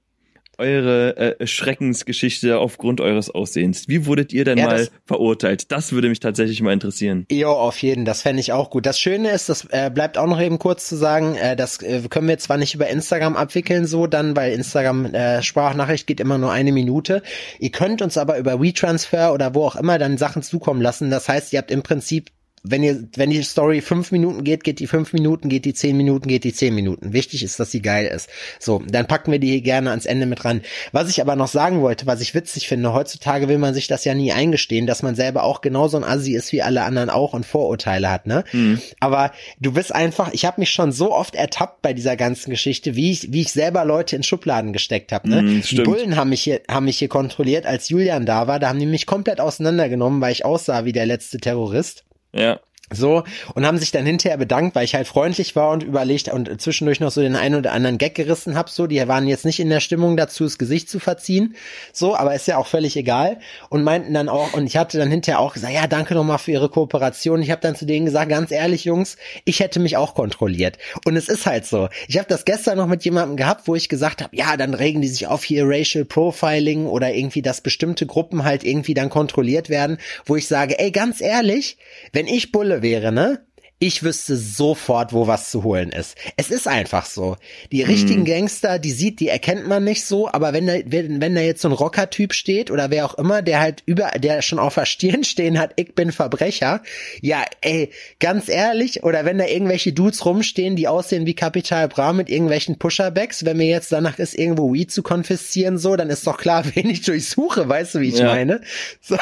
eure 0.58 1.38
äh, 1.40 1.46
Schreckensgeschichte 1.46 2.58
aufgrund 2.58 3.00
eures 3.00 3.30
Aussehens. 3.30 3.88
Wie 3.88 4.06
wurdet 4.06 4.32
ihr 4.32 4.44
denn 4.44 4.58
Ja, 4.58 4.66
mal 4.66 4.88
verurteilt? 5.06 5.70
Das 5.72 5.92
würde 5.92 6.08
mich 6.08 6.20
tatsächlich 6.20 6.60
mal 6.60 6.72
interessieren. 6.72 7.26
Jo, 7.30 7.50
auf 7.50 7.80
jeden, 7.82 8.04
das 8.04 8.22
fände 8.22 8.40
ich 8.40 8.52
auch 8.52 8.70
gut. 8.70 8.86
Das 8.86 8.98
Schöne 8.98 9.30
ist, 9.30 9.48
das 9.48 9.66
äh, 9.70 9.90
bleibt 9.92 10.18
auch 10.18 10.26
noch 10.26 10.40
eben 10.40 10.58
kurz 10.58 10.86
zu 10.88 10.96
sagen, 10.96 11.36
äh, 11.36 11.56
das 11.56 11.82
äh, 11.82 12.02
können 12.08 12.28
wir 12.28 12.38
zwar 12.38 12.56
nicht 12.56 12.74
über 12.74 12.88
Instagram 12.88 13.36
abwickeln, 13.36 13.86
so 13.86 14.06
dann, 14.06 14.36
weil 14.36 14.52
Instagram 14.52 15.06
äh, 15.06 15.42
Sprachnachricht 15.42 16.06
geht 16.06 16.20
immer 16.20 16.38
nur 16.38 16.52
eine 16.52 16.72
Minute. 16.72 17.22
Ihr 17.58 17.70
könnt 17.70 18.02
uns 18.02 18.18
aber 18.18 18.38
über 18.38 18.60
WeTransfer 18.60 19.32
oder 19.32 19.54
wo 19.54 19.64
auch 19.64 19.76
immer 19.76 19.98
dann 19.98 20.18
Sachen 20.18 20.42
zukommen 20.42 20.82
lassen. 20.82 21.10
Das 21.10 21.28
heißt, 21.28 21.52
ihr 21.52 21.58
habt 21.58 21.70
im 21.70 21.82
Prinzip 21.82 22.30
wenn 22.62 22.82
ihr, 22.82 23.08
wenn 23.16 23.30
die 23.30 23.42
Story 23.42 23.80
fünf 23.80 24.12
Minuten 24.12 24.44
geht, 24.44 24.64
geht 24.64 24.80
die 24.80 24.86
fünf 24.86 25.12
Minuten, 25.12 25.48
geht 25.48 25.64
die 25.64 25.74
zehn 25.74 25.96
Minuten, 25.96 26.28
geht 26.28 26.44
die 26.44 26.52
zehn 26.52 26.74
Minuten. 26.74 27.12
Wichtig 27.12 27.42
ist, 27.42 27.60
dass 27.60 27.70
sie 27.70 27.82
geil 27.82 28.06
ist. 28.06 28.28
So, 28.58 28.82
dann 28.86 29.06
packen 29.06 29.32
wir 29.32 29.38
die 29.38 29.48
hier 29.48 29.60
gerne 29.60 29.90
ans 29.90 30.06
Ende 30.06 30.26
mit 30.26 30.44
ran. 30.44 30.62
Was 30.92 31.08
ich 31.10 31.20
aber 31.20 31.36
noch 31.36 31.48
sagen 31.48 31.80
wollte, 31.80 32.06
was 32.06 32.20
ich 32.20 32.34
witzig 32.34 32.68
finde, 32.68 32.92
heutzutage 32.92 33.48
will 33.48 33.58
man 33.58 33.74
sich 33.74 33.86
das 33.86 34.04
ja 34.04 34.14
nie 34.14 34.32
eingestehen, 34.32 34.86
dass 34.86 35.02
man 35.02 35.14
selber 35.14 35.44
auch 35.44 35.60
genauso 35.60 35.96
ein 35.96 36.04
Assi 36.04 36.34
ist 36.34 36.52
wie 36.52 36.62
alle 36.62 36.82
anderen 36.82 37.10
auch 37.10 37.32
und 37.32 37.46
Vorurteile 37.46 38.10
hat, 38.10 38.26
ne? 38.26 38.44
Mhm. 38.52 38.80
Aber 39.00 39.32
du 39.60 39.72
bist 39.72 39.94
einfach, 39.94 40.32
ich 40.32 40.44
habe 40.44 40.60
mich 40.60 40.70
schon 40.70 40.92
so 40.92 41.12
oft 41.12 41.34
ertappt 41.34 41.82
bei 41.82 41.92
dieser 41.92 42.16
ganzen 42.16 42.50
Geschichte, 42.50 42.96
wie 42.96 43.12
ich, 43.12 43.32
wie 43.32 43.42
ich 43.42 43.52
selber 43.52 43.84
Leute 43.84 44.16
in 44.16 44.22
Schubladen 44.22 44.72
gesteckt 44.72 45.12
habe, 45.12 45.28
ne? 45.28 45.42
Mhm, 45.42 45.62
die. 45.62 45.82
Bullen 45.82 46.16
haben 46.16 46.30
mich 46.30 46.42
hier, 46.42 46.60
haben 46.68 46.86
mich 46.86 46.98
hier 46.98 47.08
kontrolliert, 47.08 47.66
als 47.66 47.88
Julian 47.88 48.26
da 48.26 48.46
war, 48.46 48.58
da 48.58 48.68
haben 48.68 48.78
die 48.78 48.86
mich 48.86 49.06
komplett 49.06 49.40
auseinandergenommen, 49.40 50.20
weil 50.20 50.32
ich 50.32 50.44
aussah 50.44 50.84
wie 50.84 50.92
der 50.92 51.06
letzte 51.06 51.38
Terrorist. 51.38 52.04
Ja. 52.32 52.60
So, 52.90 53.24
und 53.54 53.66
haben 53.66 53.76
sich 53.78 53.90
dann 53.90 54.06
hinterher 54.06 54.38
bedankt, 54.38 54.74
weil 54.74 54.84
ich 54.84 54.94
halt 54.94 55.06
freundlich 55.06 55.54
war 55.56 55.70
und 55.70 55.82
überlegt 55.82 56.28
und 56.28 56.60
zwischendurch 56.60 57.00
noch 57.00 57.10
so 57.10 57.20
den 57.20 57.36
einen 57.36 57.56
oder 57.56 57.72
anderen 57.72 57.98
Gag 57.98 58.14
gerissen 58.14 58.56
hab. 58.56 58.70
So, 58.70 58.86
die 58.86 59.06
waren 59.06 59.26
jetzt 59.26 59.44
nicht 59.44 59.60
in 59.60 59.68
der 59.68 59.80
Stimmung 59.80 60.16
dazu, 60.16 60.44
das 60.44 60.56
Gesicht 60.56 60.88
zu 60.88 60.98
verziehen. 60.98 61.54
So, 61.92 62.16
aber 62.16 62.34
ist 62.34 62.46
ja 62.46 62.56
auch 62.56 62.66
völlig 62.66 62.96
egal. 62.96 63.38
Und 63.68 63.84
meinten 63.84 64.14
dann 64.14 64.30
auch, 64.30 64.54
und 64.54 64.66
ich 64.66 64.78
hatte 64.78 64.96
dann 64.96 65.10
hinterher 65.10 65.40
auch 65.40 65.52
gesagt, 65.52 65.74
ja, 65.74 65.86
danke 65.86 66.14
nochmal 66.14 66.38
für 66.38 66.52
Ihre 66.52 66.70
Kooperation. 66.70 67.42
Ich 67.42 67.50
habe 67.50 67.60
dann 67.60 67.76
zu 67.76 67.84
denen 67.84 68.06
gesagt, 68.06 68.30
ganz 68.30 68.50
ehrlich, 68.50 68.84
Jungs, 68.84 69.16
ich 69.44 69.60
hätte 69.60 69.80
mich 69.80 69.98
auch 69.98 70.14
kontrolliert. 70.14 70.78
Und 71.04 71.16
es 71.16 71.28
ist 71.28 71.44
halt 71.44 71.66
so. 71.66 71.88
Ich 72.06 72.16
habe 72.16 72.28
das 72.28 72.46
gestern 72.46 72.78
noch 72.78 72.86
mit 72.86 73.04
jemandem 73.04 73.36
gehabt, 73.36 73.68
wo 73.68 73.74
ich 73.74 73.90
gesagt 73.90 74.22
habe, 74.22 74.34
ja, 74.34 74.56
dann 74.56 74.72
regen 74.72 75.02
die 75.02 75.08
sich 75.08 75.26
auf 75.26 75.44
hier 75.44 75.64
Racial 75.66 76.06
Profiling 76.06 76.86
oder 76.86 77.12
irgendwie, 77.12 77.42
dass 77.42 77.60
bestimmte 77.60 78.06
Gruppen 78.06 78.44
halt 78.44 78.64
irgendwie 78.64 78.94
dann 78.94 79.10
kontrolliert 79.10 79.68
werden, 79.68 79.98
wo 80.24 80.36
ich 80.36 80.48
sage, 80.48 80.78
ey, 80.78 80.90
ganz 80.90 81.20
ehrlich, 81.20 81.76
wenn 82.12 82.26
ich 82.26 82.50
Bulle 82.50 82.77
forvirrende. 82.78 83.47
Ich 83.80 84.02
wüsste 84.02 84.36
sofort, 84.36 85.12
wo 85.12 85.28
was 85.28 85.52
zu 85.52 85.62
holen 85.62 85.90
ist. 85.90 86.16
Es 86.36 86.50
ist 86.50 86.66
einfach 86.66 87.06
so. 87.06 87.36
Die 87.70 87.82
richtigen 87.82 88.24
Gangster, 88.24 88.80
die 88.80 88.90
sieht, 88.90 89.20
die 89.20 89.28
erkennt 89.28 89.68
man 89.68 89.84
nicht 89.84 90.04
so, 90.04 90.28
aber 90.28 90.52
wenn 90.52 90.66
da, 90.66 90.74
wenn, 90.86 91.20
wenn 91.20 91.36
da 91.36 91.42
jetzt 91.42 91.62
so 91.62 91.68
ein 91.68 91.72
Rocker-Typ 91.72 92.32
steht 92.34 92.72
oder 92.72 92.90
wer 92.90 93.04
auch 93.04 93.14
immer, 93.14 93.40
der 93.40 93.60
halt 93.60 93.84
über, 93.86 94.10
der 94.18 94.42
schon 94.42 94.58
auf 94.58 94.74
der 94.74 94.84
Stirn 94.84 95.22
stehen 95.22 95.60
hat, 95.60 95.74
ich 95.76 95.94
bin 95.94 96.10
Verbrecher, 96.10 96.82
ja, 97.20 97.44
ey, 97.60 97.90
ganz 98.18 98.48
ehrlich, 98.48 99.04
oder 99.04 99.24
wenn 99.24 99.38
da 99.38 99.46
irgendwelche 99.46 99.92
Dudes 99.92 100.24
rumstehen, 100.24 100.74
die 100.74 100.88
aussehen 100.88 101.24
wie 101.26 101.34
Capital 101.34 101.86
Bra 101.86 102.12
mit 102.12 102.30
irgendwelchen 102.30 102.78
Pusherbacks, 102.80 103.44
wenn 103.44 103.58
mir 103.58 103.68
jetzt 103.68 103.92
danach 103.92 104.18
ist, 104.18 104.34
irgendwo 104.36 104.72
Weed 104.72 104.90
zu 104.90 105.04
konfiszieren, 105.04 105.78
so, 105.78 105.94
dann 105.94 106.10
ist 106.10 106.26
doch 106.26 106.38
klar, 106.38 106.64
wen 106.74 106.90
ich 106.90 107.02
durchsuche, 107.02 107.68
weißt 107.68 107.94
du, 107.94 108.00
wie 108.00 108.08
ich 108.08 108.18
Ja. 108.18 108.26
meine? 108.26 108.60
So, 109.00 109.16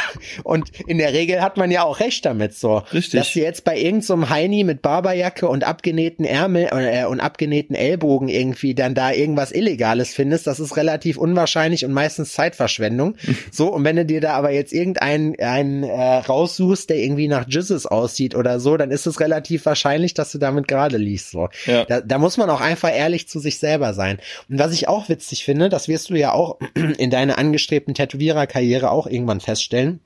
und 0.44 0.70
in 0.86 0.96
der 0.96 1.12
Regel 1.12 1.42
hat 1.42 1.58
man 1.58 1.70
ja 1.70 1.82
auch 1.84 2.00
recht 2.00 2.24
damit, 2.24 2.54
so. 2.54 2.78
Richtig. 2.94 3.20
Dass 3.20 3.34
du 3.34 3.40
jetzt 3.40 3.62
bei 3.64 3.76
irgendeinem 3.76 4.00
so 4.00 4.16
Heini 4.46 4.62
mit 4.62 4.80
Barberjacke 4.80 5.48
und 5.48 5.64
abgenähten 5.64 6.24
Ärmel 6.24 6.68
äh, 6.70 7.04
und 7.06 7.18
abgenähten 7.18 7.74
Ellbogen 7.74 8.28
irgendwie 8.28 8.74
dann 8.74 8.94
da 8.94 9.10
irgendwas 9.10 9.50
Illegales 9.50 10.14
findest, 10.14 10.46
das 10.46 10.60
ist 10.60 10.76
relativ 10.76 11.16
unwahrscheinlich 11.16 11.84
und 11.84 11.92
meistens 11.92 12.32
Zeitverschwendung. 12.32 13.16
so, 13.50 13.72
und 13.72 13.82
wenn 13.82 13.96
du 13.96 14.04
dir 14.04 14.20
da 14.20 14.34
aber 14.34 14.52
jetzt 14.52 14.72
irgendeinen 14.72 15.34
einen, 15.40 15.82
äh, 15.82 16.18
raussuchst, 16.18 16.90
der 16.90 16.98
irgendwie 16.98 17.26
nach 17.26 17.48
Jizzes 17.48 17.86
aussieht 17.86 18.36
oder 18.36 18.60
so, 18.60 18.76
dann 18.76 18.92
ist 18.92 19.06
es 19.06 19.18
relativ 19.18 19.66
wahrscheinlich, 19.66 20.14
dass 20.14 20.30
du 20.30 20.38
damit 20.38 20.68
gerade 20.68 20.96
liest. 20.96 21.32
So. 21.32 21.48
Ja. 21.66 21.84
Da, 21.84 22.00
da 22.00 22.18
muss 22.18 22.36
man 22.36 22.48
auch 22.48 22.60
einfach 22.60 22.94
ehrlich 22.94 23.28
zu 23.28 23.40
sich 23.40 23.58
selber 23.58 23.94
sein. 23.94 24.18
Und 24.48 24.60
was 24.60 24.72
ich 24.72 24.86
auch 24.86 25.08
witzig 25.08 25.44
finde, 25.44 25.68
das 25.68 25.88
wirst 25.88 26.10
du 26.10 26.14
ja 26.14 26.32
auch 26.32 26.58
in 26.98 27.10
deiner 27.10 27.36
angestrebten 27.38 27.94
Tätowiererkarriere 27.94 28.92
auch 28.92 29.08
irgendwann 29.08 29.40
feststellen, 29.40 30.00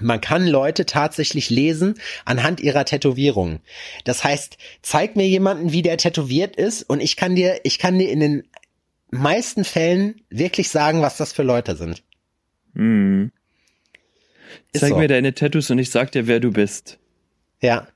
man 0.00 0.20
kann 0.20 0.46
Leute 0.46 0.86
tatsächlich 0.86 1.50
lesen 1.50 1.94
anhand 2.24 2.60
ihrer 2.60 2.84
Tätowierungen. 2.84 3.60
Das 4.04 4.24
heißt, 4.24 4.56
zeig 4.80 5.16
mir 5.16 5.28
jemanden, 5.28 5.72
wie 5.72 5.82
der 5.82 5.98
tätowiert 5.98 6.56
ist 6.56 6.82
und 6.82 7.00
ich 7.00 7.16
kann 7.16 7.34
dir, 7.34 7.60
ich 7.64 7.78
kann 7.78 7.98
dir 7.98 8.10
in 8.10 8.20
den 8.20 8.44
meisten 9.10 9.64
Fällen 9.64 10.22
wirklich 10.30 10.70
sagen, 10.70 11.02
was 11.02 11.18
das 11.18 11.32
für 11.32 11.42
Leute 11.42 11.76
sind. 11.76 12.02
Ist 14.72 14.80
Zeig 14.80 14.90
so. 14.90 14.96
mir 14.96 15.08
deine 15.08 15.34
Tattoos 15.34 15.70
und 15.70 15.78
ich 15.78 15.90
sag 15.90 16.12
dir, 16.12 16.26
wer 16.26 16.40
du 16.40 16.50
bist. 16.50 16.98
Ja. 17.60 17.86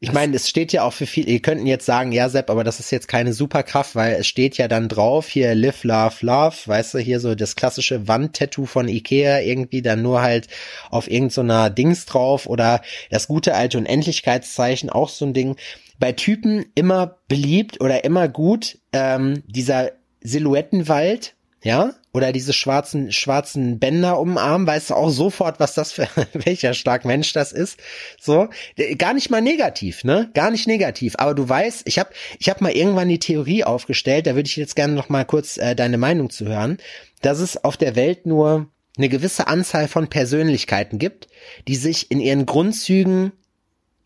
Ich 0.00 0.12
meine, 0.12 0.36
es 0.36 0.48
steht 0.48 0.72
ja 0.72 0.84
auch 0.84 0.92
für 0.92 1.06
viele, 1.06 1.28
ihr 1.28 1.42
könnten 1.42 1.66
jetzt 1.66 1.84
sagen, 1.84 2.12
ja, 2.12 2.28
Sepp, 2.28 2.50
aber 2.50 2.62
das 2.62 2.78
ist 2.78 2.92
jetzt 2.92 3.08
keine 3.08 3.32
Superkraft, 3.32 3.96
weil 3.96 4.14
es 4.14 4.28
steht 4.28 4.56
ja 4.56 4.68
dann 4.68 4.88
drauf, 4.88 5.26
hier 5.26 5.56
Live, 5.56 5.82
Love, 5.82 6.14
Love, 6.20 6.56
weißt 6.66 6.94
du, 6.94 6.98
hier 6.98 7.18
so 7.18 7.34
das 7.34 7.56
klassische 7.56 8.06
Wandtattoo 8.06 8.64
von 8.64 8.86
Ikea, 8.86 9.40
irgendwie 9.40 9.82
dann 9.82 10.02
nur 10.02 10.22
halt 10.22 10.46
auf 10.90 11.10
irgendeiner 11.10 11.68
Dings 11.68 12.06
drauf 12.06 12.46
oder 12.46 12.80
das 13.10 13.26
gute 13.26 13.54
alte 13.54 13.78
Unendlichkeitszeichen, 13.78 14.88
auch 14.88 15.08
so 15.08 15.24
ein 15.24 15.34
Ding. 15.34 15.56
Bei 15.98 16.12
Typen 16.12 16.66
immer 16.76 17.18
beliebt 17.26 17.80
oder 17.80 18.04
immer 18.04 18.28
gut, 18.28 18.78
ähm, 18.92 19.42
dieser 19.48 19.90
Silhouettenwald, 20.20 21.34
ja, 21.68 21.92
oder 22.14 22.32
diese 22.32 22.54
schwarzen, 22.54 23.12
schwarzen 23.12 23.78
Bänder 23.78 24.18
um 24.18 24.30
den 24.30 24.38
Arm, 24.38 24.66
weißt 24.66 24.88
du 24.88 24.94
auch 24.94 25.10
sofort, 25.10 25.60
was 25.60 25.74
das 25.74 25.92
für, 25.92 26.08
welcher 26.32 26.72
stark 26.72 27.04
Mensch 27.04 27.34
das 27.34 27.52
ist. 27.52 27.78
So, 28.18 28.48
D- 28.78 28.94
gar 28.94 29.12
nicht 29.12 29.28
mal 29.28 29.42
negativ, 29.42 30.02
ne? 30.02 30.30
Gar 30.32 30.50
nicht 30.50 30.66
negativ. 30.66 31.16
Aber 31.18 31.34
du 31.34 31.46
weißt, 31.46 31.82
ich 31.84 31.98
habe 31.98 32.08
ich 32.38 32.48
hab 32.48 32.62
mal 32.62 32.72
irgendwann 32.72 33.10
die 33.10 33.18
Theorie 33.18 33.64
aufgestellt, 33.64 34.26
da 34.26 34.34
würde 34.34 34.48
ich 34.48 34.56
jetzt 34.56 34.76
gerne 34.76 34.94
noch 34.94 35.10
mal 35.10 35.26
kurz 35.26 35.58
äh, 35.58 35.76
deine 35.76 35.98
Meinung 35.98 36.30
zu 36.30 36.46
hören, 36.46 36.78
dass 37.20 37.38
es 37.38 37.62
auf 37.62 37.76
der 37.76 37.96
Welt 37.96 38.24
nur 38.24 38.68
eine 38.96 39.10
gewisse 39.10 39.46
Anzahl 39.46 39.88
von 39.88 40.08
Persönlichkeiten 40.08 40.98
gibt, 40.98 41.28
die 41.68 41.76
sich 41.76 42.10
in 42.10 42.18
ihren 42.18 42.46
Grundzügen, 42.46 43.32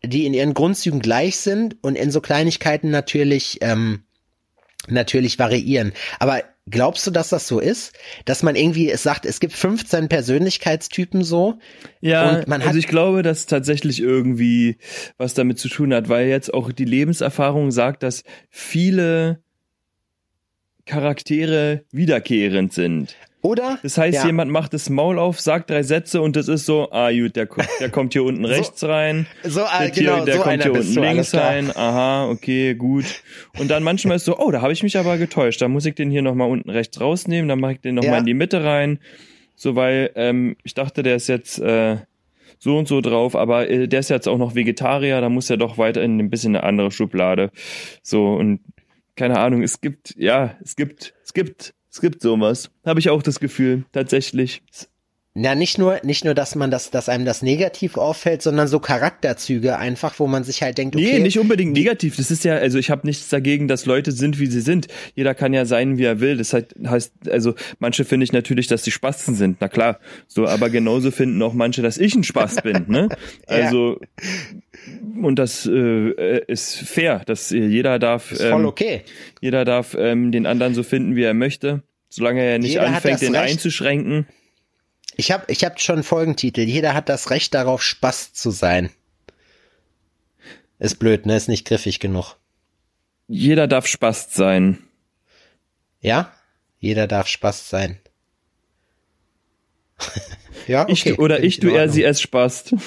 die 0.03 0.25
in 0.25 0.33
ihren 0.33 0.53
Grundzügen 0.53 0.99
gleich 0.99 1.37
sind 1.37 1.77
und 1.81 1.95
in 1.95 2.11
so 2.11 2.19
Kleinigkeiten 2.19 2.89
natürlich, 2.89 3.59
ähm, 3.61 4.03
natürlich 4.89 5.39
variieren. 5.39 5.93
Aber 6.19 6.43
glaubst 6.69 7.05
du, 7.05 7.11
dass 7.11 7.29
das 7.29 7.47
so 7.47 7.59
ist? 7.59 7.93
Dass 8.25 8.41
man 8.43 8.55
irgendwie 8.55 8.89
es 8.89 9.03
sagt, 9.03 9.25
es 9.25 9.39
gibt 9.39 9.53
15 9.53 10.07
Persönlichkeitstypen 10.09 11.23
so? 11.23 11.59
Ja, 12.01 12.37
Und 12.37 12.47
man 12.47 12.61
hat- 12.61 12.67
also 12.67 12.79
ich 12.79 12.87
glaube, 12.87 13.21
dass 13.21 13.45
tatsächlich 13.45 13.99
irgendwie 13.99 14.77
was 15.17 15.33
damit 15.33 15.59
zu 15.59 15.67
tun 15.69 15.93
hat, 15.93 16.09
weil 16.09 16.27
jetzt 16.27 16.53
auch 16.53 16.71
die 16.71 16.85
Lebenserfahrung 16.85 17.71
sagt, 17.71 18.03
dass 18.03 18.23
viele 18.49 19.41
Charaktere 20.85 21.83
wiederkehrend 21.91 22.73
sind. 22.73 23.15
Oder? 23.43 23.77
Das 23.83 23.97
heißt, 23.97 24.19
Ja. 24.19 24.25
jemand 24.25 24.49
macht 24.51 24.73
das 24.73 24.89
Maul 24.89 25.19
auf, 25.19 25.39
sagt 25.39 25.69
drei 25.69 25.83
Sätze 25.83 26.21
und 26.21 26.35
das 26.37 26.47
ist 26.47 26.65
so, 26.65 26.89
ah 26.91 27.11
gut, 27.11 27.35
der, 27.35 27.45
kommt- 27.45 27.67
der 27.81 27.89
kommt 27.89 28.13
hier 28.13 28.23
unten 28.23 28.45
rechts 28.45 28.83
rein. 28.85 29.27
So, 29.43 29.59
äh, 29.61 29.65
Der, 29.81 29.89
genau, 29.91 30.15
hier, 30.15 30.25
der 30.25 30.35
so 30.37 30.41
kommt 30.43 30.63
hier 30.63 30.71
unten 30.73 30.93
links 31.01 31.35
rein. 31.35 31.69
Aha, 31.75 32.29
okay, 32.29 32.73
gut. 32.73 33.03
Und 33.59 33.69
dann 33.69 33.83
manchmal 33.83 34.15
ist 34.15 34.25
so, 34.25 34.39
oh, 34.39 34.49
da 34.49 34.61
habe 34.61 34.71
ich 34.73 34.81
mich 34.81 34.97
aber 34.97 35.17
getäuscht. 35.17 35.61
Da 35.61 35.67
muss 35.67 35.85
ich 35.85 35.93
den 35.93 36.09
hier 36.09 36.21
nochmal 36.21 36.49
unten 36.49 36.69
rechts 36.69 36.99
rausnehmen, 37.01 37.49
dann 37.49 37.59
mache 37.59 37.73
ich 37.73 37.81
den 37.81 37.95
nochmal 37.95 38.13
Ja. 38.13 38.17
in 38.19 38.25
die 38.25 38.33
Mitte 38.33 38.63
rein. 38.63 38.99
So, 39.55 39.75
weil 39.75 40.11
ähm, 40.15 40.55
ich 40.63 40.73
dachte, 40.73 41.03
der 41.03 41.15
ist 41.17 41.27
jetzt 41.27 41.59
äh, 41.59 41.97
so 42.59 42.77
und 42.77 42.87
so 42.87 43.01
drauf, 43.01 43.35
aber 43.35 43.69
äh, 43.69 43.87
der 43.89 43.99
ist 43.99 44.09
jetzt 44.09 44.27
auch 44.29 44.37
noch 44.37 44.55
Vegetarier, 44.55 45.19
da 45.19 45.27
muss 45.27 45.49
er 45.49 45.57
doch 45.57 45.77
weiterhin 45.77 46.17
ein 46.17 46.29
bisschen 46.29 46.55
eine 46.55 46.63
andere 46.65 46.91
Schublade. 46.91 47.51
So, 48.01 48.35
und 48.35 48.61
keine 49.17 49.37
Ahnung, 49.39 49.61
es 49.63 49.81
gibt, 49.81 50.15
ja, 50.17 50.55
es 50.63 50.77
gibt, 50.77 51.13
es 51.25 51.33
gibt, 51.33 51.73
es 51.93 52.01
gibt 52.01 52.21
sowas. 52.21 52.71
Habe 52.85 52.99
ich 52.99 53.09
auch 53.11 53.21
das 53.21 53.39
Gefühl, 53.39 53.85
tatsächlich. 53.91 54.63
Na, 55.35 55.55
nicht 55.55 55.79
nur, 55.79 55.99
nicht 56.03 56.25
nur, 56.25 56.35
dass 56.35 56.53
man 56.53 56.69
das, 56.69 56.91
dass 56.91 57.09
einem 57.09 57.25
das 57.25 57.41
negativ 57.41 57.97
auffällt, 57.97 58.43
sondern 58.43 58.67
so 58.67 58.79
Charakterzüge 58.79 59.79
einfach, 59.79 60.19
wo 60.19 60.27
man 60.27 60.43
sich 60.43 60.61
halt 60.61 60.77
denkt, 60.77 60.95
okay, 60.95 61.13
Nee, 61.13 61.19
nicht 61.21 61.39
unbedingt 61.39 61.73
negativ. 61.73 62.17
Das 62.17 62.29
ist 62.29 62.43
ja, 62.43 62.53
also 62.53 62.77
ich 62.77 62.91
habe 62.91 63.07
nichts 63.07 63.29
dagegen, 63.29 63.67
dass 63.67 63.87
Leute 63.87 64.11
sind, 64.11 64.39
wie 64.39 64.45
sie 64.45 64.61
sind. 64.61 64.89
Jeder 65.15 65.33
kann 65.33 65.51
ja 65.51 65.65
sein, 65.65 65.97
wie 65.97 66.03
er 66.03 66.19
will. 66.19 66.37
Das 66.37 66.53
heißt, 66.53 67.15
also 67.31 67.55
manche 67.79 68.05
finde 68.05 68.25
ich 68.25 68.31
natürlich, 68.31 68.67
dass 68.67 68.83
die 68.83 68.91
Spasten 68.91 69.33
sind. 69.33 69.57
Na 69.59 69.69
klar, 69.69 69.99
so, 70.27 70.45
aber 70.45 70.69
genauso 70.69 71.09
finden 71.09 71.41
auch 71.41 71.53
manche, 71.53 71.81
dass 71.81 71.97
ich 71.97 72.13
ein 72.13 72.23
Spast 72.23 72.61
bin. 72.61 72.85
Ne? 72.87 73.09
Also 73.47 73.99
und 75.21 75.37
das 75.37 75.65
äh, 75.65 76.41
ist 76.45 76.75
fair, 76.75 77.23
dass 77.25 77.49
jeder 77.49 77.99
darf, 77.99 78.31
ist 78.31 78.41
voll 78.43 78.61
ähm, 78.61 78.65
okay. 78.65 79.01
jeder 79.41 79.65
darf 79.65 79.95
ähm, 79.97 80.31
den 80.31 80.45
anderen 80.45 80.73
so 80.75 80.83
finden, 80.83 81.15
wie 81.15 81.23
er 81.23 81.33
möchte, 81.33 81.83
solange 82.09 82.43
er 82.43 82.59
nicht 82.59 82.73
Jeder 82.73 82.87
anfängt, 82.87 83.21
den 83.21 83.35
Recht. 83.35 83.53
einzuschränken. 83.53 84.27
Ich 85.15 85.31
habe 85.31 85.45
ich 85.47 85.63
hab 85.63 85.79
schon 85.79 85.95
einen 85.95 86.03
Folgentitel. 86.03 86.61
Jeder 86.61 86.93
hat 86.93 87.09
das 87.09 87.29
Recht 87.29 87.53
darauf, 87.53 87.81
Spaß 87.81 88.33
zu 88.33 88.51
sein. 88.51 88.89
Ist 90.79 90.99
blöd, 90.99 91.25
ne? 91.25 91.35
Ist 91.35 91.47
nicht 91.47 91.65
griffig 91.65 91.99
genug. 91.99 92.35
Jeder 93.27 93.67
darf 93.67 93.87
Spast 93.87 94.33
sein. 94.33 94.79
Ja? 96.01 96.33
Jeder 96.79 97.07
darf 97.07 97.27
Spaß 97.27 97.69
sein. 97.69 97.99
ja, 100.67 100.83
okay. 100.83 100.91
Ich, 100.91 101.19
oder 101.19 101.35
Find 101.35 101.47
ich, 101.47 101.59
du, 101.59 101.69
er, 101.69 101.89
sie, 101.89 102.03
es 102.03 102.21
Spast. 102.21 102.75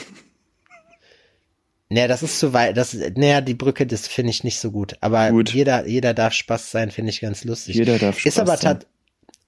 Nee, 1.89 2.09
das 2.09 2.25
ist 2.25 2.41
zu 2.41 2.53
weit. 2.53 2.77
Das, 2.77 2.95
naja, 3.15 3.41
die 3.41 3.55
Brücke, 3.55 3.87
das 3.87 4.09
finde 4.09 4.31
ich 4.31 4.43
nicht 4.43 4.59
so 4.59 4.73
gut. 4.73 4.97
Aber 5.03 5.31
Gut. 5.31 5.55
jeder, 5.55 5.87
jeder 5.87 6.15
darf 6.15 6.33
Spaß 6.33 6.73
sein, 6.73 6.91
finde 6.91 7.11
ich 7.11 7.21
ganz 7.21 7.45
lustig. 7.45 7.77
Jeder 7.77 8.01
darf 8.01 8.17
Ist 8.27 8.35
Spaß 8.35 8.39
aber 8.39 8.57
sein. 8.57 8.81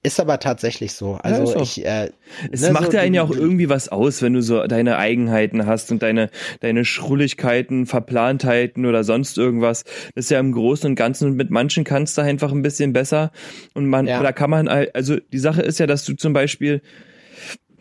Ist 0.02 0.20
aber 0.20 0.38
tatsächlich 0.38 0.92
so. 0.92 1.14
Also 1.14 1.56
auch. 1.56 1.62
ich, 1.62 1.84
äh, 1.84 2.10
Es 2.52 2.62
ne, 2.62 2.72
macht 2.72 2.86
so 2.86 2.92
ja 2.92 3.00
einen 3.00 3.14
ja 3.14 3.22
auch 3.22 3.30
irgendwie 3.30 3.68
was 3.68 3.88
aus, 3.88 4.22
wenn 4.22 4.32
du 4.32 4.42
so 4.42 4.64
deine 4.66 4.96
Eigenheiten 4.96 5.66
hast 5.66 5.90
und 5.90 6.02
deine, 6.02 6.30
deine 6.60 6.84
Schrulligkeiten, 6.84 7.84
Verplantheiten 7.86 8.86
oder 8.86 9.02
sonst 9.02 9.36
irgendwas. 9.38 9.82
Das 10.14 10.26
ist 10.26 10.30
ja 10.30 10.38
im 10.38 10.52
Großen 10.52 10.88
und 10.88 10.94
Ganzen 10.94 11.28
und 11.28 11.36
mit 11.36 11.50
manchen 11.50 11.82
kannst 11.82 12.16
du 12.16 12.22
einfach 12.22 12.52
ein 12.52 12.62
bisschen 12.62 12.92
besser. 12.92 13.32
Und 13.74 13.86
man, 13.86 14.06
Ja. 14.06 14.22
da 14.22 14.30
kann 14.30 14.50
man, 14.50 14.68
also 14.68 15.16
die 15.16 15.38
Sache 15.38 15.62
ist 15.62 15.80
ja, 15.80 15.86
dass 15.88 16.04
du 16.04 16.14
zum 16.14 16.32
Beispiel, 16.32 16.80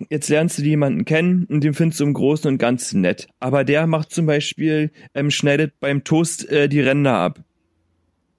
jetzt 0.09 0.29
lernst 0.29 0.57
du 0.57 0.63
jemanden 0.63 1.05
kennen 1.05 1.45
und 1.49 1.63
den 1.63 1.75
findest 1.75 1.99
du 1.99 2.03
im 2.03 2.13
Großen 2.13 2.49
und 2.49 2.57
Ganzen 2.57 3.01
nett. 3.01 3.27
Aber 3.39 3.63
der 3.63 3.85
macht 3.85 4.11
zum 4.11 4.25
Beispiel, 4.25 4.91
ähm, 5.13 5.29
schneidet 5.29 5.79
beim 5.79 6.03
Toast 6.03 6.49
äh, 6.49 6.67
die 6.67 6.81
Ränder 6.81 7.13
ab. 7.13 7.39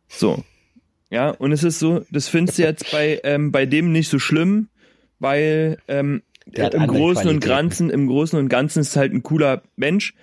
So. 0.09 0.43
Ja, 1.11 1.31
und 1.31 1.53
es 1.53 1.65
ist 1.65 1.79
so, 1.79 2.05
das 2.11 2.29
findest 2.29 2.59
du 2.59 2.63
jetzt 2.63 2.91
bei, 2.91 3.21
ähm, 3.25 3.51
bei 3.51 3.67
dem 3.67 3.93
nicht 3.93 4.11
so 4.11 4.19
schlimm, 4.19 4.69
weil 5.19 5.79
ähm, 5.89 6.23
im 6.53 6.87
Großen 6.87 7.29
und. 7.29 7.41
Ganzen, 7.41 7.91
im 7.91 8.07
Großen 8.07 8.39
und 8.39 8.49
Ganzen 8.49 8.81
ist 8.81 8.97
halt 8.97 9.13
ein 9.13 9.23
cooler 9.23 9.63
Mensch. 9.77 10.15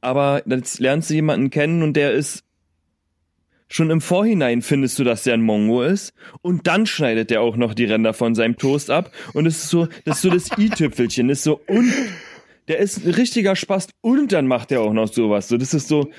Aber 0.00 0.42
jetzt 0.46 0.80
lernst 0.80 1.10
du 1.10 1.14
jemanden 1.14 1.50
kennen 1.50 1.82
und 1.82 1.94
der 1.94 2.12
ist 2.12 2.44
schon 3.68 3.90
im 3.90 4.00
Vorhinein 4.00 4.62
findest 4.62 4.98
du, 4.98 5.04
dass 5.04 5.24
der 5.24 5.34
ein 5.34 5.42
Mongo 5.42 5.82
ist 5.82 6.14
und 6.40 6.66
dann 6.66 6.86
schneidet 6.86 7.30
der 7.30 7.40
auch 7.40 7.56
noch 7.56 7.74
die 7.74 7.84
Ränder 7.84 8.14
von 8.14 8.34
seinem 8.34 8.56
Toast 8.56 8.90
ab 8.90 9.10
und 9.32 9.46
es 9.46 9.64
ist 9.64 9.70
so, 9.70 9.88
das 10.04 10.16
ist 10.16 10.22
so 10.22 10.30
das 10.30 10.50
i-Tüpfelchen, 10.58 11.28
ist 11.30 11.42
so 11.42 11.60
und 11.66 11.92
der 12.68 12.78
ist 12.78 13.04
ein 13.04 13.10
richtiger 13.12 13.56
Spast 13.56 13.90
und 14.00 14.32
dann 14.32 14.46
macht 14.46 14.72
er 14.72 14.80
auch 14.80 14.92
noch 14.92 15.12
sowas. 15.12 15.48
So, 15.48 15.56
das 15.56 15.74
ist 15.74 15.88
so, 15.88 16.10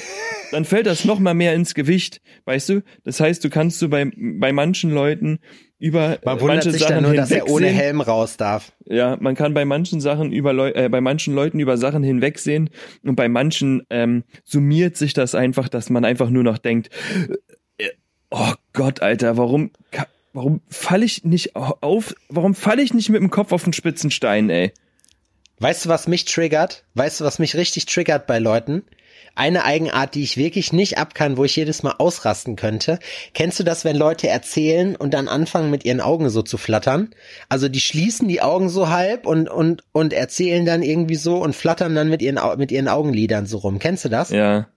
dann 0.52 0.64
fällt 0.64 0.86
das 0.86 1.04
noch 1.04 1.18
mal 1.18 1.34
mehr 1.34 1.54
ins 1.54 1.74
Gewicht, 1.74 2.20
weißt 2.44 2.68
du? 2.68 2.82
Das 3.04 3.20
heißt, 3.20 3.42
du 3.44 3.50
kannst 3.50 3.80
du 3.82 3.88
bei, 3.88 4.10
bei 4.16 4.52
manchen 4.52 4.90
Leuten 4.90 5.38
über 5.78 6.18
man 6.24 6.40
wundert 6.40 6.56
manche 6.56 6.70
sich 6.72 6.82
Sachen 6.82 6.94
dann 6.96 7.04
nur, 7.04 7.14
dass 7.14 7.30
er 7.30 7.48
ohne. 7.48 7.66
Helm 7.66 8.00
raus 8.00 8.36
darf. 8.36 8.72
Ja, 8.86 9.16
man 9.20 9.34
kann 9.34 9.52
bei 9.54 9.64
manchen 9.64 10.00
Sachen 10.00 10.32
über 10.32 10.52
Leu 10.52 10.70
äh, 10.70 10.88
bei 10.88 11.00
manchen 11.00 11.34
Leuten 11.34 11.58
über 11.60 11.76
Sachen 11.76 12.02
hinwegsehen 12.02 12.70
und 13.02 13.16
bei 13.16 13.28
manchen 13.28 13.82
ähm, 13.90 14.24
summiert 14.44 14.96
sich 14.96 15.12
das 15.14 15.34
einfach, 15.34 15.68
dass 15.68 15.90
man 15.90 16.04
einfach 16.04 16.30
nur 16.30 16.42
noch 16.42 16.58
denkt, 16.58 16.90
äh, 17.78 17.88
oh 18.30 18.52
Gott, 18.72 19.00
Alter, 19.02 19.36
warum 19.36 19.72
warum 20.32 20.60
falle 20.68 21.04
ich 21.04 21.24
nicht 21.24 21.54
au- 21.56 21.76
auf, 21.80 22.14
warum 22.28 22.54
falle 22.54 22.82
ich 22.82 22.94
nicht 22.94 23.08
mit 23.10 23.20
dem 23.20 23.30
Kopf 23.30 23.52
auf 23.52 23.64
den 23.64 23.72
spitzen 23.72 24.10
Stein, 24.10 24.50
ey? 24.50 24.72
Weißt 25.58 25.84
du, 25.84 25.88
was 25.88 26.08
mich 26.08 26.24
triggert? 26.24 26.84
Weißt 26.94 27.20
du, 27.20 27.24
was 27.24 27.38
mich 27.38 27.56
richtig 27.56 27.86
triggert 27.86 28.26
bei 28.26 28.38
Leuten? 28.38 28.82
Eine 29.36 29.64
Eigenart, 29.64 30.14
die 30.14 30.22
ich 30.22 30.36
wirklich 30.36 30.72
nicht 30.72 30.96
ab 30.96 31.14
kann, 31.14 31.36
wo 31.36 31.44
ich 31.44 31.56
jedes 31.56 31.82
Mal 31.82 31.94
ausrasten 31.98 32.54
könnte. 32.54 33.00
Kennst 33.32 33.58
du 33.58 33.64
das, 33.64 33.84
wenn 33.84 33.96
Leute 33.96 34.28
erzählen 34.28 34.94
und 34.94 35.12
dann 35.12 35.26
anfangen 35.26 35.70
mit 35.70 35.84
ihren 35.84 36.00
Augen 36.00 36.30
so 36.30 36.42
zu 36.42 36.56
flattern? 36.56 37.10
Also 37.48 37.68
die 37.68 37.80
schließen 37.80 38.28
die 38.28 38.42
Augen 38.42 38.68
so 38.68 38.90
halb 38.90 39.26
und 39.26 39.48
und 39.48 39.82
und 39.90 40.12
erzählen 40.12 40.64
dann 40.64 40.82
irgendwie 40.82 41.16
so 41.16 41.38
und 41.38 41.56
flattern 41.56 41.96
dann 41.96 42.08
mit 42.08 42.22
ihren 42.22 42.38
mit 42.58 42.70
ihren 42.70 42.86
Augenlidern 42.86 43.46
so 43.46 43.58
rum. 43.58 43.80
Kennst 43.80 44.04
du 44.04 44.08
das? 44.08 44.30
Ja. 44.30 44.68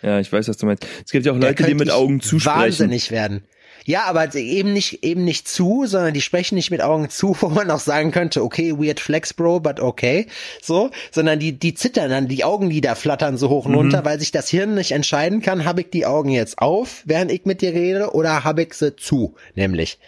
Ja, 0.00 0.20
ich 0.20 0.30
weiß, 0.30 0.48
was 0.48 0.58
du 0.58 0.66
meinst. 0.66 0.86
Es 1.04 1.12
gibt 1.12 1.24
ja 1.24 1.32
auch 1.32 1.36
Leute, 1.38 1.62
die 1.62 1.74
mit 1.74 1.90
Augen 1.90 2.20
zusprechen. 2.20 2.60
Wahnsinnig 2.60 3.10
werden. 3.10 3.44
Ja, 3.86 4.04
aber 4.04 4.34
eben 4.34 4.72
nicht, 4.72 5.04
eben 5.04 5.24
nicht 5.24 5.46
zu, 5.46 5.84
sondern 5.86 6.14
die 6.14 6.20
sprechen 6.20 6.54
nicht 6.54 6.70
mit 6.70 6.80
Augen 6.82 7.10
zu, 7.10 7.36
wo 7.40 7.48
man 7.48 7.70
auch 7.70 7.80
sagen 7.80 8.10
könnte, 8.10 8.42
okay, 8.42 8.72
weird 8.78 9.00
flex, 9.00 9.34
bro, 9.34 9.60
but 9.60 9.80
okay, 9.80 10.26
so, 10.62 10.90
sondern 11.10 11.38
die, 11.38 11.52
die 11.52 11.74
zittern 11.74 12.10
dann, 12.10 12.28
die 12.28 12.44
Augenlider 12.44 12.96
flattern 12.96 13.36
so 13.36 13.48
hoch 13.50 13.66
und 13.66 13.72
Mhm. 13.72 13.78
runter, 13.78 14.04
weil 14.04 14.18
sich 14.20 14.30
das 14.30 14.48
Hirn 14.48 14.74
nicht 14.74 14.92
entscheiden 14.92 15.42
kann, 15.42 15.64
habe 15.64 15.82
ich 15.82 15.90
die 15.90 16.06
Augen 16.06 16.30
jetzt 16.30 16.58
auf, 16.58 17.02
während 17.04 17.30
ich 17.30 17.44
mit 17.44 17.60
dir 17.60 17.72
rede, 17.74 18.14
oder 18.14 18.44
habe 18.44 18.62
ich 18.62 18.74
sie 18.74 18.96
zu, 18.96 19.34
nämlich. 19.54 19.98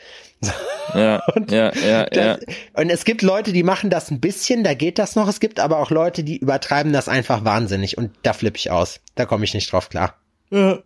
Ja, 0.95 1.22
ja, 1.49 1.72
ja, 1.74 2.07
ja. 2.12 2.37
Das, 2.37 2.39
Und 2.74 2.91
es 2.91 3.05
gibt 3.05 3.22
Leute, 3.22 3.53
die 3.53 3.62
machen 3.62 3.91
das 3.91 4.11
ein 4.11 4.20
bisschen, 4.20 4.64
da 4.64 4.74
geht 4.74 4.99
das 4.99 5.16
noch, 5.16 5.29
es 5.29 5.41
gibt 5.41 5.59
aber 5.61 5.79
auch 5.81 5.91
Leute, 5.91 6.22
die 6.24 6.37
übertreiben 6.37 6.93
das 6.93 7.09
einfach 7.09 7.45
wahnsinnig 7.45 7.99
und 7.99 8.11
da 8.22 8.33
flippe 8.33 8.59
ich 8.59 8.70
aus. 8.70 9.01
Da 9.14 9.24
komme 9.24 9.45
ich 9.45 9.55
nicht 9.55 9.72
drauf 9.72 9.89
klar. 9.89 10.14
ja. 10.51 10.79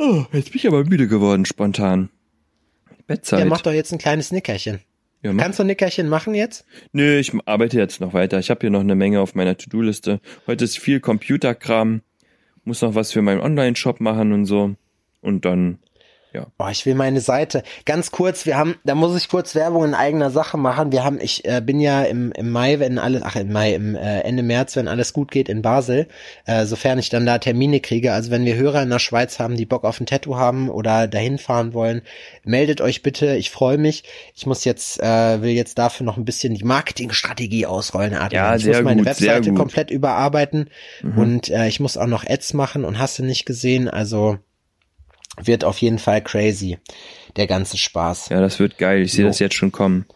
Oh, 0.00 0.24
jetzt 0.32 0.52
bin 0.52 0.58
ich 0.58 0.66
aber 0.68 0.84
müde 0.84 1.08
geworden, 1.08 1.44
spontan. 1.44 2.08
Bettzeit. 3.08 3.40
Der 3.40 3.46
macht 3.46 3.66
doch 3.66 3.72
jetzt 3.72 3.90
ein 3.92 3.98
kleines 3.98 4.30
Nickerchen. 4.30 4.80
ja. 5.22 5.34
Kannst 5.34 5.58
du 5.58 5.64
ein 5.64 5.66
Nickerchen 5.66 6.08
machen 6.08 6.34
jetzt? 6.34 6.64
Nö, 6.92 7.18
ich 7.18 7.32
arbeite 7.46 7.78
jetzt 7.78 8.00
noch 8.00 8.12
weiter. 8.12 8.38
Ich 8.38 8.50
habe 8.50 8.60
hier 8.60 8.70
noch 8.70 8.80
eine 8.80 8.94
Menge 8.94 9.20
auf 9.20 9.34
meiner 9.34 9.56
To-Do-Liste. 9.56 10.20
Heute 10.46 10.64
ist 10.64 10.78
viel 10.78 11.00
Computerkram. 11.00 12.02
Muss 12.64 12.82
noch 12.82 12.94
was 12.94 13.12
für 13.12 13.22
meinen 13.22 13.40
Online-Shop 13.40 14.00
machen 14.00 14.32
und 14.32 14.44
so. 14.44 14.76
Und 15.20 15.44
dann, 15.44 15.78
Oh, 16.58 16.68
ich 16.70 16.84
will 16.86 16.94
meine 16.94 17.20
Seite. 17.20 17.62
Ganz 17.84 18.10
kurz, 18.10 18.46
wir 18.46 18.56
haben, 18.56 18.76
da 18.84 18.94
muss 18.94 19.16
ich 19.16 19.28
kurz 19.28 19.54
Werbung 19.54 19.84
in 19.84 19.94
eigener 19.94 20.30
Sache 20.30 20.56
machen. 20.56 20.92
Wir 20.92 21.04
haben, 21.04 21.20
ich 21.20 21.44
äh, 21.44 21.60
bin 21.60 21.80
ja 21.80 22.02
im, 22.02 22.32
im 22.32 22.50
Mai, 22.50 22.78
wenn 22.78 22.98
alles, 22.98 23.22
ach 23.22 23.36
im 23.36 23.52
Mai, 23.52 23.74
im 23.74 23.94
äh, 23.94 24.20
Ende 24.20 24.42
März, 24.42 24.76
wenn 24.76 24.88
alles 24.88 25.12
gut 25.12 25.30
geht, 25.30 25.48
in 25.48 25.62
Basel, 25.62 26.08
äh, 26.46 26.66
sofern 26.66 26.98
ich 26.98 27.08
dann 27.08 27.26
da 27.26 27.38
Termine 27.38 27.80
kriege. 27.80 28.12
Also 28.12 28.30
wenn 28.30 28.44
wir 28.44 28.56
Hörer 28.56 28.82
in 28.82 28.90
der 28.90 28.98
Schweiz 28.98 29.38
haben, 29.38 29.56
die 29.56 29.66
Bock 29.66 29.84
auf 29.84 30.00
ein 30.00 30.06
Tattoo 30.06 30.36
haben 30.36 30.68
oder 30.70 31.08
dahin 31.08 31.38
fahren 31.38 31.74
wollen, 31.74 32.02
meldet 32.44 32.80
euch 32.80 33.02
bitte. 33.02 33.36
Ich 33.36 33.50
freue 33.50 33.78
mich. 33.78 34.04
Ich 34.34 34.46
muss 34.46 34.64
jetzt, 34.64 35.00
äh, 35.00 35.42
will 35.42 35.50
jetzt 35.50 35.78
dafür 35.78 36.04
noch 36.06 36.16
ein 36.16 36.24
bisschen 36.24 36.54
die 36.54 36.64
Marketingstrategie 36.64 37.66
ausrollen, 37.66 38.14
Adrian. 38.14 38.44
Ja, 38.44 38.56
ich 38.56 38.66
muss 38.66 38.82
meine 38.82 39.02
gut, 39.02 39.06
Webseite 39.06 39.52
komplett 39.52 39.90
überarbeiten 39.90 40.70
und 41.16 41.48
äh, 41.48 41.68
ich 41.68 41.80
muss 41.80 41.96
auch 41.96 42.06
noch 42.06 42.24
Ads 42.26 42.54
machen 42.54 42.84
und 42.84 42.98
hast 42.98 43.18
du 43.18 43.24
nicht 43.24 43.44
gesehen. 43.44 43.88
Also 43.88 44.38
wird 45.42 45.64
auf 45.64 45.78
jeden 45.78 45.98
Fall 45.98 46.22
crazy, 46.22 46.78
der 47.36 47.46
ganze 47.46 47.76
Spaß. 47.78 48.28
ja, 48.30 48.40
das 48.40 48.58
wird 48.58 48.78
geil. 48.78 49.02
Ich 49.02 49.12
sehe 49.12 49.24
das 49.26 49.38
jetzt 49.38 49.54
schon 49.54 49.72
kommen. 49.72 50.06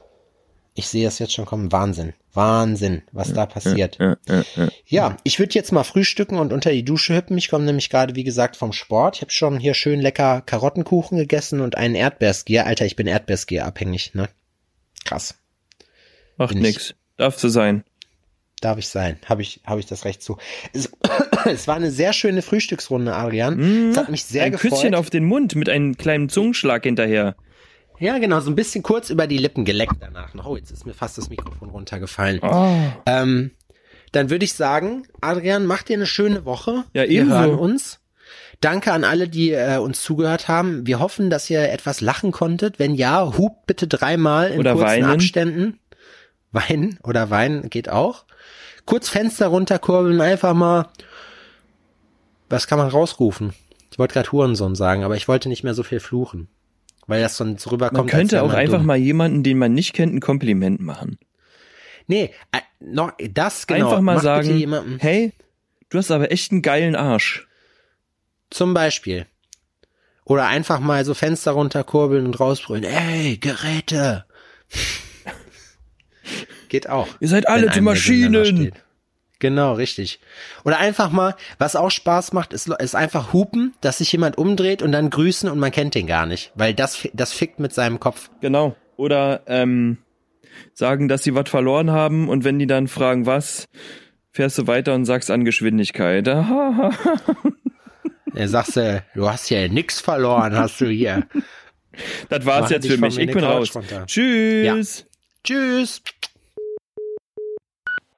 Ich 0.74 0.88
sehe 0.88 1.06
es 1.06 1.18
jetzt 1.18 1.34
schon 1.34 1.44
kommen. 1.44 1.70
Wahnsinn. 1.70 2.14
Wahnsinn, 2.34 3.02
was 3.12 3.34
da 3.34 3.44
passiert. 3.44 3.98
Ja, 3.98 4.16
ja, 4.26 4.42
ja. 4.56 4.68
Ja, 4.86 5.16
ich 5.22 5.38
würde 5.38 5.52
jetzt 5.52 5.70
mal 5.70 5.84
frühstücken 5.84 6.38
und 6.38 6.50
unter 6.50 6.70
die 6.70 6.82
Dusche 6.82 7.14
hüppen. 7.14 7.36
Ich 7.36 7.50
komme 7.50 7.66
nämlich 7.66 7.90
gerade, 7.90 8.14
wie 8.14 8.24
gesagt, 8.24 8.56
vom 8.56 8.72
Sport. 8.72 9.16
Ich 9.16 9.20
habe 9.20 9.30
schon 9.32 9.58
hier 9.60 9.74
schön 9.74 10.00
lecker 10.00 10.40
Karottenkuchen 10.40 11.18
gegessen 11.18 11.60
und 11.60 11.76
einen 11.76 11.94
Erdbeerskier. 11.94 12.64
Alter, 12.64 12.86
ich 12.86 12.96
bin 12.96 13.06
Erdbeerskier 13.06 13.66
abhängig, 13.66 14.14
ne? 14.14 14.30
Krass. 15.04 15.34
Macht 16.38 16.54
Bin 16.54 16.64
ich- 16.64 16.74
nix. 16.76 16.94
Darf 17.18 17.38
so 17.38 17.50
sein. 17.50 17.84
Darf 18.62 18.78
ich 18.78 18.88
sein? 18.88 19.18
Habe 19.26 19.42
ich, 19.42 19.60
habe 19.66 19.80
ich 19.80 19.86
das 19.86 20.04
Recht 20.06 20.22
zu. 20.22 20.38
Es, 20.72 20.90
es 21.44 21.68
war 21.68 21.76
eine 21.76 21.90
sehr 21.90 22.12
schöne 22.14 22.40
Frühstücksrunde, 22.42 23.14
Adrian. 23.14 23.90
Es 23.90 23.96
hat 23.98 24.08
mich 24.08 24.24
sehr 24.24 24.44
Ein 24.44 24.52
gefreut. 24.52 24.70
Küsschen 24.70 24.94
auf 24.94 25.10
den 25.10 25.24
Mund 25.24 25.54
mit 25.56 25.68
einem 25.68 25.96
kleinen 25.96 26.28
Zungenschlag 26.28 26.84
hinterher. 26.84 27.36
Ja, 27.98 28.18
genau, 28.18 28.40
so 28.40 28.50
ein 28.50 28.56
bisschen 28.56 28.82
kurz 28.82 29.10
über 29.10 29.26
die 29.26 29.36
Lippen 29.38 29.64
geleckt 29.64 29.96
danach. 30.00 30.32
noch. 30.34 30.46
Oh, 30.46 30.56
jetzt 30.56 30.70
ist 30.70 30.86
mir 30.86 30.94
fast 30.94 31.18
das 31.18 31.28
Mikrofon 31.28 31.70
runtergefallen. 31.70 32.40
Oh. 32.42 32.76
Ähm, 33.06 33.50
dann 34.12 34.30
würde 34.30 34.44
ich 34.44 34.54
sagen, 34.54 35.06
Adrian, 35.20 35.66
mach 35.66 35.82
dir 35.82 35.96
eine 35.96 36.06
schöne 36.06 36.44
Woche. 36.44 36.84
Ja, 36.94 37.02
Wir 37.02 37.10
ebenso. 37.10 37.38
hören 37.38 37.58
uns. 37.58 38.00
Danke 38.60 38.92
an 38.92 39.02
alle, 39.04 39.28
die 39.28 39.50
äh, 39.52 39.78
uns 39.78 40.02
zugehört 40.02 40.46
haben. 40.48 40.86
Wir 40.86 41.00
hoffen, 41.00 41.30
dass 41.30 41.50
ihr 41.50 41.70
etwas 41.72 42.00
lachen 42.00 42.30
konntet. 42.30 42.78
Wenn 42.78 42.94
ja, 42.94 43.36
hupt 43.36 43.66
bitte 43.66 43.88
dreimal 43.88 44.50
in 44.52 44.60
Oder 44.60 44.72
kurzen 44.72 44.86
weinen. 44.86 45.04
Abständen. 45.10 45.78
Weinen 46.52 46.98
oder 47.02 47.30
weinen 47.30 47.70
geht 47.70 47.88
auch. 47.88 48.24
Kurz 48.86 49.08
Fenster 49.08 49.48
runterkurbeln, 49.48 50.20
einfach 50.20 50.54
mal. 50.54 50.88
Was 52.48 52.66
kann 52.66 52.78
man 52.78 52.88
rausrufen? 52.88 53.52
Ich 53.90 53.98
wollte 53.98 54.14
gerade 54.14 54.32
Hurensohn 54.32 54.74
sagen, 54.74 55.04
aber 55.04 55.16
ich 55.16 55.28
wollte 55.28 55.48
nicht 55.48 55.64
mehr 55.64 55.74
so 55.74 55.82
viel 55.82 56.00
fluchen. 56.00 56.48
Weil 57.06 57.20
das 57.20 57.36
sonst 57.36 57.70
rüberkommt. 57.70 57.98
Man 57.98 58.06
könnte 58.06 58.42
auch 58.42 58.52
einfach 58.52 58.78
dumm. 58.78 58.86
mal 58.86 58.96
jemanden, 58.96 59.42
den 59.42 59.58
man 59.58 59.74
nicht 59.74 59.92
kennt, 59.92 60.14
ein 60.14 60.20
Kompliment 60.20 60.80
machen. 60.80 61.18
Nee, 62.06 62.30
äh, 62.52 62.60
noch, 62.80 63.12
das 63.30 63.66
genau. 63.66 63.86
einfach 63.86 64.00
mal 64.00 64.16
Mach 64.16 64.22
sagen, 64.22 64.98
hey, 64.98 65.32
du 65.90 65.98
hast 65.98 66.10
aber 66.10 66.30
echt 66.30 66.52
einen 66.52 66.62
geilen 66.62 66.96
Arsch. 66.96 67.46
Zum 68.50 68.74
Beispiel. 68.74 69.26
Oder 70.24 70.46
einfach 70.46 70.80
mal 70.80 71.04
so 71.04 71.14
Fenster 71.14 71.52
runterkurbeln 71.52 72.26
und 72.26 72.38
rausbrüllen. 72.38 72.84
Ey, 72.84 73.38
Geräte! 73.38 74.24
Geht 76.72 76.88
auch. 76.88 77.06
Ihr 77.20 77.28
seid 77.28 77.50
alle 77.50 77.66
danach 77.66 77.82
Maschinen. 77.82 78.72
Genau, 79.38 79.74
richtig. 79.74 80.20
Oder 80.64 80.78
einfach 80.78 81.10
mal, 81.10 81.34
was 81.58 81.76
auch 81.76 81.90
Spaß 81.90 82.32
macht, 82.32 82.54
ist, 82.54 82.66
ist 82.66 82.94
einfach 82.94 83.34
hupen, 83.34 83.74
dass 83.82 83.98
sich 83.98 84.10
jemand 84.10 84.38
umdreht 84.38 84.80
und 84.80 84.90
dann 84.90 85.10
grüßen 85.10 85.50
und 85.50 85.58
man 85.58 85.70
kennt 85.70 85.94
den 85.94 86.06
gar 86.06 86.24
nicht. 86.24 86.50
Weil 86.54 86.72
das, 86.72 87.06
das 87.12 87.34
fickt 87.34 87.60
mit 87.60 87.74
seinem 87.74 88.00
Kopf. 88.00 88.30
Genau. 88.40 88.74
Oder 88.96 89.42
ähm, 89.48 89.98
sagen, 90.72 91.08
dass 91.08 91.22
sie 91.24 91.34
was 91.34 91.50
verloren 91.50 91.90
haben 91.90 92.30
und 92.30 92.42
wenn 92.42 92.58
die 92.58 92.66
dann 92.66 92.88
fragen, 92.88 93.26
was, 93.26 93.66
fährst 94.30 94.56
du 94.56 94.66
weiter 94.66 94.94
und 94.94 95.04
sagst 95.04 95.30
an 95.30 95.44
Geschwindigkeit. 95.44 96.26
Er 98.34 98.48
sagst 98.48 98.76
du, 98.76 99.04
du 99.14 99.28
hast 99.28 99.48
hier 99.48 99.68
nix 99.68 100.00
verloren, 100.00 100.56
hast 100.56 100.80
du 100.80 100.86
hier. 100.86 101.26
das 102.30 102.46
war's 102.46 102.62
Mach 102.62 102.70
jetzt 102.70 102.86
für 102.88 102.96
mich. 102.96 103.18
Ich 103.18 103.30
bin 103.30 103.44
raus. 103.44 103.76
runter. 103.76 104.06
Tschüss. 104.06 105.04
Tschüss. 105.44 106.00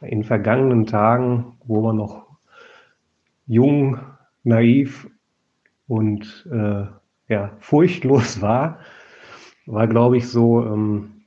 in 0.03 0.25
vergangenen 0.25 0.87
Tagen, 0.87 1.57
wo 1.65 1.81
man 1.81 1.97
noch 1.97 2.27
jung, 3.47 3.99
naiv 4.45 5.09
und 5.87 6.49
äh, 6.51 6.87
ja, 7.29 7.51
furchtlos 7.59 8.41
war, 8.41 8.79
war, 9.67 9.87
glaube 9.87 10.17
ich, 10.17 10.29
so 10.29 10.65
ähm, 10.65 11.23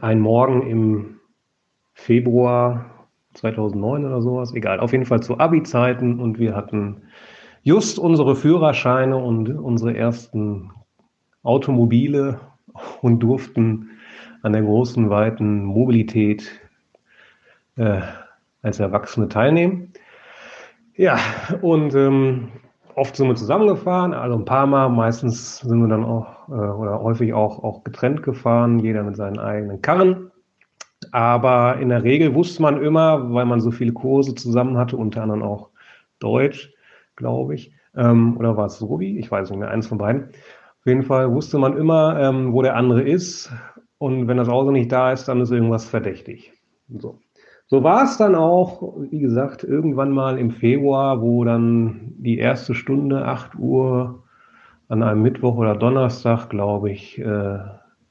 ein 0.00 0.20
Morgen 0.20 0.62
im 0.62 1.20
Februar 1.94 2.86
2009 3.34 4.04
oder 4.04 4.22
sowas, 4.22 4.54
egal, 4.54 4.80
auf 4.80 4.92
jeden 4.92 5.06
Fall 5.06 5.22
zu 5.22 5.38
Abi-Zeiten 5.38 6.20
und 6.20 6.38
wir 6.38 6.54
hatten 6.54 7.02
just 7.62 7.98
unsere 7.98 8.36
Führerscheine 8.36 9.16
und 9.16 9.48
unsere 9.48 9.96
ersten 9.96 10.70
Automobile 11.42 12.40
und 13.00 13.20
durften 13.20 13.90
an 14.42 14.52
der 14.52 14.62
großen, 14.62 15.08
weiten 15.10 15.64
Mobilität 15.64 16.61
äh, 17.76 18.00
als 18.62 18.80
Erwachsene 18.80 19.28
teilnehmen. 19.28 19.92
Ja, 20.96 21.18
und 21.62 21.94
ähm, 21.94 22.48
oft 22.94 23.16
sind 23.16 23.28
wir 23.28 23.34
zusammengefahren, 23.34 24.14
also 24.14 24.36
ein 24.36 24.44
paar 24.44 24.66
Mal. 24.66 24.88
Meistens 24.88 25.58
sind 25.58 25.80
wir 25.80 25.88
dann 25.88 26.04
auch 26.04 26.48
äh, 26.48 26.52
oder 26.52 27.00
häufig 27.02 27.32
auch, 27.32 27.62
auch 27.64 27.84
getrennt 27.84 28.22
gefahren, 28.22 28.78
jeder 28.78 29.02
mit 29.02 29.16
seinen 29.16 29.38
eigenen 29.38 29.80
Karren. 29.80 30.30
Aber 31.10 31.78
in 31.78 31.88
der 31.88 32.04
Regel 32.04 32.34
wusste 32.34 32.62
man 32.62 32.82
immer, 32.82 33.32
weil 33.32 33.44
man 33.44 33.60
so 33.60 33.70
viele 33.70 33.92
Kurse 33.92 34.34
zusammen 34.34 34.76
hatte, 34.76 34.96
unter 34.96 35.22
anderem 35.22 35.42
auch 35.42 35.70
Deutsch, 36.20 36.72
glaube 37.16 37.54
ich. 37.54 37.72
Ähm, 37.96 38.36
oder 38.36 38.56
war 38.56 38.66
es 38.66 38.78
Sobi? 38.78 39.18
Ich 39.18 39.30
weiß 39.30 39.50
nicht 39.50 39.58
mehr, 39.58 39.70
eins 39.70 39.86
von 39.86 39.98
beiden. 39.98 40.28
Auf 40.28 40.86
jeden 40.86 41.02
Fall 41.02 41.32
wusste 41.32 41.58
man 41.58 41.76
immer, 41.76 42.18
ähm, 42.20 42.52
wo 42.52 42.62
der 42.62 42.76
andere 42.76 43.02
ist. 43.02 43.52
Und 43.98 44.28
wenn 44.28 44.36
das 44.36 44.48
Auto 44.48 44.70
nicht 44.70 44.90
da 44.90 45.12
ist, 45.12 45.26
dann 45.26 45.40
ist 45.40 45.50
irgendwas 45.50 45.84
verdächtig. 45.84 46.52
So. 46.98 47.18
So 47.66 47.82
war 47.82 48.04
es 48.04 48.18
dann 48.18 48.34
auch, 48.34 48.96
wie 49.10 49.20
gesagt, 49.20 49.64
irgendwann 49.64 50.10
mal 50.10 50.38
im 50.38 50.50
Februar, 50.50 51.22
wo 51.22 51.44
dann 51.44 52.12
die 52.18 52.38
erste 52.38 52.74
Stunde, 52.74 53.24
8 53.24 53.54
Uhr, 53.54 54.22
an 54.88 55.02
einem 55.02 55.22
Mittwoch 55.22 55.56
oder 55.56 55.74
Donnerstag, 55.74 56.50
glaube 56.50 56.90
ich, 56.90 57.18
äh, 57.18 57.58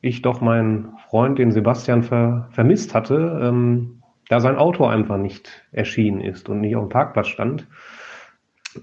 ich 0.02 0.24
doch 0.24 0.42
meinen 0.42 0.94
Freund, 1.08 1.38
den 1.38 1.52
Sebastian, 1.52 2.02
ver 2.02 2.48
vermisst 2.52 2.96
hatte, 2.96 3.40
ähm, 3.40 4.02
da 4.30 4.40
sein 4.40 4.56
Auto 4.56 4.86
einfach 4.86 5.18
nicht 5.18 5.64
erschienen 5.72 6.22
ist 6.22 6.50
und 6.50 6.62
nicht 6.62 6.76
auf 6.76 6.86
dem 6.86 6.90
Parkplatz 6.90 7.28
stand. 7.28 7.68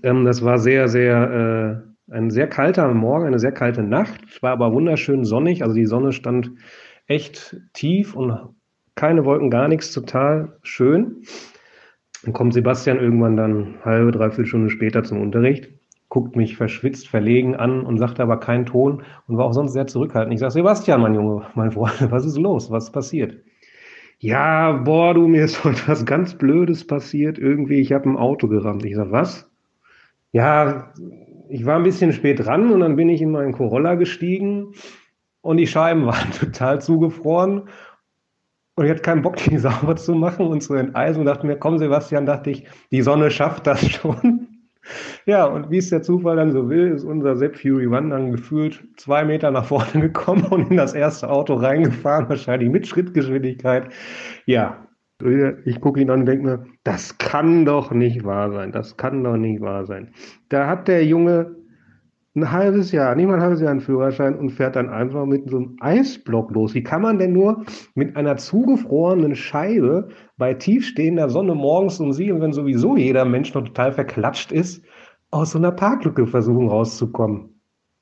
Ähm, 0.04 0.24
das 0.24 0.44
war 0.44 0.58
sehr, 0.58 0.86
sehr, 0.86 1.82
äh, 2.08 2.12
ein 2.12 2.30
sehr 2.30 2.48
kalter 2.48 2.86
Morgen, 2.94 3.26
eine 3.26 3.40
sehr 3.40 3.52
kalte 3.52 3.82
Nacht. 3.82 4.20
Es 4.30 4.42
war 4.42 4.52
aber 4.52 4.72
wunderschön 4.72 5.24
sonnig, 5.24 5.62
also 5.62 5.74
die 5.74 5.86
Sonne 5.86 6.12
stand 6.12 6.52
echt 7.08 7.56
tief 7.72 8.14
und 8.14 8.54
keine 8.98 9.24
Wolken, 9.24 9.48
gar 9.48 9.68
nichts, 9.68 9.92
total 9.92 10.58
schön. 10.62 11.22
Dann 12.24 12.32
kommt 12.32 12.52
Sebastian 12.52 12.98
irgendwann 12.98 13.36
dann 13.36 13.76
halbe, 13.84 14.10
dreiviertel 14.10 14.46
Stunde 14.46 14.70
später 14.70 15.04
zum 15.04 15.20
Unterricht, 15.20 15.70
guckt 16.08 16.34
mich 16.34 16.56
verschwitzt, 16.56 17.08
verlegen 17.08 17.54
an 17.54 17.86
und 17.86 17.98
sagte 17.98 18.22
aber 18.24 18.40
keinen 18.40 18.66
Ton 18.66 19.04
und 19.28 19.36
war 19.36 19.44
auch 19.44 19.52
sonst 19.52 19.72
sehr 19.72 19.86
zurückhaltend. 19.86 20.34
Ich 20.34 20.40
sage, 20.40 20.50
Sebastian, 20.52 21.00
mein 21.00 21.14
Junge, 21.14 21.46
mein 21.54 21.70
Freund, 21.70 21.94
was 22.10 22.26
ist 22.26 22.36
los? 22.36 22.72
Was 22.72 22.84
ist 22.84 22.92
passiert? 22.92 23.36
Ja, 24.18 24.72
boah, 24.72 25.14
du, 25.14 25.28
mir 25.28 25.44
ist 25.44 25.62
heute 25.64 25.80
was 25.86 26.04
ganz 26.04 26.34
Blödes 26.34 26.84
passiert. 26.84 27.38
Irgendwie, 27.38 27.80
ich 27.80 27.92
habe 27.92 28.10
ein 28.10 28.16
Auto 28.16 28.48
gerammt. 28.48 28.84
Ich 28.84 28.96
sage, 28.96 29.12
was? 29.12 29.48
Ja, 30.32 30.92
ich 31.48 31.64
war 31.64 31.76
ein 31.76 31.84
bisschen 31.84 32.12
spät 32.12 32.44
dran 32.44 32.72
und 32.72 32.80
dann 32.80 32.96
bin 32.96 33.08
ich 33.08 33.22
in 33.22 33.30
meinen 33.30 33.52
Corolla 33.52 33.94
gestiegen 33.94 34.72
und 35.40 35.58
die 35.58 35.68
Scheiben 35.68 36.04
waren 36.06 36.32
total 36.32 36.80
zugefroren 36.80 37.68
und 38.78 38.84
ich 38.84 38.90
hatte 38.92 39.02
keinen 39.02 39.22
Bock, 39.22 39.36
die 39.36 39.58
sauber 39.58 39.96
zu 39.96 40.14
machen 40.14 40.46
und 40.46 40.62
zu 40.62 40.74
enteisen 40.74 41.20
und 41.20 41.26
dachte 41.26 41.46
mir, 41.46 41.56
komm 41.56 41.78
Sebastian, 41.78 42.26
dachte 42.26 42.50
ich, 42.50 42.64
die 42.92 43.02
Sonne 43.02 43.30
schafft 43.30 43.66
das 43.66 43.84
schon. 43.90 44.48
Ja, 45.26 45.44
und 45.44 45.70
wie 45.70 45.78
es 45.78 45.90
der 45.90 46.02
Zufall 46.02 46.36
dann 46.36 46.52
so 46.52 46.70
will, 46.70 46.92
ist 46.92 47.04
unser 47.04 47.36
Sepp 47.36 47.56
Fury 47.56 47.88
One 47.88 48.08
dann 48.08 48.32
gefühlt 48.32 48.82
zwei 48.96 49.24
Meter 49.24 49.50
nach 49.50 49.66
vorne 49.66 49.90
gekommen 50.00 50.44
und 50.44 50.70
in 50.70 50.76
das 50.76 50.94
erste 50.94 51.28
Auto 51.28 51.54
reingefahren, 51.54 52.28
wahrscheinlich 52.28 52.70
mit 52.70 52.86
Schrittgeschwindigkeit. 52.86 53.88
Ja, 54.46 54.86
ich 55.64 55.80
gucke 55.80 56.00
ihn 56.00 56.10
an 56.10 56.20
und 56.20 56.26
denke 56.26 56.46
mir, 56.46 56.64
das 56.84 57.18
kann 57.18 57.64
doch 57.64 57.90
nicht 57.90 58.24
wahr 58.24 58.52
sein, 58.52 58.70
das 58.70 58.96
kann 58.96 59.24
doch 59.24 59.36
nicht 59.36 59.60
wahr 59.60 59.84
sein. 59.84 60.12
Da 60.48 60.68
hat 60.68 60.86
der 60.86 61.04
Junge 61.04 61.56
ein 62.38 62.52
halbes 62.52 62.92
Jahr, 62.92 63.14
nicht 63.14 63.26
mal 63.26 63.34
ein 63.34 63.42
halbes 63.42 63.60
Jahr 63.60 63.70
einen 63.70 63.80
Führerschein 63.80 64.38
und 64.38 64.50
fährt 64.50 64.76
dann 64.76 64.88
einfach 64.88 65.26
mit 65.26 65.48
so 65.50 65.56
einem 65.58 65.76
Eisblock 65.80 66.50
los. 66.52 66.74
Wie 66.74 66.82
kann 66.82 67.02
man 67.02 67.18
denn 67.18 67.32
nur 67.32 67.64
mit 67.94 68.16
einer 68.16 68.36
zugefrorenen 68.36 69.34
Scheibe 69.34 70.08
bei 70.36 70.54
tiefstehender 70.54 71.28
Sonne 71.28 71.54
morgens 71.54 72.00
um 72.00 72.12
sieben, 72.12 72.40
wenn 72.40 72.52
sowieso 72.52 72.96
jeder 72.96 73.24
Mensch 73.24 73.54
noch 73.54 73.64
total 73.64 73.92
verklatscht 73.92 74.52
ist, 74.52 74.84
aus 75.30 75.52
so 75.52 75.58
einer 75.58 75.72
Parklücke 75.72 76.26
versuchen 76.26 76.68
rauszukommen? 76.68 77.60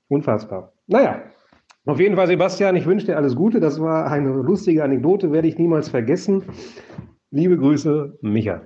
Unfassbar. 0.09 0.73
Naja, 0.87 1.23
auf 1.87 2.01
jeden 2.01 2.17
Fall, 2.17 2.27
Sebastian, 2.27 2.77
ich 2.77 2.87
wünsche 2.87 3.07
dir 3.07 3.17
alles 3.17 3.37
Gute. 3.37 3.61
Das 3.61 3.81
war 3.81 4.11
eine 4.11 4.31
lustige 4.31 4.83
Anekdote, 4.83 5.33
werde 5.33 5.49
ich 5.49 5.59
niemals 5.59 5.89
vergessen. 5.89 6.43
Liebe 7.31 7.57
Grüße, 7.57 8.19
Micha. 8.23 8.63